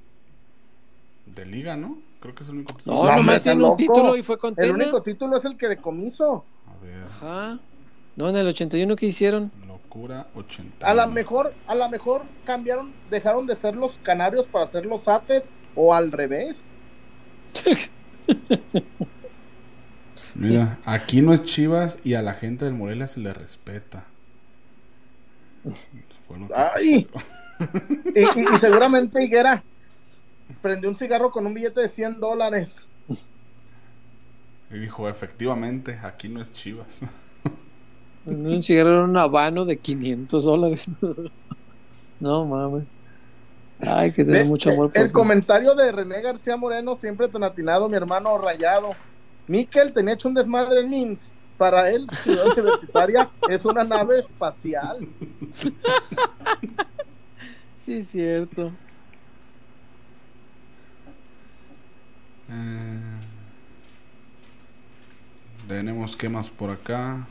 De 1.26 1.46
liga, 1.46 1.76
¿no? 1.76 1.98
Creo 2.20 2.34
que 2.34 2.42
es 2.42 2.48
el 2.48 2.56
único 2.56 2.74
título. 2.74 2.96
No, 2.96 3.10
no 3.10 3.16
nomás 3.16 3.42
tiene 3.42 3.64
un 3.64 3.76
título 3.76 4.16
y 4.16 4.22
fue 4.22 4.38
con 4.38 4.54
El 4.56 4.74
único 4.74 5.02
título 5.02 5.36
es 5.36 5.44
el 5.44 5.56
que 5.56 5.68
decomiso. 5.68 6.44
Ver. 6.82 7.04
Ajá. 7.04 7.58
No, 8.16 8.28
en 8.28 8.36
el 8.36 8.46
81 8.46 8.94
¿qué 8.96 9.06
hicieron? 9.06 9.50
Locura 9.66 10.26
81. 10.34 10.74
A 10.82 10.94
lo 10.94 11.06
mejor, 11.12 11.54
a 11.66 11.74
lo 11.74 11.88
mejor 11.88 12.22
cambiaron, 12.44 12.92
dejaron 13.10 13.46
de 13.46 13.56
ser 13.56 13.74
los 13.74 13.98
canarios 13.98 14.46
para 14.46 14.66
ser 14.66 14.84
los 14.86 15.08
ates 15.08 15.50
o 15.74 15.94
al 15.94 16.12
revés. 16.12 16.72
Mira, 20.34 20.78
aquí 20.84 21.20
no 21.20 21.32
es 21.34 21.44
Chivas 21.44 21.98
y 22.04 22.14
a 22.14 22.22
la 22.22 22.34
gente 22.34 22.64
del 22.64 22.74
Morelia 22.74 23.06
se 23.06 23.20
le 23.20 23.32
respeta. 23.32 24.06
Ay. 26.54 27.06
y, 28.14 28.58
seguramente 28.58 29.22
Higuera 29.22 29.62
prendió 30.60 30.88
un 30.88 30.96
cigarro 30.96 31.30
con 31.30 31.46
un 31.46 31.54
billete 31.54 31.80
de 31.82 31.88
100 31.88 32.20
dólares. 32.20 32.88
Y 34.72 34.78
dijo, 34.78 35.08
efectivamente, 35.08 35.98
aquí 36.02 36.28
no 36.28 36.40
es 36.40 36.52
Chivas. 36.52 37.02
Un 38.24 38.62
cigarro 38.62 39.04
un 39.04 39.16
habano 39.16 39.64
de 39.64 39.78
500 39.78 40.44
dólares. 40.44 40.86
no 42.20 42.46
mames. 42.46 42.84
Ay, 43.80 44.12
que 44.12 44.24
tiene 44.24 44.44
mucho 44.44 44.70
amor. 44.70 44.92
el 44.94 45.10
comentario 45.10 45.74
de 45.74 45.90
René 45.90 46.22
García 46.22 46.56
Moreno, 46.56 46.94
siempre 46.94 47.26
tan 47.26 47.42
atinado, 47.42 47.88
mi 47.88 47.96
hermano 47.96 48.38
rayado. 48.38 48.90
Miquel 49.48 49.92
tenía 49.92 50.14
hecho 50.14 50.28
un 50.28 50.34
desmadre 50.34 50.80
en 50.80 50.90
NIMS. 50.90 51.32
Para 51.58 51.90
él, 51.90 52.08
ciudad 52.22 52.46
universitaria 52.46 53.28
es 53.48 53.64
una 53.64 53.82
nave 53.82 54.20
espacial. 54.20 55.06
sí, 57.76 57.98
es 57.98 58.08
cierto. 58.08 58.70
Eh, 62.48 63.21
tenemos 65.72 66.16
qué 66.16 66.28
más 66.28 66.50
por 66.50 66.70
acá. 66.70 67.26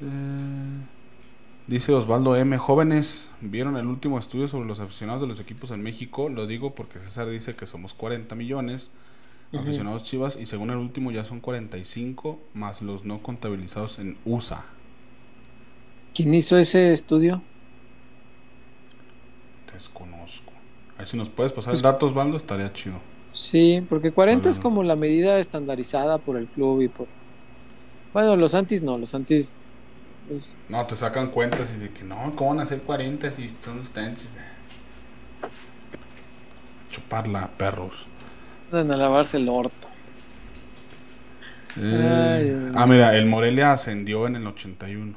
Eh, 0.00 0.04
dice 1.66 1.92
Osvaldo 1.92 2.36
M. 2.36 2.58
Jóvenes, 2.58 3.30
¿vieron 3.40 3.76
el 3.78 3.86
último 3.86 4.18
estudio 4.18 4.46
sobre 4.46 4.68
los 4.68 4.78
aficionados 4.80 5.22
de 5.22 5.28
los 5.28 5.40
equipos 5.40 5.70
en 5.70 5.82
México? 5.82 6.28
Lo 6.28 6.46
digo 6.46 6.74
porque 6.74 6.98
César 6.98 7.28
dice 7.30 7.56
que 7.56 7.66
somos 7.66 7.94
40 7.94 8.34
millones. 8.34 8.90
aficionados 9.54 10.04
Chivas 10.04 10.36
y 10.36 10.44
según 10.44 10.70
el 10.70 10.76
último 10.76 11.10
ya 11.10 11.24
son 11.24 11.40
45 11.40 12.38
más 12.52 12.82
los 12.82 13.06
no 13.06 13.22
contabilizados 13.22 13.98
en 13.98 14.18
USA. 14.26 14.62
¿Quién 16.14 16.34
hizo 16.34 16.58
ese 16.58 16.92
estudio? 16.92 17.40
Desconozco. 19.72 20.52
A 20.94 20.98
ver 20.98 21.06
si 21.06 21.16
nos 21.16 21.30
puedes 21.30 21.54
pasar 21.54 21.72
pues, 21.72 21.80
datos, 21.80 22.12
Bando, 22.12 22.36
estaría 22.36 22.70
chido. 22.72 23.00
Sí, 23.38 23.86
porque 23.88 24.10
40 24.10 24.48
es 24.48 24.58
como 24.58 24.82
la 24.82 24.96
medida 24.96 25.38
estandarizada 25.38 26.18
por 26.18 26.36
el 26.36 26.48
club 26.48 26.82
y 26.82 26.88
por... 26.88 27.06
Bueno, 28.12 28.34
los 28.34 28.52
antis 28.52 28.82
no, 28.82 28.98
los 28.98 29.14
antis... 29.14 29.62
No, 30.68 30.84
te 30.88 30.96
sacan 30.96 31.30
cuentas 31.30 31.72
y 31.72 31.78
de 31.78 31.90
que 31.90 32.02
no, 32.02 32.34
¿cómo 32.34 32.50
van 32.50 32.58
a 32.58 32.62
hacer 32.64 32.80
40 32.82 33.30
si 33.30 33.48
son 33.60 33.78
los 33.78 33.92
tanches? 33.92 34.36
Chuparla, 36.90 37.48
perros. 37.56 38.08
Van 38.72 38.90
a 38.90 38.96
lavarse 38.96 39.36
el 39.36 39.48
orto. 39.48 39.86
Eh, 41.80 42.72
ah, 42.74 42.86
mira, 42.88 43.14
el 43.14 43.26
Morelia 43.26 43.70
ascendió 43.70 44.26
en 44.26 44.34
el 44.34 44.48
81. 44.48 45.16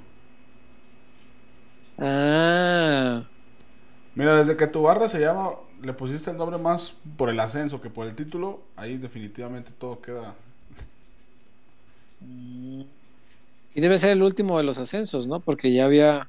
Ah. 1.97 3.23
Mira, 4.13 4.35
desde 4.35 4.55
que 4.55 4.67
tu 4.67 4.83
barra 4.83 5.07
se 5.07 5.19
llama, 5.19 5.49
le 5.81 5.93
pusiste 5.93 6.31
el 6.31 6.37
nombre 6.37 6.57
más 6.57 6.95
por 7.17 7.29
el 7.29 7.39
ascenso 7.39 7.81
que 7.81 7.89
por 7.89 8.07
el 8.07 8.15
título, 8.15 8.61
ahí 8.75 8.97
definitivamente 8.97 9.71
todo 9.77 10.01
queda. 10.01 10.35
Y 13.73 13.81
debe 13.81 13.97
ser 13.97 14.11
el 14.11 14.21
último 14.21 14.57
de 14.57 14.63
los 14.63 14.77
ascensos, 14.77 15.27
¿no? 15.27 15.39
Porque 15.39 15.73
ya 15.73 15.85
había 15.85 16.27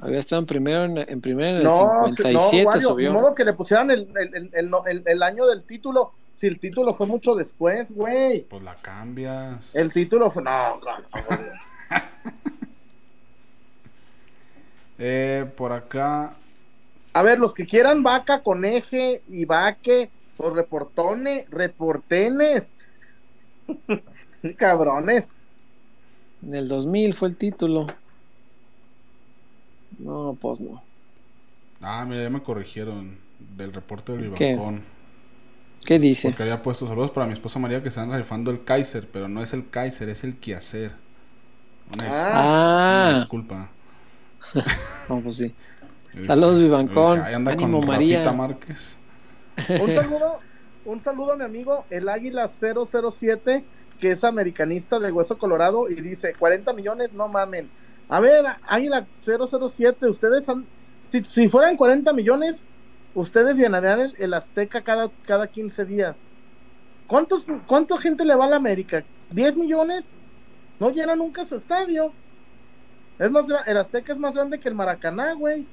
había 0.00 0.18
estado 0.18 0.40
en 0.40 0.46
primero 0.46 0.84
en, 0.84 0.98
en 0.98 1.20
primero 1.20 1.50
en 1.50 1.56
el 1.56 1.64
no, 1.64 2.06
57 2.06 2.64
no, 2.64 2.80
subió. 2.80 3.12
modo 3.12 3.34
que 3.34 3.44
le 3.44 3.52
pusieran 3.52 3.90
el, 3.90 4.08
el, 4.16 5.02
el, 5.04 5.22
año 5.22 5.46
del 5.46 5.64
título, 5.64 6.12
si 6.34 6.46
el 6.46 6.58
título 6.58 6.94
fue 6.94 7.06
mucho 7.06 7.34
después, 7.34 7.92
güey. 7.92 8.40
Pues 8.44 8.62
la 8.62 8.76
cambias. 8.76 9.74
El 9.76 9.92
título 9.92 10.30
fue 10.30 10.42
no, 10.42 10.80
eh, 14.98 15.50
por 15.54 15.72
acá 15.72 16.34
a 17.12 17.22
ver, 17.22 17.38
los 17.38 17.54
que 17.54 17.66
quieran 17.66 18.02
vaca 18.02 18.42
con 18.42 18.64
eje 18.64 19.20
y 19.28 19.44
vaque, 19.44 20.10
o 20.36 20.50
reportones, 20.50 21.48
reportenes. 21.50 22.72
Cabrones. 24.56 25.32
En 26.42 26.54
el 26.54 26.68
2000 26.68 27.14
fue 27.14 27.28
el 27.28 27.36
título. 27.36 27.86
No, 29.98 30.36
pues 30.40 30.60
no. 30.60 30.82
Ah, 31.82 32.04
mira, 32.06 32.22
ya 32.22 32.30
me 32.30 32.42
corrigieron 32.42 33.18
del 33.56 33.72
reporte 33.72 34.12
del 34.12 34.30
Vivacón. 34.30 34.82
¿Qué? 35.84 35.98
dice? 35.98 36.28
Porque 36.28 36.42
había 36.42 36.62
puesto 36.62 36.86
saludos 36.86 37.10
para 37.10 37.26
mi 37.26 37.32
esposa 37.32 37.58
María 37.58 37.82
que 37.82 37.88
están 37.88 38.12
rifando 38.12 38.50
el 38.50 38.64
Kaiser, 38.64 39.08
pero 39.10 39.28
no 39.28 39.42
es 39.42 39.52
el 39.54 39.68
Kaiser, 39.68 40.08
es 40.08 40.24
el 40.24 40.38
quehacer. 40.38 40.92
ah. 41.98 43.12
disculpa. 43.14 43.70
no, 45.08 45.20
pues 45.20 45.36
sí. 45.36 45.54
Saludos, 46.22 46.58
Vivancón. 46.58 47.20
Ánimo, 47.20 47.82
María. 47.82 48.32
Márquez. 48.32 48.98
Un 49.68 49.90
saludo, 49.92 50.38
un 50.84 51.00
saludo 51.00 51.32
a 51.32 51.36
mi 51.36 51.44
amigo, 51.44 51.84
el 51.90 52.08
Águila 52.08 52.48
007, 52.48 53.64
que 53.98 54.12
es 54.12 54.24
americanista 54.24 54.98
de 54.98 55.12
Hueso 55.12 55.38
Colorado, 55.38 55.88
y 55.88 55.94
dice: 55.94 56.34
40 56.38 56.72
millones, 56.72 57.12
no 57.12 57.28
mamen. 57.28 57.70
A 58.08 58.20
ver, 58.20 58.44
Águila 58.66 59.06
007, 59.24 60.08
ustedes 60.08 60.48
han. 60.48 60.66
Si, 61.04 61.22
si 61.24 61.48
fueran 61.48 61.76
40 61.76 62.12
millones, 62.12 62.66
ustedes 63.14 63.58
ganarían 63.58 64.12
el, 64.18 64.34
Azteca 64.34 64.82
cada, 64.82 65.10
cada 65.24 65.46
15 65.46 65.84
días. 65.84 66.28
¿Cuántos, 67.06 67.46
¿Cuánta 67.66 67.98
gente 67.98 68.24
le 68.24 68.36
va 68.36 68.44
a 68.44 68.48
la 68.48 68.56
América? 68.56 69.04
¿10 69.32 69.56
millones? 69.56 70.10
No 70.78 70.90
llena 70.90 71.16
nunca 71.16 71.44
su 71.44 71.56
estadio. 71.56 72.12
Es 73.18 73.30
más, 73.30 73.46
el 73.66 73.76
Azteca 73.76 74.12
es 74.12 74.18
más 74.18 74.34
grande 74.34 74.58
que 74.58 74.68
el 74.68 74.74
Maracaná, 74.74 75.34
güey. 75.34 75.66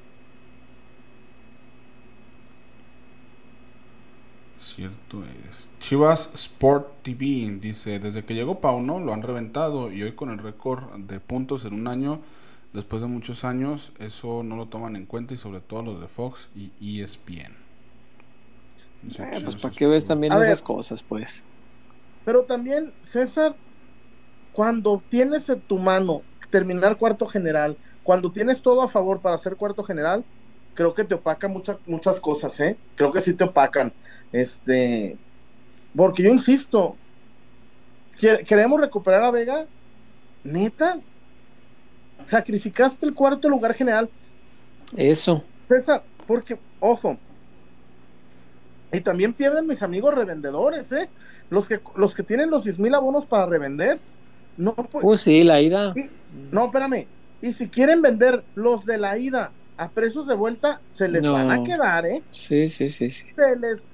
Cierto 4.59 5.23
es. 5.23 5.67
Chivas 5.79 6.31
Sport 6.33 7.03
TV 7.03 7.57
dice, 7.61 7.99
desde 7.99 8.25
que 8.25 8.33
llegó 8.33 8.59
Pauno 8.59 8.99
lo 8.99 9.13
han 9.13 9.21
reventado 9.21 9.91
y 9.91 10.03
hoy 10.03 10.13
con 10.13 10.29
el 10.29 10.39
récord 10.39 10.95
de 10.97 11.19
puntos 11.19 11.65
en 11.65 11.73
un 11.73 11.87
año, 11.87 12.21
después 12.73 13.01
de 13.01 13.07
muchos 13.07 13.43
años, 13.43 13.93
eso 13.99 14.43
no 14.43 14.55
lo 14.55 14.67
toman 14.67 14.95
en 14.95 15.05
cuenta 15.05 15.33
y 15.33 15.37
sobre 15.37 15.61
todo 15.61 15.83
los 15.83 16.01
de 16.01 16.07
Fox 16.07 16.49
y 16.55 17.01
ESPN. 17.01 17.67
Eh, 19.19 19.41
pues 19.43 19.55
para 19.55 19.73
que 19.73 19.87
ves 19.87 20.05
también 20.05 20.33
esas 20.33 20.61
cosas, 20.61 21.03
pues. 21.03 21.45
Pero 22.25 22.43
también, 22.43 22.93
César, 23.03 23.55
cuando 24.53 25.01
tienes 25.09 25.49
en 25.49 25.61
tu 25.61 25.77
mano 25.77 26.21
terminar 26.49 26.97
cuarto 26.97 27.27
general, 27.27 27.77
cuando 28.03 28.31
tienes 28.31 28.61
todo 28.61 28.81
a 28.81 28.87
favor 28.87 29.21
para 29.21 29.37
ser 29.37 29.55
cuarto 29.55 29.83
general, 29.83 30.25
creo 30.77 30.93
que 30.93 31.03
te 31.03 31.15
opacan 31.15 31.51
muchas 31.51 31.77
muchas 31.87 32.19
cosas, 32.19 32.57
¿eh? 32.59 32.77
Creo 32.95 33.11
que 33.11 33.19
sí 33.19 33.33
te 33.33 33.43
opacan. 33.43 33.91
Este, 34.31 35.17
porque 35.95 36.21
yo 36.21 36.29
insisto, 36.29 36.95
queremos 38.19 38.79
recuperar 38.79 39.23
a 39.23 39.31
Vega, 39.31 39.65
neta, 40.43 40.99
sacrificaste 42.27 43.07
el 43.07 43.15
cuarto 43.15 43.49
lugar 43.49 43.73
general. 43.73 44.07
Eso. 44.95 45.43
César, 45.67 46.03
porque, 46.27 46.59
ojo, 46.79 47.15
y 48.91 49.01
también 49.01 49.33
pierden 49.33 49.65
mis 49.65 49.81
amigos 49.81 50.13
revendedores, 50.13 50.91
¿eh? 50.91 51.09
Los 51.49 51.67
que, 51.67 51.79
los 51.95 52.13
que 52.13 52.21
tienen 52.21 52.51
los 52.51 52.65
10 52.65 52.77
mil 52.77 52.93
abonos 52.93 53.25
para 53.25 53.47
revender. 53.47 53.97
No, 54.57 54.75
pues, 54.75 55.03
uh, 55.03 55.17
sí, 55.17 55.43
la 55.43 55.59
ida. 55.59 55.95
no, 56.51 56.65
espérame. 56.65 57.07
Y 57.41 57.53
si 57.53 57.67
quieren 57.67 58.03
vender 58.03 58.43
los 58.53 58.85
de 58.85 58.99
la 58.99 59.17
ida 59.17 59.51
a 59.77 59.89
precios 59.89 60.27
de 60.27 60.35
vuelta, 60.35 60.81
se 60.93 61.07
les 61.07 61.27
van 61.27 61.51
a 61.51 61.63
quedar, 61.63 62.05
¿eh? 62.05 62.23
Sí, 62.31 62.67
sí, 62.69 62.89
sí, 62.89 63.09
sí. 63.09 63.27
Se 63.35 63.55
les 63.55 63.85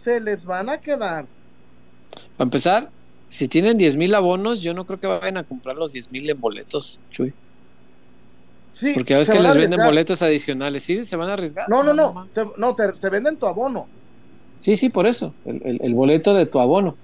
se 0.00 0.18
les 0.18 0.46
van 0.46 0.70
a 0.70 0.80
quedar. 0.80 1.26
Para 2.36 2.46
empezar, 2.46 2.90
si 3.28 3.48
tienen 3.48 3.76
10 3.76 3.96
mil 3.96 4.14
abonos, 4.14 4.62
yo 4.62 4.72
no 4.72 4.86
creo 4.86 4.98
que 4.98 5.06
vayan 5.06 5.36
a 5.36 5.44
comprar 5.44 5.76
los 5.76 5.92
10 5.92 6.10
mil 6.10 6.30
en 6.30 6.40
boletos, 6.40 7.00
Chuy. 7.10 7.34
Sí, 8.74 8.92
Porque 8.94 9.14
a 9.14 9.18
veces 9.18 9.34
que 9.34 9.42
les 9.42 9.56
venden 9.56 9.80
boletos 9.84 10.22
adicionales, 10.22 10.84
¿sí? 10.84 11.04
¿Se 11.04 11.16
van 11.16 11.28
a 11.28 11.34
arriesgar? 11.34 11.68
No, 11.68 11.82
no, 11.82 11.92
no, 11.92 12.28
no, 12.56 12.74
te, 12.74 13.10
venden 13.10 13.36
tu 13.36 13.46
abono. 13.46 13.86
Sí, 14.58 14.74
sí, 14.76 14.88
por 14.88 15.06
eso, 15.06 15.34
el, 15.44 15.94
boleto 15.94 16.32
de 16.32 16.46
tu 16.46 16.60
abono. 16.60 16.94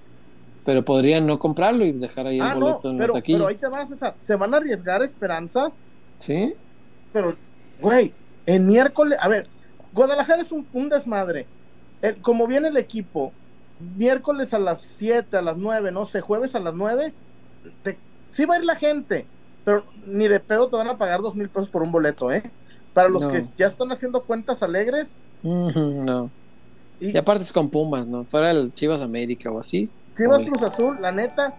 Pero 0.64 0.84
podrían 0.84 1.26
no 1.26 1.38
comprarlo 1.38 1.84
y 1.84 1.92
dejar 1.92 2.26
ahí 2.26 2.36
el 2.36 2.42
ah, 2.42 2.54
boleto 2.54 2.90
en 2.90 2.98
pero, 2.98 3.14
la 3.14 3.20
taquilla. 3.20 3.38
Pero 3.38 3.48
ahí 3.48 3.54
te 3.56 3.68
vas, 3.68 3.88
César. 3.88 4.14
¿Se 4.18 4.34
van 4.36 4.54
a 4.54 4.56
arriesgar 4.56 5.02
esperanzas? 5.02 5.76
Sí. 6.16 6.54
Pero, 7.12 7.36
güey, 7.80 8.12
en 8.46 8.66
miércoles, 8.66 9.18
a 9.20 9.28
ver, 9.28 9.46
Guadalajara 9.92 10.42
es 10.42 10.52
un, 10.52 10.66
un 10.72 10.88
desmadre 10.88 11.46
como 12.20 12.46
viene 12.46 12.68
el 12.68 12.76
equipo, 12.76 13.32
miércoles 13.96 14.54
a 14.54 14.58
las 14.58 14.80
7, 14.80 15.36
a 15.36 15.42
las 15.42 15.56
9, 15.56 15.90
no 15.92 16.04
sé, 16.06 16.20
jueves 16.20 16.54
a 16.54 16.60
las 16.60 16.74
9, 16.74 17.12
te, 17.82 17.98
sí 18.30 18.44
va 18.44 18.54
a 18.54 18.58
ir 18.58 18.64
la 18.64 18.74
gente, 18.74 19.26
pero 19.64 19.84
ni 20.06 20.28
de 20.28 20.40
pedo 20.40 20.68
te 20.68 20.76
van 20.76 20.88
a 20.88 20.98
pagar 20.98 21.20
dos 21.20 21.34
mil 21.34 21.48
pesos 21.48 21.68
por 21.68 21.82
un 21.82 21.92
boleto, 21.92 22.30
¿eh? 22.30 22.50
Para 22.94 23.08
los 23.08 23.26
que 23.26 23.44
ya 23.58 23.66
están 23.66 23.92
haciendo 23.92 24.22
cuentas 24.22 24.62
alegres. 24.62 25.18
no. 25.42 26.30
Y, 26.98 27.14
aparte 27.14 27.44
es 27.44 27.52
con 27.52 27.68
Pumas, 27.68 28.06
¿no? 28.06 28.24
Fuera 28.24 28.50
el 28.50 28.72
Chivas 28.72 29.02
América 29.02 29.50
o 29.50 29.58
así. 29.58 29.90
Chivas 30.16 30.46
Cruz 30.46 30.62
Azul, 30.62 30.96
la 30.98 31.12
neta, 31.12 31.54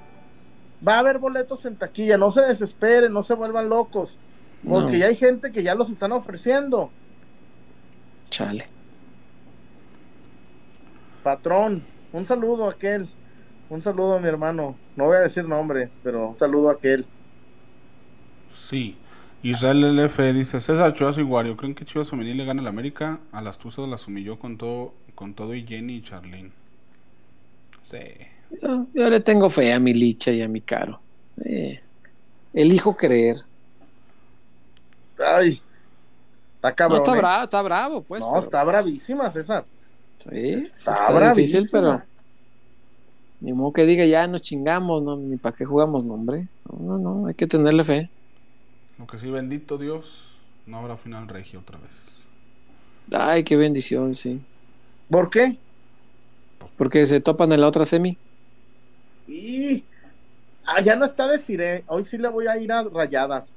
va 0.85 0.95
a 0.95 0.99
haber 0.99 1.19
boletos 1.19 1.63
en 1.67 1.75
taquilla, 1.75 2.17
no 2.17 2.31
se 2.31 2.41
desesperen, 2.41 3.13
no 3.13 3.21
se 3.21 3.35
vuelvan 3.35 3.69
locos, 3.69 4.17
porque 4.63 4.99
ya 4.99 5.07
hay 5.07 5.15
gente 5.15 5.51
que 5.51 5.63
ya 5.63 5.75
los 5.75 5.89
están 5.89 6.11
ofreciendo. 6.11 6.91
Chale 8.29 8.77
patrón, 11.27 11.83
un 12.13 12.23
saludo 12.23 12.69
a 12.69 12.71
aquel, 12.71 13.05
un 13.69 13.81
saludo 13.81 14.15
a 14.15 14.21
mi 14.21 14.29
hermano, 14.29 14.77
no 14.95 15.07
voy 15.07 15.17
a 15.17 15.19
decir 15.19 15.43
nombres, 15.43 15.99
pero 16.01 16.29
un 16.29 16.37
saludo 16.37 16.69
a 16.69 16.73
aquel. 16.75 17.05
Sí, 18.49 18.95
Israel 19.43 19.97
LF 19.97 20.19
dice, 20.33 20.61
César 20.61 20.93
Chivas 20.93 21.17
y 21.17 21.23
Wario, 21.23 21.57
¿creen 21.57 21.75
que 21.75 21.83
Chivas 21.83 22.09
Femenil 22.09 22.37
le 22.37 22.45
gana 22.45 22.61
al 22.61 22.67
América? 22.67 23.19
A 23.33 23.41
las 23.41 23.57
Tuzas 23.57 23.89
las 23.89 24.07
humilló 24.07 24.39
con 24.39 24.57
todo, 24.57 24.93
con 25.15 25.33
todo 25.33 25.53
y 25.53 25.67
Jenny 25.67 25.95
y 25.95 26.01
Charlene. 26.01 26.51
Sí. 27.81 27.99
Yo, 28.61 29.09
le 29.09 29.19
tengo 29.19 29.49
fe 29.49 29.73
a 29.73 29.81
mi 29.81 29.93
licha 29.93 30.31
y 30.31 30.41
a 30.41 30.47
mi 30.47 30.61
caro. 30.61 31.01
Eh, 31.43 31.81
elijo 32.53 32.95
creer. 32.95 33.35
Ay, 35.25 35.61
está 36.55 36.73
cabrón. 36.73 36.97
No, 36.97 37.03
está 37.03 37.15
¿eh? 37.15 37.19
bravo, 37.19 37.43
está 37.43 37.61
bravo, 37.61 38.01
pues. 38.01 38.21
No, 38.21 38.37
está 38.39 38.63
bravísima, 38.63 39.31
César. 39.31 39.65
Sí, 40.23 40.69
está, 40.75 41.33
difícil, 41.33 41.67
pero 41.71 42.01
ni 43.39 43.53
modo 43.53 43.71
que 43.71 43.85
diga 43.85 44.05
ya 44.05 44.27
nos 44.27 44.41
chingamos, 44.41 45.03
no, 45.03 45.15
ni 45.15 45.37
para 45.37 45.55
qué 45.55 45.65
jugamos, 45.65 46.03
no, 46.03 46.15
hombre. 46.15 46.47
No, 46.71 46.97
no, 46.97 46.97
no, 46.97 47.27
hay 47.27 47.35
que 47.35 47.47
tenerle 47.47 47.83
fe. 47.83 48.09
Lo 48.97 49.05
que 49.05 49.17
sí, 49.17 49.29
bendito 49.29 49.77
Dios, 49.77 50.37
no 50.65 50.77
habrá 50.77 50.97
final 50.97 51.27
regio 51.27 51.59
otra 51.59 51.77
vez. 51.77 52.27
Ay, 53.11 53.43
qué 53.43 53.55
bendición, 53.55 54.15
sí. 54.15 54.41
¿Por 55.09 55.29
qué? 55.29 55.57
Porque 56.77 57.05
se 57.05 57.21
topan 57.21 57.51
en 57.51 57.61
la 57.61 57.67
otra 57.67 57.85
semi. 57.85 58.17
Y 59.27 59.83
ah, 60.65 60.81
ya 60.81 60.95
no 60.95 61.05
está 61.05 61.27
de 61.27 61.37
Siré. 61.37 61.83
Hoy 61.87 62.05
sí 62.05 62.17
le 62.17 62.27
voy 62.27 62.47
a 62.47 62.57
ir 62.57 62.71
a 62.71 62.83
rayadas. 62.83 63.53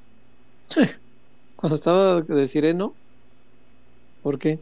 Cuando 1.61 1.75
estaba 1.75 2.23
de 2.23 2.47
Siré, 2.47 2.73
¿no? 2.73 2.95
¿Por 4.23 4.39
qué? 4.39 4.59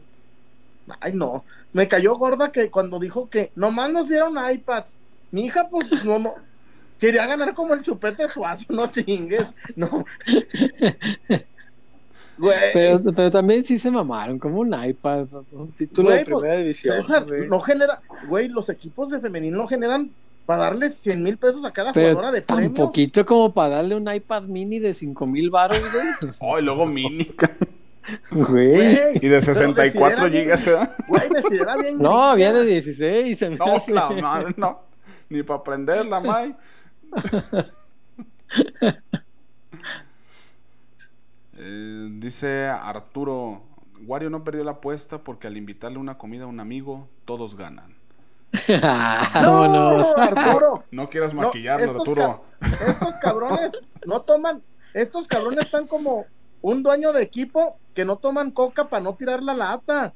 Ay, 0.99 1.13
no. 1.13 1.45
Me 1.71 1.87
cayó 1.87 2.17
gorda 2.17 2.51
que 2.51 2.69
cuando 2.69 2.99
dijo 2.99 3.29
que 3.29 3.53
nomás 3.55 3.89
nos 3.89 4.09
dieron 4.09 4.35
iPads. 4.37 4.97
Mi 5.31 5.45
hija, 5.45 5.69
pues, 5.69 5.87
no, 6.03 6.19
no. 6.19 6.33
Quería 6.99 7.25
ganar 7.25 7.53
como 7.53 7.73
el 7.73 7.83
chupete 7.83 8.27
suazo, 8.27 8.65
no 8.67 8.87
chingues. 8.87 9.53
No. 9.77 10.03
Pero, 12.73 13.01
pero, 13.13 13.29
también 13.29 13.65
sí 13.65 13.77
se 13.77 13.91
mamaron, 13.91 14.39
como 14.39 14.61
un 14.61 14.73
iPad, 14.73 15.27
un 15.51 15.73
título 15.73 16.09
de 16.09 16.23
pues, 16.23 16.37
primera 16.37 16.55
división. 16.55 17.03
no 17.49 17.59
genera, 17.59 18.01
güey, 18.29 18.47
los 18.47 18.69
equipos 18.69 19.09
de 19.09 19.19
femenino 19.19 19.57
no 19.57 19.67
generan 19.67 20.09
para 20.49 20.63
darles 20.63 20.95
100 20.95 21.21
mil 21.21 21.37
pesos 21.37 21.63
a 21.63 21.71
cada 21.71 21.93
jugadora 21.93 22.31
de. 22.31 22.41
Tan 22.41 22.73
poquito 22.73 23.23
como 23.23 23.53
para 23.53 23.75
darle 23.75 23.93
un 23.93 24.11
iPad 24.11 24.45
mini 24.45 24.79
de 24.79 24.95
5 24.95 25.27
mil 25.27 25.51
baros, 25.51 25.79
güey. 25.93 26.31
oh, 26.41 26.57
y 26.57 26.63
luego 26.63 26.87
mini. 26.87 27.31
Güey. 28.31 29.19
Y 29.21 29.27
de 29.27 29.39
64 29.39 30.31
gigas, 30.31 30.65
¿eh? 30.65 30.75
Güey, 31.07 31.29
me 31.29 31.83
bien. 31.83 31.97
No, 32.01 32.23
había 32.23 32.51
de 32.51 32.65
16. 32.65 33.37
Se 33.37 33.51
me 33.51 33.57
no, 33.57 33.65
la 33.89 34.53
no. 34.57 34.81
Ni 35.29 35.43
para 35.43 35.59
aprenderla, 35.59 36.19
May. 36.19 36.55
Eh, 41.61 42.07
dice 42.13 42.67
Arturo, 42.67 43.61
Wario 44.07 44.29
no 44.29 44.45
perdió 44.45 44.63
la 44.63 44.71
apuesta 44.71 45.19
porque 45.19 45.45
al 45.45 45.57
invitarle 45.57 45.97
una 45.99 46.17
comida 46.17 46.45
a 46.45 46.47
un 46.47 46.61
amigo, 46.61 47.09
todos 47.25 47.57
ganan. 47.57 47.98
no, 49.41 49.99
Arturo. 50.17 50.83
No 50.91 51.09
quieras 51.09 51.33
maquillarlo, 51.33 51.91
Arturo. 51.91 52.45
estos 52.61 53.15
cabrones 53.21 53.71
no 54.05 54.21
toman, 54.21 54.63
estos 54.93 55.27
cabrones 55.27 55.65
están 55.65 55.87
como 55.87 56.25
un 56.61 56.83
dueño 56.83 57.13
de 57.13 57.21
equipo 57.21 57.77
que 57.93 58.05
no 58.05 58.17
toman 58.17 58.51
coca 58.51 58.89
para 58.89 59.03
no 59.03 59.15
tirar 59.15 59.43
la 59.43 59.53
lata. 59.53 60.13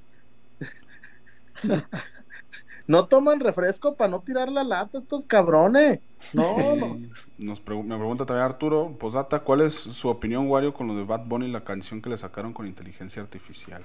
no 2.87 3.05
toman 3.05 3.39
refresco 3.39 3.95
para 3.95 4.09
no 4.09 4.21
tirar 4.21 4.49
la 4.49 4.63
lata 4.63 4.97
estos 4.97 5.25
cabrones. 5.25 5.99
No, 6.33 6.75
no. 6.75 6.97
Nos 7.37 7.59
me 7.59 7.97
pregunta 7.97 8.25
también 8.25 8.45
Arturo, 8.45 8.95
posdata, 8.99 9.39
¿cuál 9.39 9.61
es 9.61 9.73
su 9.73 10.09
opinión, 10.09 10.47
Wario, 10.47 10.73
con 10.73 10.87
lo 10.87 10.95
de 10.95 11.03
Bad 11.03 11.25
Bunny 11.25 11.45
y 11.45 11.51
la 11.51 11.63
canción 11.63 12.01
que 12.01 12.09
le 12.09 12.17
sacaron 12.17 12.53
con 12.53 12.67
inteligencia 12.67 13.21
artificial? 13.21 13.83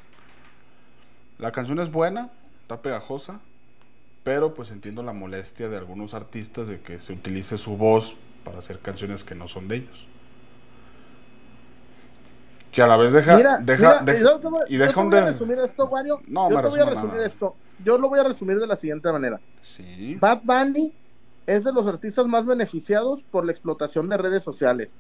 La 1.39 1.53
canción 1.53 1.79
es 1.79 1.91
buena, 1.91 2.31
está 2.63 2.83
pegajosa, 2.83 3.41
pero 4.29 4.53
pues 4.53 4.71
entiendo 4.73 5.03
la 5.03 5.15
molestia 5.15 5.71
de 5.71 5.79
algunos 5.79 6.13
artistas 6.13 6.69
de 6.69 6.83
que 6.83 7.01
se 7.01 7.15
utilice 7.15 7.57
su 7.57 7.79
voz 7.79 8.15
para 8.45 8.59
hacer 8.59 8.79
canciones 8.79 9.25
que 9.25 9.35
no 9.35 9.49
son 9.49 9.69
de 9.69 9.77
ellos. 9.77 10.07
Que 12.71 12.83
a 12.83 12.87
la 12.87 12.99
vez 12.99 13.15
deja, 13.15 13.39
deja, 13.39 14.03
y 14.03 14.05
deja 14.05 14.21
yo 14.21 14.39
te 14.39 14.49
voy 14.49 15.19
a 15.19 15.25
resumir 15.25 15.59
esto, 15.61 15.87
Wario. 15.87 16.21
No, 16.27 16.51
yo 16.51 16.61
te 16.61 16.69
voy 16.69 16.81
a 16.81 16.85
resumir 16.85 17.21
esto. 17.21 17.57
Yo 17.83 17.97
lo 17.97 18.11
voy 18.11 18.19
a 18.19 18.23
resumir 18.25 18.59
de 18.59 18.67
la 18.67 18.77
siguiente 18.77 19.11
manera. 19.11 19.41
Sí. 19.63 20.19
Bad 20.21 20.43
Bunny 20.43 20.93
es 21.47 21.65
de 21.65 21.73
los 21.73 21.87
artistas 21.87 22.27
más 22.27 22.45
beneficiados 22.45 23.25
por 23.31 23.47
la 23.47 23.53
explotación 23.53 24.11
de 24.11 24.19
redes 24.19 24.43
sociales. 24.43 24.95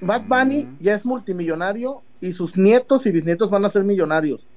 Bad 0.00 0.22
Bunny 0.28 0.66
ya 0.80 0.94
es 0.94 1.04
multimillonario 1.04 2.00
y 2.22 2.32
sus 2.32 2.56
nietos 2.56 3.04
y 3.04 3.10
bisnietos 3.10 3.50
van 3.50 3.66
a 3.66 3.68
ser 3.68 3.84
millonarios. 3.84 4.48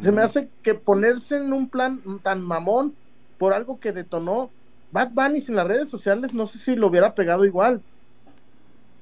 Se 0.00 0.10
me 0.10 0.22
hace 0.22 0.48
que 0.62 0.74
ponerse 0.74 1.36
en 1.36 1.52
un 1.52 1.68
plan 1.68 2.00
tan 2.22 2.40
mamón 2.40 2.94
por 3.42 3.54
algo 3.54 3.80
que 3.80 3.90
detonó 3.90 4.52
Bad 4.92 5.10
Bunny 5.10 5.40
sin 5.40 5.56
las 5.56 5.66
redes 5.66 5.88
sociales, 5.88 6.32
no 6.32 6.46
sé 6.46 6.58
si 6.58 6.76
lo 6.76 6.86
hubiera 6.86 7.12
pegado 7.12 7.44
igual. 7.44 7.82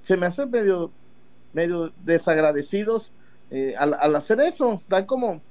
Se 0.00 0.16
me 0.16 0.24
hace 0.24 0.46
medio, 0.46 0.90
medio 1.52 1.92
desagradecidos 2.06 3.12
eh, 3.50 3.74
al, 3.76 4.16
hacer 4.16 4.40
eso. 4.40 4.80
Da 4.88 5.04
como 5.04 5.42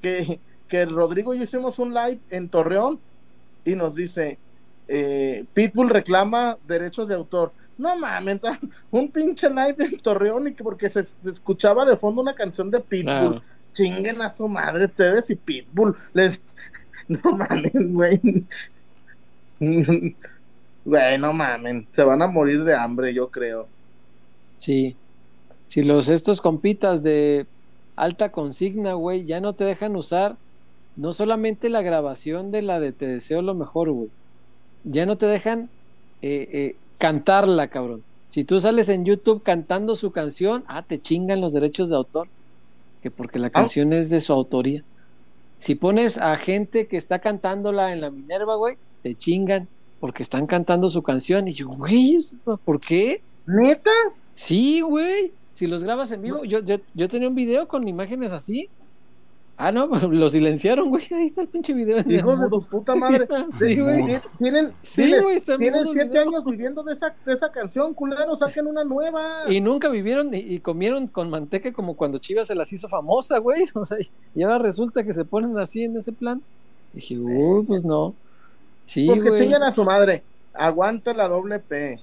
que, 0.00 0.38
que 0.68 0.84
Rodrigo 0.84 1.34
y 1.34 1.38
yo 1.38 1.42
hicimos 1.42 1.80
un 1.80 1.94
live 1.94 2.20
en 2.30 2.48
Torreón 2.48 3.00
y 3.64 3.74
nos 3.74 3.96
dice, 3.96 4.38
eh, 4.86 5.44
Pitbull 5.52 5.90
reclama 5.90 6.58
derechos 6.68 7.08
de 7.08 7.16
autor. 7.16 7.50
No 7.76 7.96
mames, 7.96 8.38
un 8.92 9.10
pinche 9.10 9.50
live 9.50 9.74
en 9.78 9.98
Torreón 9.98 10.46
y 10.46 10.52
que 10.52 10.62
porque 10.62 10.88
se, 10.88 11.00
escuchaba 11.00 11.84
de 11.84 11.96
fondo 11.96 12.22
una 12.22 12.36
canción 12.36 12.70
de 12.70 12.78
Pitbull. 12.78 13.42
Chinguen 13.72 14.22
a 14.22 14.28
su 14.28 14.46
madre 14.46 14.84
ustedes 14.84 15.28
y 15.30 15.34
Pitbull. 15.34 15.96
Les... 16.12 16.40
No 17.24 17.36
mames, 17.36 17.92
güey. 17.92 18.20
Güey, 20.84 21.18
no 21.18 21.32
mames. 21.32 21.84
Se 21.92 22.02
van 22.02 22.22
a 22.22 22.26
morir 22.26 22.64
de 22.64 22.74
hambre, 22.74 23.14
yo 23.14 23.28
creo. 23.30 23.68
Sí. 24.56 24.96
Si 25.66 25.82
los 25.82 26.08
estos 26.08 26.40
compitas 26.40 27.02
de 27.02 27.46
alta 27.96 28.32
consigna, 28.32 28.94
güey, 28.94 29.24
ya 29.24 29.40
no 29.40 29.52
te 29.54 29.64
dejan 29.64 29.96
usar 29.96 30.36
no 30.96 31.12
solamente 31.12 31.70
la 31.70 31.82
grabación 31.82 32.50
de 32.50 32.62
la 32.62 32.80
de 32.80 32.92
Te 32.92 33.06
deseo 33.06 33.42
lo 33.42 33.54
mejor, 33.54 33.90
güey 33.90 34.10
ya 34.84 35.06
no 35.06 35.16
te 35.16 35.26
dejan 35.26 35.68
eh, 36.22 36.48
eh, 36.52 36.76
cantarla, 36.98 37.68
cabrón. 37.68 38.02
Si 38.28 38.44
tú 38.44 38.60
sales 38.60 38.88
en 38.88 39.04
YouTube 39.04 39.42
cantando 39.42 39.94
su 39.94 40.10
canción, 40.10 40.64
ah, 40.66 40.82
te 40.82 41.00
chingan 41.00 41.40
los 41.40 41.52
derechos 41.52 41.88
de 41.88 41.96
autor, 41.96 42.28
que 43.02 43.10
porque 43.10 43.38
la 43.38 43.48
ah. 43.48 43.50
canción 43.50 43.92
es 43.92 44.10
de 44.10 44.20
su 44.20 44.32
autoría. 44.32 44.82
Si 45.62 45.76
pones 45.76 46.18
a 46.18 46.36
gente 46.38 46.88
que 46.88 46.96
está 46.96 47.20
cantándola 47.20 47.92
en 47.92 48.00
la 48.00 48.10
Minerva, 48.10 48.56
güey, 48.56 48.78
te 49.04 49.14
chingan 49.14 49.68
porque 50.00 50.24
están 50.24 50.48
cantando 50.48 50.88
su 50.88 51.04
canción. 51.04 51.46
Y 51.46 51.52
yo, 51.52 51.68
güey, 51.68 52.18
¿por 52.64 52.80
qué? 52.80 53.22
¿Neta? 53.46 53.92
Sí, 54.34 54.80
güey. 54.80 55.32
Si 55.52 55.68
los 55.68 55.84
grabas 55.84 56.10
en 56.10 56.20
vivo, 56.20 56.44
yo, 56.44 56.64
yo, 56.64 56.78
yo 56.94 57.08
tenía 57.08 57.28
un 57.28 57.36
video 57.36 57.68
con 57.68 57.86
imágenes 57.86 58.32
así 58.32 58.70
Ah, 59.56 59.70
no, 59.70 59.86
lo 60.10 60.28
silenciaron, 60.28 60.88
güey. 60.88 61.04
Ahí 61.12 61.26
está 61.26 61.42
el 61.42 61.48
pinche 61.48 61.72
video. 61.74 61.98
Hijos 62.08 62.40
de 62.40 62.48
su 62.48 62.62
puta 62.62 62.94
madre. 62.94 63.28
sí, 63.50 63.78
güey. 63.78 64.18
Tienen, 64.38 64.72
sí, 64.82 65.12
güey, 65.20 65.40
tienen 65.40 65.86
siete 65.92 66.18
años 66.18 66.44
viviendo 66.44 66.82
de 66.82 66.92
esa, 66.92 67.14
de 67.24 67.32
esa 67.32 67.50
canción, 67.52 67.94
culero. 67.94 68.34
Saquen 68.34 68.66
una 68.66 68.84
nueva. 68.84 69.44
Y 69.48 69.60
nunca 69.60 69.88
vivieron 69.88 70.30
y, 70.32 70.58
comieron 70.60 71.06
con 71.06 71.30
manteca 71.30 71.72
como 71.72 71.94
cuando 71.94 72.18
Chivas 72.18 72.48
se 72.48 72.54
las 72.54 72.72
hizo 72.72 72.88
famosa, 72.88 73.38
güey. 73.38 73.64
O 73.74 73.84
sea, 73.84 73.98
y 74.34 74.42
ahora 74.42 74.58
resulta 74.58 75.02
que 75.02 75.12
se 75.12 75.24
ponen 75.24 75.58
así 75.58 75.84
en 75.84 75.96
ese 75.96 76.12
plan. 76.12 76.42
Y 76.92 76.96
dije, 76.96 77.18
uy, 77.18 77.64
pues 77.64 77.84
no. 77.84 78.14
Sí, 78.84 79.06
pues 79.06 79.22
que 79.22 79.34
chingan 79.34 79.62
a 79.62 79.72
su 79.72 79.84
madre. 79.84 80.22
Aguanta 80.54 81.14
la 81.14 81.28
doble 81.28 81.58
P. 81.58 82.00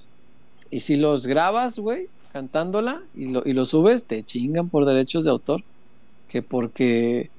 Y 0.70 0.80
si 0.80 0.96
los 0.96 1.26
grabas, 1.26 1.78
güey, 1.78 2.08
cantándola 2.32 3.02
y 3.14 3.28
lo, 3.28 3.42
y 3.44 3.52
lo 3.52 3.66
subes, 3.66 4.04
te 4.04 4.22
chingan 4.22 4.68
por 4.68 4.86
derechos 4.86 5.24
de 5.24 5.30
autor. 5.30 5.62
Que 6.28 6.42
porque 6.42 7.30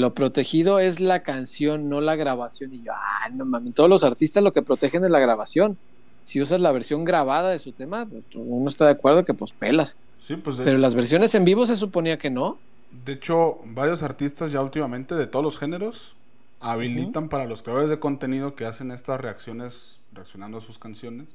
lo 0.00 0.14
protegido 0.14 0.78
es 0.78 1.00
la 1.00 1.22
canción, 1.22 1.88
no 1.88 2.00
la 2.00 2.16
grabación. 2.16 2.72
Y 2.74 2.82
yo, 2.82 2.92
ah, 2.94 3.28
no 3.32 3.44
mames, 3.44 3.74
todos 3.74 3.90
los 3.90 4.04
artistas 4.04 4.42
lo 4.42 4.52
que 4.52 4.62
protegen 4.62 5.04
es 5.04 5.10
la 5.10 5.18
grabación. 5.18 5.76
Si 6.24 6.40
usas 6.40 6.60
la 6.60 6.72
versión 6.72 7.04
grabada 7.04 7.50
de 7.50 7.58
su 7.58 7.72
tema, 7.72 8.04
pues, 8.04 8.24
uno 8.34 8.68
está 8.68 8.84
de 8.86 8.92
acuerdo 8.92 9.24
que 9.24 9.32
pues 9.32 9.52
pelas. 9.52 9.96
Sí, 10.20 10.36
pues 10.36 10.56
Pero 10.56 10.78
las 10.78 10.94
versiones 10.94 11.34
en 11.34 11.44
vivo 11.44 11.66
se 11.66 11.76
suponía 11.76 12.18
que 12.18 12.30
no. 12.30 12.58
De 13.04 13.12
hecho, 13.12 13.58
varios 13.64 14.02
artistas 14.02 14.52
ya 14.52 14.60
últimamente 14.60 15.14
de 15.14 15.26
todos 15.26 15.44
los 15.44 15.58
géneros 15.58 16.16
habilitan 16.60 17.28
para 17.28 17.44
los 17.44 17.62
creadores 17.62 17.90
de 17.90 17.98
contenido 17.98 18.54
que 18.54 18.64
hacen 18.64 18.90
estas 18.90 19.20
reacciones, 19.20 20.00
reaccionando 20.12 20.58
a 20.58 20.60
sus 20.60 20.78
canciones, 20.78 21.28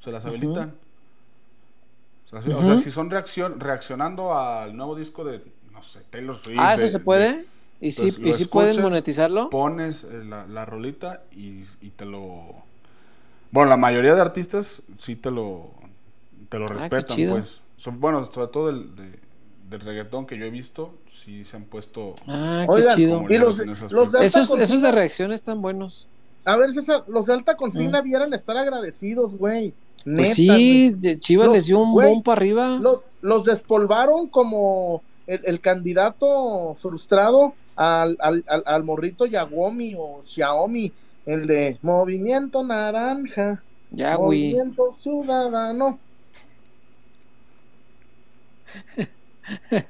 se 0.00 0.12
las 0.12 0.26
habilitan. 0.26 0.74
o, 2.30 2.64
sea, 2.64 2.76
si 2.76 2.90
son 2.90 3.10
reaccionando 3.10 4.36
al 4.36 4.76
nuevo 4.76 4.94
disco 4.94 5.24
de, 5.24 5.42
no 5.72 5.82
sé, 5.82 6.02
Taylor 6.10 6.36
Swift. 6.36 6.58
Ah, 6.60 6.74
eso 6.74 6.88
se 6.88 7.00
puede. 7.00 7.44
¿Y 7.80 7.90
si, 7.92 8.06
¿y 8.06 8.32
si 8.32 8.46
puedes 8.46 8.78
monetizarlo? 8.78 9.50
Pones 9.50 10.04
eh, 10.04 10.24
la, 10.24 10.46
la 10.46 10.64
rolita 10.64 11.22
y, 11.32 11.60
te 11.90 12.04
lo... 12.06 12.64
Bueno, 13.50 13.70
la 13.70 13.76
mayoría 13.76 14.14
de 14.14 14.20
artistas 14.20 14.82
sí 14.98 15.16
te 15.16 15.30
lo, 15.30 15.70
te 16.48 16.58
lo 16.58 16.64
ah, 16.66 16.68
respetan, 16.68 17.16
pues. 17.28 17.60
bueno, 17.98 18.24
sobre 18.24 18.48
todo 18.48 18.66
del, 18.68 18.90
del 19.68 19.80
reggaetón 19.80 20.26
que 20.26 20.38
yo 20.38 20.46
he 20.46 20.50
visto, 20.50 20.94
sí 21.10 21.44
se 21.44 21.56
han 21.56 21.64
puesto... 21.64 22.14
Ah, 22.26 22.66
qué 22.68 22.86
chido. 22.96 23.24
Y 23.28 23.38
los, 23.38 23.58
los 23.92 24.12
de 24.12 24.24
esos, 24.24 24.50
esos 24.58 24.82
de 24.82 24.92
reacción 24.92 25.32
están 25.32 25.60
buenos. 25.60 26.08
A 26.44 26.56
ver, 26.56 26.72
César, 26.72 27.04
los 27.08 27.26
de 27.26 27.34
alta 27.34 27.56
consigna 27.56 28.00
mm. 28.00 28.04
vieran 28.04 28.32
estar 28.32 28.56
agradecidos, 28.56 29.34
güey. 29.36 29.74
Pues 30.04 30.34
sí, 30.34 30.94
Chivas 31.18 31.48
les 31.48 31.66
dio 31.66 31.80
un 31.80 31.92
buen 31.92 32.22
para 32.22 32.38
arriba. 32.38 32.78
Los, 32.80 33.00
los 33.20 33.44
despolvaron 33.44 34.28
como 34.28 35.02
el, 35.26 35.40
el 35.44 35.60
candidato 35.60 36.76
frustrado 36.80 37.54
al, 37.76 38.16
al, 38.20 38.44
al, 38.46 38.84
morrito 38.84 39.26
Yagomi 39.26 39.94
o 39.96 40.22
Xiaomi, 40.22 40.92
el 41.26 41.46
de 41.46 41.78
Movimiento 41.82 42.64
Naranja. 42.64 43.62
Movimiento 43.92 44.94
Ciudadano. 44.96 45.98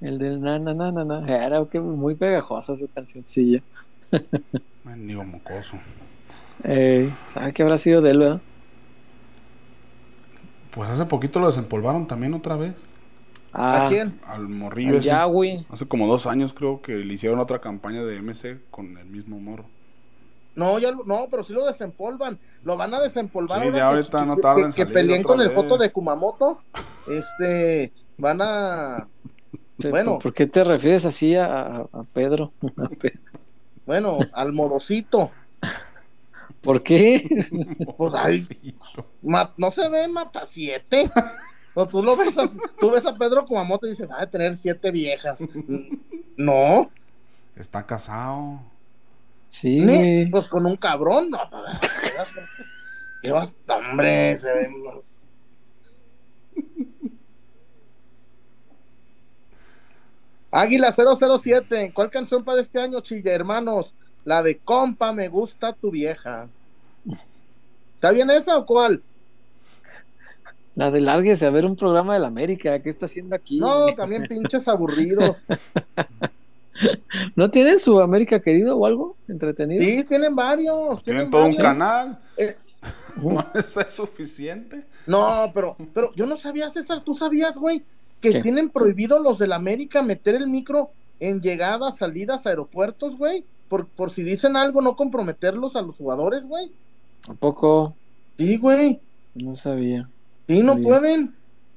el 0.00 0.18
del 0.18 0.40
na 0.40 0.58
na 0.58 0.74
na 0.74 0.90
na, 0.92 1.04
na. 1.04 1.44
era 1.44 1.64
que 1.64 1.80
muy 1.80 2.14
pegajosa 2.14 2.74
su 2.76 2.88
cancioncilla. 2.88 3.62
Mendigo 4.84 5.24
mocoso. 5.24 5.78
Eh, 6.64 7.10
¿Sabe 7.28 7.52
qué 7.52 7.62
habrá 7.62 7.78
sido 7.78 8.02
de 8.02 8.10
él, 8.10 8.18
verdad? 8.18 8.40
Pues 10.72 10.90
hace 10.90 11.04
poquito 11.06 11.40
lo 11.40 11.46
desempolvaron 11.46 12.06
también 12.06 12.34
otra 12.34 12.56
vez. 12.56 12.74
Ah, 13.52 13.86
¿A 13.86 13.88
quién? 13.88 14.18
Al 14.26 14.48
morrillo. 14.48 14.94
al. 14.96 15.00
Yahweh. 15.00 15.66
Hace 15.70 15.86
como 15.86 16.06
dos 16.06 16.26
años 16.26 16.52
creo 16.52 16.80
que 16.80 16.92
le 16.96 17.12
hicieron 17.14 17.38
otra 17.38 17.60
campaña 17.60 18.02
de 18.02 18.16
MC 18.22 18.58
con 18.70 18.96
el 18.96 19.06
mismo 19.06 19.38
morro. 19.40 19.66
No, 20.54 20.78
ya, 20.78 20.90
lo- 20.90 21.04
no, 21.04 21.28
pero 21.30 21.42
sí 21.44 21.52
lo 21.52 21.64
desempolvan. 21.66 22.38
Lo 22.64 22.76
van 22.76 22.92
a 22.94 23.00
desempolvar. 23.00 23.58
Sí, 23.60 23.64
ahora 23.66 23.70
ya 23.78 23.84
que- 23.84 23.88
ahorita 23.96 24.20
que, 24.20 24.26
no 24.26 24.36
que- 24.36 24.42
tarda 24.42 24.60
en 24.60 24.66
que 24.66 24.72
salir 24.72 24.92
peleen 24.94 25.22
con 25.22 25.40
el 25.40 25.50
foto 25.50 25.76
de 25.78 25.90
Kumamoto. 25.90 26.60
Este, 27.08 27.92
van 28.16 28.40
a, 28.42 29.08
Bueno. 29.90 30.18
¿Por 30.20 30.32
qué 30.32 30.46
te 30.46 30.62
refieres 30.62 31.04
así 31.04 31.34
a, 31.34 31.46
a- 31.46 31.86
a 31.92 32.02
Pedro? 32.12 32.52
A 32.78 32.88
bueno, 33.84 34.16
al 34.32 34.52
morosito. 34.52 35.30
¿Por 36.60 36.82
qué? 36.84 37.26
Pues 37.96 38.48
ma- 39.22 39.52
no 39.56 39.70
se 39.72 39.88
ve, 39.88 40.06
mata 40.06 40.46
siete. 40.46 41.10
O 41.74 41.86
tú 41.86 42.02
lo 42.02 42.16
ves, 42.16 42.36
así- 42.38 42.58
tú 42.78 42.90
ves 42.90 43.06
a 43.06 43.14
Pedro 43.14 43.44
Kumamoto 43.46 43.86
y 43.86 43.90
dices, 43.90 44.10
ha 44.10 44.20
de 44.20 44.26
tener 44.26 44.56
siete 44.56 44.90
viejas. 44.90 45.40
No, 46.36 46.90
Está 47.56 47.84
casado. 47.86 48.60
Sí, 49.48 49.80
ni, 49.80 50.26
pues 50.30 50.48
con 50.48 50.64
un 50.64 50.76
cabrón, 50.76 51.28
no. 51.30 51.38
Qué 53.20 53.30
basta, 53.30 53.76
hombre, 53.76 54.36
se 54.38 54.50
ven 54.52 54.82
más. 54.84 55.18
Águila 60.50 60.92
007, 60.92 61.92
¿cuál 61.94 62.10
canción 62.10 62.44
para 62.44 62.60
este 62.60 62.80
año, 62.80 63.00
chilla, 63.00 63.32
hermanos? 63.32 63.94
La 64.24 64.42
de 64.42 64.58
compa, 64.58 65.12
me 65.12 65.28
gusta 65.28 65.72
tu 65.72 65.90
vieja. 65.90 66.48
¿Está 67.94 68.10
bien 68.10 68.30
esa 68.30 68.58
o 68.58 68.66
cuál? 68.66 69.02
La 70.74 70.90
de 70.90 71.00
lárguese 71.00 71.46
a 71.46 71.50
ver 71.50 71.66
un 71.66 71.76
programa 71.76 72.14
de 72.14 72.20
la 72.20 72.28
América. 72.28 72.78
¿Qué 72.80 72.88
está 72.88 73.06
haciendo 73.06 73.36
aquí? 73.36 73.58
No, 73.58 73.86
también 73.94 74.26
pinches 74.26 74.68
aburridos. 74.68 75.46
¿No 77.36 77.50
tienen 77.50 77.78
su 77.78 78.00
América 78.00 78.40
querido 78.40 78.76
o 78.76 78.86
algo 78.86 79.16
entretenido? 79.28 79.84
Sí, 79.84 80.04
tienen 80.04 80.34
varios. 80.34 81.02
Tienen 81.02 81.30
todo 81.30 81.46
un 81.46 81.54
canal. 81.54 82.18
Eh, 82.36 82.56
¿No 83.22 83.44
eso 83.54 83.80
es 83.80 83.90
suficiente? 83.90 84.84
No, 85.06 85.50
pero, 85.54 85.76
pero 85.92 86.12
yo 86.14 86.26
no 86.26 86.36
sabía, 86.36 86.70
César, 86.70 87.02
tú 87.04 87.14
sabías, 87.14 87.56
güey, 87.58 87.82
que 88.20 88.30
¿Qué? 88.30 88.40
tienen 88.40 88.70
prohibido 88.70 89.18
los 89.20 89.38
del 89.38 89.52
América 89.52 90.02
meter 90.02 90.34
el 90.34 90.46
micro 90.48 90.90
en 91.20 91.40
llegadas, 91.40 91.98
salidas, 91.98 92.46
aeropuertos, 92.46 93.16
güey, 93.16 93.44
por, 93.68 93.86
por 93.86 94.10
si 94.10 94.22
dicen 94.22 94.56
algo, 94.56 94.80
no 94.82 94.96
comprometerlos 94.96 95.76
a 95.76 95.82
los 95.82 95.96
jugadores, 95.96 96.46
güey. 96.46 96.72
¿A 97.28 97.34
poco? 97.34 97.94
Sí, 98.38 98.56
güey, 98.56 99.00
No 99.34 99.54
sabía. 99.54 100.08
Sí, 100.60 100.66
no 100.66 100.74
Sabía. 100.74 100.88
pueden. 100.88 101.34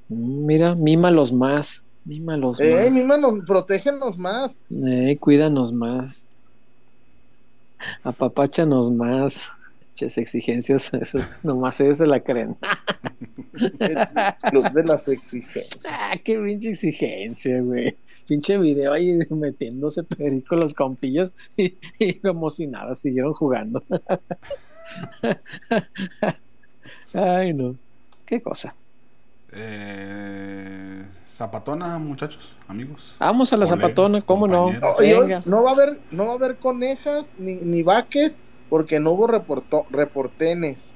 Mira, 0.09 0.75
mímalos 0.75 1.31
más. 1.33 1.83
Mímalos 2.05 2.59
Eh, 2.59 2.85
más. 2.85 2.93
misma 2.93 3.17
nos, 3.17 3.43
protégenos 3.45 4.17
más. 4.17 4.57
Eh, 4.69 5.17
cuídanos 5.19 5.73
más. 5.73 6.25
Apapáchanos 8.03 8.91
más. 8.91 9.49
Muchas 9.91 10.17
exigencias, 10.17 10.93
eso, 10.93 11.19
nomás 11.43 11.79
ellos 11.81 11.97
se 11.97 12.05
la 12.05 12.19
creen. 12.19 12.55
Los 14.51 14.73
de 14.73 14.83
las 14.83 15.07
exigencias. 15.07 15.83
Ah, 15.89 16.15
qué 16.23 16.37
pinche 16.37 16.69
exigencia, 16.71 17.61
güey. 17.61 17.95
Pinche 18.27 18.57
video 18.57 18.91
ahí 18.93 19.17
metiéndose 19.29 20.03
perico 20.03 20.55
los 20.55 20.73
compillas 20.73 21.31
y, 21.55 21.75
y 21.99 22.15
como 22.15 22.49
si 22.49 22.65
nada, 22.67 22.95
siguieron 22.95 23.31
jugando. 23.33 23.83
Ay, 27.13 27.53
no. 27.53 27.75
Qué 28.25 28.41
cosa. 28.41 28.75
Eh, 29.51 31.05
zapatona, 31.25 31.97
muchachos, 31.99 32.55
amigos. 32.67 33.15
Vamos 33.19 33.53
a 33.53 33.57
la 33.57 33.65
Colegas, 33.65 33.81
zapatona, 33.89 34.21
¿cómo 34.21 34.47
no? 34.47 34.65
compañeros. 34.65 35.45
No, 35.45 35.57
Venga. 35.57 35.61
va 35.61 35.69
a 35.69 35.73
haber, 35.73 35.99
no 36.11 36.25
va 36.25 36.31
a 36.31 36.35
haber 36.35 36.57
conejas 36.57 37.33
ni, 37.37 37.55
ni 37.55 37.83
vaques 37.83 38.39
porque 38.69 38.99
no 38.99 39.11
hubo 39.11 39.27
reporto, 39.27 39.85
reportenes. 39.91 40.93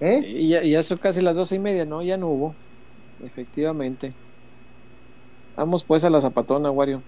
¿Eh? 0.00 0.22
Y 0.24 0.48
ya, 0.48 0.62
y 0.62 0.70
ya 0.70 0.82
son 0.82 0.98
casi 0.98 1.20
las 1.20 1.36
doce 1.36 1.56
y 1.56 1.58
media, 1.58 1.84
¿no? 1.84 2.02
Ya 2.02 2.16
no 2.16 2.28
hubo. 2.28 2.54
Efectivamente. 3.22 4.14
Vamos 5.56 5.84
pues 5.84 6.04
a 6.04 6.10
la 6.10 6.20
zapatona, 6.22 6.70
Wario. 6.70 7.02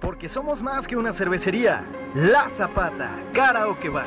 Porque 0.00 0.28
somos 0.28 0.62
más 0.62 0.86
que 0.86 0.96
una 0.96 1.12
cervecería. 1.12 1.84
La 2.14 2.48
Zapata, 2.48 3.10
Karaoke 3.32 3.88
Bar. 3.88 4.06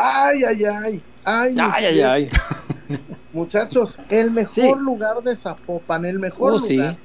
Ay, 0.00 0.44
ay, 0.44 0.64
ay. 0.64 1.02
Ay, 1.24 1.54
Ay, 1.58 1.84
ay, 1.86 2.00
ay. 2.00 2.28
Muchachos, 3.32 3.98
el 4.08 4.30
mejor 4.30 4.52
Sí. 4.54 4.72
lugar 4.78 5.22
de 5.22 5.34
Zapopan, 5.36 6.04
el 6.04 6.18
mejor 6.18 6.60
sí. 6.60 6.76
lugar. 6.76 6.96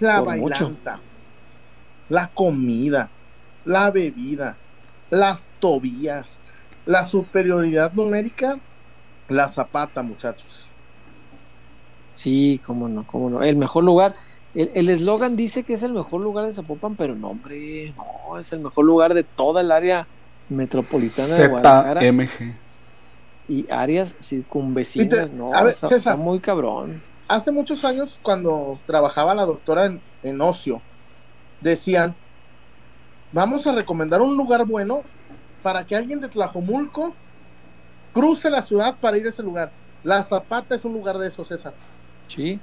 La 0.00 0.24
Por 0.24 0.36
mucho. 0.38 0.64
bailanta, 0.64 1.00
la 2.08 2.28
comida, 2.28 3.10
la 3.66 3.90
bebida, 3.90 4.56
las 5.10 5.50
tobías, 5.60 6.40
la 6.86 7.04
superioridad 7.04 7.92
numérica, 7.92 8.58
la 9.28 9.48
zapata, 9.48 10.02
muchachos. 10.02 10.70
Sí, 12.14 12.60
cómo 12.64 12.88
no, 12.88 13.04
cómo 13.06 13.28
no. 13.30 13.42
El 13.42 13.56
mejor 13.56 13.84
lugar. 13.84 14.14
El 14.54 14.70
el 14.74 14.88
eslogan 14.88 15.36
dice 15.36 15.62
que 15.62 15.74
es 15.74 15.82
el 15.84 15.92
mejor 15.92 16.22
lugar 16.22 16.44
de 16.46 16.52
Zapopan, 16.52 16.96
pero 16.96 17.14
no, 17.14 17.28
hombre, 17.30 17.94
no, 17.96 18.36
es 18.38 18.52
el 18.52 18.60
mejor 18.60 18.84
lugar 18.84 19.14
de 19.14 19.22
toda 19.22 19.60
el 19.60 19.70
área 19.70 20.08
metropolitana 20.50 21.34
de 21.34 21.48
Guadalajara 21.48 22.00
ZMG. 22.00 22.54
y 23.48 23.66
áreas 23.70 24.16
circunvecinas. 24.20 25.30
Y 25.30 25.32
te- 25.32 25.38
no, 25.38 25.54
a 25.54 25.62
ver, 25.62 25.70
está, 25.70 25.88
César. 25.88 26.14
está 26.14 26.16
muy 26.16 26.40
cabrón. 26.40 27.02
Hace 27.28 27.50
muchos 27.52 27.84
años, 27.84 28.18
cuando 28.22 28.78
trabajaba 28.86 29.34
la 29.34 29.44
doctora 29.44 29.86
en, 29.86 30.00
en 30.22 30.40
ocio, 30.40 30.82
decían, 31.60 32.14
vamos 33.32 33.66
a 33.66 33.72
recomendar 33.72 34.20
un 34.20 34.36
lugar 34.36 34.64
bueno 34.66 35.02
para 35.62 35.86
que 35.86 35.94
alguien 35.96 36.20
de 36.20 36.28
Tlajomulco 36.28 37.14
cruce 38.12 38.50
la 38.50 38.62
ciudad 38.62 38.96
para 39.00 39.16
ir 39.16 39.26
a 39.26 39.28
ese 39.28 39.42
lugar. 39.42 39.70
La 40.02 40.22
Zapata 40.22 40.74
es 40.74 40.84
un 40.84 40.92
lugar 40.92 41.18
de 41.18 41.28
eso, 41.28 41.44
César. 41.44 41.72
Sí. 42.26 42.58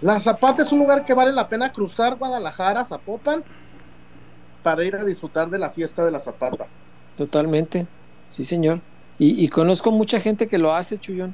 La 0.00 0.20
Zapata 0.20 0.62
es 0.62 0.70
un 0.72 0.78
lugar 0.80 1.04
que 1.04 1.14
vale 1.14 1.32
la 1.32 1.48
pena 1.48 1.72
cruzar 1.72 2.16
Guadalajara, 2.16 2.84
Zapopan, 2.84 3.42
para 4.62 4.84
ir 4.84 4.94
a 4.96 5.04
disfrutar 5.04 5.48
de 5.48 5.58
la 5.58 5.70
fiesta 5.70 6.04
de 6.04 6.10
la 6.10 6.20
Zapata. 6.20 6.66
Totalmente, 7.16 7.86
sí 8.28 8.44
señor. 8.44 8.80
Y, 9.18 9.46
conozco 9.48 9.92
mucha 9.92 10.18
gente 10.18 10.48
que 10.48 10.58
lo 10.58 10.74
hace, 10.74 10.98
Chuyón, 10.98 11.32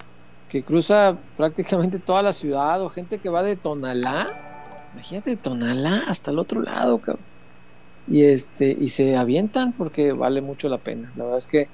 que 0.50 0.62
cruza 0.62 1.16
prácticamente 1.38 1.98
toda 1.98 2.22
la 2.22 2.34
ciudad 2.34 2.82
o 2.82 2.90
gente 2.90 3.16
que 3.16 3.30
va 3.30 3.42
de 3.42 3.56
Tonalá, 3.56 4.28
imagínate 4.92 5.36
Tonalá 5.36 6.02
hasta 6.06 6.30
el 6.30 6.38
otro 6.38 6.60
lado, 6.60 6.98
cabrón. 6.98 7.24
Y 8.06 8.24
este, 8.24 8.76
y 8.78 8.88
se 8.88 9.16
avientan 9.16 9.72
porque 9.72 10.12
vale 10.12 10.42
mucho 10.42 10.68
la 10.68 10.76
pena. 10.76 11.10
La 11.16 11.24
verdad 11.24 11.38
es 11.38 11.46
que 11.46 11.68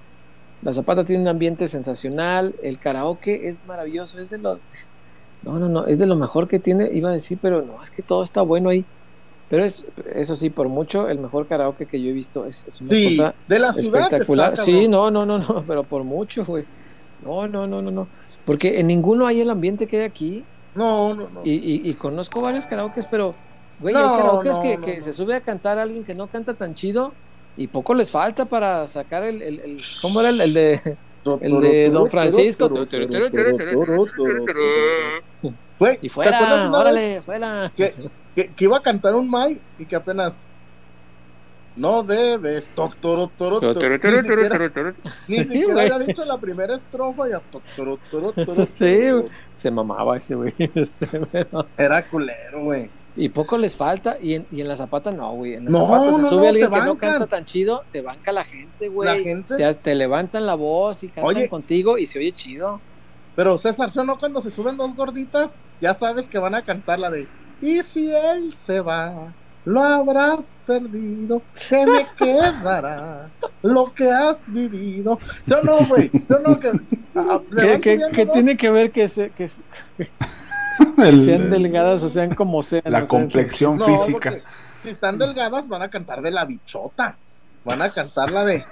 la 0.63 0.73
Zapata 0.73 1.05
tiene 1.05 1.23
un 1.23 1.29
ambiente 1.29 1.67
sensacional, 1.67 2.55
el 2.63 2.79
karaoke 2.79 3.49
es 3.49 3.65
maravilloso, 3.67 4.21
es 4.21 4.31
de 4.31 4.39
lo 4.39 4.61
no, 5.43 5.59
no, 5.59 5.69
no, 5.69 5.87
es 5.87 5.99
de 5.99 6.07
lo 6.07 6.15
mejor 6.15 6.47
que 6.47 6.61
tiene, 6.61 6.91
iba 6.93 7.11
a 7.11 7.13
decir, 7.13 7.39
pero 7.43 7.63
no, 7.63 7.83
es 7.83 7.91
que 7.91 8.03
todo 8.03 8.23
está 8.23 8.43
bueno 8.43 8.69
ahí. 8.69 8.85
Pero 9.55 9.67
es, 9.67 9.87
eso 10.17 10.35
sí, 10.35 10.51
por 10.51 10.69
mucho, 10.69 11.09
el 11.09 11.21
mejor 11.21 11.47
karaoke 11.47 11.87
que 11.87 12.03
yo 12.03 12.11
he 12.11 12.13
visto 12.13 12.45
es, 12.45 12.67
una 12.81 12.91
cosa 12.91 13.35
de 13.47 13.59
la 13.61 13.71
espectacular. 13.71 14.57
sí, 14.57 14.89
no, 14.89 15.13
no, 15.13 15.25
no, 15.25 15.39
no, 15.39 15.63
pero 15.69 15.85
por 15.85 16.03
mucho, 16.03 16.45
güey. 16.45 16.65
No, 17.25 17.47
no, 17.47 17.65
no, 17.65 17.81
no, 17.81 17.93
no. 17.93 18.09
Porque 18.45 18.81
en 18.81 18.89
ninguno 18.89 19.29
hay 19.29 19.41
el 19.41 19.51
ambiente 19.51 19.87
que 19.87 19.99
hay 19.99 20.03
aquí. 20.03 20.45
No, 20.75 21.15
no, 21.15 21.29
no. 21.29 21.43
Y, 21.45 21.89
y, 21.89 21.95
conozco 21.95 22.41
varios 22.41 22.67
karaokes, 22.67 23.07
pero, 23.09 23.33
güey, 23.79 23.95
hay 23.95 24.03
karaokes 24.03 24.59
que, 24.59 24.79
que 24.79 25.01
se 25.01 25.13
sube 25.13 25.37
a 25.37 25.41
cantar 25.41 25.79
a 25.79 25.83
alguien 25.83 26.03
que 26.03 26.17
no 26.17 26.27
canta 26.27 26.55
tan 26.55 26.75
chido 26.75 27.13
y 27.57 27.69
poco 27.69 27.95
les 27.95 28.11
falta 28.11 28.47
para 28.47 28.89
sacar 28.89 29.23
el, 29.23 29.41
el, 29.41 29.61
el 29.61 29.81
¿cómo 30.03 30.19
era 30.19 30.31
el, 30.31 30.41
el 30.41 30.53
de 30.53 30.97
el 31.41 31.61
de 31.61 31.91
Don 31.91 32.11
Francisco. 32.11 32.69
y 36.03 36.09
fuera, 36.09 36.73
órale, 36.73 37.23
fuera. 37.23 37.71
Que, 37.77 37.95
que, 38.35 38.49
que, 38.49 38.65
iba 38.65 38.77
a 38.77 38.83
cantar 38.83 39.15
un 39.15 39.29
Mai 39.29 39.61
y 39.79 39.87
que 39.87 39.97
apenas. 39.97 40.45
No 41.77 42.05
debes, 42.05 42.69
toro, 42.77 43.29
toro, 43.37 43.61
Ni 45.27 45.43
siquiera 45.43 45.83
había 45.83 45.99
dicho 45.99 46.25
la 46.25 46.39
primera 46.39 46.77
estrofa 46.77 47.29
ya. 47.29 47.43
Sí, 48.73 49.09
se 49.57 49.71
mamaba 49.73 50.17
ese 50.17 50.37
güey. 50.37 50.53
Era 51.77 52.03
culero, 52.05 52.63
güey. 52.63 52.89
Y 53.17 53.29
poco 53.29 53.59
les 53.59 53.77
falta, 53.77 54.17
y 54.21 54.35
en, 54.35 54.47
y 54.51 54.61
en 54.61 54.69
la 54.69 54.77
zapata 54.77 55.11
no, 55.11 55.33
güey. 55.35 55.55
En 55.55 55.65
la 55.67 55.73
zapata 55.73 56.13
se 56.13 56.23
sube 56.25 56.49
alguien 56.49 56.71
que 56.71 56.81
no 56.81 56.97
canta 56.97 57.27
tan 57.27 57.45
chido, 57.45 57.85
te 57.93 58.03
banca 58.03 58.31
la 58.33 58.45
gente, 58.45 58.89
güey. 58.89 59.09
La 59.09 59.23
gente. 59.23 59.75
Te, 59.83 59.95
levantan 59.95 60.47
la 60.47 60.55
voz 60.55 61.03
y 61.03 61.09
cantan 61.09 61.49
contigo 61.49 61.99
y 61.99 62.07
se 62.07 62.21
oye 62.21 62.33
chido. 62.33 62.81
Pero 63.37 63.59
César, 63.59 63.91
no 64.05 64.19
cuando 64.19 64.41
se 64.43 64.51
suben 64.51 64.77
dos 64.77 64.95
gorditas, 64.95 65.57
ya 65.81 65.93
sabes 65.95 66.29
que 66.29 66.39
van 66.39 66.55
a 66.55 66.63
cantar 66.63 67.01
la 67.01 67.11
de 67.11 67.27
Y 67.65 67.83
si 67.83 68.13
él 68.13 68.55
se 68.63 68.83
va, 68.83 69.33
lo 69.65 69.83
habrás 69.83 70.59
perdido, 70.67 71.41
que 71.67 71.87
me 71.87 72.07
quedará 72.19 73.31
lo 73.63 73.95
que 73.95 74.13
has 74.13 74.53
vivido. 74.53 75.19
Yo 75.47 75.63
no, 75.63 75.79
güey. 75.87 76.11
Yo 76.29 76.41
no, 76.41 76.61
que. 76.61 76.73
Ah, 77.15 77.41
¿Qué, 77.81 78.29
tiene 78.31 78.59
que 78.59 78.71
ver 78.71 78.93
que 78.93 79.09
se. 79.09 79.33
Que, 80.97 81.17
sean 81.17 81.51
delgadas 81.51 82.03
o 82.03 82.09
sean 82.09 82.35
como 82.35 82.63
sean. 82.63 82.83
La 82.85 83.05
complexión 83.07 83.81
física. 83.81 84.35
Si 84.83 84.91
están 84.91 85.17
delgadas, 85.17 85.69
van 85.69 85.83
a 85.83 85.89
cantar 85.89 86.21
de 86.21 86.33
la 86.33 86.45
bichota. 86.45 87.17
Van 87.65 87.81
a 87.81 87.91
cantar 87.91 88.31
la 88.31 88.45
de. 88.45 88.63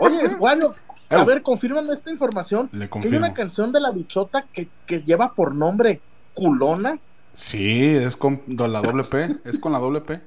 oye, 0.00 0.22
es 0.24 0.36
bueno. 0.36 0.74
A 1.10 1.22
ver, 1.22 1.42
confírmame 1.42 1.94
esta 1.94 2.10
información. 2.10 2.68
Le 2.72 2.88
Hay 2.92 3.16
una 3.16 3.32
canción 3.32 3.70
de 3.70 3.80
la 3.80 3.92
bichota 3.92 4.44
que, 4.52 4.68
que 4.86 5.02
lleva 5.02 5.32
por 5.34 5.54
nombre 5.54 6.00
Culona. 6.34 6.98
Sí, 7.38 7.94
es 7.94 8.16
con 8.16 8.42
la 8.48 8.82
doble 8.82 9.04
P. 9.04 9.28
Es 9.44 9.60
con 9.60 9.70
la 9.70 9.78
doble 9.78 10.00
P. 10.00 10.20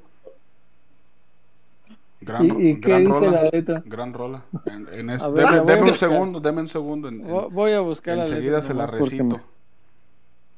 Gran, 2.22 2.80
gran 2.80 3.06
rola. 3.06 3.50
Gran 3.84 4.14
rola. 4.14 4.46
En, 4.66 5.08
deme, 5.66 5.90
un 5.90 5.96
segundo, 5.96 6.40
deme 6.40 6.62
un 6.62 6.70
segundo. 6.70 7.12
voy 7.50 7.74
a 7.74 7.82
buscar 7.82 8.18
Enseguida 8.18 8.62
se 8.62 8.74
la 8.74 8.86
recito. 8.86 9.42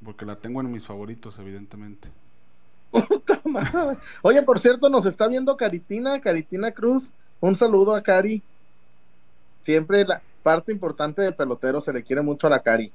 Porque 0.05 0.27
la 0.27 0.35
tengo 0.35 0.61
en 0.61 0.71
mis 0.71 0.85
favoritos, 0.85 1.39
evidentemente. 1.39 2.09
Oye, 4.21 4.43
por 4.43 4.59
cierto, 4.59 4.89
nos 4.89 5.07
está 5.07 5.27
viendo 5.27 5.57
Caritina, 5.57 6.21
Caritina 6.21 6.71
Cruz. 6.71 7.13
Un 7.41 7.55
saludo 7.55 7.95
a 7.95 8.03
Cari. 8.03 8.43
Siempre 9.61 10.05
la 10.05 10.21
parte 10.43 10.71
importante 10.71 11.23
del 11.23 11.33
pelotero 11.33 11.81
se 11.81 11.93
le 11.93 12.03
quiere 12.03 12.21
mucho 12.21 12.45
a 12.45 12.51
la 12.51 12.61
Cari. 12.61 12.91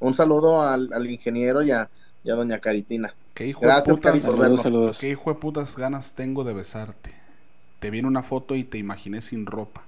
Un 0.00 0.14
saludo 0.14 0.62
al, 0.62 1.10
ingeniero 1.10 1.62
y 1.62 1.70
a, 1.70 1.90
doña 2.32 2.58
Caritina. 2.58 3.14
¿Qué 3.34 3.46
hijo 3.46 3.60
Gracias, 3.60 4.00
Cari, 4.00 4.20
por 4.20 4.38
vernos. 4.38 4.98
Qué 4.98 5.10
hijo 5.10 5.32
de 5.32 5.38
putas 5.38 5.76
ganas 5.76 6.14
tengo 6.14 6.44
de 6.44 6.54
besarte. 6.54 7.12
Te 7.80 7.90
vi 7.90 7.98
en 7.98 8.06
una 8.06 8.22
foto 8.22 8.54
y 8.56 8.64
te 8.64 8.78
imaginé 8.78 9.20
sin 9.20 9.44
ropa. 9.44 9.84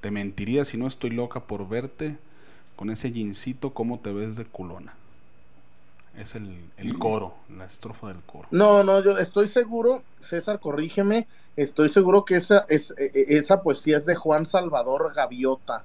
Te 0.00 0.10
mentiría 0.10 0.64
si 0.64 0.76
no 0.76 0.86
estoy 0.86 1.10
loca 1.10 1.40
por 1.40 1.68
verte 1.68 2.18
con 2.74 2.90
ese 2.90 3.12
jeansito 3.12 3.74
como 3.74 4.00
te 4.00 4.12
ves 4.12 4.36
de 4.36 4.46
culona. 4.46 4.94
Es 6.16 6.34
el, 6.34 6.58
coro, 6.98 7.34
la 7.54 7.66
estrofa 7.66 8.08
del 8.08 8.22
coro. 8.22 8.48
No, 8.50 8.82
no, 8.82 9.02
yo 9.02 9.18
estoy 9.18 9.46
seguro, 9.48 10.02
César, 10.22 10.58
corrígeme, 10.58 11.28
estoy 11.56 11.88
seguro 11.88 12.24
que 12.24 12.36
esa, 12.36 12.64
es, 12.68 12.92
e, 12.98 13.10
e, 13.14 13.36
esa 13.38 13.62
poesía 13.62 13.98
es 13.98 14.06
de 14.06 14.16
Juan 14.16 14.46
Salvador 14.46 15.12
Gaviota. 15.14 15.84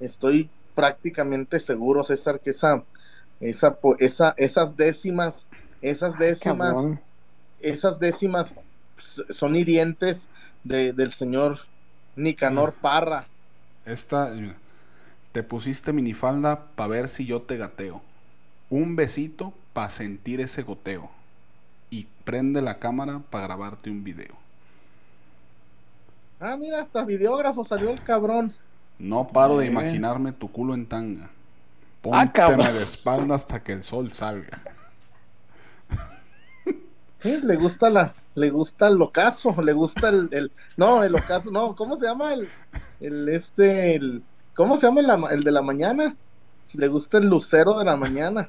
Estoy 0.00 0.50
prácticamente 0.74 1.60
seguro, 1.60 2.02
César, 2.02 2.40
que 2.40 2.50
esa, 2.50 2.82
esa, 3.40 3.78
esa 3.98 4.34
esas 4.36 4.76
décimas, 4.76 5.48
esas 5.82 6.18
décimas, 6.18 6.76
esas 7.60 7.98
décimas 7.98 8.54
son 9.30 9.56
hirientes 9.56 10.28
de, 10.62 10.92
del 10.92 11.12
señor 11.12 11.60
Nicanor 12.16 12.74
Parra. 12.74 13.26
Esta, 13.86 14.30
te 15.32 15.42
pusiste 15.42 15.92
minifalda 15.92 16.66
para 16.74 16.88
ver 16.88 17.08
si 17.08 17.24
yo 17.24 17.42
te 17.42 17.56
gateo. 17.56 18.02
Un 18.68 18.94
besito 18.94 19.52
para 19.72 19.90
sentir 19.90 20.40
ese 20.40 20.62
goteo. 20.62 21.10
Y 21.88 22.06
prende 22.24 22.62
la 22.62 22.78
cámara 22.78 23.20
para 23.30 23.46
grabarte 23.46 23.90
un 23.90 24.04
video. 24.04 24.34
Ah, 26.38 26.56
mira, 26.56 26.80
hasta 26.80 27.04
videógrafo 27.04 27.64
salió 27.64 27.90
el 27.90 28.02
cabrón. 28.02 28.54
No 28.98 29.28
paro 29.28 29.58
de 29.58 29.66
imaginarme 29.66 30.32
tu 30.32 30.50
culo 30.52 30.74
en 30.74 30.86
tanga. 30.86 31.30
Ah, 32.10 32.24
Pónteme 32.24 32.72
de 32.72 32.82
espalda 32.82 33.34
hasta 33.34 33.62
que 33.62 33.72
el 33.72 33.82
sol 33.82 34.10
salga. 34.10 34.48
Sí, 37.18 37.38
le 37.42 37.56
gusta 37.56 37.90
la, 37.90 38.14
le 38.34 38.48
gusta 38.48 38.88
el 38.88 39.00
ocaso, 39.02 39.60
le 39.60 39.74
gusta 39.74 40.08
el, 40.08 40.50
no, 40.78 41.04
el 41.04 41.14
ocaso, 41.14 41.50
no, 41.50 41.76
¿cómo 41.76 41.98
se 41.98 42.06
llama 42.06 42.32
el, 42.32 42.48
el 43.00 43.28
este, 43.28 43.96
el, 43.96 44.22
¿cómo 44.54 44.78
se 44.78 44.86
llama 44.86 45.00
el, 45.00 45.32
el 45.34 45.44
de 45.44 45.52
la 45.52 45.60
mañana? 45.60 46.16
Si 46.64 46.78
le 46.78 46.88
gusta 46.88 47.18
el 47.18 47.26
lucero 47.26 47.78
de 47.78 47.84
la 47.84 47.96
mañana. 47.96 48.48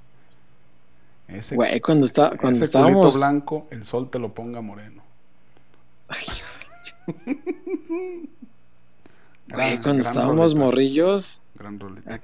Ese, 1.27 1.55
Güey, 1.55 1.81
cuando, 1.81 2.05
está, 2.05 2.31
cuando 2.37 2.63
estábamos... 2.63 3.15
blanco, 3.15 3.67
el 3.71 3.83
sol 3.83 4.09
te 4.09 4.19
lo 4.19 4.33
ponga 4.33 4.61
moreno. 4.61 5.03
Güey, 9.53 9.81
cuando 9.81 10.01
estábamos 10.01 10.55
morrillos, 10.55 11.41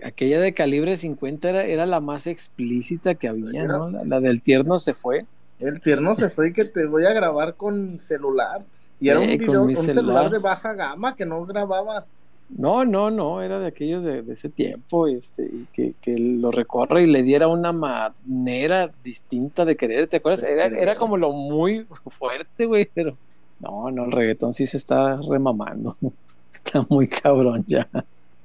aquella 0.03 0.39
de 0.39 0.53
calibre 0.53 0.95
50 0.95 1.49
era, 1.49 1.65
era 1.65 1.85
la 1.85 1.99
más 1.99 2.27
explícita 2.27 3.15
que 3.15 3.27
había, 3.27 3.65
¿no? 3.65 3.89
La, 3.89 4.19
del 4.19 4.41
tierno 4.41 4.77
se 4.77 4.93
fue. 4.93 5.25
El 5.59 5.81
tierno 5.81 6.15
se 6.15 6.29
fue 6.29 6.49
y 6.49 6.53
que 6.53 6.65
te 6.65 6.85
voy 6.85 7.05
a 7.05 7.13
grabar 7.13 7.55
con 7.55 7.91
mi 7.91 7.97
celular. 7.97 8.63
Y 8.99 9.09
era 9.09 9.19
un 9.19 9.29
eh, 9.29 9.37
video, 9.37 9.63
un 9.63 9.75
celular 9.75 10.29
de 10.29 10.39
baja 10.39 10.73
gama 10.73 11.15
que 11.15 11.25
no 11.25 11.45
grababa 11.45 12.05
no, 12.49 12.85
no, 12.85 13.11
no, 13.11 13.41
era 13.41 13.59
de 13.59 13.67
aquellos 13.67 14.03
de, 14.03 14.23
ese 14.29 14.49
tiempo, 14.49 15.07
este, 15.07 15.43
y 15.43 15.67
que, 15.73 15.93
que, 15.99 16.17
lo 16.17 16.49
recorre 16.49 17.03
y 17.03 17.05
le 17.05 17.21
diera 17.21 17.49
una 17.49 17.73
manera 17.73 18.89
distinta 19.03 19.65
de 19.65 19.75
querer, 19.75 20.07
¿te 20.07 20.17
acuerdas? 20.17 20.43
Era, 20.43 20.65
era 20.65 20.95
como 20.95 21.17
lo 21.17 21.33
muy 21.33 21.85
fuerte, 22.05 22.65
güey, 22.65 22.89
pero 22.93 23.17
no, 23.59 23.91
no, 23.91 24.05
el 24.05 24.11
reggaetón 24.13 24.53
sí 24.53 24.65
se 24.65 24.77
está 24.77 25.19
remamando, 25.29 25.93
está 26.53 26.85
muy 26.89 27.09
cabrón 27.09 27.65
ya. 27.67 27.89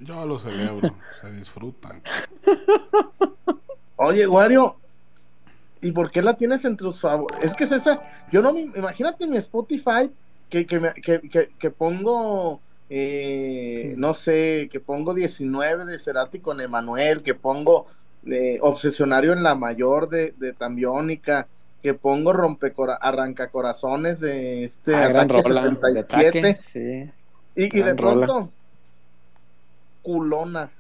Yo 0.05 0.27
lo 0.27 0.39
celebro, 0.39 0.95
se 1.20 1.33
disfrutan. 1.33 2.03
Oye, 3.97 4.27
Wario, 4.27 4.77
¿y 5.81 5.93
por 5.93 6.11
qué 6.11 6.23
la 6.23 6.37
tienes 6.37 6.65
entre 6.65 6.87
tus 6.87 7.01
favoritos? 7.01 7.45
Es 7.45 7.55
que 7.55 7.65
es 7.65 7.73
esa, 7.73 8.03
yo 8.31 8.43
no 8.43 8.53
me, 8.53 8.62
imagínate 8.62 9.27
mi 9.27 9.37
Spotify 9.37 10.11
que, 10.49 10.66
que, 10.66 10.81
me, 10.81 10.93
que, 10.95 11.20
que 11.59 11.70
pongo 11.70 12.61
eh, 12.95 13.95
no 13.97 14.12
sé, 14.12 14.69
que 14.70 14.79
pongo 14.79 15.15
19 15.15 15.87
de 15.87 15.99
Cerati 15.99 16.41
con 16.41 16.61
Emanuel, 16.61 17.23
que 17.23 17.35
pongo 17.35 17.87
eh, 18.27 18.59
Obsesionario 18.61 19.33
en 19.33 19.43
la 19.43 19.55
Mayor 19.55 20.11
de, 20.11 20.35
de 20.37 20.53
Tambiónica, 20.53 21.49
que 21.83 21.95
pongo 21.95 22.35
Rompecora 22.35 22.97
Arranca 22.97 23.49
Corazones 23.49 24.20
de 24.20 24.65
este 24.65 24.95
ah, 24.95 25.07
Ataque 25.07 25.41
77. 25.41 26.57
sí. 26.61 27.11
y, 27.57 27.79
y, 27.79 27.83
de 27.83 27.95
pronto, 27.95 28.51
Culona. 30.03 30.70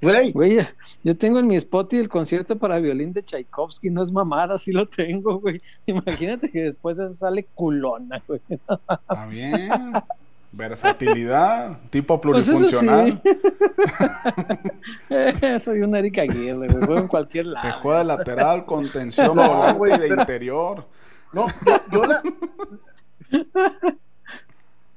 Güey, 0.00 0.64
yo 1.02 1.16
tengo 1.16 1.40
en 1.40 1.48
mi 1.48 1.56
spot 1.56 1.92
y 1.94 1.96
el 1.96 2.08
concierto 2.08 2.56
para 2.56 2.78
violín 2.78 3.12
de 3.12 3.22
Tchaikovsky, 3.22 3.90
no 3.90 4.02
es 4.02 4.12
mamada, 4.12 4.56
sí 4.58 4.70
lo 4.72 4.86
tengo, 4.86 5.40
güey. 5.40 5.60
Imagínate 5.86 6.50
que 6.50 6.62
después 6.62 6.98
eso 6.98 7.12
sale 7.12 7.44
culona, 7.54 8.22
güey. 8.26 8.40
Está 8.48 9.26
bien. 9.26 9.92
Versatilidad, 10.52 11.78
tipo 11.90 12.20
pues 12.20 12.46
plurifuncional. 12.46 13.20
Soy 15.60 15.80
un 15.80 15.94
Erika 15.94 16.22
Aguirre, 16.22 16.68
güey. 16.68 16.70
Juego 16.70 16.98
en 16.98 17.08
cualquier 17.08 17.46
lado. 17.46 17.68
Te 17.68 17.72
juega 17.72 17.98
de 17.98 18.04
lateral, 18.04 18.64
contención, 18.64 19.36
no, 19.36 19.74
volante 19.74 20.08
de 20.08 20.14
interior. 20.20 20.86
No, 21.32 21.46
yo, 21.92 22.02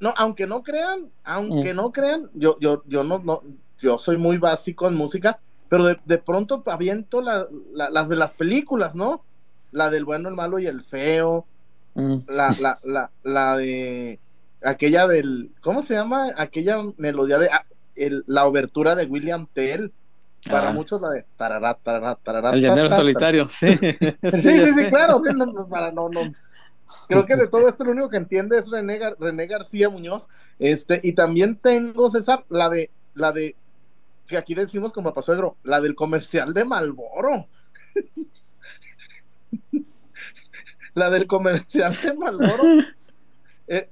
No, 0.01 0.13
aunque 0.17 0.47
no 0.47 0.63
crean, 0.63 1.09
aunque 1.23 1.73
mm. 1.73 1.77
no 1.77 1.91
crean, 1.91 2.29
yo, 2.33 2.57
yo, 2.59 2.83
yo 2.87 3.03
no, 3.03 3.19
no, 3.19 3.43
yo 3.79 3.99
soy 3.99 4.17
muy 4.17 4.37
básico 4.37 4.87
en 4.87 4.95
música, 4.95 5.39
pero 5.69 5.85
de, 5.85 6.17
pronto 6.17 6.63
aviento 6.65 7.21
las 7.21 8.09
de 8.09 8.15
las 8.15 8.33
películas, 8.33 8.95
¿no? 8.95 9.23
La 9.71 9.91
del 9.91 10.03
bueno, 10.03 10.27
el 10.27 10.35
malo 10.35 10.57
y 10.57 10.65
el 10.65 10.83
feo, 10.83 11.45
mm. 11.93 12.17
la, 12.27 12.53
la, 12.59 12.79
la, 12.83 13.11
la 13.23 13.57
de 13.57 14.19
aquella 14.63 15.07
del, 15.07 15.51
¿cómo 15.61 15.83
se 15.83 15.93
llama? 15.93 16.31
Aquella 16.35 16.79
melodía 16.97 17.37
de 17.37 17.49
ah, 17.51 17.65
la 18.25 18.45
obertura 18.45 18.95
de 18.95 19.05
William 19.05 19.47
Tell. 19.53 19.91
Para 20.49 20.69
ah. 20.69 20.73
muchos 20.73 20.99
la 20.99 21.11
de 21.11 21.25
tarará, 21.37 21.75
tarará, 21.75 22.15
tarará, 22.15 22.49
El 22.49 22.61
llanero 22.61 22.89
solitario, 22.89 23.45
sí. 23.45 23.67
sí, 23.77 24.41
sí, 24.41 24.73
sí, 24.73 24.89
claro. 24.89 25.21
para 25.69 25.91
no, 25.91 26.09
no. 26.09 26.21
Creo 27.07 27.25
que 27.25 27.35
de 27.35 27.47
todo 27.47 27.67
esto 27.67 27.83
lo 27.83 27.91
único 27.91 28.09
que 28.09 28.17
entiende 28.17 28.57
es 28.57 28.69
René, 28.69 28.99
René 29.19 29.47
García 29.47 29.89
Muñoz. 29.89 30.27
Este, 30.59 30.99
y 31.03 31.13
también 31.13 31.55
tengo, 31.55 32.09
César, 32.09 32.45
la 32.49 32.69
de, 32.69 32.89
la 33.13 33.31
de 33.31 33.55
que 34.27 34.37
aquí 34.37 34.55
decimos 34.55 34.93
como 34.93 35.13
suegro, 35.21 35.57
la 35.63 35.81
del 35.81 35.95
comercial 35.95 36.53
de 36.53 36.65
Malboro. 36.65 37.47
la 40.93 41.09
del 41.09 41.27
comercial 41.27 41.93
de 42.03 42.13
Malboro. 42.13 42.63
Eh, 43.67 43.87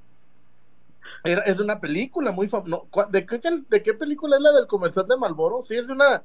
es 1.24 1.60
una 1.60 1.80
película 1.80 2.32
muy 2.32 2.48
famosa. 2.48 2.84
¿de, 3.10 3.26
qué, 3.26 3.42
¿De 3.70 3.84
qué 3.84 3.94
película 3.94 4.38
es 4.38 4.42
la 4.42 4.52
del 4.54 4.68
comercial 4.68 5.08
de 5.08 5.18
Malboro? 5.18 5.62
Sí, 5.62 5.76
es 5.76 5.90
una. 5.90 6.24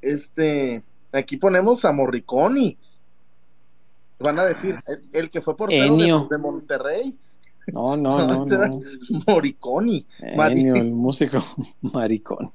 Este. 0.00 0.82
Aquí 1.12 1.36
ponemos 1.36 1.84
a 1.84 1.92
Morriconi. 1.92 2.78
Van 4.18 4.38
a 4.38 4.44
decir, 4.44 4.76
el, 5.12 5.30
que 5.30 5.42
fue 5.42 5.56
por 5.56 5.68
de, 5.70 5.76
de 5.78 6.38
Monterrey. 6.38 7.16
No, 7.68 7.96
no, 7.96 8.26
no. 8.26 8.44
no, 8.44 8.70
Morriconi. 9.26 10.06
el 10.20 10.90
músico 10.92 11.42
Maricón. 11.82 12.52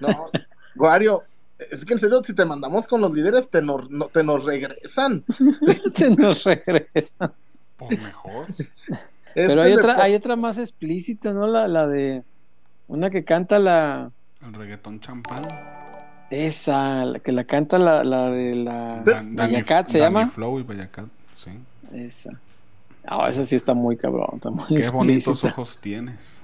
No, 0.00 0.30
Wario, 0.76 1.22
es 1.58 1.84
que 1.84 1.94
en 1.94 1.98
serio, 1.98 2.22
si 2.22 2.34
te 2.34 2.44
mandamos 2.44 2.86
con 2.86 3.00
los 3.00 3.12
líderes, 3.12 3.48
te 3.48 3.62
nos, 3.62 3.88
te 4.12 4.22
nos 4.22 4.44
regresan. 4.44 5.24
te 5.94 6.10
nos 6.10 6.44
regresan. 6.44 7.32
Por 7.76 7.90
mejor. 7.90 8.46
Pero 9.34 9.62
hay 9.62 9.72
otra, 9.72 10.02
hay 10.02 10.14
otra 10.14 10.36
más 10.36 10.58
explícita, 10.58 11.32
¿no? 11.32 11.46
La, 11.46 11.68
la 11.68 11.86
de 11.86 12.24
una 12.88 13.10
que 13.10 13.24
canta 13.24 13.58
la. 13.58 14.10
El 14.42 14.52
reggaetón 14.52 15.00
champán. 15.00 15.46
Esa, 16.30 17.04
la 17.04 17.20
que 17.20 17.32
la 17.32 17.44
canta 17.44 17.78
la, 17.78 18.02
la 18.02 18.30
de 18.30 18.54
la 18.56 19.02
Bayacat, 19.04 19.88
¿se 19.88 19.98
llama? 19.98 20.26
Flow 20.26 20.58
y 20.58 20.62
Bayacat, 20.64 21.06
sí. 21.36 21.50
Esa. 21.92 22.40
Ah, 23.06 23.28
esa 23.28 23.44
sí 23.44 23.54
está 23.54 23.72
muy 23.74 23.96
cabrón. 23.96 24.30
Está 24.34 24.50
muy 24.50 24.66
Qué 24.66 24.88
bonitos 24.90 25.44
ojos 25.44 25.78
tienes. 25.80 26.42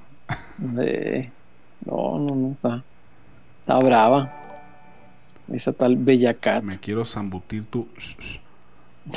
No, 1.84 2.16
no, 2.16 2.34
no, 2.36 2.52
está. 2.52 2.78
Está 3.60 3.78
brava. 3.80 4.32
Esa 5.52 5.72
tal 5.72 5.96
Bella 5.96 6.34
Cat. 6.34 6.62
Me 6.62 6.78
quiero 6.78 7.04
zambutir 7.04 7.66
tu. 7.66 7.88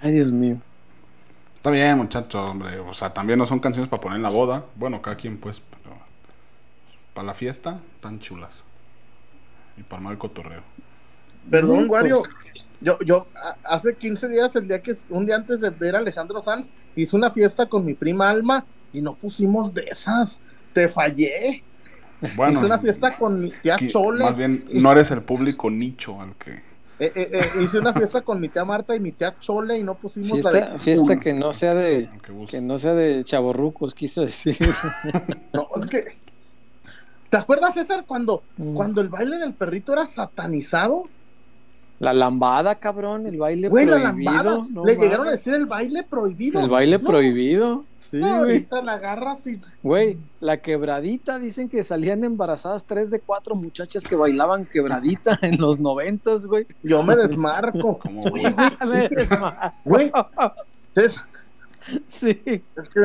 Ay, 0.00 0.12
Dios 0.12 0.30
mío. 0.30 0.58
Está 1.56 1.70
bien, 1.70 1.96
muchachos, 1.96 2.48
hombre. 2.48 2.78
O 2.78 2.94
sea, 2.94 3.12
también 3.12 3.40
no 3.40 3.46
son 3.46 3.58
canciones 3.58 3.88
para 3.90 4.00
poner 4.00 4.16
en 4.16 4.22
la 4.22 4.30
boda. 4.30 4.64
Bueno, 4.76 5.02
cada 5.02 5.16
quien, 5.16 5.38
pues. 5.38 5.60
Para 7.16 7.28
la 7.28 7.34
fiesta, 7.34 7.80
tan 8.00 8.18
chulas. 8.18 8.66
Y 9.78 9.82
para 9.82 10.02
mal 10.02 10.18
cotorreo. 10.18 10.60
Perdón, 11.50 11.88
Wario. 11.88 12.18
Pues. 12.18 12.68
Yo, 12.82 12.98
yo, 13.00 13.26
hace 13.64 13.94
15 13.94 14.28
días, 14.28 14.54
el 14.54 14.68
día 14.68 14.82
que, 14.82 14.94
un 15.08 15.24
día 15.24 15.36
antes 15.36 15.62
de 15.62 15.70
ver 15.70 15.96
a 15.96 16.00
Alejandro 16.00 16.42
Sanz, 16.42 16.68
hice 16.94 17.16
una 17.16 17.30
fiesta 17.30 17.64
con 17.64 17.86
mi 17.86 17.94
prima 17.94 18.28
Alma 18.28 18.66
y 18.92 19.00
no 19.00 19.14
pusimos 19.14 19.72
de 19.72 19.86
esas 19.90 20.42
te 20.74 20.90
fallé. 20.90 21.62
Bueno, 22.36 22.58
hice 22.58 22.66
una 22.66 22.78
fiesta 22.78 23.16
con 23.16 23.40
mi 23.40 23.50
tía 23.50 23.76
Chole. 23.76 24.22
Más 24.22 24.36
bien, 24.36 24.66
no 24.74 24.92
eres 24.92 25.10
el 25.10 25.22
público 25.22 25.70
nicho 25.70 26.20
al 26.20 26.34
que. 26.36 26.50
Eh, 26.98 27.12
eh, 27.14 27.30
eh, 27.32 27.62
hice 27.62 27.78
una 27.78 27.94
fiesta 27.94 28.20
con 28.20 28.38
mi 28.38 28.50
tía 28.50 28.66
Marta 28.66 28.94
y 28.94 29.00
mi 29.00 29.12
tía 29.12 29.34
Chole 29.40 29.78
y 29.78 29.82
no 29.82 29.94
pusimos 29.94 30.32
fiesta, 30.32 30.78
fiesta 30.78 31.16
que 31.16 31.32
no 31.32 31.54
sea 31.54 31.74
de 31.74 32.10
que 32.50 32.60
no 32.62 32.78
sea 32.78 32.94
de 32.94 33.22
chaborrucos 33.22 33.94
quiso 33.94 34.22
decir 34.22 34.56
no 35.52 35.68
es 35.76 35.86
que 35.88 36.16
¿te 37.36 37.42
acuerdas 37.42 37.74
César 37.74 38.04
cuando 38.06 38.42
mm. 38.56 38.74
cuando 38.74 39.00
el 39.00 39.08
baile 39.08 39.38
del 39.38 39.54
perrito 39.54 39.92
era 39.92 40.06
satanizado 40.06 41.04
la 41.98 42.12
lambada, 42.12 42.74
cabrón, 42.74 43.26
el 43.26 43.38
baile 43.38 43.70
prohibido. 43.70 44.66
Le 44.84 44.96
llegaron 44.96 45.28
a 45.28 45.30
decir 45.30 45.54
el 45.54 45.64
baile 45.64 46.02
prohibido. 46.02 46.60
El 46.60 46.68
baile 46.68 46.98
prohibido. 46.98 47.84
Sí, 47.96 48.22
ahorita 48.22 48.82
la 48.82 48.94
agarras 48.94 49.46
y. 49.46 49.58
Güey, 49.82 50.18
la 50.40 50.58
quebradita, 50.58 51.38
dicen 51.38 51.70
que 51.70 51.82
salían 51.82 52.22
embarazadas 52.22 52.84
tres 52.84 53.10
de 53.10 53.20
cuatro 53.20 53.54
muchachas 53.54 54.04
que 54.04 54.14
bailaban 54.14 54.66
quebradita 54.66 55.38
en 55.42 55.58
los 55.58 55.80
noventas, 55.80 56.46
güey. 56.46 56.66
Yo 56.82 57.02
me 57.02 57.16
desmarco. 57.16 57.98
¿Cómo, 58.02 58.22
güey? 58.22 58.44
me 58.44 59.08
desmarco. 59.08 59.74
Güey. 59.84 60.12
Sí. 62.08 62.42
Es 62.76 62.90
que 62.90 63.00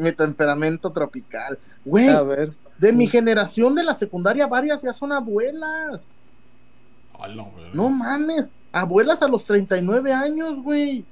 mi 0.00 0.10
temperamento 0.10 0.90
tropical. 0.90 1.60
Güey. 1.84 2.08
A 2.08 2.22
ver. 2.22 2.50
De 2.78 2.92
mi 2.92 3.06
generación 3.06 3.74
de 3.74 3.84
la 3.84 3.94
secundaria, 3.94 4.46
varias 4.46 4.82
ya 4.82 4.92
son 4.92 5.12
abuelas. 5.12 6.12
No 7.72 7.88
mames, 7.88 8.52
abuelas 8.72 9.22
a 9.22 9.28
los 9.28 9.44
39 9.44 10.12
años, 10.12 10.62
güey. 10.62 11.04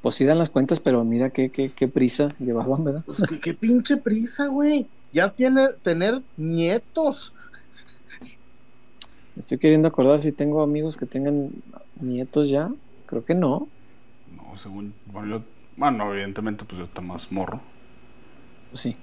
Pues 0.00 0.14
sí 0.14 0.24
dan 0.24 0.38
las 0.38 0.48
cuentas, 0.48 0.80
pero 0.80 1.04
mira 1.04 1.30
qué, 1.30 1.50
qué, 1.50 1.70
qué 1.70 1.88
prisa 1.88 2.34
llevaban, 2.38 2.84
¿verdad? 2.84 3.04
¿Qué, 3.28 3.40
qué 3.40 3.54
pinche 3.54 3.96
prisa, 3.96 4.46
güey. 4.46 4.86
Ya 5.12 5.30
tiene 5.30 5.68
tener 5.82 6.22
nietos. 6.36 7.34
Estoy 9.36 9.58
queriendo 9.58 9.88
acordar 9.88 10.18
si 10.18 10.32
tengo 10.32 10.62
amigos 10.62 10.96
que 10.96 11.06
tengan 11.06 11.50
nietos 12.00 12.48
ya. 12.48 12.70
Creo 13.06 13.24
que 13.24 13.34
no. 13.34 13.68
No, 14.36 14.56
según. 14.56 14.94
Bueno, 15.06 15.38
yo, 15.38 15.44
bueno 15.76 16.12
evidentemente, 16.12 16.64
pues 16.64 16.78
yo 16.78 16.84
está 16.84 17.00
más 17.00 17.30
morro. 17.32 17.60
Pues 18.70 18.82
sí. 18.82 18.96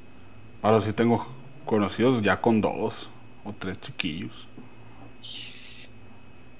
Ahora 0.66 0.82
sí 0.82 0.94
tengo 0.94 1.24
conocidos 1.64 2.24
ya 2.24 2.42
con 2.42 2.60
dos 2.60 3.12
o 3.44 3.54
tres 3.54 3.80
chiquillos. 3.80 4.48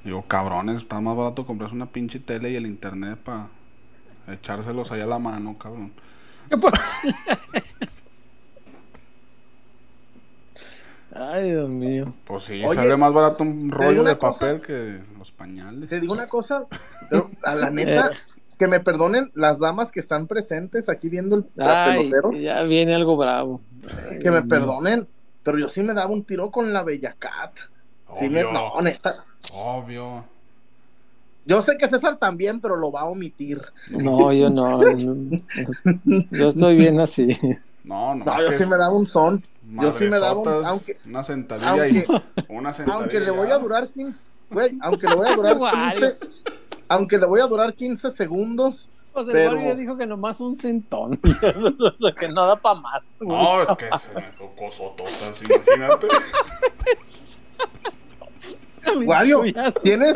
Digo, 0.04 0.22
cabrones, 0.28 0.78
está 0.78 1.02
más 1.02 1.18
barato 1.18 1.44
comprarse 1.44 1.74
una 1.74 1.88
pinche 1.88 2.20
tele 2.20 2.52
y 2.52 2.56
el 2.56 2.68
internet 2.68 3.18
para 3.18 3.48
echárselos 4.28 4.92
ahí 4.92 5.02
a 5.02 5.08
la 5.08 5.18
mano, 5.18 5.58
cabrón. 5.58 5.92
Ay, 11.12 11.50
Dios 11.50 11.70
mío. 11.72 12.14
Pues 12.26 12.44
sí, 12.44 12.64
sale 12.68 12.96
más 12.98 13.12
barato 13.12 13.44
un 13.44 13.72
rollo 13.72 14.04
de 14.04 14.16
papel 14.18 14.62
que 14.62 15.02
los 15.18 15.32
pañales. 15.32 15.90
Te 15.90 16.00
digo 16.00 16.14
una 16.14 16.28
cosa, 16.28 16.68
pero 17.10 17.32
a 17.42 17.56
la 17.56 17.72
neta, 17.72 18.12
eh. 18.12 18.18
Que 18.58 18.68
me 18.68 18.80
perdonen 18.80 19.32
las 19.36 19.60
damas 19.60 19.92
que 19.92 20.00
están 20.00 20.28
presentes 20.28 20.90
aquí 20.90 21.10
viendo 21.10 21.36
el 21.36 21.46
Ay, 21.58 22.12
Ya 22.42 22.64
viene 22.64 22.96
algo 22.96 23.18
bravo. 23.18 23.60
que 24.22 24.32
me 24.32 24.42
perdonen, 24.44 25.08
pero 25.44 25.60
yo 25.60 25.68
sí 25.68 25.84
me 25.84 25.94
daba 25.94 26.12
un 26.12 26.24
tiro 26.24 26.52
con 26.52 26.72
la 26.74 26.84
Bellacat. 26.84 27.52
Sí, 28.14 28.30
no, 28.30 28.82
neta. 28.82 29.14
Obvio. 29.54 30.26
Yo 31.46 31.62
sé 31.62 31.78
que 31.78 31.88
César 31.88 32.18
también, 32.18 32.60
pero 32.60 32.76
lo 32.76 32.92
va 32.92 33.02
a 33.02 33.06
omitir. 33.06 33.62
No, 33.92 34.34
yo 34.34 34.50
no. 34.50 34.80
yo 36.32 36.48
estoy 36.48 36.76
bien 36.76 37.00
así. 37.00 37.38
No, 37.84 38.16
no. 38.16 38.26
No, 38.26 38.42
yo 38.42 38.52
sí 38.52 38.66
me 38.68 38.78
daba 38.78 38.96
un 38.96 39.06
son. 39.06 39.44
Yo 39.70 39.92
sí 39.92 40.06
me 40.06 40.20
daba 40.20 40.40
un. 40.40 40.66
Aunque, 40.66 40.98
una 41.06 41.24
sentadilla 41.24 41.88
y 41.88 42.04
una 42.50 42.74
sentadilla. 42.74 43.04
Aunque 43.04 43.20
le 43.20 43.30
voy 43.30 43.52
a 43.52 43.58
durar 43.60 43.88
15. 43.90 44.24
Güey, 44.50 44.78
aunque 44.82 45.08
le 45.08 45.16
voy 45.16 45.28
a 45.28 45.36
durar 45.36 45.58
15. 46.00 46.16
Aunque 46.88 47.18
le 47.18 47.26
voy 47.26 47.42
a 47.42 47.48
durar 47.48 47.74
15 47.74 48.12
segundos. 48.12 48.90
José 49.14 49.32
pero... 49.32 49.58
ya 49.58 49.76
dijo 49.76 49.98
que 49.98 50.06
nomás 50.06 50.42
un 50.42 50.56
centón. 50.56 51.20
lo 52.00 52.16
que 52.16 52.28
no 52.28 52.46
da 52.46 52.56
para 52.58 52.80
más. 52.80 53.18
No, 53.22 53.62
es 53.62 53.78
que 53.78 53.98
se 53.98 54.14
me 54.14 54.22
dejó 54.22 54.54
cosototas, 54.56 55.42
imagínate. 55.42 56.08
Wario, 59.06 59.42
tienes. 59.82 60.16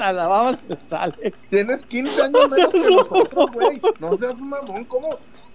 Tienes 1.50 1.86
15 1.86 2.24
años 2.24 2.50
menos 2.50 2.74
que 2.74 2.90
nosotros, 2.92 3.52
güey. 3.52 3.82
No 4.00 4.18
seas 4.18 4.40
un 4.40 4.50
mamón, 4.50 4.84
¿cómo? 4.86 5.10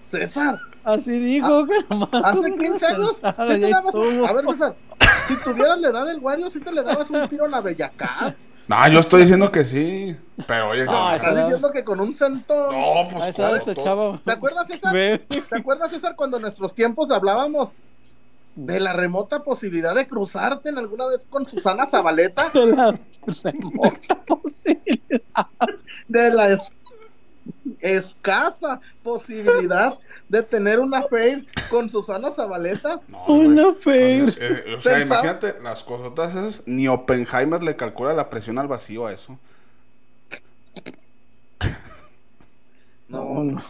César. 0.05 0.59
Así 0.83 1.17
dijo, 1.17 1.65
ah, 1.89 2.21
Hace 2.23 2.53
15 2.53 2.85
años. 2.85 3.19
a 3.23 3.45
ver, 3.45 4.45
César, 4.45 4.75
si 5.27 5.35
tuvieras 5.43 5.79
la 5.79 5.89
edad 5.89 6.05
del 6.05 6.19
Wario, 6.19 6.49
si 6.49 6.59
te 6.59 6.71
le 6.71 6.83
dabas 6.83 7.09
un 7.09 7.27
tiro 7.27 7.45
a 7.45 7.47
la 7.47 7.61
Bellacat. 7.61 8.35
No, 8.67 8.87
yo 8.89 8.99
estoy 8.99 9.21
diciendo 9.21 9.51
que 9.51 9.63
sí. 9.63 10.15
Pero 10.47 10.69
oye, 10.69 10.85
no, 10.85 11.15
estás 11.15 11.35
diciendo 11.35 11.71
que 11.71 11.83
con 11.83 11.99
un 11.99 12.13
centón. 12.13 12.75
No, 12.75 13.07
pues 13.11 13.35
¿Te 13.35 14.31
acuerdas, 14.31 14.67
César? 14.67 14.93
¿Te 14.93 15.57
acuerdas, 15.57 15.91
César, 15.91 16.15
cuando 16.15 16.37
en 16.37 16.43
nuestros 16.43 16.73
tiempos 16.73 17.11
hablábamos 17.11 17.75
de 18.55 18.79
la 18.79 18.93
remota 18.93 19.43
posibilidad 19.43 19.93
de 19.93 20.07
cruzarte 20.07 20.69
en 20.69 20.77
alguna 20.77 21.05
vez 21.07 21.27
con 21.29 21.45
Susana 21.45 21.85
Zabaleta? 21.85 22.49
De 22.53 22.65
la 22.67 22.99
remota 23.43 24.15
posibilidad. 24.25 25.47
De 26.07 26.31
la 26.31 26.57
escasa 27.79 28.79
posibilidad 29.03 29.97
de 30.29 30.43
tener 30.43 30.79
una 30.79 31.03
fair 31.03 31.45
con 31.69 31.89
Susana 31.89 32.31
Zabaleta. 32.31 32.99
una 33.27 33.73
fair. 33.73 34.33
Eh, 34.39 34.75
o 34.75 34.81
sea, 34.81 35.01
imagínate 35.01 35.55
las 35.61 35.83
cosas 35.83 36.35
esas. 36.35 36.63
Ni 36.65 36.87
Oppenheimer 36.87 37.61
le 37.61 37.75
calcula 37.75 38.13
la 38.13 38.29
presión 38.29 38.57
al 38.57 38.67
vacío 38.67 39.05
a 39.05 39.13
eso. 39.13 39.37
No, 43.07 43.43
no. 43.43 43.61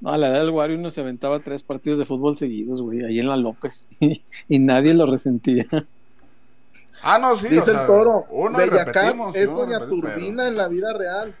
No, 0.00 0.12
a 0.12 0.18
la 0.18 0.28
edad 0.28 0.40
del 0.40 0.50
Wario 0.50 0.76
uno 0.76 0.90
se 0.90 1.00
aventaba 1.00 1.40
tres 1.40 1.62
partidos 1.62 1.98
de 1.98 2.04
fútbol 2.04 2.36
seguidos, 2.36 2.80
güey, 2.82 3.04
ahí 3.04 3.18
en 3.18 3.26
la 3.26 3.36
López. 3.36 3.86
y 4.48 4.58
nadie 4.58 4.94
lo 4.94 5.06
resentía. 5.06 5.66
Ah, 7.02 7.18
no, 7.18 7.36
sí. 7.36 7.48
Dice 7.48 7.70
el 7.70 7.86
toro. 7.86 8.24
Uno 8.30 8.58
es 8.60 8.70
doña 9.46 9.86
Turbina 9.86 10.48
en 10.48 10.56
la 10.56 10.68
vida 10.68 10.92
real. 10.92 11.32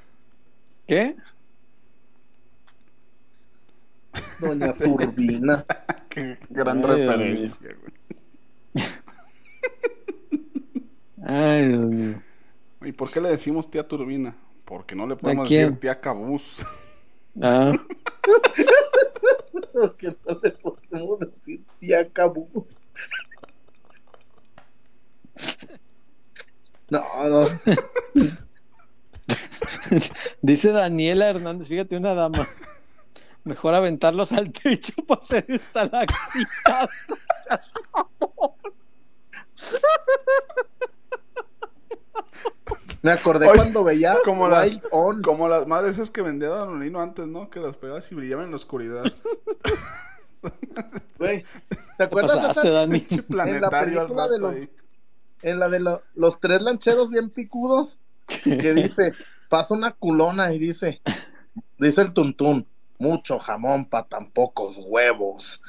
¿Qué? 0.86 1.16
Doña 4.40 4.72
Turbina. 4.78 5.64
Qué 6.08 6.38
gran 6.50 6.82
referencia, 6.82 7.76
güey. 7.80 7.92
Ay, 11.22 11.68
Dios 11.68 11.90
mío. 11.90 12.22
¿Y 12.82 12.92
por 12.92 13.10
qué 13.10 13.20
le 13.20 13.28
decimos 13.28 13.70
tía 13.70 13.86
Turbina? 13.86 14.36
Porque 14.64 14.94
no 14.94 15.06
le 15.06 15.16
podemos 15.16 15.48
decir 15.48 15.78
tía 15.78 16.00
Cabuz. 16.00 16.64
Ah. 17.40 17.72
Porque 19.72 20.16
no 20.26 20.38
le 20.42 20.50
podemos 20.50 21.20
decir 21.20 21.64
tía 21.78 22.10
Cabuz. 22.10 22.88
No, 26.90 27.04
no. 27.28 27.46
Dice 30.42 30.72
Daniela 30.72 31.28
Hernández, 31.28 31.68
fíjate 31.68 31.96
una 31.96 32.14
dama. 32.14 32.48
Mejor 33.48 33.74
aventarlos 33.74 34.32
al 34.32 34.52
techo 34.52 34.92
para 35.08 35.22
hacer 35.22 35.46
esta 35.48 35.84
lactita. 35.84 36.88
Me 43.00 43.12
acordé 43.12 43.46
cuando 43.46 43.84
veía 43.84 44.18
como 44.22 44.48
las, 44.48 44.78
como 45.22 45.48
las 45.48 45.66
madres 45.66 45.94
esas 45.94 46.10
que 46.10 46.20
vendía 46.20 46.50
Danonino 46.50 47.00
antes, 47.00 47.26
¿no? 47.26 47.48
Que 47.48 47.58
las 47.58 47.76
pegabas 47.78 48.12
y 48.12 48.14
brillaban 48.14 48.44
en 48.44 48.50
la 48.50 48.56
oscuridad. 48.56 49.04
¿te 51.18 52.04
acuerdas 52.04 52.56
de 52.56 52.70
Dani? 52.70 53.06
en 53.08 53.60
la 53.60 53.70
película 53.70 54.28
de 54.28 54.38
los, 54.38 54.54
en 55.42 55.58
la 55.58 55.68
de 55.70 55.98
los 56.14 56.38
tres 56.38 56.60
lancheros 56.60 57.10
bien 57.10 57.30
picudos 57.30 57.98
que 58.26 58.74
dice, 58.74 59.14
pasa 59.48 59.72
una 59.74 59.92
culona 59.94 60.52
y 60.52 60.58
dice, 60.58 61.00
dice 61.78 62.02
el 62.02 62.12
tuntún, 62.12 62.66
mucho 62.98 63.38
jamón 63.38 63.84
para 63.84 64.06
tan 64.06 64.30
pocos 64.30 64.78
huevos. 64.78 65.60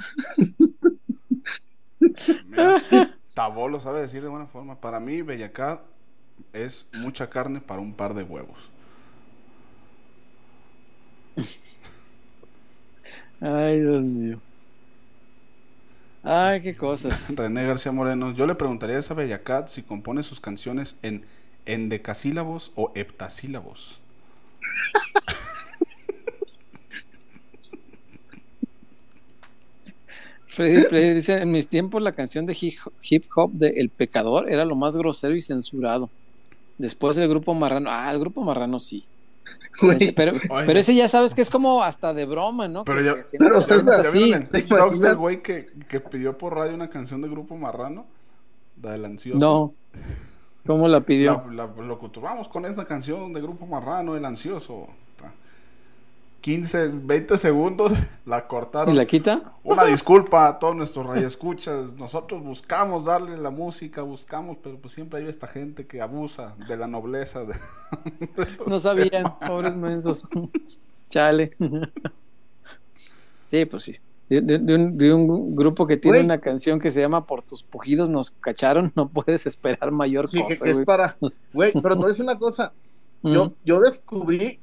Mira, 2.46 2.82
lo 3.70 3.80
sabe 3.80 4.02
decir 4.02 4.22
de 4.22 4.30
buena 4.30 4.48
forma. 4.48 4.80
Para 4.80 5.00
mí, 5.00 5.22
Bellacá 5.22 5.82
es 6.54 6.88
mucha 6.94 7.30
carne 7.30 7.62
para 7.62 7.82
un 7.82 7.94
par 7.94 8.14
de 8.14 8.24
huevos. 8.24 8.72
Ay, 13.42 13.80
Dios 13.80 14.02
mío. 14.02 14.42
Ay, 16.24 16.62
qué 16.62 16.76
cosas. 16.76 17.30
René 17.36 17.66
García 17.66 17.92
Moreno. 17.92 18.34
Yo 18.34 18.46
le 18.46 18.56
preguntaría 18.56 18.98
a 18.98 19.00
esa 19.00 19.14
Bellacat 19.14 19.68
si 19.70 19.84
compone 19.84 20.24
sus 20.24 20.40
canciones 20.40 20.98
en 21.02 21.26
endecasílabos 21.66 22.72
o 22.76 22.92
heptasílabos. 22.96 24.02
Freddy, 30.60 31.14
dice, 31.14 31.42
en 31.42 31.52
mis 31.52 31.68
tiempos 31.68 32.02
la 32.02 32.12
canción 32.12 32.46
de 32.46 32.58
hip 33.02 33.26
hop 33.36 33.52
de 33.54 33.70
El 33.70 33.90
Pecador 33.90 34.52
era 34.52 34.66
lo 34.66 34.76
más 34.76 34.98
grosero 34.98 35.36
y 35.36 35.42
censurado. 35.42 36.10
Después 36.78 37.18
el 37.18 37.30
grupo 37.30 37.54
Marrano, 37.54 37.90
ah, 37.92 38.12
el 38.12 38.20
grupo 38.20 38.42
Marrano 38.42 38.80
sí. 38.80 39.06
pero, 40.16 40.34
pero, 40.66 40.80
ese 40.80 40.94
ya 40.94 41.08
sabes 41.08 41.34
que 41.34 41.42
es 41.42 41.50
como 41.50 41.84
hasta 41.84 42.14
de 42.14 42.26
broma, 42.26 42.68
¿no? 42.68 42.84
Pero 42.84 43.02
yo, 43.02 43.16
así. 43.16 44.34
en 44.34 44.48
TikTok 44.50 44.96
del 44.96 45.16
güey 45.16 45.42
que, 45.42 45.68
que, 45.88 46.00
pidió 46.00 46.38
por 46.38 46.56
radio 46.56 46.76
una 46.76 46.90
canción 46.90 47.22
de 47.22 47.30
grupo 47.30 47.56
Marrano, 47.56 48.06
la 48.82 48.92
del 48.92 49.06
ansioso. 49.06 49.40
No. 49.40 49.74
¿Cómo 50.66 50.88
la 50.88 51.02
pidió? 51.02 51.44
La, 51.52 51.66
vamos 51.66 52.50
con 52.50 52.66
esta 52.66 52.86
canción 52.86 53.34
de 53.34 53.42
grupo 53.42 53.66
Marrano, 53.66 54.16
el 54.16 54.26
ansioso. 54.26 54.88
15, 56.42 56.92
20 57.04 57.38
segundos, 57.38 57.92
la 58.26 58.48
cortaron. 58.48 58.94
¿Y 58.94 58.98
la 58.98 59.06
quita? 59.06 59.54
Una 59.64 59.86
disculpa 59.86 60.48
a 60.48 60.60
todos 60.60 60.76
nuestros 60.76 61.06
radioescuchas. 61.06 61.94
Nosotros 61.94 62.44
buscamos 62.44 63.06
darle 63.06 63.38
la 63.38 63.50
música, 63.50 64.02
buscamos, 64.02 64.58
pero 64.62 64.78
pues 64.78 64.94
siempre 64.94 65.20
hay 65.20 65.28
esta 65.28 65.48
gente 65.48 65.86
que 65.86 66.02
abusa 66.02 66.56
de 66.68 66.78
la 66.78 66.88
nobleza. 66.88 67.46
De, 67.46 67.56
no 68.68 68.80
sabían, 68.80 69.38
pobres 69.40 69.76
mensos. 69.76 70.24
Chale. 71.10 71.52
sí, 73.48 73.66
pues 73.66 73.84
sí. 73.84 73.96
De, 74.30 75.14
un, 75.14 75.56
grupo 75.56 75.88
que 75.88 75.98
tiene 75.98 76.20
una 76.22 76.38
canción 76.38 76.80
que 76.80 76.92
se 76.92 77.02
llama 77.02 77.26
Por 77.26 77.42
tus 77.42 77.64
pujidos 77.64 78.10
nos 78.10 78.30
cacharon, 78.30 78.92
no 78.96 79.10
puedes 79.10 79.48
esperar 79.48 79.92
mayor 79.92 80.30
cosa. 80.30 80.64
Que, 80.64 80.70
es 80.70 80.82
para. 80.84 81.18
Güey, 81.52 81.74
pero 81.74 81.96
te 81.96 81.96
voy 81.96 82.06
a 82.06 82.08
decir 82.10 82.24
una 82.24 82.38
cosa. 82.38 82.72
Yo, 83.24 83.54
yo 83.66 83.82
descubrí 83.82 84.60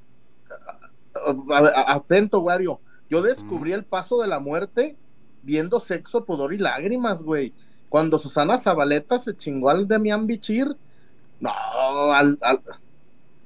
atento, 1.87 2.41
Wario. 2.41 2.81
Yo 3.09 3.23
descubrí 3.23 3.73
el 3.73 3.85
paso 3.85 4.21
de 4.21 4.29
la 4.29 4.41
muerte 4.41 4.97
viendo 5.43 5.79
sexo, 5.79 6.25
pudor 6.25 6.53
y 6.53 6.59
lágrimas, 6.59 7.23
güey. 7.23 7.53
Cuando 7.89 8.19
Susana 8.19 8.59
Zabaleta 8.59 9.19
se 9.19 9.37
chingó 9.37 9.71
al 9.71 9.87
Demian 9.87 10.27
Bichir. 10.27 10.77
No, 11.39 11.53
al, 12.13 12.39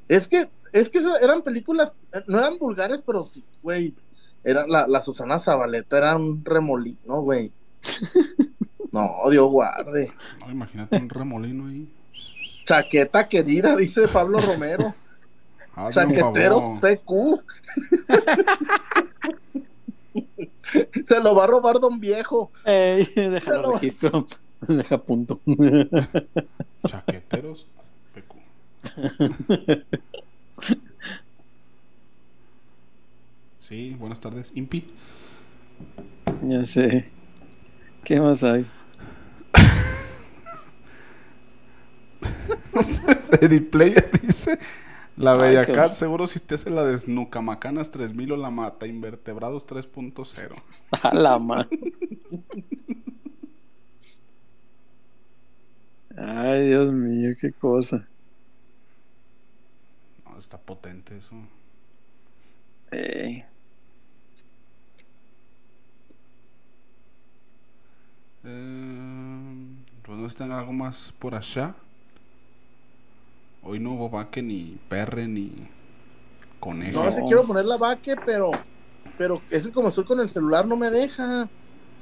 es 0.09 0.29
que, 0.29 0.49
es 0.73 0.89
que 0.89 1.01
eran 1.21 1.43
películas, 1.43 1.93
no 2.27 2.39
eran 2.39 2.59
vulgares, 2.59 3.03
pero 3.03 3.23
sí, 3.25 3.45
güey. 3.63 3.95
Era 4.43 4.67
la, 4.67 4.87
la 4.89 5.03
Susana 5.03 5.39
Zabaleta 5.39 5.99
era 5.99 6.17
un 6.17 6.45
remolino, 6.45 7.21
güey. 7.23 7.53
No, 8.93 9.31
Dios 9.31 9.49
guarde. 9.49 10.13
No, 10.41 10.51
imagínate 10.51 10.97
un 10.97 11.09
remolino 11.09 11.69
ahí. 11.69 11.89
Chaqueta 12.65 13.29
querida, 13.29 13.77
dice 13.77 14.09
Pablo 14.09 14.41
Romero. 14.41 14.95
Chaqueteros 15.91 16.81
PQ. 16.81 17.43
Se 21.05 21.21
lo 21.21 21.35
va 21.35 21.45
a 21.45 21.47
robar 21.47 21.81
don 21.81 22.01
viejo. 22.01 22.51
Ey, 22.65 23.07
deja 23.15 23.55
el 23.55 23.73
registro. 23.73 24.27
Deja 24.61 24.99
punto. 24.99 25.41
Chaqueteros 26.87 27.67
PQ. 28.15 28.35
Sí, 33.59 33.95
buenas 34.01 34.19
tardes. 34.19 34.51
Impi. 34.57 34.85
Ya 36.43 36.65
sé. 36.65 37.13
¿Qué 38.03 38.21
más 38.21 38.43
hay? 38.43 38.67
Freddy 43.31 43.61
Player 43.61 44.11
dice 44.21 44.59
la 45.17 45.35
Bella 45.35 45.67
Cat 45.67 45.93
seguro 45.93 46.27
si 46.27 46.41
te 46.41 46.55
hace 46.55 46.71
la 46.71 46.85
de 46.85 46.97
Snucamacanas 46.97 47.91
3000 47.91 48.33
o 48.33 48.37
la 48.37 48.51
Mata 48.51 48.87
Invertebrados 48.87 49.67
3.0. 49.67 50.51
A 51.03 51.15
la 51.15 51.39
mano. 51.39 51.69
Ay, 56.17 56.69
Dios 56.69 56.93
mío, 56.93 57.35
qué 57.41 57.53
cosa. 57.53 58.09
No, 60.25 60.39
está 60.39 60.59
potente 60.59 61.17
eso. 61.17 61.35
Eh, 62.93 63.45
pues 70.03 70.19
no 70.19 70.27
están 70.27 70.51
algo 70.53 70.73
más 70.73 71.13
por 71.19 71.35
allá. 71.35 71.75
Hoy 73.63 73.79
no 73.79 73.93
hubo 73.93 74.09
vaque 74.09 74.43
ni 74.43 74.79
perre 74.89 75.29
ni 75.29 75.53
conejo. 76.59 77.05
No, 77.05 77.13
si 77.13 77.21
quiero 77.23 77.45
poner 77.45 77.67
la 77.67 77.77
vaque, 77.77 78.17
pero 78.25 78.51
pero 79.21 79.43
es 79.51 79.67
que 79.67 79.73
como 79.73 79.89
estoy 79.89 80.05
con 80.05 80.19
el 80.21 80.31
celular 80.31 80.67
no 80.67 80.79
me 80.79 80.91
deja. 80.91 81.47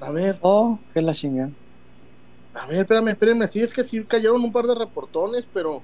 A 0.01 0.11
ver. 0.13 0.39
Oh, 0.41 0.79
qué 0.95 1.03
la 1.03 1.13
chingada. 1.13 1.51
A 2.55 2.67
ver, 2.67 2.79
espérame, 2.79 3.09
espérame. 3.09 3.49
Sí, 3.49 3.61
es 3.61 3.73
que 3.73 3.83
sí 3.83 4.05
cayeron 4.05 4.43
un 4.43 4.53
par 4.53 4.67
de 4.67 4.75
reportones, 4.77 5.49
pero. 5.53 5.83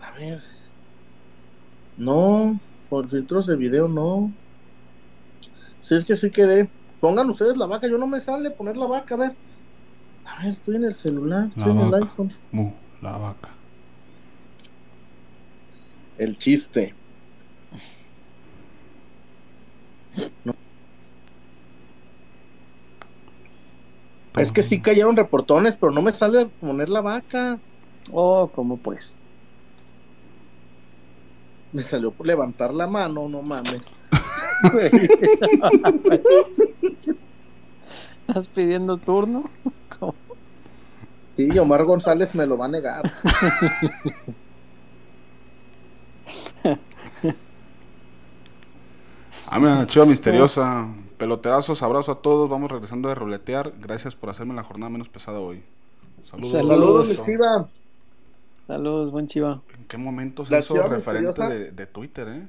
A 0.00 0.12
ver. 0.12 0.42
No, 1.96 2.60
por 2.88 3.08
filtros 3.08 3.46
de 3.46 3.56
video 3.56 3.88
no. 3.88 4.32
Sí, 5.80 5.96
es 5.96 6.04
que 6.04 6.14
sí 6.14 6.30
quedé. 6.30 6.70
Pongan 7.00 7.28
ustedes 7.28 7.56
la 7.56 7.66
vaca, 7.66 7.88
yo 7.88 7.98
no 7.98 8.06
me 8.06 8.20
sale 8.20 8.52
poner 8.52 8.76
la 8.76 8.86
vaca, 8.86 9.16
a 9.16 9.18
ver. 9.18 9.34
A 10.24 10.44
ver, 10.44 10.52
estoy 10.52 10.76
en 10.76 10.84
el 10.84 10.94
celular, 10.94 11.48
estoy 11.48 11.72
en 11.72 11.80
el 11.80 11.94
iPhone. 11.94 12.30
la 13.02 13.16
vaca. 13.16 13.48
El 16.20 16.36
chiste. 16.36 16.94
Es 24.36 24.52
que 24.52 24.62
sí 24.62 24.82
cayeron 24.82 25.16
reportones, 25.16 25.78
pero 25.80 25.92
no 25.92 26.02
me 26.02 26.12
sale 26.12 26.44
poner 26.60 26.90
la 26.90 27.00
vaca. 27.00 27.58
Oh, 28.12 28.50
¿cómo 28.54 28.76
pues? 28.76 29.16
Me 31.72 31.82
salió 31.84 32.10
por 32.10 32.26
levantar 32.26 32.74
la 32.74 32.86
mano, 32.86 33.26
no 33.26 33.40
mames. 33.40 33.90
¿Estás 38.28 38.48
pidiendo 38.48 38.98
turno? 38.98 39.44
Sí, 41.36 41.58
Omar 41.58 41.84
González 41.84 42.34
me 42.34 42.46
lo 42.46 42.58
va 42.58 42.66
a 42.66 42.68
negar. 42.68 43.02
Ah, 49.50 49.58
mira, 49.58 49.84
chiva 49.86 50.06
misteriosa. 50.06 50.86
Peloterazos, 51.18 51.82
abrazo 51.82 52.12
a 52.12 52.22
todos. 52.22 52.48
Vamos 52.48 52.70
regresando 52.70 53.08
de 53.08 53.16
roletear. 53.16 53.72
Gracias 53.80 54.14
por 54.14 54.30
hacerme 54.30 54.54
la 54.54 54.62
jornada 54.62 54.90
menos 54.90 55.08
pesada 55.08 55.40
hoy. 55.40 55.62
Saludos. 56.22 56.50
Saludos, 56.52 57.22
Chiva. 57.22 57.68
Saludos, 58.68 59.10
buen 59.10 59.26
Chiva. 59.26 59.60
¿En 59.76 59.84
qué 59.86 59.98
momento 59.98 60.44
se 60.44 60.56
hizo 60.56 60.86
referente 60.86 61.72
de, 61.72 61.86
Twitter, 61.86 62.28
eh? 62.28 62.48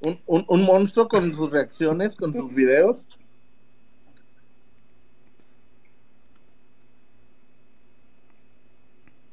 Un, 0.00 0.44
un, 0.48 0.62
monstruo 0.64 1.06
con 1.06 1.30
sus 1.34 1.50
reacciones, 1.50 2.16
con 2.16 2.34
sus 2.34 2.52
videos. 2.54 3.06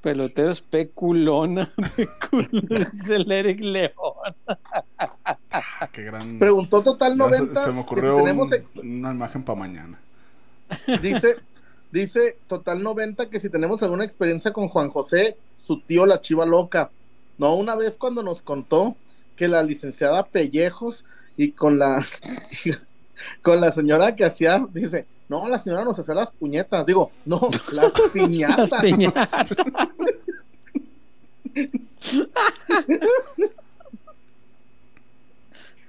Pelotero 0.01 0.51
especulona. 0.51 1.73
es 2.69 3.09
el 3.09 3.31
Eric 3.31 3.63
León. 3.63 4.35
Qué 5.99 6.05
gran. 6.05 6.39
Preguntó 6.39 6.81
Total 6.81 7.17
90. 7.17 7.59
Se, 7.59 7.71
me 7.73 7.81
ocurrió 7.81 8.15
una 8.15 9.11
imagen 9.11 9.43
para 9.43 9.59
mañana. 9.59 9.99
Dice, 11.01 11.35
dice 11.91 12.37
Total 12.47 12.81
90 12.81 13.29
que 13.29 13.37
si 13.37 13.49
tenemos 13.49 13.83
alguna 13.83 14.05
experiencia 14.05 14.53
con 14.53 14.69
Juan 14.69 14.91
José, 14.91 15.35
su 15.57 15.81
tío 15.81 16.05
la 16.05 16.21
chiva 16.21 16.45
loca. 16.45 16.89
No, 17.37 17.53
una 17.55 17.75
vez 17.75 17.97
cuando 17.97 18.23
nos 18.23 18.41
contó 18.41 18.95
que 19.35 19.49
la 19.49 19.61
licenciada 19.61 20.25
Pellejos 20.25 21.03
y 21.35 21.51
con 21.51 21.77
la 21.77 22.05
con 23.41 23.59
la 23.59 23.73
señora 23.73 24.15
que 24.15 24.23
hacía, 24.23 24.65
dice, 24.71 25.05
no, 25.27 25.49
la 25.49 25.59
señora 25.59 25.83
nos 25.83 25.99
hacía 25.99 26.15
las 26.15 26.31
puñetas. 26.31 26.85
Digo, 26.85 27.11
no, 27.25 27.49
las 27.73 27.91
piñatas. 28.13 28.71
las 28.71 28.81
piñatas. 28.81 29.49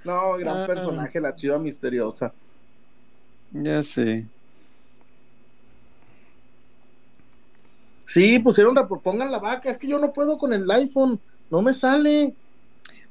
no, 0.04 0.36
gran 0.38 0.62
ah. 0.62 0.66
personaje, 0.66 1.20
la 1.20 1.34
chiva 1.34 1.58
misteriosa. 1.58 2.32
Ya 3.52 3.82
sé. 3.82 4.26
Sí, 8.06 8.38
pusieron, 8.40 8.74
pongan 9.02 9.30
la 9.30 9.38
vaca. 9.38 9.70
Es 9.70 9.78
que 9.78 9.86
yo 9.86 9.98
no 9.98 10.12
puedo 10.12 10.36
con 10.36 10.52
el 10.52 10.68
iPhone. 10.70 11.20
No 11.50 11.62
me 11.62 11.72
sale. 11.72 12.34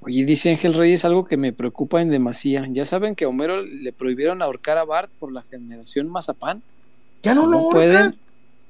Oye, 0.01 0.25
dice 0.25 0.49
Ángel 0.49 0.73
Reyes 0.73 1.05
algo 1.05 1.25
que 1.25 1.37
me 1.37 1.53
preocupa 1.53 2.01
en 2.01 2.09
demasía. 2.09 2.67
Ya 2.69 2.85
saben 2.85 3.15
que 3.15 3.25
a 3.25 3.29
Homero 3.29 3.61
le 3.61 3.91
prohibieron 3.93 4.41
ahorcar 4.41 4.77
a 4.77 4.85
Bart 4.85 5.11
por 5.19 5.31
la 5.31 5.41
generación 5.43 6.09
Mazapán. 6.09 6.61
Ya 7.23 7.33
no, 7.33 7.47
lo 7.47 7.69
pueden. 7.69 8.17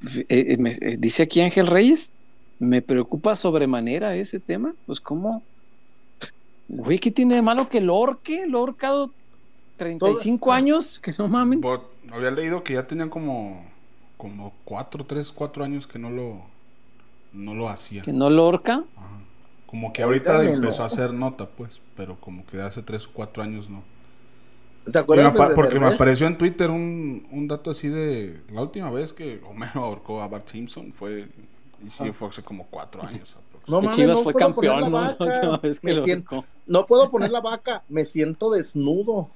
Eh, 0.04 0.26
eh, 0.30 0.58
eh, 0.82 0.98
dice 0.98 1.24
aquí 1.24 1.42
Ángel 1.42 1.68
Reyes, 1.68 2.12
me 2.58 2.82
preocupa 2.82 3.36
sobremanera 3.36 4.16
ese 4.16 4.40
tema. 4.40 4.74
Pues, 4.86 5.00
¿cómo? 5.00 5.44
Güey, 6.70 7.00
¿qué 7.00 7.12
tiene 7.12 7.36
de 7.36 7.42
malo 7.42 7.68
que 7.68 7.82
lo 7.82 7.96
orque? 7.96 8.46
Lo 8.48 8.60
ha 8.60 8.62
ahorcado 8.62 9.12
35 9.78 10.52
años, 10.54 11.00
que 11.04 11.14
no 11.18 11.28
mames. 11.28 11.60
Había 12.12 12.32
leído 12.32 12.64
que 12.64 12.74
ya 12.74 12.88
tenían 12.88 13.10
como, 13.10 13.66
como 14.18 14.54
4, 14.66 15.06
3, 15.06 15.32
4 15.32 15.64
años 15.66 15.88
que 15.88 16.00
no 16.00 16.10
lo, 16.10 16.42
no 17.34 17.54
lo 17.56 17.70
hacía. 17.70 18.04
¿Que 18.04 18.14
no 18.14 18.30
lo 18.30 18.48
orca? 18.48 18.84
Ajá. 18.96 19.20
Como 19.70 19.94
que 19.94 20.02
ahorita 20.02 20.50
empezó 20.50 20.82
a 20.82 20.88
hacer 20.88 21.14
nota, 21.14 21.48
pues, 21.48 21.80
pero 21.96 22.20
como 22.20 22.44
que 22.44 22.58
de 22.58 22.64
hace 22.64 22.82
3 22.82 23.06
o 23.06 23.12
4 23.14 23.44
años 23.44 23.70
no. 23.70 23.84
¿Te 24.92 24.98
acuerdas? 24.98 25.32
porque 25.54 25.80
me 25.80 25.86
apareció 25.86 26.26
en 26.26 26.40
Twitter 26.40 26.72
un, 26.72 27.28
un, 27.30 27.48
dato 27.48 27.70
así 27.70 27.88
de 27.88 28.42
la 28.52 28.64
última 28.64 28.90
vez 28.90 29.14
que 29.14 29.40
Homero 29.48 29.84
ahorcó 29.84 30.24
a 30.24 30.28
Bart 30.28 30.48
Simpson 30.48 30.92
fue, 30.92 31.30
y 31.86 31.90
sí, 31.92 32.12
fue 32.14 32.30
hace 32.30 32.42
como 32.42 32.66
4 32.72 33.06
años. 33.06 33.38
No, 33.70 33.82
mames, 33.82 33.96
Chivas 33.96 34.24
fue 34.24 34.34
campeón, 34.34 34.92
¿no? 34.92 35.62
Que 35.62 36.02
siento, 36.04 36.46
no 36.66 36.86
puedo 36.86 37.10
poner 37.10 37.32
la 37.32 37.42
vaca, 37.42 37.84
me 37.90 38.06
siento 38.06 38.50
desnudo. 38.50 39.30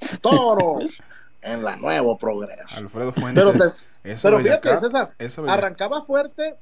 Toros 0.20 1.00
en 1.42 1.64
la 1.64 1.76
nuevo 1.76 2.16
progreso. 2.16 2.76
Alfredo 2.76 3.12
Fuentes. 3.12 3.44
Pero, 4.02 4.16
pero 4.22 4.40
fíjate, 4.40 4.78
César, 4.78 5.48
arrancaba 5.48 6.04
fuerte, 6.04 6.56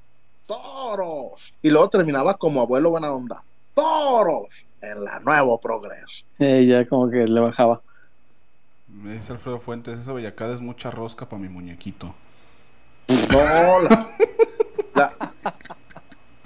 toros. 0.46 1.52
Y 1.62 1.70
luego 1.70 1.88
terminaba 1.90 2.36
como 2.36 2.60
abuelo 2.60 2.90
buena 2.90 3.12
onda. 3.12 3.42
Toros 3.74 4.48
en 4.80 5.04
la 5.04 5.20
nuevo 5.20 5.60
progreso. 5.60 6.24
Eh, 6.38 6.66
ya 6.66 6.86
como 6.88 7.10
que 7.10 7.26
le 7.26 7.40
bajaba. 7.40 7.80
Me 8.88 9.14
dice 9.14 9.32
Alfredo 9.32 9.58
Fuentes, 9.58 9.98
esa 9.98 10.12
bellacada 10.12 10.54
es 10.54 10.60
mucha 10.60 10.90
rosca 10.90 11.28
para 11.28 11.42
mi 11.42 11.48
muñequito. 11.48 12.14
No, 13.08 13.18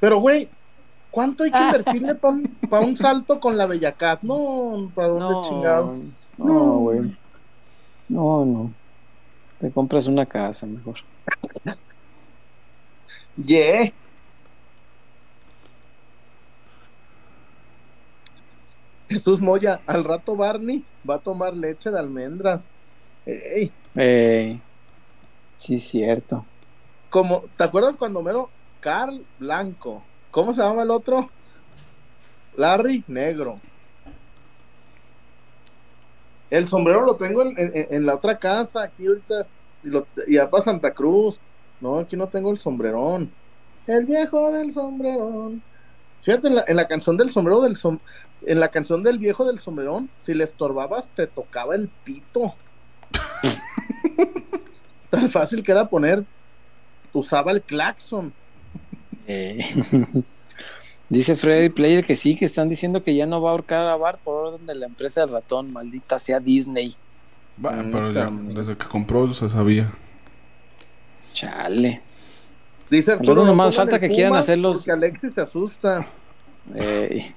Pero, 0.01 0.19
güey, 0.19 0.49
¿cuánto 1.11 1.45
hay 1.45 1.51
que 1.51 1.59
invertirle 1.59 2.15
para 2.15 2.85
un, 2.85 2.97
salto 2.97 3.39
con 3.41 3.57
la 3.57 3.67
Bellacat? 3.67 4.23
No, 4.23 4.91
¿para 4.95 5.09
dónde 5.09 5.25
no, 5.25 5.43
chingado? 5.45 5.97
No, 6.39 6.79
güey. 6.79 7.17
No, 8.09 8.45
no. 8.45 8.73
Te 9.59 9.71
compras 9.71 10.07
una 10.07 10.25
casa 10.27 10.67
mejor. 10.67 10.97
Yeah. 13.37 13.93
Jesús 19.09 19.41
Moya, 19.41 19.81
al 19.87 20.05
rato 20.05 20.37
Barney 20.37 20.85
va 21.09 21.17
a 21.17 21.19
tomar 21.19 21.57
leche 21.57 21.91
de 21.91 21.99
almendras. 21.99 22.69
Ey. 23.27 23.73
Ey. 23.97 24.63
Sí, 25.59 25.79
cierto. 25.79 26.45
Como, 27.11 27.43
¿te 27.57 27.65
acuerdas 27.65 27.97
cuando 27.97 28.23
mero 28.23 28.49
Carl 28.81 29.25
Blanco? 29.39 30.03
¿Cómo 30.31 30.55
se 30.55 30.63
llama 30.63 30.85
el 30.85 30.91
otro? 30.91 31.29
Larry 32.57 33.05
Negro. 33.09 33.61
El 36.51 36.67
sombrero 36.67 37.05
lo 37.05 37.17
tengo 37.17 37.43
en, 37.43 38.07
la 38.07 38.15
otra 38.15 38.39
casa, 38.39 38.83
aquí 38.83 39.07
ahorita, 39.07 39.47
y, 39.85 39.89
lo, 39.89 40.07
y 40.27 40.37
para 40.39 40.63
Santa 40.63 40.93
Cruz. 40.93 41.39
No, 41.81 41.99
aquí 41.99 42.17
no 42.17 42.27
tengo 42.27 42.51
el 42.51 42.59
sombrerón. 42.59 43.31
El 43.87 44.05
viejo 44.05 44.51
del 44.53 44.73
sombrerón. 44.73 45.63
Fíjate, 46.23 46.49
en 46.49 46.77
la, 46.77 46.87
canción 46.87 47.17
del 47.17 47.31
sombrero 47.31 47.61
del 47.63 47.79
en 48.43 48.61
la 48.61 48.69
canción 48.69 49.03
del 49.03 49.19
viejo 49.19 49.45
del 49.45 49.59
sombrerón, 49.59 50.11
si 50.19 50.35
le 50.35 50.45
estorbabas, 50.45 51.09
te 51.09 51.27
tocaba 51.27 51.75
el 51.75 51.89
pito. 52.05 52.55
Tan 55.11 55.31
fácil 55.31 55.63
que 55.63 55.73
era 55.73 55.89
poner, 55.89 56.25
usaba 57.13 57.53
el 57.53 57.63
claxon. 57.63 58.33
Eh. 59.27 59.65
Dice 61.09 61.35
Freddy 61.35 61.71
Player 61.71 62.05
que 62.05 62.15
sí, 62.15 62.37
que 62.37 62.45
están 62.45 62.69
diciendo 62.69 63.03
que 63.03 63.17
ya 63.17 63.27
no 63.27 63.43
va 63.43 63.51
a 63.51 63.53
ahorcar 63.53 63.87
a 63.87 63.97
Bart 63.97 64.21
por 64.21 64.47
orden 64.47 64.67
de 64.67 64.77
la 64.77 64.87
empresa 64.87 65.21
del 65.21 65.31
ratón, 65.31 65.73
maldita 65.73 66.21
sea 66.21 66.39
Disney. 66.39 66.97
Bueno, 67.57 67.89
pero 67.91 68.13
ya, 68.13 68.31
desde 68.31 68.77
que 68.77 68.87
compró 68.87 69.33
se 69.35 69.49
sabía. 69.49 69.91
Chale. 71.33 72.01
Dice 72.89 73.13
Arturo, 73.13 73.45
no 73.45 73.55
más 73.55 73.75
falta 73.75 73.99
que 73.99 74.09
quieran 74.09 74.35
hacerlos. 74.35 74.79
Porque 74.79 74.93
Alexis 74.93 75.35
se 75.35 75.41
asusta. 75.41 76.07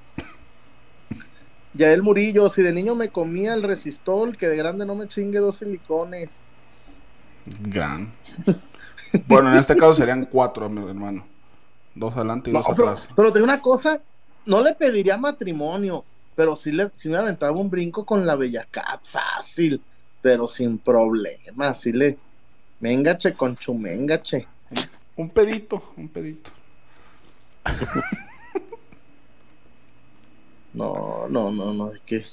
Ya 1.75 1.91
el 1.91 2.03
Murillo, 2.03 2.51
si 2.51 2.61
de 2.61 2.71
niño 2.71 2.93
me 2.93 3.09
comía 3.09 3.55
el 3.55 3.63
resistol, 3.63 4.37
que 4.37 4.47
de 4.47 4.55
grande 4.55 4.85
no 4.85 4.93
me 4.93 5.07
chingue 5.07 5.39
dos 5.39 5.55
silicones. 5.55 6.39
Gran. 7.63 8.13
bueno, 9.27 9.51
en 9.51 9.57
este 9.57 9.75
caso 9.75 9.93
serían 9.93 10.25
cuatro, 10.25 10.69
mi 10.69 10.87
hermano. 10.87 11.25
Dos 11.95 12.15
adelante 12.15 12.49
y 12.49 12.53
dos 12.53 12.67
atrás. 12.69 13.09
Pero 13.15 13.31
de 13.31 13.41
una 13.41 13.61
cosa, 13.61 13.99
no 14.45 14.61
le 14.61 14.73
pediría 14.73 15.17
matrimonio, 15.17 16.03
pero 16.35 16.55
sí, 16.55 16.71
le, 16.71 16.89
sí 16.97 17.09
me 17.09 17.17
aventaba 17.17 17.51
un 17.57 17.69
brinco 17.69 18.05
con 18.05 18.25
la 18.25 18.35
Bella 18.35 18.67
Cat, 18.69 19.05
fácil, 19.07 19.81
pero 20.21 20.47
sin 20.47 20.79
problema, 20.79 21.75
sí 21.75 21.91
le, 21.91 22.17
mengache 22.79 23.33
con 23.33 23.55
chumengache. 23.55 24.47
Un 25.15 25.29
pedito, 25.29 25.93
un 25.95 26.09
pedito. 26.09 26.51
No, 30.73 31.27
no, 31.29 31.51
no, 31.51 31.73
no, 31.73 31.93
es 31.93 32.01
que. 32.01 32.25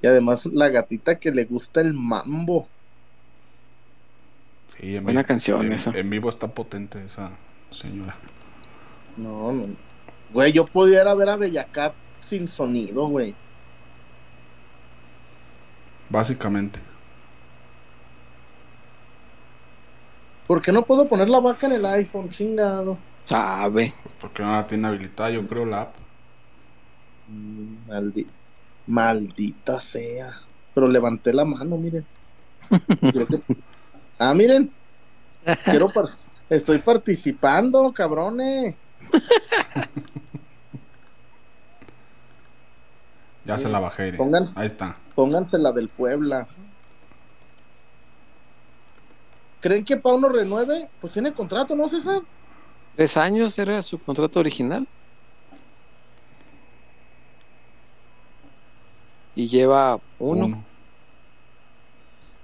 Y 0.00 0.06
además 0.06 0.46
la 0.46 0.68
gatita 0.68 1.18
que 1.18 1.30
le 1.30 1.44
gusta 1.44 1.80
el 1.80 1.92
mambo. 1.92 2.68
Sí, 4.80 4.96
en 4.96 5.04
Buena 5.04 5.20
vivo- 5.20 5.28
canción 5.28 5.66
en, 5.66 5.72
esa. 5.72 5.90
En 5.90 6.08
vivo 6.10 6.28
está 6.28 6.48
potente 6.48 7.04
esa 7.04 7.30
señora. 7.70 8.14
No, 9.16 9.52
no. 9.52 9.66
Güey, 10.32 10.52
yo 10.52 10.64
pudiera 10.66 11.14
ver 11.14 11.28
a 11.30 11.36
Bellacat 11.36 11.94
sin 12.20 12.46
sonido, 12.48 13.06
güey. 13.08 13.34
Básicamente. 16.10 16.80
¿Por 20.46 20.62
qué 20.62 20.72
no 20.72 20.82
puedo 20.84 21.06
poner 21.06 21.28
la 21.28 21.40
vaca 21.40 21.66
en 21.66 21.72
el 21.74 21.84
iPhone, 21.86 22.30
chingado? 22.30 22.96
Sabe. 23.24 23.92
Porque 24.20 24.42
no 24.42 24.52
la 24.52 24.66
tiene 24.66 24.88
habilitada, 24.88 25.30
yo 25.30 25.46
creo, 25.46 25.66
la 25.66 25.82
app. 25.82 25.94
Mm, 27.28 27.88
maldi- 27.90 28.26
Maldita 28.86 29.80
sea. 29.80 30.32
Pero 30.74 30.88
levanté 30.88 31.34
la 31.34 31.44
mano, 31.44 31.76
miren. 31.76 32.06
Creo 33.12 33.26
que- 33.26 33.42
Ah, 34.18 34.34
miren. 34.34 34.70
Quiero 35.64 35.88
par- 35.88 36.10
Estoy 36.50 36.78
participando, 36.78 37.92
cabrones. 37.92 38.74
Ya 43.44 43.56
se 43.56 43.68
la 43.70 43.80
bajé. 43.80 44.14
Pongan- 44.16 44.50
Ahí 44.56 44.66
está. 44.66 44.96
Pónganse 45.14 45.56
la 45.58 45.72
del 45.72 45.88
Puebla. 45.88 46.46
¿Creen 49.60 49.84
que 49.86 49.96
Pauno 49.96 50.28
renueve? 50.28 50.88
Pues 51.00 51.14
tiene 51.14 51.32
contrato, 51.32 51.74
¿no, 51.74 51.88
César? 51.88 52.20
Tres 52.94 53.16
años 53.16 53.58
era 53.58 53.80
su 53.82 53.98
contrato 53.98 54.38
original. 54.38 54.86
Y 59.34 59.48
lleva 59.48 59.98
uno. 60.18 60.44
Uno. 60.46 60.64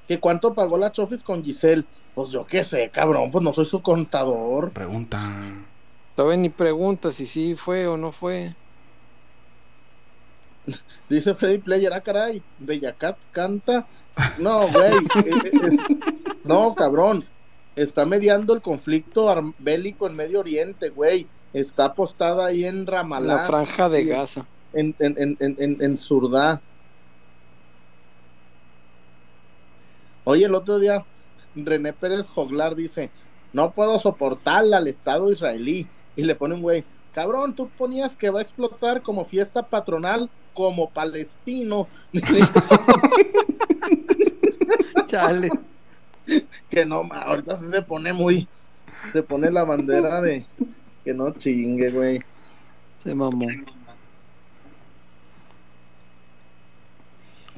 ¿Que 0.08 0.20
cuánto 0.20 0.52
pagó 0.54 0.76
la 0.78 0.92
Chofis 0.92 1.22
con 1.22 1.42
Giselle? 1.42 1.84
Pues 2.14 2.30
yo 2.30 2.46
qué 2.46 2.62
sé, 2.62 2.90
cabrón, 2.90 3.30
pues 3.32 3.42
no 3.42 3.52
soy 3.52 3.64
su 3.64 3.82
contador. 3.82 4.70
Pregunta. 4.70 5.18
Todavía 6.14 6.36
ni 6.36 6.48
pregunta 6.48 7.10
si 7.10 7.26
sí 7.26 7.54
fue 7.54 7.86
o 7.88 7.96
no 7.96 8.12
fue. 8.12 8.54
Dice 11.08 11.34
Freddy 11.34 11.58
Player, 11.58 11.92
ah, 11.92 12.00
caray, 12.00 12.42
Bellacat 12.58 13.16
canta. 13.32 13.84
No, 14.38 14.68
güey. 14.68 14.92
es- 15.26 15.62
es- 15.62 15.80
no, 16.44 16.74
cabrón. 16.74 17.24
Está 17.76 18.06
mediando 18.06 18.54
el 18.54 18.62
conflicto 18.62 19.34
bélico 19.58 20.06
en 20.06 20.14
Medio 20.14 20.40
Oriente, 20.40 20.90
güey. 20.90 21.26
Está 21.52 21.86
apostada 21.86 22.46
ahí 22.46 22.64
en 22.64 22.86
Ramallah. 22.86 23.26
La 23.34 23.38
franja 23.46 23.88
de 23.88 24.04
Gaza. 24.04 24.46
en, 24.72 24.94
en, 25.00 25.16
en, 25.18 25.36
en, 25.40 25.56
en, 25.58 25.82
en 25.82 25.98
Surdá. 25.98 26.60
Oye, 30.24 30.46
el 30.46 30.54
otro 30.54 30.78
día, 30.78 31.04
René 31.54 31.92
Pérez 31.92 32.28
Joglar 32.28 32.74
dice, 32.74 33.10
no 33.52 33.72
puedo 33.72 33.98
soportarla 33.98 34.78
al 34.78 34.88
Estado 34.88 35.30
israelí. 35.30 35.86
Y 36.16 36.22
le 36.22 36.34
pone 36.34 36.54
un 36.54 36.62
güey, 36.62 36.84
cabrón, 37.12 37.54
tú 37.54 37.68
ponías 37.68 38.16
que 38.16 38.30
va 38.30 38.38
a 38.38 38.42
explotar 38.42 39.02
como 39.02 39.24
fiesta 39.24 39.62
patronal 39.62 40.30
como 40.54 40.90
palestino. 40.90 41.86
Chale. 45.06 45.50
que 46.70 46.86
no, 46.86 47.02
ahorita 47.12 47.56
sí 47.56 47.66
se 47.70 47.82
pone 47.82 48.12
muy, 48.12 48.48
se 49.12 49.22
pone 49.22 49.50
la 49.50 49.64
bandera 49.64 50.20
de 50.22 50.46
que 51.04 51.12
no 51.12 51.30
chingue, 51.32 51.90
güey. 51.90 52.20
Se 53.02 53.14
mamó. 53.14 53.46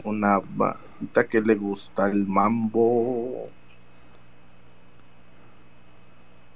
Una 0.03 0.41
vaquita 0.41 0.86
que 1.31 1.41
le 1.41 1.55
gusta 1.55 2.07
el 2.11 2.27
mambo. 2.27 3.49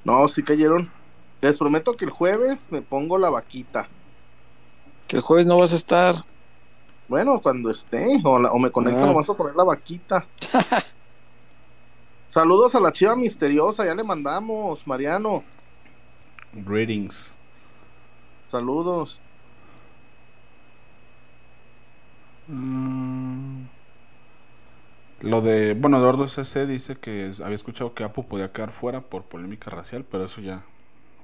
No, 0.04 0.26
sí 0.28 0.42
cayeron. 0.42 0.90
Les 1.40 1.56
prometo 1.58 1.96
que 1.96 2.04
el 2.04 2.10
jueves 2.10 2.60
me 2.70 2.82
pongo 2.82 3.18
la 3.18 3.30
vaquita. 3.30 3.88
Que 5.08 5.16
el 5.16 5.22
jueves 5.22 5.46
no 5.46 5.58
vas 5.58 5.72
a 5.72 5.76
estar. 5.76 6.24
Bueno, 7.08 7.40
cuando 7.40 7.70
esté, 7.70 8.20
o, 8.24 8.38
la- 8.38 8.52
o 8.52 8.58
me 8.58 8.70
conecto 8.70 9.02
Ah. 9.02 9.06
nomás 9.06 9.28
a 9.28 9.34
poner 9.34 9.54
la 9.56 9.64
vaquita. 9.64 10.24
Saludos 12.28 12.74
a 12.76 12.80
la 12.80 12.92
chiva 12.92 13.16
misteriosa, 13.16 13.84
ya 13.84 13.94
le 13.94 14.04
mandamos, 14.04 14.86
Mariano. 14.86 15.42
Greetings. 16.52 17.34
Saludos. 18.50 19.20
Mm. 22.48 23.64
Lo 25.20 25.40
de, 25.42 25.74
bueno, 25.74 25.98
Eduardo 25.98 26.26
CC 26.26 26.66
dice 26.66 26.96
que 26.96 27.30
había 27.42 27.54
escuchado 27.54 27.94
que 27.94 28.04
Apu 28.04 28.26
podía 28.26 28.52
quedar 28.52 28.72
fuera 28.72 29.02
por 29.08 29.24
polémica 29.24 29.70
racial, 29.70 30.04
pero 30.10 30.24
eso 30.24 30.40
ya 30.40 30.64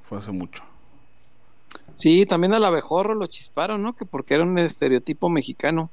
fue 0.03 0.19
hace 0.19 0.33
mucho. 0.33 0.65
Sí, 1.95 2.27
también 2.27 2.55
al 2.55 2.65
abejorro 2.65 3.15
lo 3.17 3.27
chisparon, 3.27 3.83
¿no? 3.83 3.97
Que 3.97 4.07
porque 4.07 4.35
era 4.35 4.45
un 4.45 4.57
estereotipo 4.59 5.29
mexicano. 5.31 5.93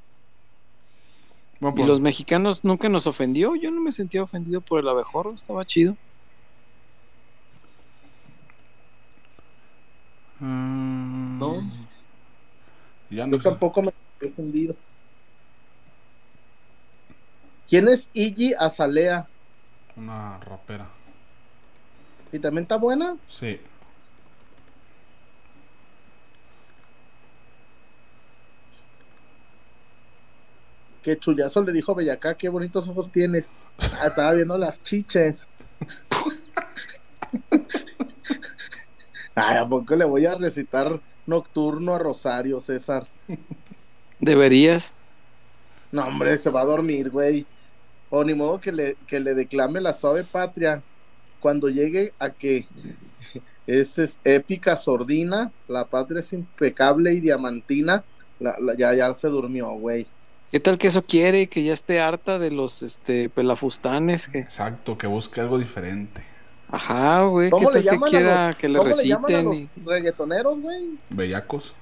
Bueno, 1.59 1.75
Y 1.75 1.83
pues, 1.85 1.87
los 1.87 2.01
mexicanos 2.01 2.63
nunca 2.63 2.89
nos 2.89 3.05
ofendió. 3.05 3.55
Yo 3.55 3.69
no 3.69 3.79
me 3.79 3.91
sentía 3.91 4.23
ofendido 4.23 4.61
por 4.61 4.79
el 4.79 4.89
abejorro, 4.89 5.33
estaba 5.35 5.63
chido. 5.65 5.99
mm, 10.39 11.39
No. 11.39 11.63
Ya 13.09 13.27
no 13.27 13.37
Yo 13.37 13.39
sé. 13.39 13.59
tampoco 13.59 13.81
me 13.81 13.91
he 14.21 14.27
ofendido. 14.29 14.75
¿Quién 17.69 17.87
es 17.87 18.09
Iggy 18.13 18.53
Azalea? 18.53 19.27
Una 19.95 20.39
rapera. 20.39 20.87
¿Y 22.31 22.39
también 22.39 22.63
está 22.63 22.77
buena? 22.77 23.17
Sí. 23.27 23.59
Que 31.03 31.17
Chuyazo 31.17 31.61
le 31.61 31.73
dijo 31.73 31.93
Bellacá, 31.93 32.35
qué 32.35 32.49
bonitos 32.49 32.87
ojos 32.87 33.11
tienes. 33.11 33.49
Ah, 33.99 34.07
estaba 34.07 34.33
viendo 34.33 34.57
las 34.57 34.81
chiches. 34.81 35.47
Ay, 39.35 39.57
¿a 39.57 39.67
poco 39.67 39.95
le 39.95 40.05
voy 40.05 40.25
a 40.25 40.35
recitar 40.35 41.01
nocturno 41.25 41.95
a 41.95 41.99
Rosario, 41.99 42.61
César? 42.61 43.05
Deberías. 44.19 44.93
No, 45.91 46.05
hombre, 46.05 46.37
se 46.37 46.49
va 46.49 46.61
a 46.61 46.65
dormir, 46.65 47.09
güey. 47.09 47.45
O 48.15 48.23
ni 48.23 48.35
modo 48.35 48.59
que 48.61 48.71
le, 48.71 48.95
que 49.07 49.19
le 49.19 49.33
declame 49.33 49.81
la 49.81 49.91
suave 49.91 50.23
patria 50.23 50.83
cuando 51.39 51.67
llegue 51.67 52.13
a 52.19 52.29
que 52.29 52.67
es, 53.65 53.97
es 53.97 54.19
épica 54.23 54.75
sordina, 54.77 55.51
la 55.67 55.85
patria 55.85 56.19
es 56.19 56.31
impecable 56.31 57.11
y 57.13 57.21
diamantina. 57.21 58.03
La- 58.39 58.55
la- 58.59 58.75
ya, 58.77 58.93
ya 58.93 59.11
se 59.15 59.29
durmió, 59.29 59.71
güey. 59.71 60.05
¿Qué 60.51 60.59
tal 60.59 60.77
que 60.77 60.87
eso 60.89 61.01
quiere? 61.03 61.47
Que 61.47 61.63
ya 61.63 61.73
esté 61.73 61.99
harta 61.99 62.37
de 62.37 62.51
los 62.51 62.83
este 62.83 63.29
pelafustanes. 63.29 64.27
Que... 64.27 64.37
Exacto, 64.39 64.95
que 64.95 65.07
busque 65.07 65.41
algo 65.41 65.57
diferente. 65.57 66.23
Ajá, 66.69 67.23
güey. 67.23 67.47
¿Qué 67.47 67.51
¿Cómo 67.51 67.71
le 67.71 67.73
tal 67.73 67.81
que 67.83 67.89
llaman 67.89 68.07
a 68.07 68.11
quiera 68.11 68.47
los, 68.49 68.55
que 68.57 68.69
le 68.69 68.77
¿cómo 68.77 68.89
le 68.95 69.07
llaman 69.07 69.23
a 69.23 69.37
reciten? 69.37 69.45
los 69.45 69.55
y- 69.55 69.69
reggaetoneros, 69.89 70.61
güey? 70.61 70.83
Bellacos, 71.09 71.73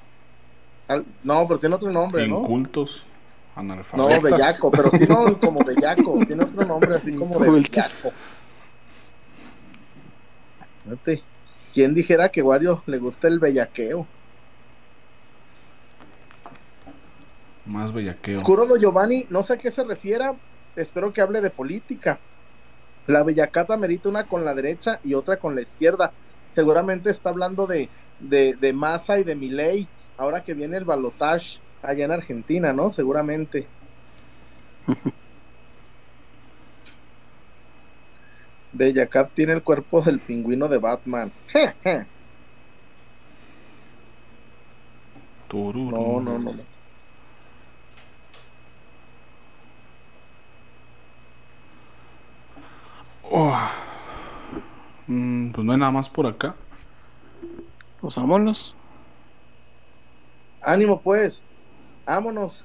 Al- 0.87 1.03
No, 1.25 1.45
pero 1.45 1.59
tiene 1.59 1.75
otro 1.75 1.91
nombre, 1.91 2.25
¿no? 2.25 2.39
incultos, 2.39 3.05
No, 3.55 4.21
bellaco, 4.21 4.71
pero 4.71 4.89
sí 4.89 5.05
no 5.07 5.39
como 5.39 5.63
bellaco, 5.63 6.19
tiene 6.25 6.43
otro 6.43 6.65
nombre 6.65 6.95
así 6.95 7.13
como 7.13 7.37
de 7.39 7.49
bellaco. 7.49 8.11
Fíjate, 10.83 11.23
¿Quién 11.73 11.93
dijera 11.93 12.29
que 12.29 12.41
Wario 12.41 12.83
le 12.85 12.97
gusta 12.97 13.27
el 13.27 13.39
bellaqueo? 13.39 14.05
Más 17.65 17.93
bellaqueo. 17.93 18.41
Curado 18.41 18.75
Giovanni, 18.77 19.25
no 19.29 19.43
sé 19.43 19.53
a 19.53 19.57
qué 19.57 19.71
se 19.71 19.83
refiera, 19.83 20.33
espero 20.75 21.13
que 21.13 21.21
hable 21.21 21.39
de 21.39 21.49
política. 21.49 22.19
La 23.07 23.23
bellacata 23.23 23.77
merita 23.77 24.09
una 24.09 24.25
con 24.25 24.43
la 24.43 24.53
derecha 24.53 24.99
y 25.03 25.13
otra 25.13 25.37
con 25.37 25.55
la 25.55 25.61
izquierda. 25.61 26.11
Seguramente 26.49 27.09
está 27.09 27.29
hablando 27.29 27.67
de, 27.67 27.87
de, 28.19 28.57
de 28.59 28.73
Massa 28.73 29.19
y 29.19 29.23
de 29.23 29.35
Milei, 29.35 29.87
ahora 30.17 30.43
que 30.43 30.53
viene 30.53 30.75
el 30.75 30.85
balotage 30.85 31.59
allá 31.81 32.05
en 32.05 32.11
Argentina, 32.11 32.73
¿no? 32.73 32.91
Seguramente. 32.91 33.67
Bella 38.73 39.07
Cat 39.07 39.31
tiene 39.33 39.53
el 39.53 39.63
cuerpo 39.63 40.01
del 40.01 40.19
pingüino 40.19 40.67
de 40.67 40.77
Batman. 40.77 41.31
no, 45.53 46.21
no, 46.21 46.39
no. 46.39 46.53
Oh. 53.23 53.57
Mm, 55.07 55.51
pues 55.51 55.65
no 55.65 55.71
hay 55.73 55.79
nada 55.79 55.91
más 55.91 56.09
por 56.09 56.25
acá. 56.27 56.55
Pues 57.99 58.15
vámonos. 58.15 58.75
Ánimo 60.61 61.01
pues 61.01 61.43
vámonos. 62.05 62.63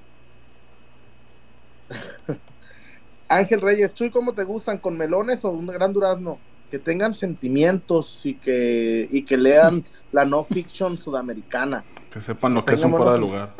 Ángel 3.28 3.60
Reyes, 3.60 3.94
Chuy, 3.94 4.10
¿cómo 4.10 4.32
te 4.32 4.44
gustan? 4.44 4.78
¿Con 4.78 4.96
melones 4.96 5.44
o 5.44 5.50
un 5.50 5.66
gran 5.66 5.92
durazno? 5.92 6.38
Que 6.70 6.78
tengan 6.78 7.14
sentimientos 7.14 8.24
y 8.26 8.34
que, 8.34 9.08
y 9.10 9.24
que 9.24 9.36
lean 9.36 9.84
la 10.12 10.24
no 10.24 10.44
fiction 10.44 10.98
sudamericana. 10.98 11.84
Que 12.10 12.20
sepan 12.20 12.54
lo 12.54 12.64
que 12.64 12.74
es 12.74 12.84
un 12.84 12.92
fuera 12.92 13.12
de 13.12 13.18
lugar. 13.18 13.54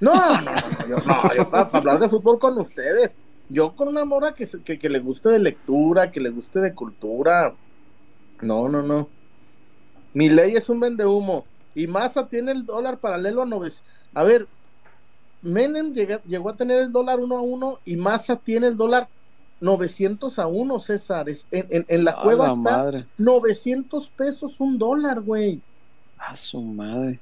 No, 0.00 0.14
no, 0.14 0.40
no, 0.40 0.52
no, 0.52 0.88
yo, 0.88 0.96
no, 1.06 1.34
yo 1.36 1.48
para, 1.48 1.70
hablar 1.72 2.00
de 2.00 2.08
fútbol 2.08 2.38
con 2.38 2.58
ustedes. 2.58 3.16
Yo 3.48 3.76
con 3.76 3.88
una 3.88 4.04
mora 4.04 4.34
que, 4.34 4.48
que, 4.64 4.78
que 4.78 4.88
le 4.88 4.98
guste 4.98 5.28
de 5.28 5.38
lectura, 5.38 6.10
que 6.10 6.20
le 6.20 6.30
guste 6.30 6.60
de 6.60 6.74
cultura. 6.74 7.54
No, 8.40 8.68
no, 8.68 8.82
no. 8.82 9.08
Mi 10.14 10.28
ley 10.28 10.54
es 10.54 10.68
un 10.68 10.80
vende 10.80 11.06
humo. 11.06 11.46
Y 11.74 11.86
Massa 11.86 12.26
tiene 12.26 12.52
el 12.52 12.66
dólar 12.66 12.98
paralelo 12.98 13.42
a 13.42 13.46
Noves. 13.46 13.82
A 14.14 14.22
ver, 14.22 14.46
Menem 15.42 15.92
llegó 15.92 16.50
a 16.50 16.56
tener 16.56 16.82
el 16.82 16.92
dólar 16.92 17.18
uno 17.18 17.36
a 17.36 17.42
uno 17.42 17.78
y 17.84 17.96
Massa 17.96 18.36
tiene 18.36 18.68
el 18.68 18.76
dólar 18.76 19.08
900 19.60 20.38
a 20.38 20.46
uno, 20.46 20.78
César. 20.78 21.26
En, 21.50 21.84
en, 21.88 22.04
la 22.04 22.20
cueva 22.22 22.48
está 22.48 22.60
madre. 22.60 23.06
900 23.18 24.08
pesos 24.10 24.60
un 24.60 24.78
dólar, 24.78 25.20
güey. 25.20 25.60
A 26.18 26.34
su 26.36 26.60
madre. 26.60 27.18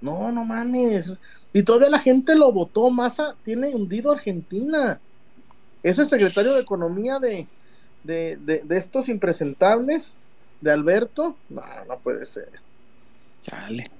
No, 0.00 0.32
no 0.32 0.44
mames. 0.44 1.18
Y 1.52 1.62
todavía 1.62 1.90
la 1.90 1.98
gente 1.98 2.34
lo 2.36 2.52
votó. 2.52 2.90
Massa 2.90 3.34
tiene 3.44 3.74
hundido 3.74 4.12
Argentina. 4.12 5.00
Es 5.82 5.98
el 5.98 6.06
secretario 6.06 6.54
de 6.54 6.60
Economía 6.60 7.18
de, 7.18 7.46
de, 8.04 8.36
de, 8.36 8.62
de 8.62 8.78
estos 8.78 9.08
impresentables 9.08 10.14
de 10.60 10.70
Alberto. 10.70 11.36
No, 11.48 11.62
no 11.88 11.98
puede 11.98 12.24
ser. 12.26 12.50
Chale. 13.42 13.90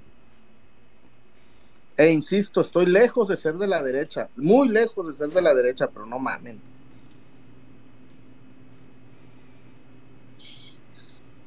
E 2.00 2.10
insisto, 2.10 2.62
estoy 2.62 2.86
lejos 2.86 3.28
de 3.28 3.36
ser 3.36 3.56
de 3.56 3.66
la 3.66 3.82
derecha, 3.82 4.30
muy 4.34 4.70
lejos 4.70 5.06
de 5.06 5.12
ser 5.12 5.28
de 5.28 5.42
la 5.42 5.52
derecha, 5.52 5.86
pero 5.86 6.06
no 6.06 6.18
mamen. 6.18 6.58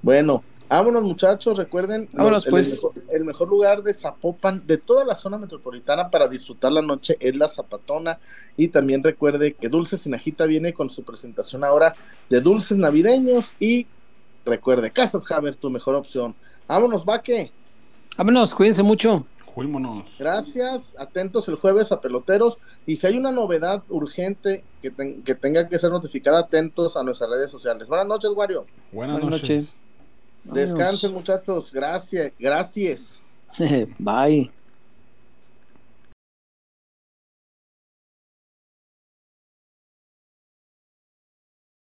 Bueno, 0.03 0.43
vámonos 0.69 1.01
muchachos, 1.05 1.57
recuerden 1.57 2.07
vámonos, 2.13 2.45
pues. 2.45 2.87
el, 3.11 3.25
mejor, 3.25 3.49
lugar 3.49 3.81
de 3.81 3.95
Zapopan, 3.95 4.61
de 4.67 4.77
toda 4.77 5.03
la 5.03 5.15
zona 5.15 5.39
metropolitana 5.39 6.11
para 6.11 6.27
disfrutar 6.27 6.71
la 6.71 6.83
noche 6.83 7.17
es 7.19 7.35
la 7.35 7.47
Zapatona 7.47 8.19
y 8.55 8.67
también 8.67 9.03
recuerde 9.03 9.53
que 9.53 9.69
Dulces 9.69 10.01
Sinajita 10.01 10.45
viene 10.45 10.71
con 10.71 10.91
su 10.91 11.01
presentación 11.03 11.63
ahora 11.63 11.95
de 12.29 12.41
dulces 12.41 12.77
navideños 12.77 13.55
y 13.59 13.87
recuerde, 14.45 14.91
Casas 14.91 15.25
Haber, 15.31 15.55
tu 15.55 15.71
mejor 15.71 15.95
opción. 15.95 16.35
Vámonos, 16.67 17.03
Vaque. 17.03 17.51
Vámonos, 18.15 18.53
cuídense 18.53 18.83
mucho. 18.83 19.25
Fuímonos. 19.53 20.17
Gracias, 20.19 20.95
atentos 20.97 21.47
el 21.47 21.55
jueves 21.55 21.91
a 21.91 22.01
peloteros. 22.01 22.57
Y 22.85 22.95
si 22.95 23.07
hay 23.07 23.17
una 23.17 23.31
novedad 23.31 23.83
urgente 23.89 24.63
que, 24.81 24.91
que 25.23 25.35
tenga 25.35 25.69
que 25.69 25.77
ser 25.77 25.91
notificada, 25.91 26.39
atentos 26.39 26.97
a 26.97 27.03
nuestras 27.03 27.29
redes 27.29 27.51
sociales. 27.51 27.87
Buenas 27.87 28.07
noches, 28.07 28.31
Wario. 28.35 28.65
Buenas, 28.91 29.23
noches. 29.23 29.75
Descansen, 30.43 31.13
muchachos. 31.13 31.71
Gracias. 31.71 32.33
Gracias. 32.39 33.21
Bye. 33.99 34.51